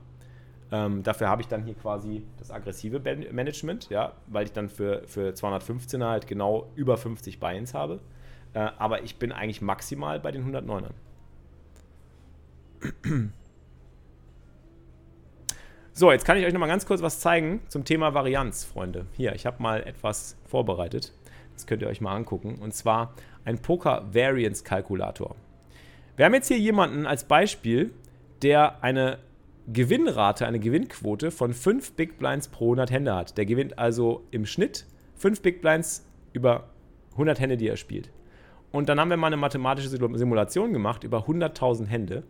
Ähm, 0.71 1.03
dafür 1.03 1.29
habe 1.29 1.43
ich 1.43 1.49
dann 1.49 1.65
hier 1.65 1.75
quasi 1.75 2.23
das 2.39 2.51
aggressive 2.51 3.01
Management, 3.33 3.91
ja, 3.91 4.13
weil 4.27 4.45
ich 4.45 4.53
dann 4.53 4.69
für, 4.69 5.03
für 5.07 5.31
215er 5.31 6.09
halt 6.09 6.27
genau 6.27 6.71
über 6.77 6.97
50 6.97 7.41
Buy-ins 7.41 7.75
habe. 7.75 8.01
Äh, 8.55 8.71
aber 8.79 9.03
ich 9.03 9.17
bin 9.17 9.33
eigentlich 9.33 9.63
maximal 9.63 10.21
bei 10.21 10.31
den 10.31 10.53
109ern. 10.53 10.93
So, 15.95 16.11
jetzt 16.11 16.25
kann 16.25 16.39
ich 16.39 16.47
euch 16.47 16.55
noch 16.55 16.61
mal 16.61 16.69
ganz 16.69 16.87
kurz 16.87 17.03
was 17.03 17.21
zeigen 17.21 17.61
zum 17.69 17.85
Thema 17.85 18.15
Varianz, 18.15 18.65
Freunde. 18.65 19.05
Hier, 19.13 19.35
ich 19.35 19.45
habe 19.45 19.63
mal 19.63 19.83
etwas 19.83 20.39
vorbereitet. 20.47 21.13
Das 21.53 21.67
könnt 21.67 21.83
ihr 21.83 21.89
euch 21.89 22.01
mal 22.01 22.17
angucken. 22.17 22.57
Und 22.61 22.73
zwar 22.73 23.15
ein 23.45 23.61
Poker 23.61 24.07
Variance 24.13 24.65
Kalkulator. 24.65 25.37
Wir 26.17 26.25
haben 26.25 26.33
jetzt 26.35 26.49
hier 26.49 26.59
jemanden 26.59 27.07
als 27.07 27.25
Beispiel, 27.25 27.93
der 28.41 28.83
eine 28.83 29.19
Gewinnrate, 29.71 30.47
eine 30.47 30.59
Gewinnquote 30.59 31.31
von 31.31 31.53
5 31.53 31.93
Big 31.93 32.19
Blinds 32.19 32.49
pro 32.49 32.67
100 32.67 32.91
Hände 32.91 33.15
hat. 33.15 33.37
Der 33.37 33.45
gewinnt 33.45 33.79
also 33.79 34.25
im 34.31 34.47
Schnitt 34.47 34.87
5 35.17 35.43
Big 35.43 35.61
Blinds 35.61 36.09
über 36.33 36.71
100 37.13 37.39
Hände, 37.39 37.59
die 37.59 37.69
er 37.69 37.77
spielt. 37.77 38.11
Und 38.73 38.89
dann 38.89 38.99
haben 38.99 39.11
wir 39.11 39.17
mal 39.17 39.29
eine 39.29 39.37
mathematische 39.37 39.89
Simulation 39.89 40.73
gemacht 40.73 41.05
über 41.05 41.27
100.000 41.27 41.87
Hände 41.87 42.25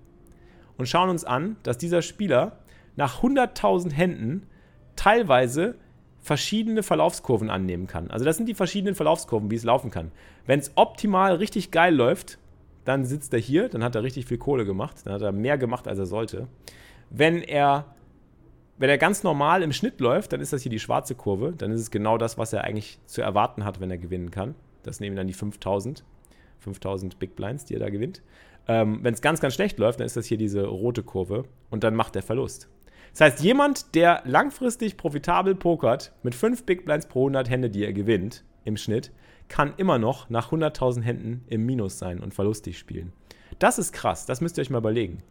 und 0.76 0.88
schauen 0.88 1.08
uns 1.08 1.24
an, 1.24 1.56
dass 1.62 1.78
dieser 1.78 2.02
Spieler 2.02 2.58
nach 2.96 3.22
100.000 3.22 3.92
Händen 3.92 4.46
teilweise 4.96 5.76
verschiedene 6.20 6.82
Verlaufskurven 6.82 7.50
annehmen 7.50 7.86
kann. 7.86 8.10
Also 8.10 8.24
das 8.24 8.36
sind 8.36 8.48
die 8.48 8.54
verschiedenen 8.54 8.94
Verlaufskurven, 8.94 9.50
wie 9.50 9.56
es 9.56 9.64
laufen 9.64 9.90
kann. 9.90 10.12
Wenn 10.46 10.60
es 10.60 10.72
optimal 10.76 11.36
richtig 11.36 11.70
geil 11.70 11.94
läuft, 11.94 12.38
dann 12.84 13.04
sitzt 13.04 13.32
er 13.32 13.40
hier, 13.40 13.68
dann 13.68 13.84
hat 13.84 13.94
er 13.94 14.02
richtig 14.02 14.26
viel 14.26 14.38
Kohle 14.38 14.64
gemacht, 14.64 14.98
dann 15.04 15.14
hat 15.14 15.22
er 15.22 15.32
mehr 15.32 15.58
gemacht, 15.58 15.86
als 15.88 15.98
er 15.98 16.06
sollte. 16.06 16.48
Wenn 17.10 17.42
er, 17.42 17.94
wenn 18.78 18.90
er 18.90 18.98
ganz 18.98 19.22
normal 19.22 19.62
im 19.62 19.72
Schnitt 19.72 20.00
läuft, 20.00 20.32
dann 20.32 20.40
ist 20.40 20.52
das 20.52 20.62
hier 20.62 20.70
die 20.70 20.80
schwarze 20.80 21.14
Kurve, 21.14 21.52
dann 21.56 21.70
ist 21.70 21.80
es 21.80 21.90
genau 21.90 22.18
das, 22.18 22.38
was 22.38 22.52
er 22.52 22.64
eigentlich 22.64 22.98
zu 23.06 23.22
erwarten 23.22 23.64
hat, 23.64 23.80
wenn 23.80 23.90
er 23.90 23.98
gewinnen 23.98 24.30
kann. 24.30 24.54
Das 24.82 25.00
nehmen 25.00 25.14
dann 25.16 25.26
die 25.26 25.32
5000, 25.32 26.04
5000 26.62 27.18
Big 27.18 27.36
Blinds, 27.36 27.64
die 27.64 27.74
er 27.74 27.80
da 27.80 27.90
gewinnt. 27.90 28.22
Ähm, 28.68 29.00
wenn 29.02 29.14
es 29.14 29.20
ganz, 29.20 29.40
ganz 29.40 29.54
schlecht 29.54 29.78
läuft, 29.78 30.00
dann 30.00 30.06
ist 30.06 30.16
das 30.16 30.26
hier 30.26 30.38
diese 30.38 30.64
rote 30.64 31.02
Kurve 31.02 31.44
und 31.70 31.84
dann 31.84 31.94
macht 31.94 32.16
er 32.16 32.22
Verlust. 32.22 32.68
Das 33.12 33.20
heißt, 33.20 33.40
jemand, 33.42 33.94
der 33.94 34.22
langfristig 34.24 34.96
profitabel 34.96 35.54
pokert 35.54 36.12
mit 36.22 36.34
5 36.34 36.64
Big 36.64 36.84
Blinds 36.84 37.06
pro 37.06 37.22
100 37.22 37.50
Hände, 37.50 37.68
die 37.68 37.84
er 37.84 37.92
gewinnt 37.92 38.44
im 38.64 38.76
Schnitt, 38.76 39.12
kann 39.48 39.74
immer 39.76 39.98
noch 39.98 40.30
nach 40.30 40.50
100.000 40.50 41.02
Händen 41.02 41.44
im 41.48 41.66
Minus 41.66 41.98
sein 41.98 42.20
und 42.20 42.32
verlustig 42.32 42.78
spielen. 42.78 43.12
Das 43.58 43.78
ist 43.78 43.92
krass, 43.92 44.24
das 44.24 44.40
müsst 44.40 44.56
ihr 44.56 44.62
euch 44.62 44.70
mal 44.70 44.78
überlegen. 44.78 45.22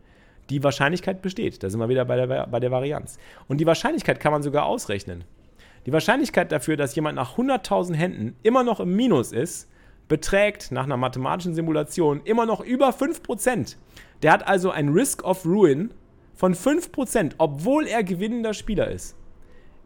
Die 0.52 0.64
Wahrscheinlichkeit 0.64 1.22
besteht, 1.22 1.64
da 1.64 1.70
sind 1.70 1.80
wir 1.80 1.90
wieder 1.90 2.06
bei 2.06 2.18
der, 2.18 2.48
bei 2.48 2.60
der 2.60 2.72
Varianz. 2.72 3.18
Und 3.48 3.60
die 3.60 3.66
Wahrscheinlichkeit 3.66 4.20
kann 4.20 4.32
man 4.32 4.44
sogar 4.44 4.66
ausrechnen. 4.66 5.24
Die 5.86 5.94
Wahrscheinlichkeit 5.94 6.52
dafür, 6.52 6.78
dass 6.78 6.94
jemand 6.94 7.16
nach 7.16 7.38
100.000 7.38 7.96
Händen 7.96 8.36
immer 8.44 8.64
noch 8.64 8.80
im 8.80 8.96
Minus 8.96 9.32
ist, 9.32 9.71
beträgt 10.12 10.74
nach 10.74 10.84
einer 10.84 10.98
mathematischen 10.98 11.56
Simulation 11.56 12.20
immer 12.26 12.46
noch 12.46 12.60
über 12.60 12.90
5%. 12.90 13.78
Der 14.22 14.34
hat 14.34 14.46
also 14.46 14.70
ein 14.70 14.90
Risk 14.90 15.24
of 15.24 15.46
Ruin 15.46 15.94
von 16.34 16.54
5%, 16.54 17.36
obwohl 17.38 17.88
er 17.88 18.04
gewinnender 18.04 18.54
Spieler 18.54 18.92
ist. 18.92 19.16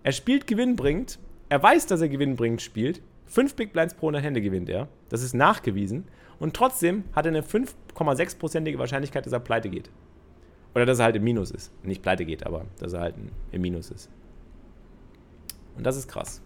Er 0.01 0.13
spielt 0.13 0.47
gewinnbringend, 0.47 1.19
er 1.49 1.61
weiß, 1.61 1.85
dass 1.85 2.01
er 2.01 2.09
gewinnbringend 2.09 2.63
spielt. 2.63 3.03
5 3.27 3.53
Big 3.53 3.71
Blinds 3.71 3.93
pro 3.93 4.07
100 4.07 4.23
Hände 4.23 4.41
gewinnt 4.41 4.67
er. 4.67 4.87
Das 5.09 5.21
ist 5.21 5.35
nachgewiesen. 5.35 6.05
Und 6.39 6.55
trotzdem 6.55 7.03
hat 7.13 7.27
er 7.27 7.31
eine 7.31 7.43
5,6%ige 7.43 8.79
Wahrscheinlichkeit, 8.79 9.27
dass 9.27 9.33
er 9.33 9.39
pleite 9.39 9.69
geht. 9.69 9.91
Oder 10.73 10.87
dass 10.87 10.97
er 10.97 11.05
halt 11.05 11.17
im 11.17 11.23
Minus 11.23 11.51
ist. 11.51 11.71
Nicht 11.83 12.01
pleite 12.01 12.25
geht, 12.25 12.47
aber 12.47 12.65
dass 12.79 12.93
er 12.93 13.01
halt 13.01 13.15
im 13.51 13.61
Minus 13.61 13.91
ist. 13.91 14.09
Und 15.77 15.85
das 15.85 15.97
ist 15.97 16.07
krass. 16.07 16.41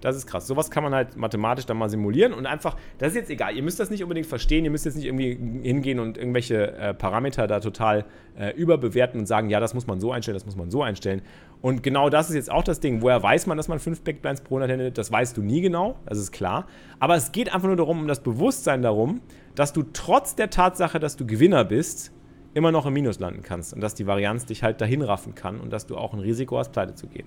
Das 0.00 0.16
ist 0.16 0.26
krass. 0.26 0.46
Sowas 0.46 0.70
kann 0.70 0.82
man 0.82 0.94
halt 0.94 1.16
mathematisch 1.16 1.66
dann 1.66 1.76
mal 1.76 1.88
simulieren 1.88 2.32
und 2.32 2.46
einfach, 2.46 2.76
das 2.98 3.10
ist 3.10 3.16
jetzt 3.16 3.30
egal, 3.30 3.54
ihr 3.54 3.62
müsst 3.62 3.80
das 3.80 3.90
nicht 3.90 4.02
unbedingt 4.02 4.26
verstehen, 4.26 4.64
ihr 4.64 4.70
müsst 4.70 4.86
jetzt 4.86 4.96
nicht 4.96 5.06
irgendwie 5.06 5.38
hingehen 5.62 5.98
und 6.00 6.16
irgendwelche 6.16 6.72
äh, 6.72 6.94
Parameter 6.94 7.46
da 7.46 7.60
total 7.60 8.04
äh, 8.38 8.54
überbewerten 8.54 9.20
und 9.20 9.26
sagen, 9.26 9.50
ja, 9.50 9.60
das 9.60 9.74
muss 9.74 9.86
man 9.86 10.00
so 10.00 10.12
einstellen, 10.12 10.36
das 10.36 10.46
muss 10.46 10.56
man 10.56 10.70
so 10.70 10.82
einstellen. 10.82 11.22
Und 11.60 11.82
genau 11.82 12.08
das 12.08 12.30
ist 12.30 12.36
jetzt 12.36 12.50
auch 12.50 12.64
das 12.64 12.80
Ding. 12.80 13.02
Woher 13.02 13.22
weiß 13.22 13.46
man, 13.46 13.56
dass 13.56 13.68
man 13.68 13.78
5 13.78 14.02
Backblinds 14.02 14.40
pro 14.40 14.56
100 14.56 14.70
Hände 14.70 14.92
Das 14.92 15.12
weißt 15.12 15.36
du 15.36 15.42
nie 15.42 15.60
genau, 15.60 15.96
das 16.06 16.18
ist 16.18 16.32
klar. 16.32 16.66
Aber 16.98 17.16
es 17.16 17.32
geht 17.32 17.52
einfach 17.52 17.68
nur 17.68 17.76
darum, 17.76 18.00
um 18.00 18.08
das 18.08 18.22
Bewusstsein 18.22 18.82
darum, 18.82 19.20
dass 19.54 19.72
du 19.72 19.82
trotz 19.92 20.34
der 20.34 20.48
Tatsache, 20.48 20.98
dass 20.98 21.16
du 21.16 21.26
Gewinner 21.26 21.64
bist, 21.64 22.12
immer 22.54 22.72
noch 22.72 22.86
im 22.86 22.94
Minus 22.94 23.20
landen 23.20 23.42
kannst 23.42 23.74
und 23.74 23.80
dass 23.80 23.94
die 23.94 24.06
Varianz 24.06 24.46
dich 24.46 24.62
halt 24.62 24.80
dahin 24.80 25.02
raffen 25.02 25.34
kann 25.34 25.60
und 25.60 25.72
dass 25.72 25.86
du 25.86 25.96
auch 25.96 26.14
ein 26.14 26.20
Risiko 26.20 26.58
hast, 26.58 26.72
pleite 26.72 26.94
zu 26.94 27.06
gehen. 27.06 27.26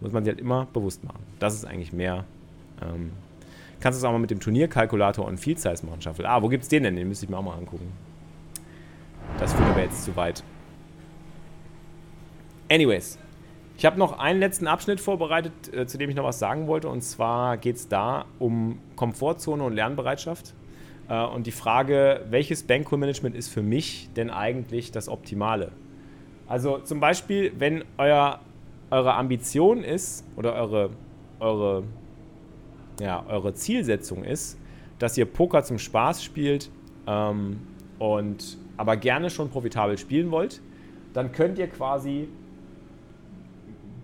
Muss 0.00 0.12
man 0.12 0.24
sich 0.24 0.32
halt 0.32 0.40
immer 0.40 0.66
bewusst 0.72 1.04
machen. 1.04 1.20
Das 1.38 1.54
ist 1.54 1.64
eigentlich 1.64 1.92
mehr. 1.92 2.24
Ähm, 2.82 3.12
kannst 3.80 3.98
du 3.98 4.00
es 4.00 4.04
auch 4.04 4.12
mal 4.12 4.18
mit 4.18 4.30
dem 4.30 4.40
Turnierkalkulator 4.40 5.26
und 5.26 5.38
Field 5.38 5.58
Size 5.58 5.84
machen, 5.84 6.00
Shuffle. 6.00 6.28
Ah, 6.28 6.42
wo 6.42 6.48
gibt's 6.48 6.68
den 6.68 6.84
denn? 6.84 6.96
Den 6.96 7.08
müsste 7.08 7.26
ich 7.26 7.30
mir 7.30 7.36
auch 7.36 7.42
mal 7.42 7.56
angucken. 7.56 7.92
Das 9.38 9.52
führt 9.52 9.68
aber 9.68 9.82
jetzt 9.82 10.04
zu 10.04 10.16
weit. 10.16 10.42
Anyways, 12.70 13.18
ich 13.76 13.84
habe 13.86 13.98
noch 13.98 14.18
einen 14.18 14.40
letzten 14.40 14.66
Abschnitt 14.66 15.00
vorbereitet, 15.00 15.52
äh, 15.74 15.86
zu 15.86 15.98
dem 15.98 16.10
ich 16.10 16.16
noch 16.16 16.24
was 16.24 16.38
sagen 16.38 16.66
wollte. 16.66 16.88
Und 16.88 17.02
zwar 17.02 17.56
geht 17.56 17.76
es 17.76 17.88
da 17.88 18.26
um 18.38 18.78
Komfortzone 18.96 19.62
und 19.62 19.74
Lernbereitschaft. 19.74 20.54
Äh, 21.08 21.24
und 21.24 21.46
die 21.46 21.52
Frage, 21.52 22.26
welches 22.30 22.62
Bankroll-Management 22.62 23.34
ist 23.34 23.48
für 23.48 23.62
mich 23.62 24.10
denn 24.16 24.30
eigentlich 24.30 24.92
das 24.92 25.08
Optimale? 25.08 25.72
Also 26.46 26.78
zum 26.78 27.00
Beispiel, 27.00 27.52
wenn 27.58 27.84
euer 27.96 28.40
eure 28.90 29.14
Ambition 29.14 29.82
ist 29.82 30.24
oder 30.36 30.54
eure, 30.54 30.90
eure, 31.38 31.84
ja, 33.00 33.24
eure 33.28 33.54
Zielsetzung 33.54 34.24
ist, 34.24 34.58
dass 34.98 35.16
ihr 35.16 35.26
Poker 35.26 35.62
zum 35.62 35.78
Spaß 35.78 36.22
spielt 36.22 36.70
ähm, 37.06 37.60
und 37.98 38.58
aber 38.76 38.96
gerne 38.96 39.30
schon 39.30 39.50
profitabel 39.50 39.98
spielen 39.98 40.30
wollt, 40.30 40.62
dann 41.12 41.32
könnt 41.32 41.58
ihr 41.58 41.68
quasi, 41.68 42.28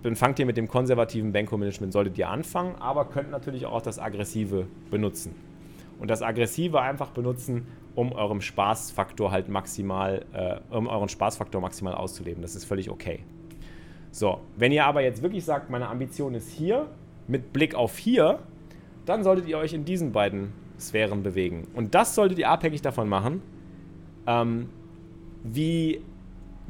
dann 0.02 0.16
fangt 0.16 0.38
ihr 0.38 0.46
mit 0.46 0.56
dem 0.56 0.68
konservativen 0.68 1.32
Banko-Management, 1.32 1.92
solltet 1.92 2.18
ihr 2.18 2.28
anfangen, 2.28 2.74
aber 2.76 3.06
könnt 3.06 3.30
natürlich 3.30 3.66
auch 3.66 3.82
das 3.82 3.98
Aggressive 3.98 4.66
benutzen. 4.90 5.34
Und 5.98 6.10
das 6.10 6.20
Aggressive 6.20 6.80
einfach 6.80 7.10
benutzen, 7.10 7.66
um 7.94 8.12
eurem 8.12 8.42
Spaßfaktor 8.42 9.30
halt 9.30 9.48
maximal, 9.48 10.26
äh, 10.34 10.56
um 10.74 10.86
euren 10.86 11.08
Spaßfaktor 11.08 11.60
maximal 11.60 11.94
auszuleben. 11.94 12.42
Das 12.42 12.54
ist 12.54 12.66
völlig 12.66 12.90
okay. 12.90 13.24
So, 14.16 14.40
wenn 14.56 14.72
ihr 14.72 14.86
aber 14.86 15.02
jetzt 15.02 15.20
wirklich 15.20 15.44
sagt, 15.44 15.68
meine 15.68 15.88
Ambition 15.88 16.32
ist 16.32 16.48
hier, 16.48 16.86
mit 17.28 17.52
Blick 17.52 17.74
auf 17.74 17.98
hier, 17.98 18.38
dann 19.04 19.22
solltet 19.22 19.46
ihr 19.46 19.58
euch 19.58 19.74
in 19.74 19.84
diesen 19.84 20.12
beiden 20.12 20.54
Sphären 20.80 21.22
bewegen. 21.22 21.68
Und 21.74 21.94
das 21.94 22.14
solltet 22.14 22.38
ihr 22.38 22.48
abhängig 22.48 22.80
davon 22.80 23.10
machen, 23.10 23.42
ähm, 24.26 24.70
wie 25.44 26.00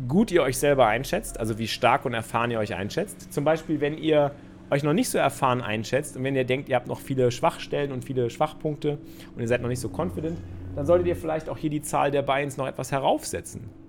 gut 0.08 0.32
ihr 0.32 0.42
euch 0.42 0.58
selber 0.58 0.88
einschätzt, 0.88 1.38
also 1.38 1.56
wie 1.56 1.68
stark 1.68 2.04
und 2.04 2.14
erfahren 2.14 2.50
ihr 2.50 2.58
euch 2.58 2.74
einschätzt. 2.74 3.32
Zum 3.32 3.44
Beispiel, 3.44 3.80
wenn 3.80 3.96
ihr 3.96 4.32
euch 4.68 4.82
noch 4.82 4.92
nicht 4.92 5.08
so 5.08 5.18
erfahren 5.18 5.60
einschätzt 5.60 6.16
und 6.16 6.24
wenn 6.24 6.34
ihr 6.34 6.44
denkt, 6.44 6.68
ihr 6.68 6.74
habt 6.74 6.88
noch 6.88 6.98
viele 6.98 7.30
Schwachstellen 7.30 7.92
und 7.92 8.04
viele 8.04 8.28
Schwachpunkte 8.28 8.98
und 9.36 9.40
ihr 9.40 9.46
seid 9.46 9.62
noch 9.62 9.68
nicht 9.68 9.78
so 9.78 9.88
confident, 9.88 10.36
dann 10.74 10.84
solltet 10.84 11.06
ihr 11.06 11.14
vielleicht 11.14 11.48
auch 11.48 11.58
hier 11.58 11.70
die 11.70 11.82
Zahl 11.82 12.10
der 12.10 12.22
Buy-ins 12.22 12.56
noch 12.56 12.66
etwas 12.66 12.90
heraufsetzen. 12.90 13.85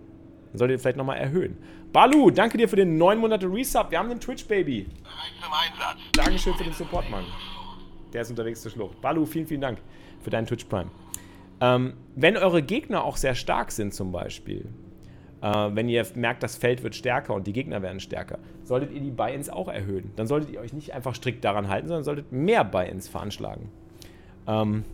Dann 0.58 0.62
solltet 0.62 0.78
ihr 0.78 0.80
vielleicht 0.80 0.97
nochmal 0.97 1.18
erhöhen. 1.18 1.55
Balu, 1.93 2.32
danke 2.32 2.58
dir 2.58 2.68
für 2.68 2.78
den 2.78 2.97
9 2.97 3.20
Monate 3.20 3.45
Resub. 3.45 3.91
Wir 3.91 3.99
haben 3.99 4.10
den 4.10 4.20
Twitch-Baby. 4.20 4.88
Dankeschön 6.14 6.55
für 6.55 6.64
den 6.64 6.74
Support, 6.74 7.12
Mann. 7.12 7.26
Der 8.12 8.24
ist 8.24 8.32
unterwegs 8.32 8.64
zur 8.64 8.72
Schlucht. 8.72 8.99
Balu, 8.99 9.28
vielen, 9.28 9.45
vielen 9.45 9.62
Dank 9.62 9.78
für 10.22 10.32
deinen 10.32 10.47
Twitch 10.47 10.66
Prime. 10.66 10.89
Ähm, 11.62 11.93
wenn 12.16 12.38
eure 12.38 12.64
Gegner 12.64 13.03
auch 13.03 13.18
sehr 13.18 13.36
stark 13.36 13.72
sind, 13.72 13.93
zum 13.93 14.12
Beispiel, 14.12 14.66
äh, 15.43 15.47
wenn 15.47 15.88
ihr 15.89 16.08
merkt, 16.16 16.41
das 16.41 16.55
Feld 16.55 16.82
wird 16.82 16.95
stärker 16.95 17.36
und 17.36 17.45
die 17.45 17.53
Gegner 17.53 17.84
werden 17.84 17.99
stärker, 17.99 18.39
solltet 18.64 18.91
ihr 18.91 19.01
die 19.01 19.12
Buy-ins 19.12 19.49
auch 19.49 19.68
erhöhen. 19.68 20.12
Dann 20.16 20.26
solltet 20.26 20.49
ihr 20.49 20.60
euch 20.60 20.74
nicht 20.74 20.91
einfach 20.91 21.14
strikt 21.14 21.45
daran 21.45 21.68
halten, 21.68 21.88
sondern 21.88 22.03
solltet 22.03 22.32
mehr 22.32 22.64
Buy-ins 22.64 23.08
veranschlagen. 23.08 23.70
Ähm, 24.47 24.86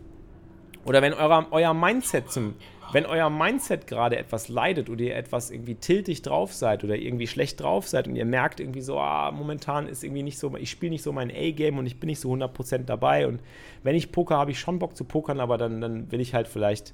oder 0.83 1.01
wenn 1.01 1.13
euer, 1.13 1.47
euer 1.51 1.73
Mindset 1.73 2.29
zum, 2.29 2.55
Wenn 2.93 3.05
euer 3.05 3.29
Mindset 3.29 3.87
gerade 3.87 4.17
etwas 4.17 4.47
leidet 4.47 4.89
oder 4.89 5.01
ihr 5.01 5.15
etwas 5.15 5.51
irgendwie 5.51 5.75
tiltig 5.75 6.21
drauf 6.21 6.53
seid 6.53 6.83
oder 6.83 6.95
irgendwie 6.95 7.27
schlecht 7.27 7.59
drauf 7.59 7.87
seid 7.87 8.07
und 8.07 8.15
ihr 8.15 8.25
merkt 8.25 8.59
irgendwie 8.59 8.81
so, 8.81 8.99
ah, 8.99 9.31
momentan 9.31 9.87
ist 9.87 10.03
irgendwie 10.03 10.23
nicht 10.23 10.37
so, 10.37 10.55
ich 10.55 10.69
spiele 10.69 10.91
nicht 10.91 11.03
so 11.03 11.11
mein 11.11 11.31
A-Game 11.31 11.77
und 11.77 11.85
ich 11.85 11.99
bin 11.99 12.07
nicht 12.07 12.19
so 12.19 12.31
100% 12.31 12.85
dabei 12.85 13.27
und 13.27 13.41
wenn 13.83 13.95
ich 13.95 14.11
poker, 14.11 14.37
habe 14.37 14.51
ich 14.51 14.59
schon 14.59 14.79
Bock 14.79 14.95
zu 14.95 15.03
pokern, 15.03 15.39
aber 15.39 15.57
dann, 15.57 15.81
dann 15.81 16.11
will 16.11 16.21
ich 16.21 16.33
halt 16.33 16.47
vielleicht 16.47 16.93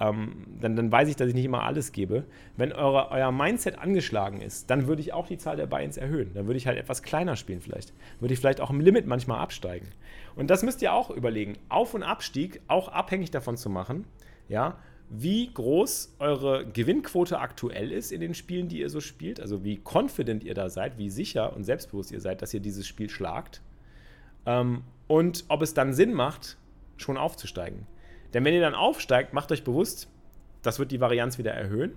ähm, 0.00 0.46
dann, 0.60 0.76
dann 0.76 0.90
weiß 0.90 1.08
ich, 1.08 1.16
dass 1.16 1.28
ich 1.28 1.34
nicht 1.34 1.44
immer 1.44 1.62
alles 1.62 1.92
gebe. 1.92 2.24
Wenn 2.56 2.72
eure, 2.72 3.10
euer 3.10 3.30
Mindset 3.30 3.78
angeschlagen 3.78 4.40
ist, 4.40 4.70
dann 4.70 4.86
würde 4.86 5.02
ich 5.02 5.12
auch 5.12 5.26
die 5.26 5.36
Zahl 5.36 5.56
der 5.56 5.66
Buy-ins 5.66 5.98
erhöhen. 5.98 6.32
Dann 6.32 6.46
würde 6.46 6.56
ich 6.56 6.66
halt 6.66 6.78
etwas 6.78 7.02
kleiner 7.02 7.36
spielen 7.36 7.60
vielleicht. 7.60 7.92
Würde 8.18 8.32
ich 8.32 8.40
vielleicht 8.40 8.62
auch 8.62 8.70
im 8.70 8.80
Limit 8.80 9.06
manchmal 9.06 9.40
absteigen. 9.40 9.88
Und 10.36 10.48
das 10.48 10.62
müsst 10.62 10.80
ihr 10.80 10.94
auch 10.94 11.10
überlegen. 11.10 11.58
Auf- 11.68 11.92
und 11.92 12.02
Abstieg 12.02 12.62
auch 12.66 12.88
abhängig 12.88 13.30
davon 13.30 13.58
zu 13.58 13.68
machen, 13.68 14.06
ja, 14.48 14.78
wie 15.12 15.52
groß 15.52 16.14
eure 16.20 16.64
Gewinnquote 16.66 17.40
aktuell 17.40 17.90
ist 17.90 18.12
in 18.12 18.20
den 18.20 18.32
Spielen, 18.32 18.68
die 18.68 18.78
ihr 18.78 18.88
so 18.88 19.00
spielt. 19.00 19.40
Also 19.40 19.64
wie 19.64 19.80
confident 19.82 20.44
ihr 20.44 20.54
da 20.54 20.70
seid, 20.70 20.98
wie 20.98 21.10
sicher 21.10 21.54
und 21.54 21.64
selbstbewusst 21.64 22.12
ihr 22.12 22.20
seid, 22.20 22.42
dass 22.42 22.54
ihr 22.54 22.60
dieses 22.60 22.86
Spiel 22.86 23.10
schlagt. 23.10 23.60
Ähm, 24.46 24.82
und 25.08 25.44
ob 25.48 25.62
es 25.62 25.74
dann 25.74 25.92
Sinn 25.92 26.14
macht, 26.14 26.56
schon 26.96 27.16
aufzusteigen. 27.16 27.86
Denn 28.32 28.44
wenn 28.44 28.54
ihr 28.54 28.60
dann 28.60 28.76
aufsteigt, 28.76 29.34
macht 29.34 29.50
euch 29.50 29.64
bewusst, 29.64 30.08
das 30.62 30.78
wird 30.78 30.92
die 30.92 31.00
Varianz 31.00 31.38
wieder 31.38 31.52
erhöhen. 31.52 31.94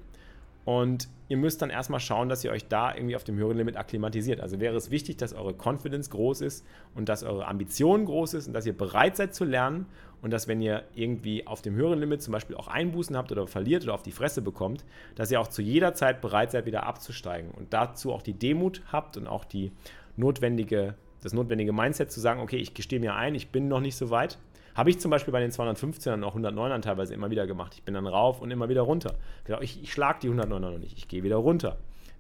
Und 0.66 1.09
ihr 1.28 1.38
müsst 1.38 1.61
dann 1.61 1.70
erstmal 1.70 1.99
schauen, 1.99 2.30
dass 2.30 2.43
ihr 2.43 2.51
euch 2.51 2.68
da 2.68 2.95
irgendwie 2.95 3.16
auf 3.16 3.24
dem 3.24 3.36
höheren 3.38 3.57
Limit 3.57 3.76
akklimatisiert. 3.76 4.39
Also 4.39 4.59
wäre 4.59 4.76
es 4.76 4.91
wichtig, 4.91 5.18
dass 5.18 5.34
eure 5.34 5.53
Confidence 5.53 6.09
groß 6.09 6.41
ist 6.41 6.66
und 6.95 7.09
dass 7.09 7.24
eure 7.24 7.47
Ambition 7.47 8.05
groß 8.05 8.36
ist 8.36 8.47
und 8.47 8.53
dass 8.53 8.66
ihr 8.66 8.78
bereit 8.78 9.18
seid 9.18 9.36
zu 9.36 9.43
lernen 9.43 9.88
und 10.22 10.32
dass, 10.32 10.47
wenn 10.47 10.61
ihr 10.61 10.84
irgendwie 10.95 11.45
auf 11.47 11.61
dem 11.61 11.76
höheren 11.76 11.99
Limit 11.99 12.22
zum 12.22 12.32
Beispiel 12.32 12.55
auch 12.55 12.68
Einbußen 12.68 13.18
habt 13.18 13.32
oder 13.32 13.45
verliert 13.45 13.84
oder 13.84 13.93
auf 13.93 14.03
die 14.03 14.11
Fresse 14.11 14.41
bekommt, 14.41 14.86
dass 15.16 15.32
ihr 15.32 15.41
auch 15.41 15.49
zu 15.49 15.61
jeder 15.61 15.93
Zeit 15.95 16.22
bereit 16.22 16.51
seid, 16.51 16.66
wieder 16.66 16.84
abzusteigen 16.86 17.51
und 17.51 17.74
dazu 17.74 18.14
auch 18.14 18.22
die 18.22 18.34
Demut 18.34 18.82
habt 18.91 19.18
und 19.18 19.28
auch 19.28 19.43
die 19.43 19.74
notwendige, 20.16 20.95
das 21.22 21.34
notwendige 21.34 21.74
Mindset 21.74 22.11
zu 22.11 22.22
sagen, 22.22 22.39
okay, 22.39 22.57
ich 22.57 22.74
gestehe 22.74 23.01
mir 23.01 23.16
ein, 23.16 23.36
ich 23.36 23.49
bin 23.49 23.68
noch 23.68 23.82
nicht 23.82 23.97
so 23.97 24.11
weit, 24.11 24.38
habe 24.76 24.90
ich 24.90 25.00
zum 25.00 25.12
Beispiel 25.12 25.32
bei 25.32 25.40
den 25.40 25.52
215ern 25.52 26.14
und 26.16 26.24
auch 26.24 26.36
109ern 26.36 26.82
teilweise 26.82 27.14
immer 27.14 27.30
wieder 27.30 27.48
gemacht. 27.48 27.74
Ich 27.76 27.84
bin 27.84 27.94
dann 27.94 28.08
rauf 28.08 28.42
und 28.42 28.52
immer 28.52 28.70
wieder 28.70 28.82
runter. 28.82 29.16
Ich, 29.62 29.82
ich 29.82 29.92
schlage 29.92 30.20
die 30.22 30.30
109er 30.30 30.60
noch 30.60 30.78
nicht, 30.78 30.98
ich 30.98 31.08
gehe 31.08 31.24
wieder 31.24 31.38
runter. 31.38 31.78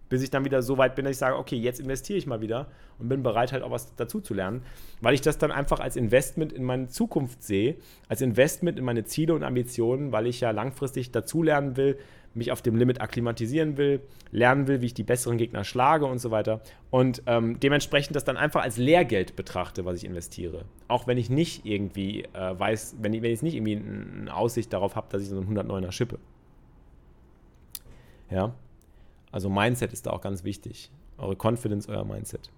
Bis 0.09 0.21
ich 0.21 0.29
dann 0.29 0.45
wieder 0.45 0.61
so 0.61 0.77
weit 0.77 0.95
bin, 0.95 1.05
dass 1.05 1.13
ich 1.13 1.17
sage, 1.17 1.37
okay, 1.37 1.55
jetzt 1.55 1.79
investiere 1.79 2.19
ich 2.19 2.27
mal 2.27 2.41
wieder 2.41 2.67
und 2.99 3.09
bin 3.09 3.23
bereit, 3.23 3.51
halt 3.51 3.63
auch 3.63 3.71
was 3.71 3.95
dazu 3.95 4.21
zu 4.21 4.33
lernen, 4.33 4.61
weil 5.01 5.15
ich 5.15 5.21
das 5.21 5.37
dann 5.37 5.51
einfach 5.51 5.79
als 5.79 5.95
Investment 5.95 6.53
in 6.53 6.63
meine 6.63 6.87
Zukunft 6.87 7.41
sehe, 7.41 7.77
als 8.09 8.21
Investment 8.21 8.77
in 8.77 8.85
meine 8.85 9.05
Ziele 9.05 9.33
und 9.33 9.43
Ambitionen, 9.43 10.11
weil 10.11 10.27
ich 10.27 10.41
ja 10.41 10.51
langfristig 10.51 11.11
dazulernen 11.11 11.77
will, 11.77 11.97
mich 12.35 12.51
auf 12.51 12.61
dem 12.61 12.75
Limit 12.75 13.01
akklimatisieren 13.01 13.77
will, 13.77 14.01
lernen 14.31 14.67
will, 14.67 14.81
wie 14.81 14.87
ich 14.87 14.93
die 14.93 15.03
besseren 15.03 15.37
Gegner 15.37 15.63
schlage 15.63 16.05
und 16.05 16.19
so 16.19 16.31
weiter. 16.31 16.61
Und 16.89 17.23
ähm, 17.25 17.59
dementsprechend 17.59 18.15
das 18.15 18.23
dann 18.23 18.37
einfach 18.37 18.63
als 18.63 18.77
Lehrgeld 18.77 19.35
betrachte, 19.35 19.85
was 19.85 19.97
ich 19.97 20.05
investiere. 20.05 20.65
Auch 20.87 21.07
wenn 21.07 21.17
ich 21.17 21.29
nicht 21.29 21.65
irgendwie 21.65 22.23
äh, 22.33 22.59
weiß, 22.59 22.97
wenn 23.01 23.13
ich, 23.13 23.21
wenn 23.21 23.31
ich 23.31 23.41
nicht 23.41 23.55
irgendwie 23.55 23.75
eine 23.75 24.35
Aussicht 24.35 24.73
darauf 24.73 24.95
habe, 24.95 25.07
dass 25.09 25.21
ich 25.21 25.29
so 25.29 25.37
einen 25.37 25.57
109er 25.57 25.91
schippe. 25.91 26.19
Ja. 28.29 28.55
Also 29.31 29.49
Mindset 29.49 29.93
ist 29.93 30.05
da 30.05 30.11
auch 30.11 30.21
ganz 30.21 30.43
wichtig. 30.43 30.91
Eure 31.17 31.35
Confidence, 31.35 31.87
euer 31.87 32.05
Mindset. 32.05 32.49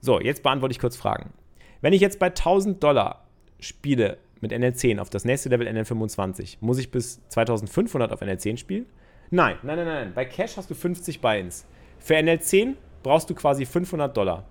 So, 0.00 0.20
jetzt 0.20 0.42
beantworte 0.42 0.72
ich 0.72 0.80
kurz 0.80 0.96
Fragen. 0.96 1.32
Wenn 1.80 1.92
ich 1.92 2.00
jetzt 2.00 2.18
bei 2.18 2.26
1000 2.26 2.82
Dollar 2.82 3.26
spiele 3.60 4.18
mit 4.42 4.52
NL10 4.52 4.98
auf 4.98 5.08
das 5.08 5.24
nächste 5.24 5.48
Level 5.48 5.66
NL25, 5.66 6.58
muss 6.60 6.78
ich 6.78 6.90
bis 6.90 7.26
2500 7.28 8.12
auf 8.12 8.20
NL10 8.20 8.58
spielen? 8.58 8.86
Nein, 9.30 9.56
nein, 9.62 9.76
nein, 9.76 9.86
nein. 9.86 10.12
Bei 10.14 10.26
Cash 10.26 10.58
hast 10.58 10.68
du 10.68 10.74
50 10.74 11.22
Buy-ins. 11.22 11.64
Für 11.98 12.16
NL10 12.16 12.74
brauchst 13.02 13.30
du 13.30 13.34
quasi 13.34 13.64
500 13.64 14.14
Dollar. 14.14 14.44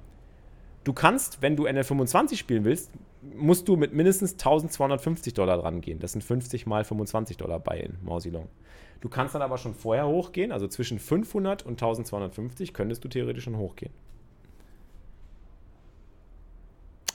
Du 0.83 0.93
kannst, 0.93 1.43
wenn 1.43 1.55
du 1.55 1.67
NL25 1.67 2.37
spielen 2.37 2.63
willst, 2.63 2.89
musst 3.35 3.67
du 3.67 3.75
mit 3.75 3.93
mindestens 3.93 4.33
1250 4.33 5.35
Dollar 5.35 5.57
dran 5.57 5.81
gehen. 5.81 5.99
Das 5.99 6.13
sind 6.13 6.23
50 6.23 6.65
mal 6.65 6.83
25 6.83 7.37
Dollar 7.37 7.59
Buy-in, 7.59 7.97
Mausilong. 8.01 8.47
Du 9.01 9.09
kannst 9.09 9.35
dann 9.35 9.41
aber 9.41 9.57
schon 9.57 9.75
vorher 9.75 10.07
hochgehen, 10.07 10.51
also 10.51 10.67
zwischen 10.67 10.99
500 10.99 11.63
und 11.63 11.73
1250 11.73 12.73
könntest 12.73 13.03
du 13.03 13.09
theoretisch 13.09 13.43
schon 13.43 13.57
hochgehen. 13.57 13.91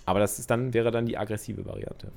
Aber 0.05 0.21
das 0.21 0.39
ist 0.39 0.51
dann, 0.51 0.73
wäre 0.73 0.93
dann 0.93 1.07
die 1.07 1.19
aggressive 1.19 1.67
Variante. 1.67 2.13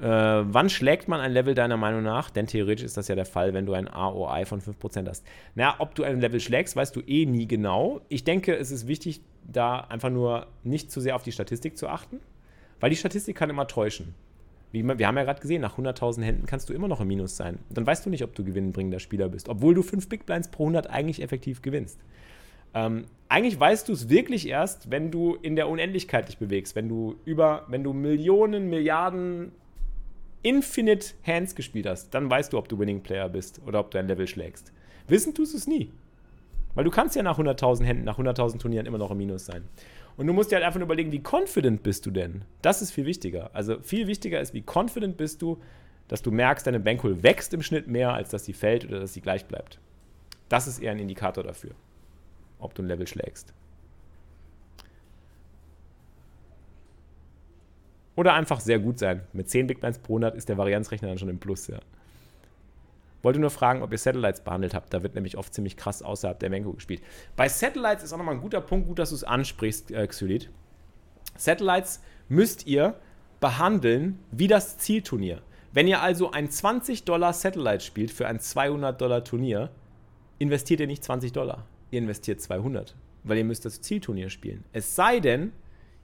Äh, 0.00 0.06
wann 0.06 0.70
schlägt 0.70 1.08
man 1.08 1.20
ein 1.20 1.32
Level 1.32 1.54
deiner 1.54 1.76
Meinung 1.76 2.02
nach? 2.02 2.30
Denn 2.30 2.46
theoretisch 2.46 2.84
ist 2.84 2.96
das 2.96 3.08
ja 3.08 3.14
der 3.14 3.26
Fall, 3.26 3.52
wenn 3.52 3.66
du 3.66 3.74
ein 3.74 3.86
AOI 3.86 4.46
von 4.46 4.60
5% 4.60 5.06
hast. 5.06 5.26
Na, 5.54 5.74
ob 5.78 5.94
du 5.94 6.04
ein 6.04 6.20
Level 6.20 6.40
schlägst, 6.40 6.74
weißt 6.74 6.96
du 6.96 7.00
eh 7.00 7.26
nie 7.26 7.46
genau. 7.46 8.00
Ich 8.08 8.24
denke, 8.24 8.56
es 8.56 8.70
ist 8.70 8.86
wichtig, 8.86 9.20
da 9.44 9.80
einfach 9.80 10.10
nur 10.10 10.46
nicht 10.64 10.90
zu 10.90 11.00
sehr 11.00 11.16
auf 11.16 11.22
die 11.22 11.32
Statistik 11.32 11.76
zu 11.76 11.88
achten, 11.88 12.20
weil 12.78 12.90
die 12.90 12.96
Statistik 12.96 13.36
kann 13.36 13.50
immer 13.50 13.66
täuschen. 13.66 14.14
Wie, 14.72 14.84
wir 14.84 15.06
haben 15.06 15.16
ja 15.16 15.24
gerade 15.24 15.40
gesehen, 15.40 15.60
nach 15.60 15.76
100.000 15.76 16.22
Händen 16.22 16.46
kannst 16.46 16.70
du 16.70 16.72
immer 16.72 16.88
noch 16.88 17.00
im 17.00 17.08
Minus 17.08 17.36
sein. 17.36 17.58
Dann 17.70 17.86
weißt 17.86 18.06
du 18.06 18.10
nicht, 18.10 18.22
ob 18.22 18.34
du 18.34 18.44
gewinnbringender 18.44 19.00
Spieler 19.00 19.28
bist, 19.28 19.48
obwohl 19.48 19.74
du 19.74 19.82
5 19.82 20.08
Big 20.08 20.24
Blinds 20.24 20.48
pro 20.48 20.62
100 20.62 20.88
eigentlich 20.88 21.20
effektiv 21.20 21.60
gewinnst. 21.60 21.98
Ähm, 22.72 23.04
eigentlich 23.28 23.58
weißt 23.58 23.88
du 23.88 23.92
es 23.92 24.08
wirklich 24.08 24.48
erst, 24.48 24.90
wenn 24.90 25.10
du 25.10 25.34
in 25.34 25.56
der 25.56 25.68
Unendlichkeit 25.68 26.28
dich 26.28 26.38
bewegst, 26.38 26.76
wenn 26.76 26.88
du 26.88 27.16
über, 27.24 27.66
wenn 27.68 27.82
du 27.82 27.92
Millionen, 27.92 28.70
Milliarden 28.70 29.52
Infinite 30.42 31.14
Hands 31.26 31.54
gespielt 31.54 31.86
hast, 31.86 32.10
dann 32.14 32.30
weißt 32.30 32.52
du, 32.52 32.58
ob 32.58 32.68
du 32.68 32.78
Winning 32.78 33.02
Player 33.02 33.28
bist 33.28 33.60
oder 33.66 33.80
ob 33.80 33.90
du 33.90 33.98
ein 33.98 34.08
Level 34.08 34.26
schlägst. 34.26 34.72
Wissen 35.06 35.34
tust 35.34 35.52
du 35.52 35.58
es 35.58 35.66
nie. 35.66 35.90
Weil 36.74 36.84
du 36.84 36.90
kannst 36.90 37.16
ja 37.16 37.22
nach 37.22 37.38
100.000 37.38 37.84
Händen, 37.84 38.04
nach 38.04 38.18
100.000 38.18 38.58
Turnieren 38.58 38.86
immer 38.86 38.98
noch 38.98 39.10
im 39.10 39.18
Minus 39.18 39.46
sein. 39.46 39.64
Und 40.16 40.26
du 40.26 40.32
musst 40.32 40.50
dir 40.50 40.56
halt 40.56 40.64
einfach 40.64 40.78
nur 40.78 40.86
überlegen, 40.86 41.12
wie 41.12 41.22
confident 41.22 41.82
bist 41.82 42.06
du 42.06 42.10
denn? 42.10 42.42
Das 42.62 42.82
ist 42.82 42.92
viel 42.92 43.06
wichtiger. 43.06 43.50
Also 43.54 43.80
viel 43.80 44.06
wichtiger 44.06 44.40
ist, 44.40 44.54
wie 44.54 44.62
confident 44.62 45.16
bist 45.16 45.42
du, 45.42 45.60
dass 46.08 46.22
du 46.22 46.30
merkst, 46.30 46.66
deine 46.66 46.80
Bankroll 46.80 47.22
wächst 47.22 47.54
im 47.54 47.62
Schnitt 47.62 47.86
mehr, 47.86 48.12
als 48.12 48.30
dass 48.30 48.44
sie 48.44 48.52
fällt 48.52 48.84
oder 48.84 49.00
dass 49.00 49.14
sie 49.14 49.20
gleich 49.20 49.46
bleibt. 49.46 49.78
Das 50.48 50.66
ist 50.66 50.80
eher 50.80 50.90
ein 50.90 50.98
Indikator 50.98 51.44
dafür, 51.44 51.70
ob 52.58 52.74
du 52.74 52.82
ein 52.82 52.88
Level 52.88 53.06
schlägst. 53.06 53.52
Oder 58.20 58.34
einfach 58.34 58.60
sehr 58.60 58.78
gut 58.78 58.98
sein. 58.98 59.22
Mit 59.32 59.48
10 59.48 59.66
Big 59.66 59.80
Blinds 59.80 59.98
pro 59.98 60.12
100 60.12 60.34
ist 60.34 60.50
der 60.50 60.58
Varianzrechner 60.58 61.08
dann 61.08 61.16
schon 61.16 61.30
im 61.30 61.38
Plus, 61.38 61.68
ja. 61.68 61.78
Wollte 63.22 63.38
nur 63.38 63.48
fragen, 63.48 63.80
ob 63.80 63.92
ihr 63.92 63.96
Satellites 63.96 64.42
behandelt 64.42 64.74
habt. 64.74 64.92
Da 64.92 65.02
wird 65.02 65.14
nämlich 65.14 65.38
oft 65.38 65.54
ziemlich 65.54 65.78
krass 65.78 66.02
außerhalb 66.02 66.38
der 66.38 66.50
Menko 66.50 66.74
gespielt. 66.74 67.00
Bei 67.34 67.48
Satellites 67.48 68.04
ist 68.04 68.12
auch 68.12 68.18
nochmal 68.18 68.34
ein 68.34 68.42
guter 68.42 68.60
Punkt, 68.60 68.88
gut, 68.88 68.98
dass 68.98 69.08
du 69.08 69.14
es 69.14 69.24
ansprichst, 69.24 69.90
äh, 69.92 70.06
Xylit. 70.06 70.50
Satellites 71.38 72.02
müsst 72.28 72.66
ihr 72.66 72.94
behandeln 73.40 74.18
wie 74.32 74.48
das 74.48 74.76
Zielturnier. 74.76 75.40
Wenn 75.72 75.88
ihr 75.88 76.02
also 76.02 76.30
ein 76.30 76.50
20 76.50 77.04
Dollar 77.04 77.32
Satellite 77.32 77.80
spielt 77.80 78.10
für 78.10 78.28
ein 78.28 78.38
200 78.38 79.00
Dollar 79.00 79.24
Turnier, 79.24 79.70
investiert 80.38 80.80
ihr 80.80 80.86
nicht 80.86 81.02
20 81.02 81.32
Dollar. 81.32 81.64
Ihr 81.90 82.00
investiert 82.00 82.42
200, 82.42 82.94
weil 83.24 83.38
ihr 83.38 83.44
müsst 83.44 83.64
das 83.64 83.80
Zielturnier 83.80 84.28
spielen. 84.28 84.62
Es 84.74 84.94
sei 84.94 85.20
denn, 85.20 85.52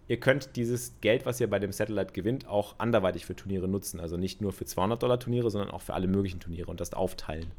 ihr 0.09 0.19
könnt 0.19 0.57
dieses 0.57 1.01
Geld, 1.01 1.27
was 1.27 1.41
ihr 1.41 1.49
bei 1.49 1.59
dem 1.59 1.73
Satellite 1.73 2.13
gewinnt, 2.13 2.47
auch 2.47 2.77
anderweitig 2.79 3.27
für 3.27 3.37
Turniere 3.37 3.69
nutzen. 3.69 4.01
Also 4.01 4.17
nicht 4.17 4.41
nur 4.41 4.53
für 4.53 4.65
200 4.65 5.03
Dollar 5.03 5.19
Turniere, 5.19 5.51
sondern 5.51 5.71
auch 5.71 5.83
für 5.83 5.95
alle 5.95 6.07
möglichen 6.07 6.41
Turniere 6.41 6.71
und 6.71 6.81
das 6.81 6.93
aufteilen. 6.93 7.51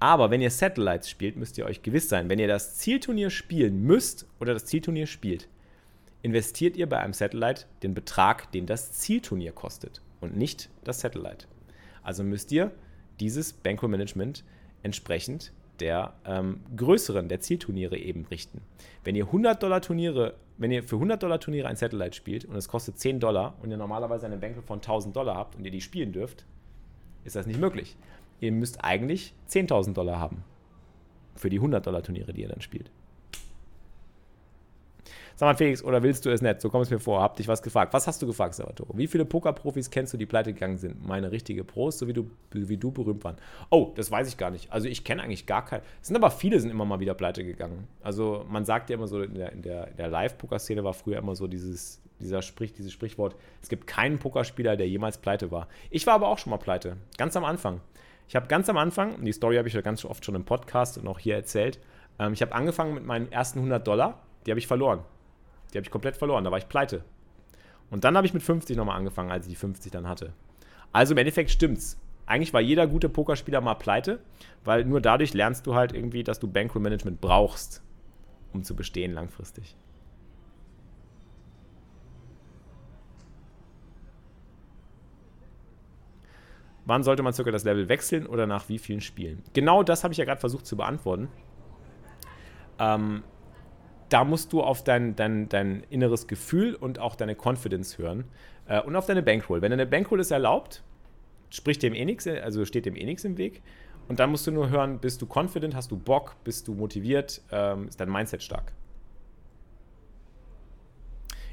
Aber 0.00 0.30
wenn 0.30 0.40
ihr 0.40 0.50
Satellites 0.50 1.10
spielt, 1.10 1.36
müsst 1.36 1.58
ihr 1.58 1.66
euch 1.66 1.82
gewiss 1.82 2.08
sein, 2.08 2.28
wenn 2.28 2.38
ihr 2.38 2.46
das 2.46 2.76
Zielturnier 2.76 3.30
spielen 3.30 3.82
müsst 3.82 4.26
oder 4.38 4.54
das 4.54 4.64
Zielturnier 4.66 5.06
spielt, 5.06 5.48
investiert 6.22 6.76
ihr 6.76 6.88
bei 6.88 6.98
einem 6.98 7.12
Satellite 7.12 7.66
den 7.82 7.94
Betrag, 7.94 8.52
den 8.52 8.66
das 8.66 8.92
Zielturnier 8.92 9.52
kostet 9.52 10.00
und 10.20 10.36
nicht 10.36 10.70
das 10.84 11.00
Satellite. 11.00 11.46
Also 12.02 12.22
müsst 12.22 12.52
ihr 12.52 12.70
dieses 13.18 13.52
Bankroll 13.52 13.90
Management 13.90 14.44
entsprechend 14.82 15.52
der 15.80 16.14
ähm, 16.24 16.60
größeren, 16.76 17.28
der 17.28 17.40
Zielturniere 17.40 17.98
eben 17.98 18.24
richten. 18.26 18.62
Wenn 19.04 19.14
ihr 19.14 19.26
100 19.26 19.62
Dollar 19.62 19.80
Turniere, 19.80 20.34
wenn 20.58 20.70
ihr 20.72 20.82
für 20.82 20.96
100 20.96 21.22
Dollar 21.22 21.40
Turniere 21.40 21.68
ein 21.68 21.76
Satellite 21.76 22.16
spielt 22.16 22.44
und 22.44 22.56
es 22.56 22.68
kostet 22.68 22.98
10 22.98 23.20
Dollar 23.20 23.54
und 23.62 23.70
ihr 23.70 23.76
normalerweise 23.76 24.26
eine 24.26 24.36
Bankroll 24.36 24.64
von 24.64 24.78
1000 24.78 25.16
Dollar 25.16 25.36
habt 25.36 25.56
und 25.56 25.64
ihr 25.64 25.70
die 25.70 25.80
spielen 25.80 26.12
dürft, 26.12 26.44
ist 27.24 27.36
das 27.36 27.46
nicht 27.46 27.60
möglich. 27.60 27.96
Ihr 28.40 28.52
müsst 28.52 28.84
eigentlich 28.84 29.34
10.000 29.48 29.94
Dollar 29.94 30.18
haben 30.18 30.44
für 31.34 31.50
die 31.50 31.58
100 31.58 31.86
Dollar 31.86 32.02
Turniere, 32.02 32.32
die 32.32 32.42
ihr 32.42 32.48
dann 32.48 32.60
spielt. 32.60 32.90
Sag 35.38 35.46
mal, 35.46 35.54
Felix, 35.54 35.84
oder 35.84 36.02
willst 36.02 36.26
du 36.26 36.30
es 36.30 36.42
nicht? 36.42 36.60
So 36.60 36.68
kommt 36.68 36.86
es 36.86 36.90
mir 36.90 36.98
vor. 36.98 37.22
Hab 37.22 37.36
dich 37.36 37.46
was 37.46 37.62
gefragt. 37.62 37.94
Was 37.94 38.08
hast 38.08 38.20
du 38.20 38.26
gefragt, 38.26 38.54
Salvatore? 38.54 38.98
Wie 38.98 39.06
viele 39.06 39.24
Pokerprofis 39.24 39.88
kennst 39.88 40.12
du, 40.12 40.16
die 40.16 40.26
pleite 40.26 40.52
gegangen 40.52 40.78
sind? 40.78 41.06
Meine 41.06 41.30
richtige 41.30 41.62
Pros, 41.62 41.96
so 41.96 42.08
wie 42.08 42.12
du, 42.12 42.28
wie 42.50 42.76
du 42.76 42.90
berühmt 42.90 43.22
waren. 43.22 43.36
Oh, 43.70 43.92
das 43.94 44.10
weiß 44.10 44.26
ich 44.26 44.36
gar 44.36 44.50
nicht. 44.50 44.72
Also 44.72 44.88
ich 44.88 45.04
kenne 45.04 45.22
eigentlich 45.22 45.46
gar 45.46 45.64
keinen. 45.64 45.82
Es 46.02 46.08
sind 46.08 46.16
aber 46.16 46.32
viele, 46.32 46.58
sind 46.58 46.72
immer 46.72 46.84
mal 46.84 46.98
wieder 46.98 47.14
pleite 47.14 47.44
gegangen. 47.44 47.86
Also 48.02 48.46
man 48.48 48.64
sagt 48.64 48.90
ja 48.90 48.96
immer 48.96 49.06
so, 49.06 49.22
in 49.22 49.34
der, 49.34 49.52
in 49.52 49.62
der, 49.62 49.86
der 49.90 50.08
Live-Poker-Szene 50.08 50.82
war 50.82 50.92
früher 50.92 51.18
immer 51.18 51.36
so 51.36 51.46
dieses, 51.46 52.02
dieser 52.18 52.42
Sprich, 52.42 52.72
dieses 52.72 52.90
Sprichwort, 52.90 53.36
es 53.62 53.68
gibt 53.68 53.86
keinen 53.86 54.18
Pokerspieler, 54.18 54.76
der 54.76 54.88
jemals 54.88 55.18
pleite 55.18 55.52
war. 55.52 55.68
Ich 55.90 56.04
war 56.08 56.14
aber 56.14 56.26
auch 56.26 56.38
schon 56.38 56.50
mal 56.50 56.56
pleite. 56.56 56.96
Ganz 57.16 57.36
am 57.36 57.44
Anfang. 57.44 57.80
Ich 58.26 58.34
habe 58.34 58.48
ganz 58.48 58.68
am 58.68 58.76
Anfang, 58.76 59.24
die 59.24 59.32
Story 59.32 59.54
habe 59.54 59.68
ich 59.68 59.74
ja 59.74 59.82
ganz 59.82 60.04
oft 60.04 60.24
schon 60.24 60.34
im 60.34 60.44
Podcast 60.44 60.98
und 60.98 61.06
auch 61.06 61.20
hier 61.20 61.36
erzählt, 61.36 61.78
ähm, 62.18 62.32
ich 62.32 62.42
habe 62.42 62.56
angefangen 62.56 62.94
mit 62.94 63.06
meinen 63.06 63.30
ersten 63.30 63.60
100 63.60 63.86
Dollar, 63.86 64.20
die 64.44 64.50
habe 64.50 64.58
ich 64.58 64.66
verloren. 64.66 65.04
Die 65.72 65.78
habe 65.78 65.84
ich 65.84 65.90
komplett 65.90 66.16
verloren, 66.16 66.44
da 66.44 66.50
war 66.50 66.58
ich 66.58 66.68
pleite. 66.68 67.04
Und 67.90 68.04
dann 68.04 68.16
habe 68.16 68.26
ich 68.26 68.34
mit 68.34 68.42
50 68.42 68.76
nochmal 68.76 68.96
angefangen, 68.96 69.30
als 69.30 69.46
ich 69.46 69.52
die 69.52 69.56
50 69.56 69.90
dann 69.92 70.08
hatte. 70.08 70.32
Also 70.92 71.14
im 71.14 71.18
Endeffekt 71.18 71.50
stimmt's. 71.50 71.98
Eigentlich 72.26 72.52
war 72.52 72.60
jeder 72.60 72.86
gute 72.86 73.08
Pokerspieler 73.08 73.60
mal 73.60 73.74
pleite, 73.74 74.20
weil 74.64 74.84
nur 74.84 75.00
dadurch 75.00 75.32
lernst 75.32 75.66
du 75.66 75.74
halt 75.74 75.94
irgendwie, 75.94 76.24
dass 76.24 76.38
du 76.38 76.46
Bankroll 76.46 76.82
Management 76.82 77.20
brauchst, 77.20 77.82
um 78.52 78.62
zu 78.62 78.76
bestehen 78.76 79.12
langfristig. 79.12 79.76
Wann 86.84 87.02
sollte 87.02 87.22
man 87.22 87.34
circa 87.34 87.50
das 87.50 87.64
Level 87.64 87.90
wechseln 87.90 88.26
oder 88.26 88.46
nach 88.46 88.70
wie 88.70 88.78
vielen 88.78 89.02
Spielen? 89.02 89.42
Genau 89.52 89.82
das 89.82 90.04
habe 90.04 90.12
ich 90.12 90.18
ja 90.18 90.24
gerade 90.24 90.40
versucht 90.40 90.64
zu 90.64 90.76
beantworten. 90.76 91.28
Ähm, 92.78 93.22
da 94.08 94.24
musst 94.24 94.52
du 94.52 94.62
auf 94.62 94.84
dein, 94.84 95.16
dein, 95.16 95.48
dein 95.48 95.82
inneres 95.90 96.26
Gefühl 96.26 96.74
und 96.74 96.98
auch 96.98 97.14
deine 97.16 97.36
Confidence 97.36 97.98
hören 97.98 98.24
äh, 98.66 98.80
und 98.80 98.96
auf 98.96 99.06
deine 99.06 99.22
Bankroll. 99.22 99.62
Wenn 99.62 99.70
deine 99.70 99.86
Bankroll 99.86 100.20
ist 100.20 100.30
erlaubt, 100.30 100.82
spricht 101.50 101.82
dem 101.82 101.94
eh 101.94 102.04
nichts, 102.04 102.26
also 102.26 102.64
steht 102.64 102.86
dem 102.86 102.96
eh 102.96 103.04
nichts 103.04 103.24
im 103.24 103.38
Weg. 103.38 103.62
Und 104.08 104.20
dann 104.20 104.30
musst 104.30 104.46
du 104.46 104.50
nur 104.50 104.70
hören, 104.70 104.98
bist 104.98 105.20
du 105.20 105.26
confident, 105.26 105.74
hast 105.74 105.90
du 105.90 105.98
Bock, 105.98 106.36
bist 106.42 106.66
du 106.66 106.74
motiviert, 106.74 107.42
ähm, 107.52 107.88
ist 107.88 108.00
dein 108.00 108.10
Mindset 108.10 108.42
stark. 108.42 108.72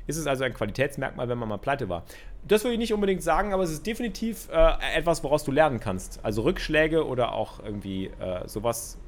Ist 0.08 0.18
es 0.18 0.28
also 0.28 0.44
ein 0.44 0.54
Qualitätsmerkmal, 0.54 1.28
wenn 1.28 1.38
man 1.38 1.50
mal 1.50 1.58
pleite 1.58 1.90
war? 1.90 2.06
Das 2.48 2.64
würde 2.64 2.74
ich 2.74 2.80
nicht 2.80 2.94
unbedingt 2.94 3.24
sagen, 3.24 3.54
aber 3.54 3.64
es 3.64 3.72
ist 3.72 3.86
definitiv 3.86 4.48
äh, 4.52 4.74
etwas, 4.96 5.24
woraus 5.24 5.44
du 5.44 5.52
lernen 5.52 5.80
kannst. 5.80 6.24
Also 6.24 6.44
Rückschläge 6.44 7.06
oder 7.06 7.34
auch 7.34 7.60
irgendwie 7.60 8.08
äh, 8.20 8.48
sowas 8.48 9.00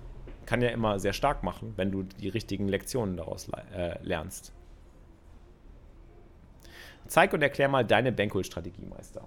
kann 0.47 0.61
ja 0.61 0.69
immer 0.69 0.97
sehr 0.97 1.13
stark 1.13 1.43
machen, 1.43 1.73
wenn 1.75 1.91
du 1.91 2.03
die 2.03 2.29
richtigen 2.29 2.67
Lektionen 2.67 3.17
daraus 3.17 3.49
äh, 3.75 4.01
lernst. 4.01 4.53
Zeig 7.05 7.33
und 7.33 7.41
erklär 7.41 7.67
mal 7.67 7.85
deine 7.85 8.11
Bankroll-Strategie, 8.11 8.85
Meister. 8.85 9.25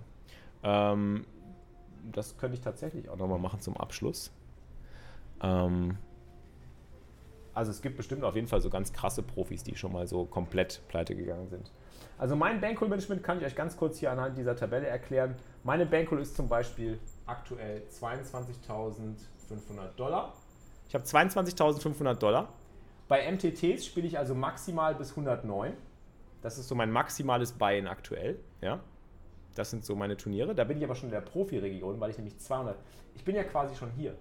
Ähm, 0.63 1.27
das 2.11 2.37
könnte 2.39 2.55
ich 2.57 2.63
tatsächlich 2.63 3.09
auch 3.09 3.17
nochmal 3.17 3.39
machen 3.39 3.61
zum 3.61 3.77
Abschluss. 3.77 4.33
Ähm, 5.43 5.99
also 7.53 7.71
es 7.71 7.83
gibt 7.83 7.99
bestimmt 7.99 8.25
auf 8.25 8.35
jeden 8.35 8.49
Fall 8.49 8.63
so 8.63 8.71
ganz 8.71 8.93
krasse 8.93 9.23
Profis, 9.23 9.63
die 9.63 9.77
schon 9.77 9.93
mal 9.93 10.07
so 10.07 10.25
komplett 10.25 10.81
pleite 10.89 11.15
gegangen 11.15 11.49
sind. 11.49 11.71
Also 12.17 12.35
mein 12.35 12.61
Bankroll-Management 12.61 13.23
kann 13.23 13.39
ich 13.39 13.45
euch 13.45 13.55
ganz 13.55 13.77
kurz 13.77 13.99
hier 13.99 14.11
anhand 14.11 14.39
dieser 14.39 14.57
Tabelle 14.57 14.87
erklären. 14.87 15.35
Meine 15.65 15.85
Bankroll 15.85 16.21
ist 16.21 16.35
zum 16.35 16.49
Beispiel 16.49 16.99
aktuell 17.27 17.83
22.500 17.91 19.17
Dollar. 19.97 20.35
Ich 20.91 20.95
habe 20.97 21.05
22.500 21.05 22.15
Dollar. 22.15 22.49
Bei 23.07 23.31
MTTs 23.31 23.87
spiele 23.87 24.09
ich 24.09 24.19
also 24.19 24.35
maximal 24.35 24.93
bis 24.97 25.11
109. 25.11 25.73
Das 26.43 26.59
ist 26.59 26.67
so 26.67 26.75
mein 26.75 26.91
maximales 26.91 27.53
Buy-in 27.53 27.87
aktuell. 27.87 28.41
Ja? 28.61 28.81
Das 29.55 29.71
sind 29.71 29.85
so 29.85 29.95
meine 29.95 30.17
Turniere. 30.17 30.53
Da 30.53 30.65
bin 30.65 30.79
ich 30.79 30.83
aber 30.83 30.97
schon 30.97 31.11
in 31.11 31.13
der 31.13 31.21
Profi-Region, 31.21 32.01
weil 32.01 32.11
ich 32.11 32.17
nämlich 32.17 32.37
200. 32.41 32.77
Ich 33.15 33.23
bin 33.23 33.37
ja 33.37 33.45
quasi 33.45 33.77
schon 33.77 33.93
hier. 33.93 34.17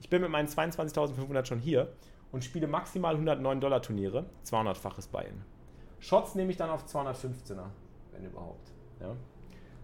Ich 0.00 0.08
bin 0.08 0.22
mit 0.22 0.30
meinen 0.30 0.48
22.500 0.48 1.44
schon 1.44 1.58
hier 1.58 1.92
und 2.32 2.44
spiele 2.44 2.66
maximal 2.66 3.12
109 3.12 3.60
Dollar 3.60 3.82
Turniere, 3.82 4.24
200-faches 4.46 5.10
Buy-in. 5.10 5.42
Shots 5.98 6.34
nehme 6.34 6.50
ich 6.50 6.56
dann 6.56 6.70
auf 6.70 6.86
215er, 6.86 7.66
wenn 8.12 8.24
überhaupt. 8.24 8.72
Ja? 9.00 9.14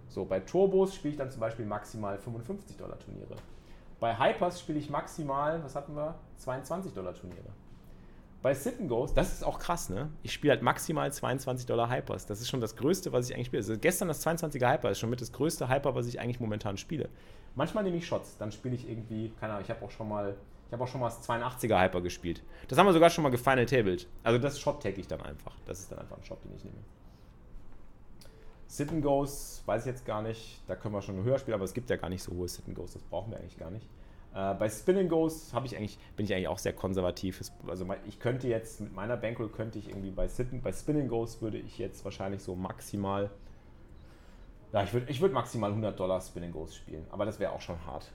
So, 0.08 0.24
bei 0.24 0.40
Turbos 0.40 0.94
spiele 0.94 1.12
ich 1.12 1.18
dann 1.18 1.30
zum 1.30 1.40
Beispiel 1.40 1.66
maximal 1.66 2.16
55 2.16 2.78
Dollar 2.78 2.98
Turniere. 2.98 3.36
Bei 3.98 4.18
Hypers 4.18 4.60
spiele 4.60 4.78
ich 4.78 4.90
maximal, 4.90 5.62
was 5.64 5.74
hatten 5.74 5.94
wir? 5.96 6.14
22 6.36 6.92
Dollar 6.92 7.14
Turniere. 7.14 7.48
Bei 8.42 8.52
Sit 8.52 8.78
and 8.78 8.88
Goes, 8.88 9.14
das 9.14 9.32
ist 9.32 9.42
auch 9.42 9.58
krass, 9.58 9.88
ne? 9.88 10.10
Ich 10.22 10.32
spiele 10.32 10.52
halt 10.52 10.62
maximal 10.62 11.10
22 11.10 11.66
Dollar 11.66 11.90
Hypers. 11.90 12.26
Das 12.26 12.40
ist 12.40 12.48
schon 12.48 12.60
das 12.60 12.76
Größte, 12.76 13.12
was 13.12 13.28
ich 13.28 13.34
eigentlich 13.34 13.46
spiele. 13.46 13.60
Also 13.60 13.78
gestern 13.78 14.08
das 14.08 14.24
22er 14.24 14.70
Hyper 14.70 14.90
ist 14.90 14.98
schon 14.98 15.10
mit 15.10 15.20
das 15.20 15.32
größte 15.32 15.68
Hyper, 15.68 15.94
was 15.94 16.06
ich 16.06 16.20
eigentlich 16.20 16.40
momentan 16.40 16.76
spiele. 16.76 17.08
Manchmal 17.54 17.84
nehme 17.84 17.96
ich 17.96 18.06
Shots, 18.06 18.36
dann 18.36 18.52
spiele 18.52 18.74
ich 18.74 18.88
irgendwie, 18.88 19.32
keine 19.40 19.54
Ahnung, 19.54 19.64
ich 19.64 19.70
habe 19.70 19.84
auch 19.84 19.90
schon 19.90 20.08
mal, 20.08 20.36
ich 20.66 20.72
habe 20.72 20.84
auch 20.84 20.88
schon 20.88 21.00
mal 21.00 21.08
das 21.08 21.26
82er 21.26 21.82
Hyper 21.82 22.02
gespielt. 22.02 22.42
Das 22.68 22.78
haben 22.78 22.86
wir 22.86 22.92
sogar 22.92 23.08
schon 23.08 23.24
mal 23.24 23.30
gefinal 23.30 23.64
tabled. 23.64 24.06
Also 24.22 24.38
das 24.38 24.60
Shot 24.60 24.82
tag 24.82 24.98
ich 24.98 25.08
dann 25.08 25.22
einfach. 25.22 25.54
Das 25.64 25.80
ist 25.80 25.90
dann 25.90 25.98
einfach 25.98 26.18
ein 26.18 26.24
Shot, 26.24 26.44
den 26.44 26.54
ich 26.54 26.64
nehme. 26.64 26.76
Sit 28.66 29.02
Goes, 29.02 29.62
weiß 29.66 29.82
ich 29.82 29.92
jetzt 29.92 30.04
gar 30.04 30.22
nicht. 30.22 30.62
Da 30.66 30.74
können 30.74 30.94
wir 30.94 31.02
schon 31.02 31.22
höher 31.22 31.38
spielen, 31.38 31.54
aber 31.54 31.64
es 31.64 31.74
gibt 31.74 31.88
ja 31.90 31.96
gar 31.96 32.08
nicht 32.08 32.22
so 32.22 32.32
hohe 32.32 32.48
Sit 32.48 32.72
Goes. 32.74 32.92
Das 32.92 33.02
brauchen 33.02 33.30
wir 33.30 33.38
eigentlich 33.38 33.58
gar 33.58 33.70
nicht. 33.70 33.86
Äh, 34.34 34.54
bei 34.54 34.68
Spin 34.68 35.08
Goes 35.08 35.52
ich 35.64 35.76
eigentlich, 35.76 35.98
bin 36.16 36.26
ich 36.26 36.34
eigentlich 36.34 36.48
auch 36.48 36.58
sehr 36.58 36.72
konservativ. 36.72 37.40
Also 37.66 37.86
ich 38.06 38.18
könnte 38.18 38.48
jetzt 38.48 38.80
mit 38.80 38.94
meiner 38.94 39.16
Bankroll 39.16 39.48
könnte 39.48 39.78
ich 39.78 39.88
irgendwie 39.88 40.10
bei 40.10 40.28
Sit 40.28 40.62
bei 40.62 40.72
Spin 40.72 41.08
Goes 41.08 41.40
würde 41.40 41.58
ich 41.58 41.78
jetzt 41.78 42.04
wahrscheinlich 42.04 42.42
so 42.42 42.54
maximal 42.54 43.30
ja, 44.72 44.82
ich 44.82 44.92
würde 44.92 45.10
ich 45.10 45.20
würd 45.20 45.32
maximal 45.32 45.70
100 45.70 45.98
Dollar 45.98 46.20
Spin 46.20 46.52
Goes 46.52 46.74
spielen, 46.74 47.06
aber 47.10 47.24
das 47.24 47.38
wäre 47.38 47.52
auch 47.52 47.60
schon 47.60 47.84
hart. 47.86 48.10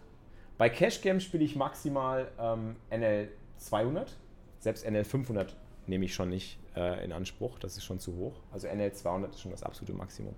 Bei 0.57 0.69
Cash 0.69 1.01
Games 1.01 1.23
spiele 1.23 1.43
ich 1.43 1.55
maximal 1.55 2.29
ähm, 2.39 2.75
NL 2.91 3.29
200. 3.57 4.15
Selbst 4.59 4.85
NL 4.85 5.03
500 5.03 5.55
nehme 5.91 6.05
ich 6.05 6.15
schon 6.15 6.29
nicht 6.29 6.57
äh, 6.75 7.03
in 7.03 7.11
Anspruch, 7.11 7.59
das 7.59 7.77
ist 7.77 7.83
schon 7.83 7.99
zu 7.99 8.15
hoch. 8.15 8.39
Also 8.51 8.67
NL 8.67 8.91
200 8.91 9.35
ist 9.35 9.41
schon 9.41 9.51
das 9.51 9.61
absolute 9.61 9.93
Maximum. 9.93 10.33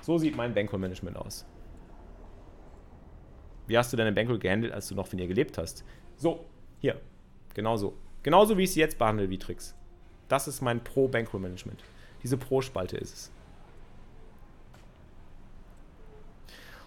So 0.00 0.16
sieht 0.16 0.36
mein 0.36 0.54
Bankroll-Management 0.54 1.16
aus. 1.16 1.44
Wie 3.66 3.76
hast 3.76 3.92
du 3.92 3.96
deine 3.96 4.12
Bankroll 4.12 4.38
gehandelt, 4.38 4.72
als 4.72 4.88
du 4.88 4.94
noch 4.94 5.06
von 5.06 5.18
ihr 5.18 5.26
gelebt 5.26 5.58
hast? 5.58 5.84
So, 6.16 6.44
hier, 6.78 7.00
genauso. 7.54 7.96
Genauso 8.22 8.56
wie 8.56 8.62
ich 8.64 8.72
sie 8.72 8.80
jetzt 8.80 8.98
behandle, 8.98 9.28
wie 9.30 9.38
Tricks. 9.38 9.74
Das 10.28 10.48
ist 10.48 10.60
mein 10.62 10.82
Pro-Bankroll-Management. 10.82 11.82
Diese 12.22 12.36
Pro-Spalte 12.36 12.96
ist 12.96 13.12
es. 13.12 13.32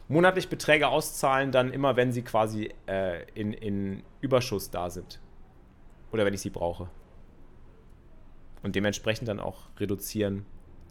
Monatlich 0.08 0.48
Beträge 0.48 0.88
auszahlen, 0.88 1.52
dann 1.52 1.74
immer, 1.74 1.98
wenn 1.98 2.14
sie 2.14 2.22
quasi 2.22 2.72
äh, 2.88 3.30
in, 3.34 3.52
in 3.52 4.04
Überschuss 4.22 4.72
da 4.72 4.90
sind. 4.90 5.20
Oder 6.14 6.26
wenn 6.26 6.34
ich 6.34 6.42
sie 6.42 6.50
brauche. 6.50 6.90
Und 8.68 8.76
dementsprechend 8.76 9.30
dann 9.30 9.40
auch 9.40 9.70
reduzieren 9.80 10.46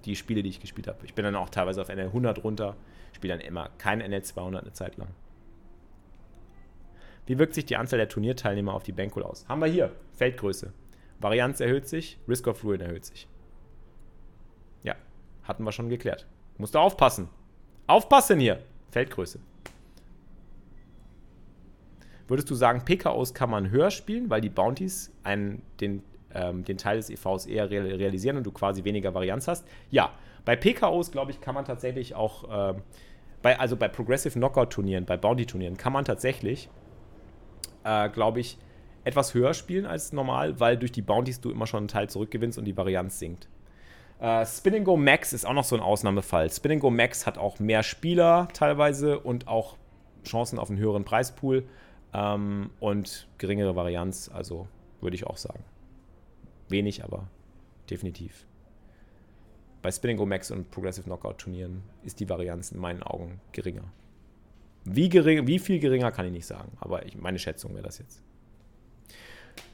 die 0.07 0.16
Spiele, 0.16 0.43
die 0.43 0.48
ich 0.48 0.61
gespielt 0.61 0.89
habe. 0.89 1.05
Ich 1.05 1.12
bin 1.12 1.27
dann 1.27 1.36
auch 1.36 1.51
teilweise 1.51 1.82
auf 1.82 1.90
NL 1.90 2.07
100 2.07 2.43
runter, 2.43 2.74
spiele 3.12 3.36
dann 3.36 3.47
immer 3.47 3.69
kein 3.77 3.98
NL 3.98 4.23
200 4.23 4.62
eine 4.62 4.73
Zeit 4.73 4.97
lang. 4.97 5.09
Wie 7.27 7.39
wirkt 7.39 7.53
sich 7.53 7.66
die 7.66 7.77
Anzahl 7.77 7.98
der 7.98 8.09
Turnierteilnehmer 8.09 8.73
auf 8.73 8.82
die 8.82 8.93
Bankroll 8.93 9.24
aus? 9.24 9.47
Haben 9.47 9.61
wir 9.61 9.66
hier 9.66 9.93
Feldgröße. 10.15 10.73
Varianz 11.20 11.61
erhöht 11.61 11.86
sich, 11.86 12.19
Risk 12.27 12.47
of 12.47 12.65
Ruin 12.65 12.81
erhöht 12.81 13.05
sich. 13.05 13.28
Ja, 14.82 14.94
hatten 15.43 15.62
wir 15.62 15.73
schon 15.73 15.90
geklärt. 15.90 16.27
Musst 16.57 16.74
du 16.74 16.78
aufpassen. 16.78 17.28
Aufpassen 17.89 18.40
hier. 18.40 18.61
Feldgröße. 18.90 19.39
Würdest 22.27 22.48
du 22.48 22.55
sagen, 22.55 22.86
PKOs 22.86 23.35
kann 23.35 23.51
man 23.51 23.69
höher 23.69 23.90
spielen, 23.90 24.31
weil 24.31 24.40
die 24.40 24.48
Bounties 24.48 25.12
einen, 25.24 25.61
den 25.78 26.03
ähm, 26.36 26.64
den 26.64 26.76
Teil 26.76 26.96
des 26.96 27.10
EVs 27.10 27.46
eher 27.46 27.70
realisieren 27.70 28.36
und 28.36 28.44
du 28.44 28.52
quasi 28.52 28.84
weniger 28.84 29.14
Varianz 29.14 29.48
hast. 29.48 29.66
Ja, 29.90 30.10
bei 30.44 30.56
PKOs, 30.56 31.10
glaube 31.10 31.30
ich, 31.30 31.40
kann 31.40 31.54
man 31.54 31.64
tatsächlich 31.64 32.14
auch, 32.14 32.70
äh, 32.70 32.74
bei, 33.42 33.58
also 33.58 33.76
bei 33.76 33.88
Progressive 33.88 34.34
Knockout-Turnieren, 34.34 35.04
bei 35.04 35.16
Bounty-Turnieren, 35.16 35.76
kann 35.76 35.92
man 35.92 36.04
tatsächlich, 36.04 36.68
äh, 37.84 38.08
glaube 38.10 38.40
ich, 38.40 38.58
etwas 39.04 39.34
höher 39.34 39.54
spielen 39.54 39.86
als 39.86 40.12
normal, 40.12 40.58
weil 40.58 40.76
durch 40.76 40.92
die 40.92 41.02
Bounties 41.02 41.40
du 41.40 41.50
immer 41.50 41.66
schon 41.66 41.78
einen 41.78 41.88
Teil 41.88 42.10
zurückgewinnst 42.10 42.58
und 42.58 42.64
die 42.64 42.76
Varianz 42.76 43.18
sinkt. 43.18 43.48
Äh, 44.18 44.44
Spin 44.46 44.82
Go 44.84 44.96
Max 44.96 45.32
ist 45.32 45.46
auch 45.46 45.52
noch 45.52 45.64
so 45.64 45.76
ein 45.76 45.82
Ausnahmefall. 45.82 46.50
Spin 46.50 46.80
Go 46.80 46.90
Max 46.90 47.26
hat 47.26 47.38
auch 47.38 47.58
mehr 47.58 47.82
Spieler 47.82 48.48
teilweise 48.52 49.20
und 49.20 49.46
auch 49.46 49.76
Chancen 50.24 50.58
auf 50.58 50.70
einen 50.70 50.78
höheren 50.78 51.04
Preispool 51.04 51.64
ähm, 52.12 52.70
und 52.80 53.28
geringere 53.38 53.76
Varianz, 53.76 54.30
also 54.32 54.66
würde 55.00 55.14
ich 55.14 55.26
auch 55.26 55.36
sagen. 55.36 55.62
Wenig, 56.68 57.05
aber 57.05 57.28
definitiv. 57.90 58.47
Bei 59.82 59.93
Spinning 59.93 60.28
Max 60.28 60.51
und 60.51 60.70
Progressive 60.70 61.05
Knockout 61.05 61.38
Turnieren 61.38 61.82
ist 62.02 62.18
die 62.18 62.28
Varianz 62.28 62.72
in 62.72 62.80
meinen 62.80 63.02
Augen 63.02 63.40
geringer. 63.52 63.84
Wie, 64.84 65.09
gering, 65.09 65.47
wie 65.47 65.59
viel 65.59 65.78
geringer 65.78 66.10
kann 66.12 66.26
ich 66.26 66.32
nicht 66.32 66.47
sagen, 66.47 66.72
aber 66.80 67.06
ich, 67.06 67.16
meine 67.16 67.38
Schätzung 67.38 67.74
wäre 67.74 67.84
das 67.84 67.98
jetzt. 67.98 68.22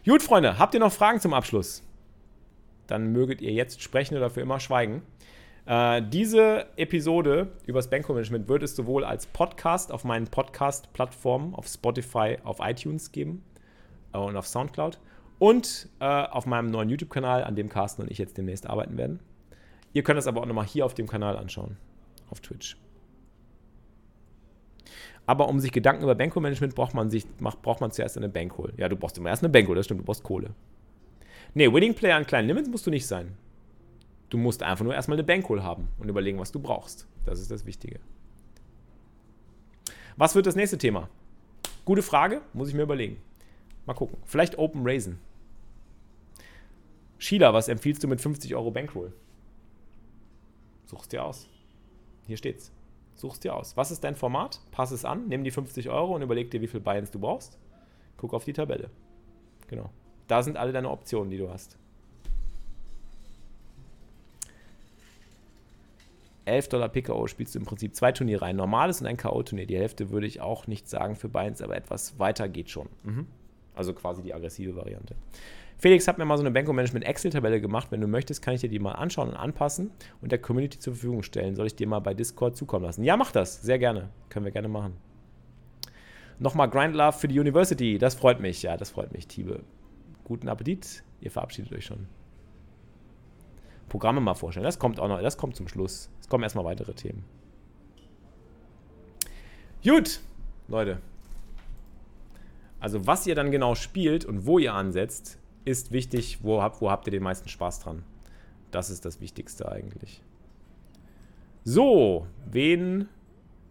Gut, 0.04 0.22
Freunde, 0.22 0.58
habt 0.58 0.74
ihr 0.74 0.80
noch 0.80 0.92
Fragen 0.92 1.20
zum 1.20 1.34
Abschluss? 1.34 1.82
Dann 2.86 3.12
möget 3.12 3.40
ihr 3.40 3.52
jetzt 3.52 3.80
sprechen 3.82 4.16
oder 4.16 4.30
für 4.30 4.40
immer 4.40 4.60
schweigen. 4.60 5.02
Äh, 5.64 6.02
diese 6.02 6.66
Episode 6.76 7.52
über 7.66 7.78
das 7.78 7.88
Banko-Management 7.88 8.48
wird 8.48 8.64
es 8.64 8.74
sowohl 8.74 9.04
als 9.04 9.26
Podcast 9.26 9.92
auf 9.92 10.04
meinen 10.04 10.26
Podcast-Plattformen, 10.26 11.54
auf 11.54 11.66
Spotify, 11.68 12.38
auf 12.42 12.58
iTunes 12.60 13.12
geben 13.12 13.44
äh, 14.12 14.18
und 14.18 14.36
auf 14.36 14.46
Soundcloud 14.46 14.98
und 15.42 15.88
äh, 15.98 16.04
auf 16.04 16.46
meinem 16.46 16.70
neuen 16.70 16.88
YouTube-Kanal, 16.88 17.42
an 17.42 17.56
dem 17.56 17.68
Carsten 17.68 18.02
und 18.02 18.12
ich 18.12 18.18
jetzt 18.18 18.38
demnächst 18.38 18.64
arbeiten 18.70 18.96
werden. 18.96 19.18
Ihr 19.92 20.04
könnt 20.04 20.20
es 20.20 20.28
aber 20.28 20.40
auch 20.40 20.46
nochmal 20.46 20.66
hier 20.66 20.86
auf 20.86 20.94
dem 20.94 21.08
Kanal 21.08 21.36
anschauen, 21.36 21.78
auf 22.30 22.38
Twitch. 22.38 22.76
Aber 25.26 25.48
um 25.48 25.58
sich 25.58 25.72
Gedanken 25.72 26.04
über 26.04 26.14
Bankroll-Management 26.14 26.76
braucht 26.76 26.94
man, 26.94 27.10
sich, 27.10 27.26
braucht 27.38 27.80
man 27.80 27.90
zuerst 27.90 28.16
eine 28.16 28.28
Bankroll. 28.28 28.72
Ja, 28.76 28.88
du 28.88 28.94
brauchst 28.94 29.18
immer 29.18 29.30
erst 29.30 29.42
eine 29.42 29.48
Bankroll, 29.48 29.74
das 29.74 29.86
stimmt, 29.86 30.02
du 30.02 30.04
brauchst 30.04 30.22
Kohle. 30.22 30.54
Nee, 31.54 31.72
Winning 31.72 31.94
Player 31.94 32.16
an 32.16 32.24
kleinen 32.24 32.46
Limits 32.46 32.68
musst 32.68 32.86
du 32.86 32.92
nicht 32.92 33.08
sein. 33.08 33.36
Du 34.30 34.38
musst 34.38 34.62
einfach 34.62 34.84
nur 34.84 34.94
erstmal 34.94 35.16
eine 35.16 35.24
Bankroll 35.24 35.64
haben 35.64 35.88
und 35.98 36.08
überlegen, 36.08 36.38
was 36.38 36.52
du 36.52 36.60
brauchst. 36.60 37.08
Das 37.24 37.40
ist 37.40 37.50
das 37.50 37.66
Wichtige. 37.66 37.98
Was 40.16 40.36
wird 40.36 40.46
das 40.46 40.54
nächste 40.54 40.78
Thema? 40.78 41.08
Gute 41.84 42.02
Frage, 42.02 42.42
muss 42.52 42.68
ich 42.68 42.74
mir 42.74 42.82
überlegen. 42.82 43.16
Mal 43.86 43.94
gucken. 43.94 44.18
Vielleicht 44.24 44.56
Open 44.56 44.82
Raisin. 44.84 45.18
Sheila, 47.22 47.54
was 47.54 47.68
empfiehlst 47.68 48.02
du 48.02 48.08
mit 48.08 48.20
50 48.20 48.52
Euro 48.56 48.72
Bankroll? 48.72 49.12
Such's 50.86 51.06
dir 51.06 51.24
aus. 51.24 51.46
Hier 52.26 52.36
steht's. 52.36 52.72
Such's 53.14 53.38
dir 53.38 53.54
aus. 53.54 53.76
Was 53.76 53.92
ist 53.92 54.02
dein 54.02 54.16
Format? 54.16 54.58
Pass 54.72 54.90
es 54.90 55.04
an, 55.04 55.28
nimm 55.28 55.44
die 55.44 55.52
50 55.52 55.88
Euro 55.88 56.16
und 56.16 56.22
überleg 56.22 56.50
dir, 56.50 56.60
wie 56.60 56.66
viel 56.66 56.80
Buy-ins 56.80 57.12
du 57.12 57.20
brauchst. 57.20 57.60
Guck 58.16 58.34
auf 58.34 58.44
die 58.44 58.52
Tabelle. 58.52 58.90
Genau. 59.68 59.90
Da 60.26 60.42
sind 60.42 60.56
alle 60.56 60.72
deine 60.72 60.90
Optionen, 60.90 61.30
die 61.30 61.38
du 61.38 61.48
hast. 61.48 61.78
11 66.44 66.70
Dollar 66.70 66.88
PKO 66.88 67.28
spielst 67.28 67.54
du 67.54 67.60
im 67.60 67.66
Prinzip 67.66 67.94
zwei 67.94 68.10
Turniere 68.10 68.42
rein. 68.42 68.56
Normales 68.56 69.00
und 69.00 69.06
ein 69.06 69.16
K.O.-Turnier. 69.16 69.66
Die 69.66 69.78
Hälfte 69.78 70.10
würde 70.10 70.26
ich 70.26 70.40
auch 70.40 70.66
nicht 70.66 70.88
sagen 70.88 71.14
für 71.14 71.28
Binds, 71.28 71.62
aber 71.62 71.76
etwas 71.76 72.18
weiter 72.18 72.48
geht 72.48 72.68
schon. 72.68 72.88
Mhm. 73.04 73.28
Also 73.76 73.94
quasi 73.94 74.22
die 74.22 74.34
aggressive 74.34 74.74
Variante. 74.74 75.14
Felix 75.82 76.06
hat 76.06 76.16
mir 76.16 76.24
mal 76.24 76.36
so 76.36 76.44
eine 76.44 76.52
Banko-Management 76.52 77.04
Excel-Tabelle 77.04 77.60
gemacht. 77.60 77.88
Wenn 77.90 78.00
du 78.00 78.06
möchtest, 78.06 78.40
kann 78.40 78.54
ich 78.54 78.60
dir 78.60 78.68
die 78.68 78.78
mal 78.78 78.92
anschauen 78.92 79.30
und 79.30 79.34
anpassen 79.34 79.90
und 80.20 80.30
der 80.30 80.40
Community 80.40 80.78
zur 80.78 80.92
Verfügung 80.92 81.24
stellen. 81.24 81.56
Soll 81.56 81.66
ich 81.66 81.74
dir 81.74 81.88
mal 81.88 81.98
bei 81.98 82.14
Discord 82.14 82.56
zukommen 82.56 82.84
lassen? 82.84 83.02
Ja, 83.02 83.16
mach 83.16 83.32
das. 83.32 83.62
Sehr 83.62 83.80
gerne. 83.80 84.10
Können 84.28 84.44
wir 84.44 84.52
gerne 84.52 84.68
machen. 84.68 84.96
Nochmal 86.38 86.70
Grind 86.70 86.94
Love 86.94 87.18
für 87.18 87.26
die 87.26 87.40
University. 87.40 87.98
Das 87.98 88.14
freut 88.14 88.38
mich. 88.38 88.62
Ja, 88.62 88.76
das 88.76 88.90
freut 88.90 89.12
mich, 89.12 89.26
Tiebe. 89.26 89.64
Guten 90.22 90.48
Appetit. 90.48 91.02
Ihr 91.20 91.32
verabschiedet 91.32 91.72
euch 91.72 91.84
schon. 91.84 92.06
Programme 93.88 94.20
mal 94.20 94.34
vorstellen. 94.34 94.62
Das 94.62 94.78
kommt 94.78 95.00
auch 95.00 95.08
noch. 95.08 95.20
Das 95.20 95.36
kommt 95.36 95.56
zum 95.56 95.66
Schluss. 95.66 96.10
Es 96.20 96.28
kommen 96.28 96.44
erstmal 96.44 96.64
weitere 96.64 96.94
Themen. 96.94 97.24
Gut, 99.82 100.20
Leute. 100.68 100.98
Also 102.78 103.04
was 103.04 103.26
ihr 103.26 103.34
dann 103.34 103.50
genau 103.50 103.74
spielt 103.74 104.24
und 104.24 104.46
wo 104.46 104.60
ihr 104.60 104.74
ansetzt, 104.74 105.41
ist 105.64 105.92
wichtig. 105.92 106.42
Wo 106.42 106.62
habt, 106.62 106.80
wo 106.80 106.90
habt 106.90 107.06
ihr 107.06 107.12
den 107.12 107.22
meisten 107.22 107.48
Spaß 107.48 107.80
dran? 107.80 108.04
Das 108.70 108.90
ist 108.90 109.04
das 109.04 109.20
Wichtigste 109.20 109.70
eigentlich. 109.70 110.22
So, 111.64 112.26
wen 112.46 113.08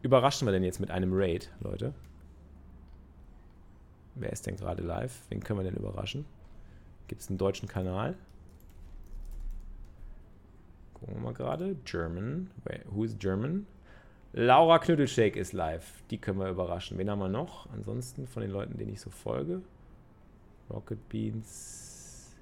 überraschen 0.01 0.47
wir 0.47 0.51
denn 0.51 0.63
jetzt 0.63 0.80
mit 0.80 0.91
einem 0.91 1.11
Raid, 1.13 1.51
Leute? 1.59 1.93
Wer 4.15 4.31
ist 4.31 4.45
denn 4.45 4.55
gerade 4.55 4.84
live? 4.84 5.26
Wen 5.30 5.41
können 5.41 5.59
wir 5.59 5.63
denn 5.63 5.76
überraschen? 5.76 6.26
Gibt 7.07 7.22
es 7.22 7.30
einen 7.30 7.38
deutschen 7.38 7.68
Kanal? 7.68 8.15
Gucken 10.93 11.15
wir 11.15 11.22
mal 11.22 11.34
gerade. 11.34 11.76
German. 11.84 12.49
Who 12.89 13.03
is 13.03 13.18
German? 13.18 13.65
Laura 14.34 14.80
Knüttelshake 14.80 15.38
ist 15.38 15.51
live. 15.51 16.03
Die 16.09 16.18
können 16.18 16.39
wir 16.39 16.49
überraschen. 16.49 16.97
Wen 16.97 17.09
haben 17.09 17.19
wir 17.19 17.27
noch? 17.27 17.68
Ansonsten 17.73 18.27
von 18.27 18.41
den 18.41 18.51
Leuten, 18.51 18.77
denen 18.77 18.93
ich 18.93 19.01
so 19.01 19.09
folge. 19.09 19.61
Rocket 20.72 21.10
Beans. 21.10 22.35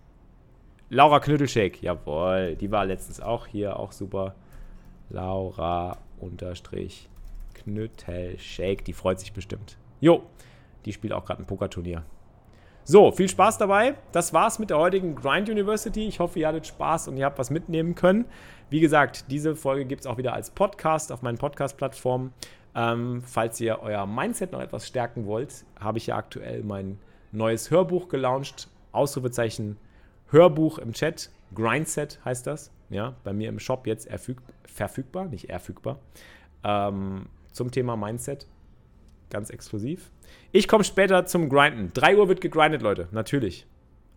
Laura 0.90 1.20
Knüttelshake. 1.20 1.82
Jawohl. 1.82 2.56
Die 2.56 2.72
war 2.72 2.86
letztens 2.86 3.20
auch 3.20 3.48
hier. 3.48 3.78
Auch 3.78 3.92
super. 3.92 4.36
Laura 5.10 5.98
unterstrich 6.20 7.10
Knüttelshake. 7.54 8.84
Die 8.84 8.94
freut 8.94 9.20
sich 9.20 9.34
bestimmt. 9.34 9.78
Jo. 10.00 10.24
Die 10.86 10.94
spielt 10.94 11.14
auch 11.14 11.26
gerade 11.26 11.44
ein 11.44 11.46
Pokerturnier. 11.46 12.04
So, 12.84 13.12
viel 13.12 13.30
Spaß 13.30 13.60
dabei. 13.60 13.96
Das 14.12 14.34
war's 14.34 14.58
mit 14.58 14.72
der 14.72 14.80
heutigen 14.80 15.14
Grind 15.14 15.50
University. 15.50 16.08
Ich 16.08 16.20
hoffe, 16.20 16.40
ihr 16.40 16.48
hattet 16.48 16.66
Spaß 16.66 17.08
und 17.10 17.18
ihr 17.18 17.26
habt 17.26 17.38
was 17.38 17.52
mitnehmen 17.52 17.94
können. 17.94 18.26
Wie 18.72 18.80
gesagt, 18.80 19.26
diese 19.30 19.56
Folge 19.56 19.86
gibt 19.86 20.02
es 20.02 20.08
auch 20.08 20.18
wieder 20.18 20.34
als 20.34 20.50
Podcast 20.50 21.12
auf 21.12 21.22
meinen 21.22 21.38
Podcast-Plattformen. 21.38 22.34
Ähm, 22.76 23.22
falls 23.24 23.60
ihr 23.62 23.80
euer 23.82 24.08
Mindset 24.08 24.54
noch 24.54 24.62
etwas 24.62 24.88
stärken 24.88 25.28
wollt, 25.28 25.66
habe 25.80 25.98
ich 26.00 26.08
ja 26.08 26.16
aktuell 26.16 26.64
mein 26.64 26.98
neues 27.32 27.72
Hörbuch 27.72 28.10
gelauncht. 28.10 28.70
Ausrufezeichen 28.92 29.78
Hörbuch 30.32 30.78
im 30.80 30.94
Chat. 30.94 31.30
Grindset 31.54 32.20
heißt 32.26 32.48
das. 32.48 32.72
Ja, 32.90 33.16
bei 33.24 33.34
mir 33.34 33.50
im 33.50 33.60
Shop 33.60 33.86
jetzt 33.86 34.10
verfügbar, 34.64 35.26
nicht 35.26 35.50
erfügbar. 35.50 36.00
Ähm, 36.64 37.28
zum 37.52 37.72
Thema 37.72 37.96
Mindset. 37.96 38.48
Ganz 39.30 39.50
exklusiv. 39.50 40.12
Ich 40.52 40.68
komme 40.68 40.84
später 40.84 41.26
zum 41.26 41.50
Grinden. 41.50 41.92
3 41.94 42.18
Uhr 42.18 42.28
wird 42.30 42.42
gegrindet, 42.42 42.82
Leute. 42.82 43.08
Natürlich. 43.12 43.68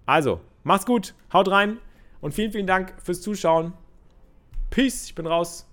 Also, 0.07 0.41
macht's 0.63 0.87
gut. 0.87 1.15
Haut 1.33 1.51
rein. 1.51 1.79
Und 2.21 2.33
vielen, 2.33 2.53
vielen 2.53 2.67
Dank 2.67 2.95
fürs 3.03 3.21
Zuschauen. 3.21 3.75
Peace. 4.71 5.07
Ich 5.07 5.15
bin 5.15 5.27
raus. 5.27 5.69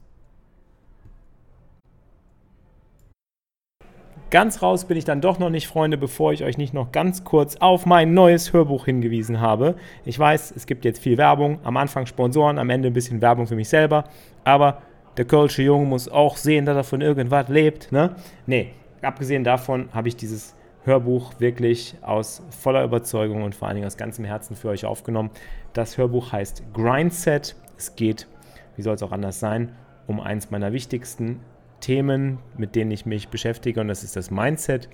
Ganz 4.31 4.61
raus 4.61 4.85
bin 4.85 4.95
ich 4.95 5.05
dann 5.05 5.21
doch 5.21 5.39
noch 5.39 5.49
nicht, 5.49 5.67
Freunde, 5.67 5.97
bevor 5.97 6.33
ich 6.33 6.43
euch 6.43 6.59
nicht 6.59 6.71
noch 6.71 6.91
ganz 6.91 7.23
kurz 7.23 7.55
auf 7.55 7.87
mein 7.87 8.13
neues 8.13 8.53
Hörbuch 8.53 8.85
hingewiesen 8.85 9.39
habe. 9.39 9.73
Ich 10.05 10.19
weiß, 10.19 10.53
es 10.55 10.67
gibt 10.67 10.85
jetzt 10.85 11.01
viel 11.01 11.17
Werbung, 11.17 11.57
am 11.63 11.77
Anfang 11.77 12.05
Sponsoren, 12.05 12.59
am 12.59 12.69
Ende 12.69 12.89
ein 12.89 12.93
bisschen 12.93 13.23
Werbung 13.23 13.47
für 13.47 13.55
mich 13.55 13.69
selber, 13.69 14.03
aber 14.43 14.83
der 15.17 15.25
Kölsche 15.25 15.63
Junge 15.63 15.87
muss 15.87 16.07
auch 16.07 16.37
sehen, 16.37 16.67
dass 16.67 16.75
er 16.75 16.83
von 16.83 17.01
irgendwas 17.01 17.49
lebt, 17.49 17.91
ne? 17.91 18.15
Nee, 18.45 18.69
abgesehen 19.01 19.43
davon 19.43 19.89
habe 19.93 20.09
ich 20.09 20.15
dieses 20.15 20.55
Hörbuch 20.83 21.39
wirklich 21.39 21.95
aus 22.03 22.43
voller 22.51 22.83
Überzeugung 22.83 23.41
und 23.41 23.55
vor 23.55 23.67
allen 23.67 23.77
Dingen 23.77 23.87
aus 23.87 23.97
ganzem 23.97 24.25
Herzen 24.25 24.55
für 24.55 24.69
euch 24.69 24.85
aufgenommen. 24.85 25.31
Das 25.73 25.97
Hörbuch 25.97 26.31
heißt 26.31 26.65
Grindset. 26.75 27.55
Es 27.77 27.95
geht, 27.95 28.27
wie 28.75 28.83
soll 28.83 28.93
es 28.93 29.01
auch 29.01 29.11
anders 29.11 29.39
sein, 29.39 29.71
um 30.05 30.19
eins 30.19 30.51
meiner 30.51 30.71
wichtigsten 30.71 31.39
Themen, 31.79 32.39
mit 32.57 32.75
denen 32.75 32.91
ich 32.91 33.05
mich 33.05 33.29
beschäftige, 33.29 33.81
und 33.81 33.87
das 33.87 34.03
ist 34.03 34.15
das 34.15 34.31
Mindset. 34.31 34.89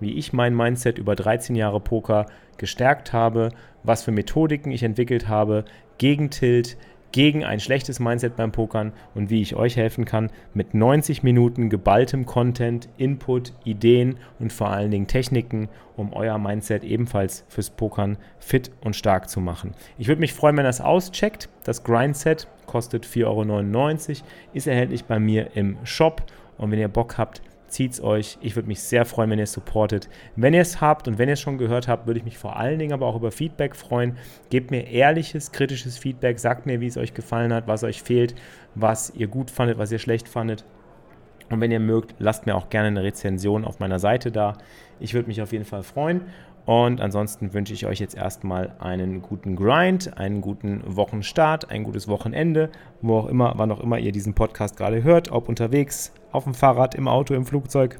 Wie 0.00 0.14
ich 0.14 0.32
mein 0.32 0.54
Mindset 0.54 0.98
über 0.98 1.16
13 1.16 1.56
Jahre 1.56 1.80
Poker 1.80 2.26
gestärkt 2.56 3.12
habe, 3.12 3.50
was 3.82 4.02
für 4.02 4.12
Methodiken 4.12 4.70
ich 4.70 4.82
entwickelt 4.82 5.28
habe, 5.28 5.64
gegen 5.98 6.30
Tilt, 6.30 6.76
gegen 7.12 7.44
ein 7.44 7.60
schlechtes 7.60 8.00
Mindset 8.00 8.36
beim 8.36 8.52
Pokern 8.52 8.92
und 9.14 9.30
wie 9.30 9.40
ich 9.40 9.56
euch 9.56 9.76
helfen 9.76 10.04
kann 10.04 10.30
mit 10.54 10.74
90 10.74 11.22
Minuten 11.22 11.70
geballtem 11.70 12.26
Content, 12.26 12.88
Input, 12.98 13.52
Ideen 13.64 14.18
und 14.38 14.52
vor 14.52 14.70
allen 14.70 14.90
Dingen 14.90 15.06
Techniken, 15.06 15.68
um 15.96 16.12
euer 16.12 16.38
Mindset 16.38 16.84
ebenfalls 16.84 17.44
fürs 17.48 17.70
Pokern 17.70 18.18
fit 18.38 18.70
und 18.82 18.94
stark 18.94 19.28
zu 19.28 19.40
machen. 19.40 19.72
Ich 19.98 20.08
würde 20.08 20.20
mich 20.20 20.32
freuen, 20.32 20.56
wenn 20.56 20.64
ihr 20.64 20.68
das 20.68 20.80
auscheckt. 20.80 21.48
Das 21.64 21.84
Grindset 21.84 22.46
kostet 22.66 23.06
4,99 23.06 24.08
Euro, 24.08 24.26
ist 24.52 24.66
erhältlich 24.66 25.04
bei 25.04 25.18
mir 25.18 25.56
im 25.56 25.76
Shop 25.84 26.22
und 26.58 26.70
wenn 26.70 26.78
ihr 26.78 26.88
Bock 26.88 27.16
habt, 27.18 27.40
zieht 27.68 27.92
es 27.92 28.02
euch. 28.02 28.38
Ich 28.40 28.56
würde 28.56 28.68
mich 28.68 28.80
sehr 28.80 29.04
freuen, 29.04 29.30
wenn 29.30 29.38
ihr 29.38 29.44
es 29.44 29.52
supportet. 29.52 30.08
Wenn 30.36 30.54
ihr 30.54 30.60
es 30.60 30.80
habt 30.80 31.08
und 31.08 31.18
wenn 31.18 31.28
ihr 31.28 31.34
es 31.34 31.40
schon 31.40 31.58
gehört 31.58 31.88
habt, 31.88 32.06
würde 32.06 32.18
ich 32.18 32.24
mich 32.24 32.38
vor 32.38 32.56
allen 32.56 32.78
Dingen 32.78 32.92
aber 32.92 33.06
auch 33.06 33.16
über 33.16 33.30
Feedback 33.30 33.76
freuen. 33.76 34.16
Gebt 34.50 34.70
mir 34.70 34.88
ehrliches, 34.88 35.52
kritisches 35.52 35.98
Feedback. 35.98 36.38
Sagt 36.38 36.66
mir, 36.66 36.80
wie 36.80 36.86
es 36.86 36.96
euch 36.96 37.14
gefallen 37.14 37.52
hat, 37.52 37.66
was 37.66 37.84
euch 37.84 38.02
fehlt, 38.02 38.34
was 38.74 39.12
ihr 39.14 39.28
gut 39.28 39.50
fandet, 39.50 39.78
was 39.78 39.92
ihr 39.92 39.98
schlecht 39.98 40.28
fandet. 40.28 40.64
Und 41.50 41.60
wenn 41.60 41.70
ihr 41.70 41.80
mögt, 41.80 42.14
lasst 42.18 42.46
mir 42.46 42.54
auch 42.54 42.68
gerne 42.68 42.88
eine 42.88 43.02
Rezension 43.02 43.64
auf 43.64 43.78
meiner 43.78 43.98
Seite 43.98 44.30
da. 44.30 44.58
Ich 45.00 45.14
würde 45.14 45.28
mich 45.28 45.40
auf 45.40 45.52
jeden 45.52 45.64
Fall 45.64 45.82
freuen. 45.82 46.22
Und 46.68 47.00
ansonsten 47.00 47.54
wünsche 47.54 47.72
ich 47.72 47.86
euch 47.86 47.98
jetzt 47.98 48.14
erstmal 48.14 48.74
einen 48.78 49.22
guten 49.22 49.56
Grind, 49.56 50.18
einen 50.18 50.42
guten 50.42 50.82
Wochenstart, 50.84 51.70
ein 51.70 51.82
gutes 51.82 52.08
Wochenende, 52.08 52.68
wo 53.00 53.20
auch 53.20 53.26
immer, 53.26 53.54
wann 53.56 53.72
auch 53.72 53.80
immer 53.80 53.98
ihr 53.98 54.12
diesen 54.12 54.34
Podcast 54.34 54.76
gerade 54.76 55.02
hört, 55.02 55.32
ob 55.32 55.48
unterwegs, 55.48 56.12
auf 56.32 56.44
dem 56.44 56.54
Fahrrad, 56.54 56.94
im 56.94 57.08
Auto, 57.08 57.34
im 57.34 57.44
Flugzeug 57.44 57.98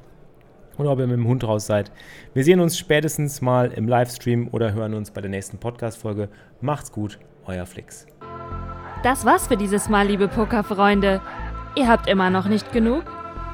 oder 0.79 0.93
ob 0.93 0.99
ihr 1.01 1.07
mit 1.07 1.17
dem 1.17 1.27
Hund 1.27 1.45
raus 1.45 1.67
seid. 1.67 1.91
Wir 2.35 2.45
sehen 2.45 2.61
uns 2.61 2.79
spätestens 2.79 3.41
mal 3.41 3.73
im 3.73 3.89
Livestream 3.89 4.49
oder 4.53 4.73
hören 4.73 4.95
uns 4.95 5.11
bei 5.11 5.21
der 5.21 5.31
nächsten 5.31 5.59
Podcast-Folge. 5.59 6.29
Macht's 6.61 6.93
gut, 6.93 7.19
euer 7.47 7.67
Flix. 7.67 8.07
Das 9.03 9.25
war's 9.25 9.47
für 9.47 9.57
dieses 9.57 9.89
Mal, 9.89 10.07
liebe 10.07 10.29
Pokerfreunde. 10.29 11.21
Ihr 11.75 11.89
habt 11.89 12.09
immer 12.09 12.31
noch 12.31 12.47
nicht 12.47 12.73
genug? 12.73 13.05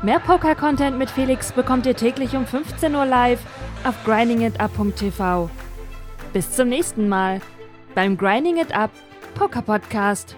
Mehr 0.02 0.20
Poker-Content 0.20 0.98
mit 0.98 1.10
Felix 1.10 1.52
bekommt 1.52 1.86
ihr 1.86 1.96
täglich 1.96 2.36
um 2.36 2.46
15 2.46 2.94
Uhr 2.94 3.06
live 3.06 3.40
auf 3.84 3.94
grindingitup.tv. 4.04 5.50
Bis 6.32 6.50
zum 6.50 6.68
nächsten 6.68 7.08
Mal 7.08 7.40
beim 7.94 8.16
Grinding 8.16 8.58
It 8.58 8.76
Up 8.76 8.90
Poker 9.34 9.62
Podcast. 9.62 10.36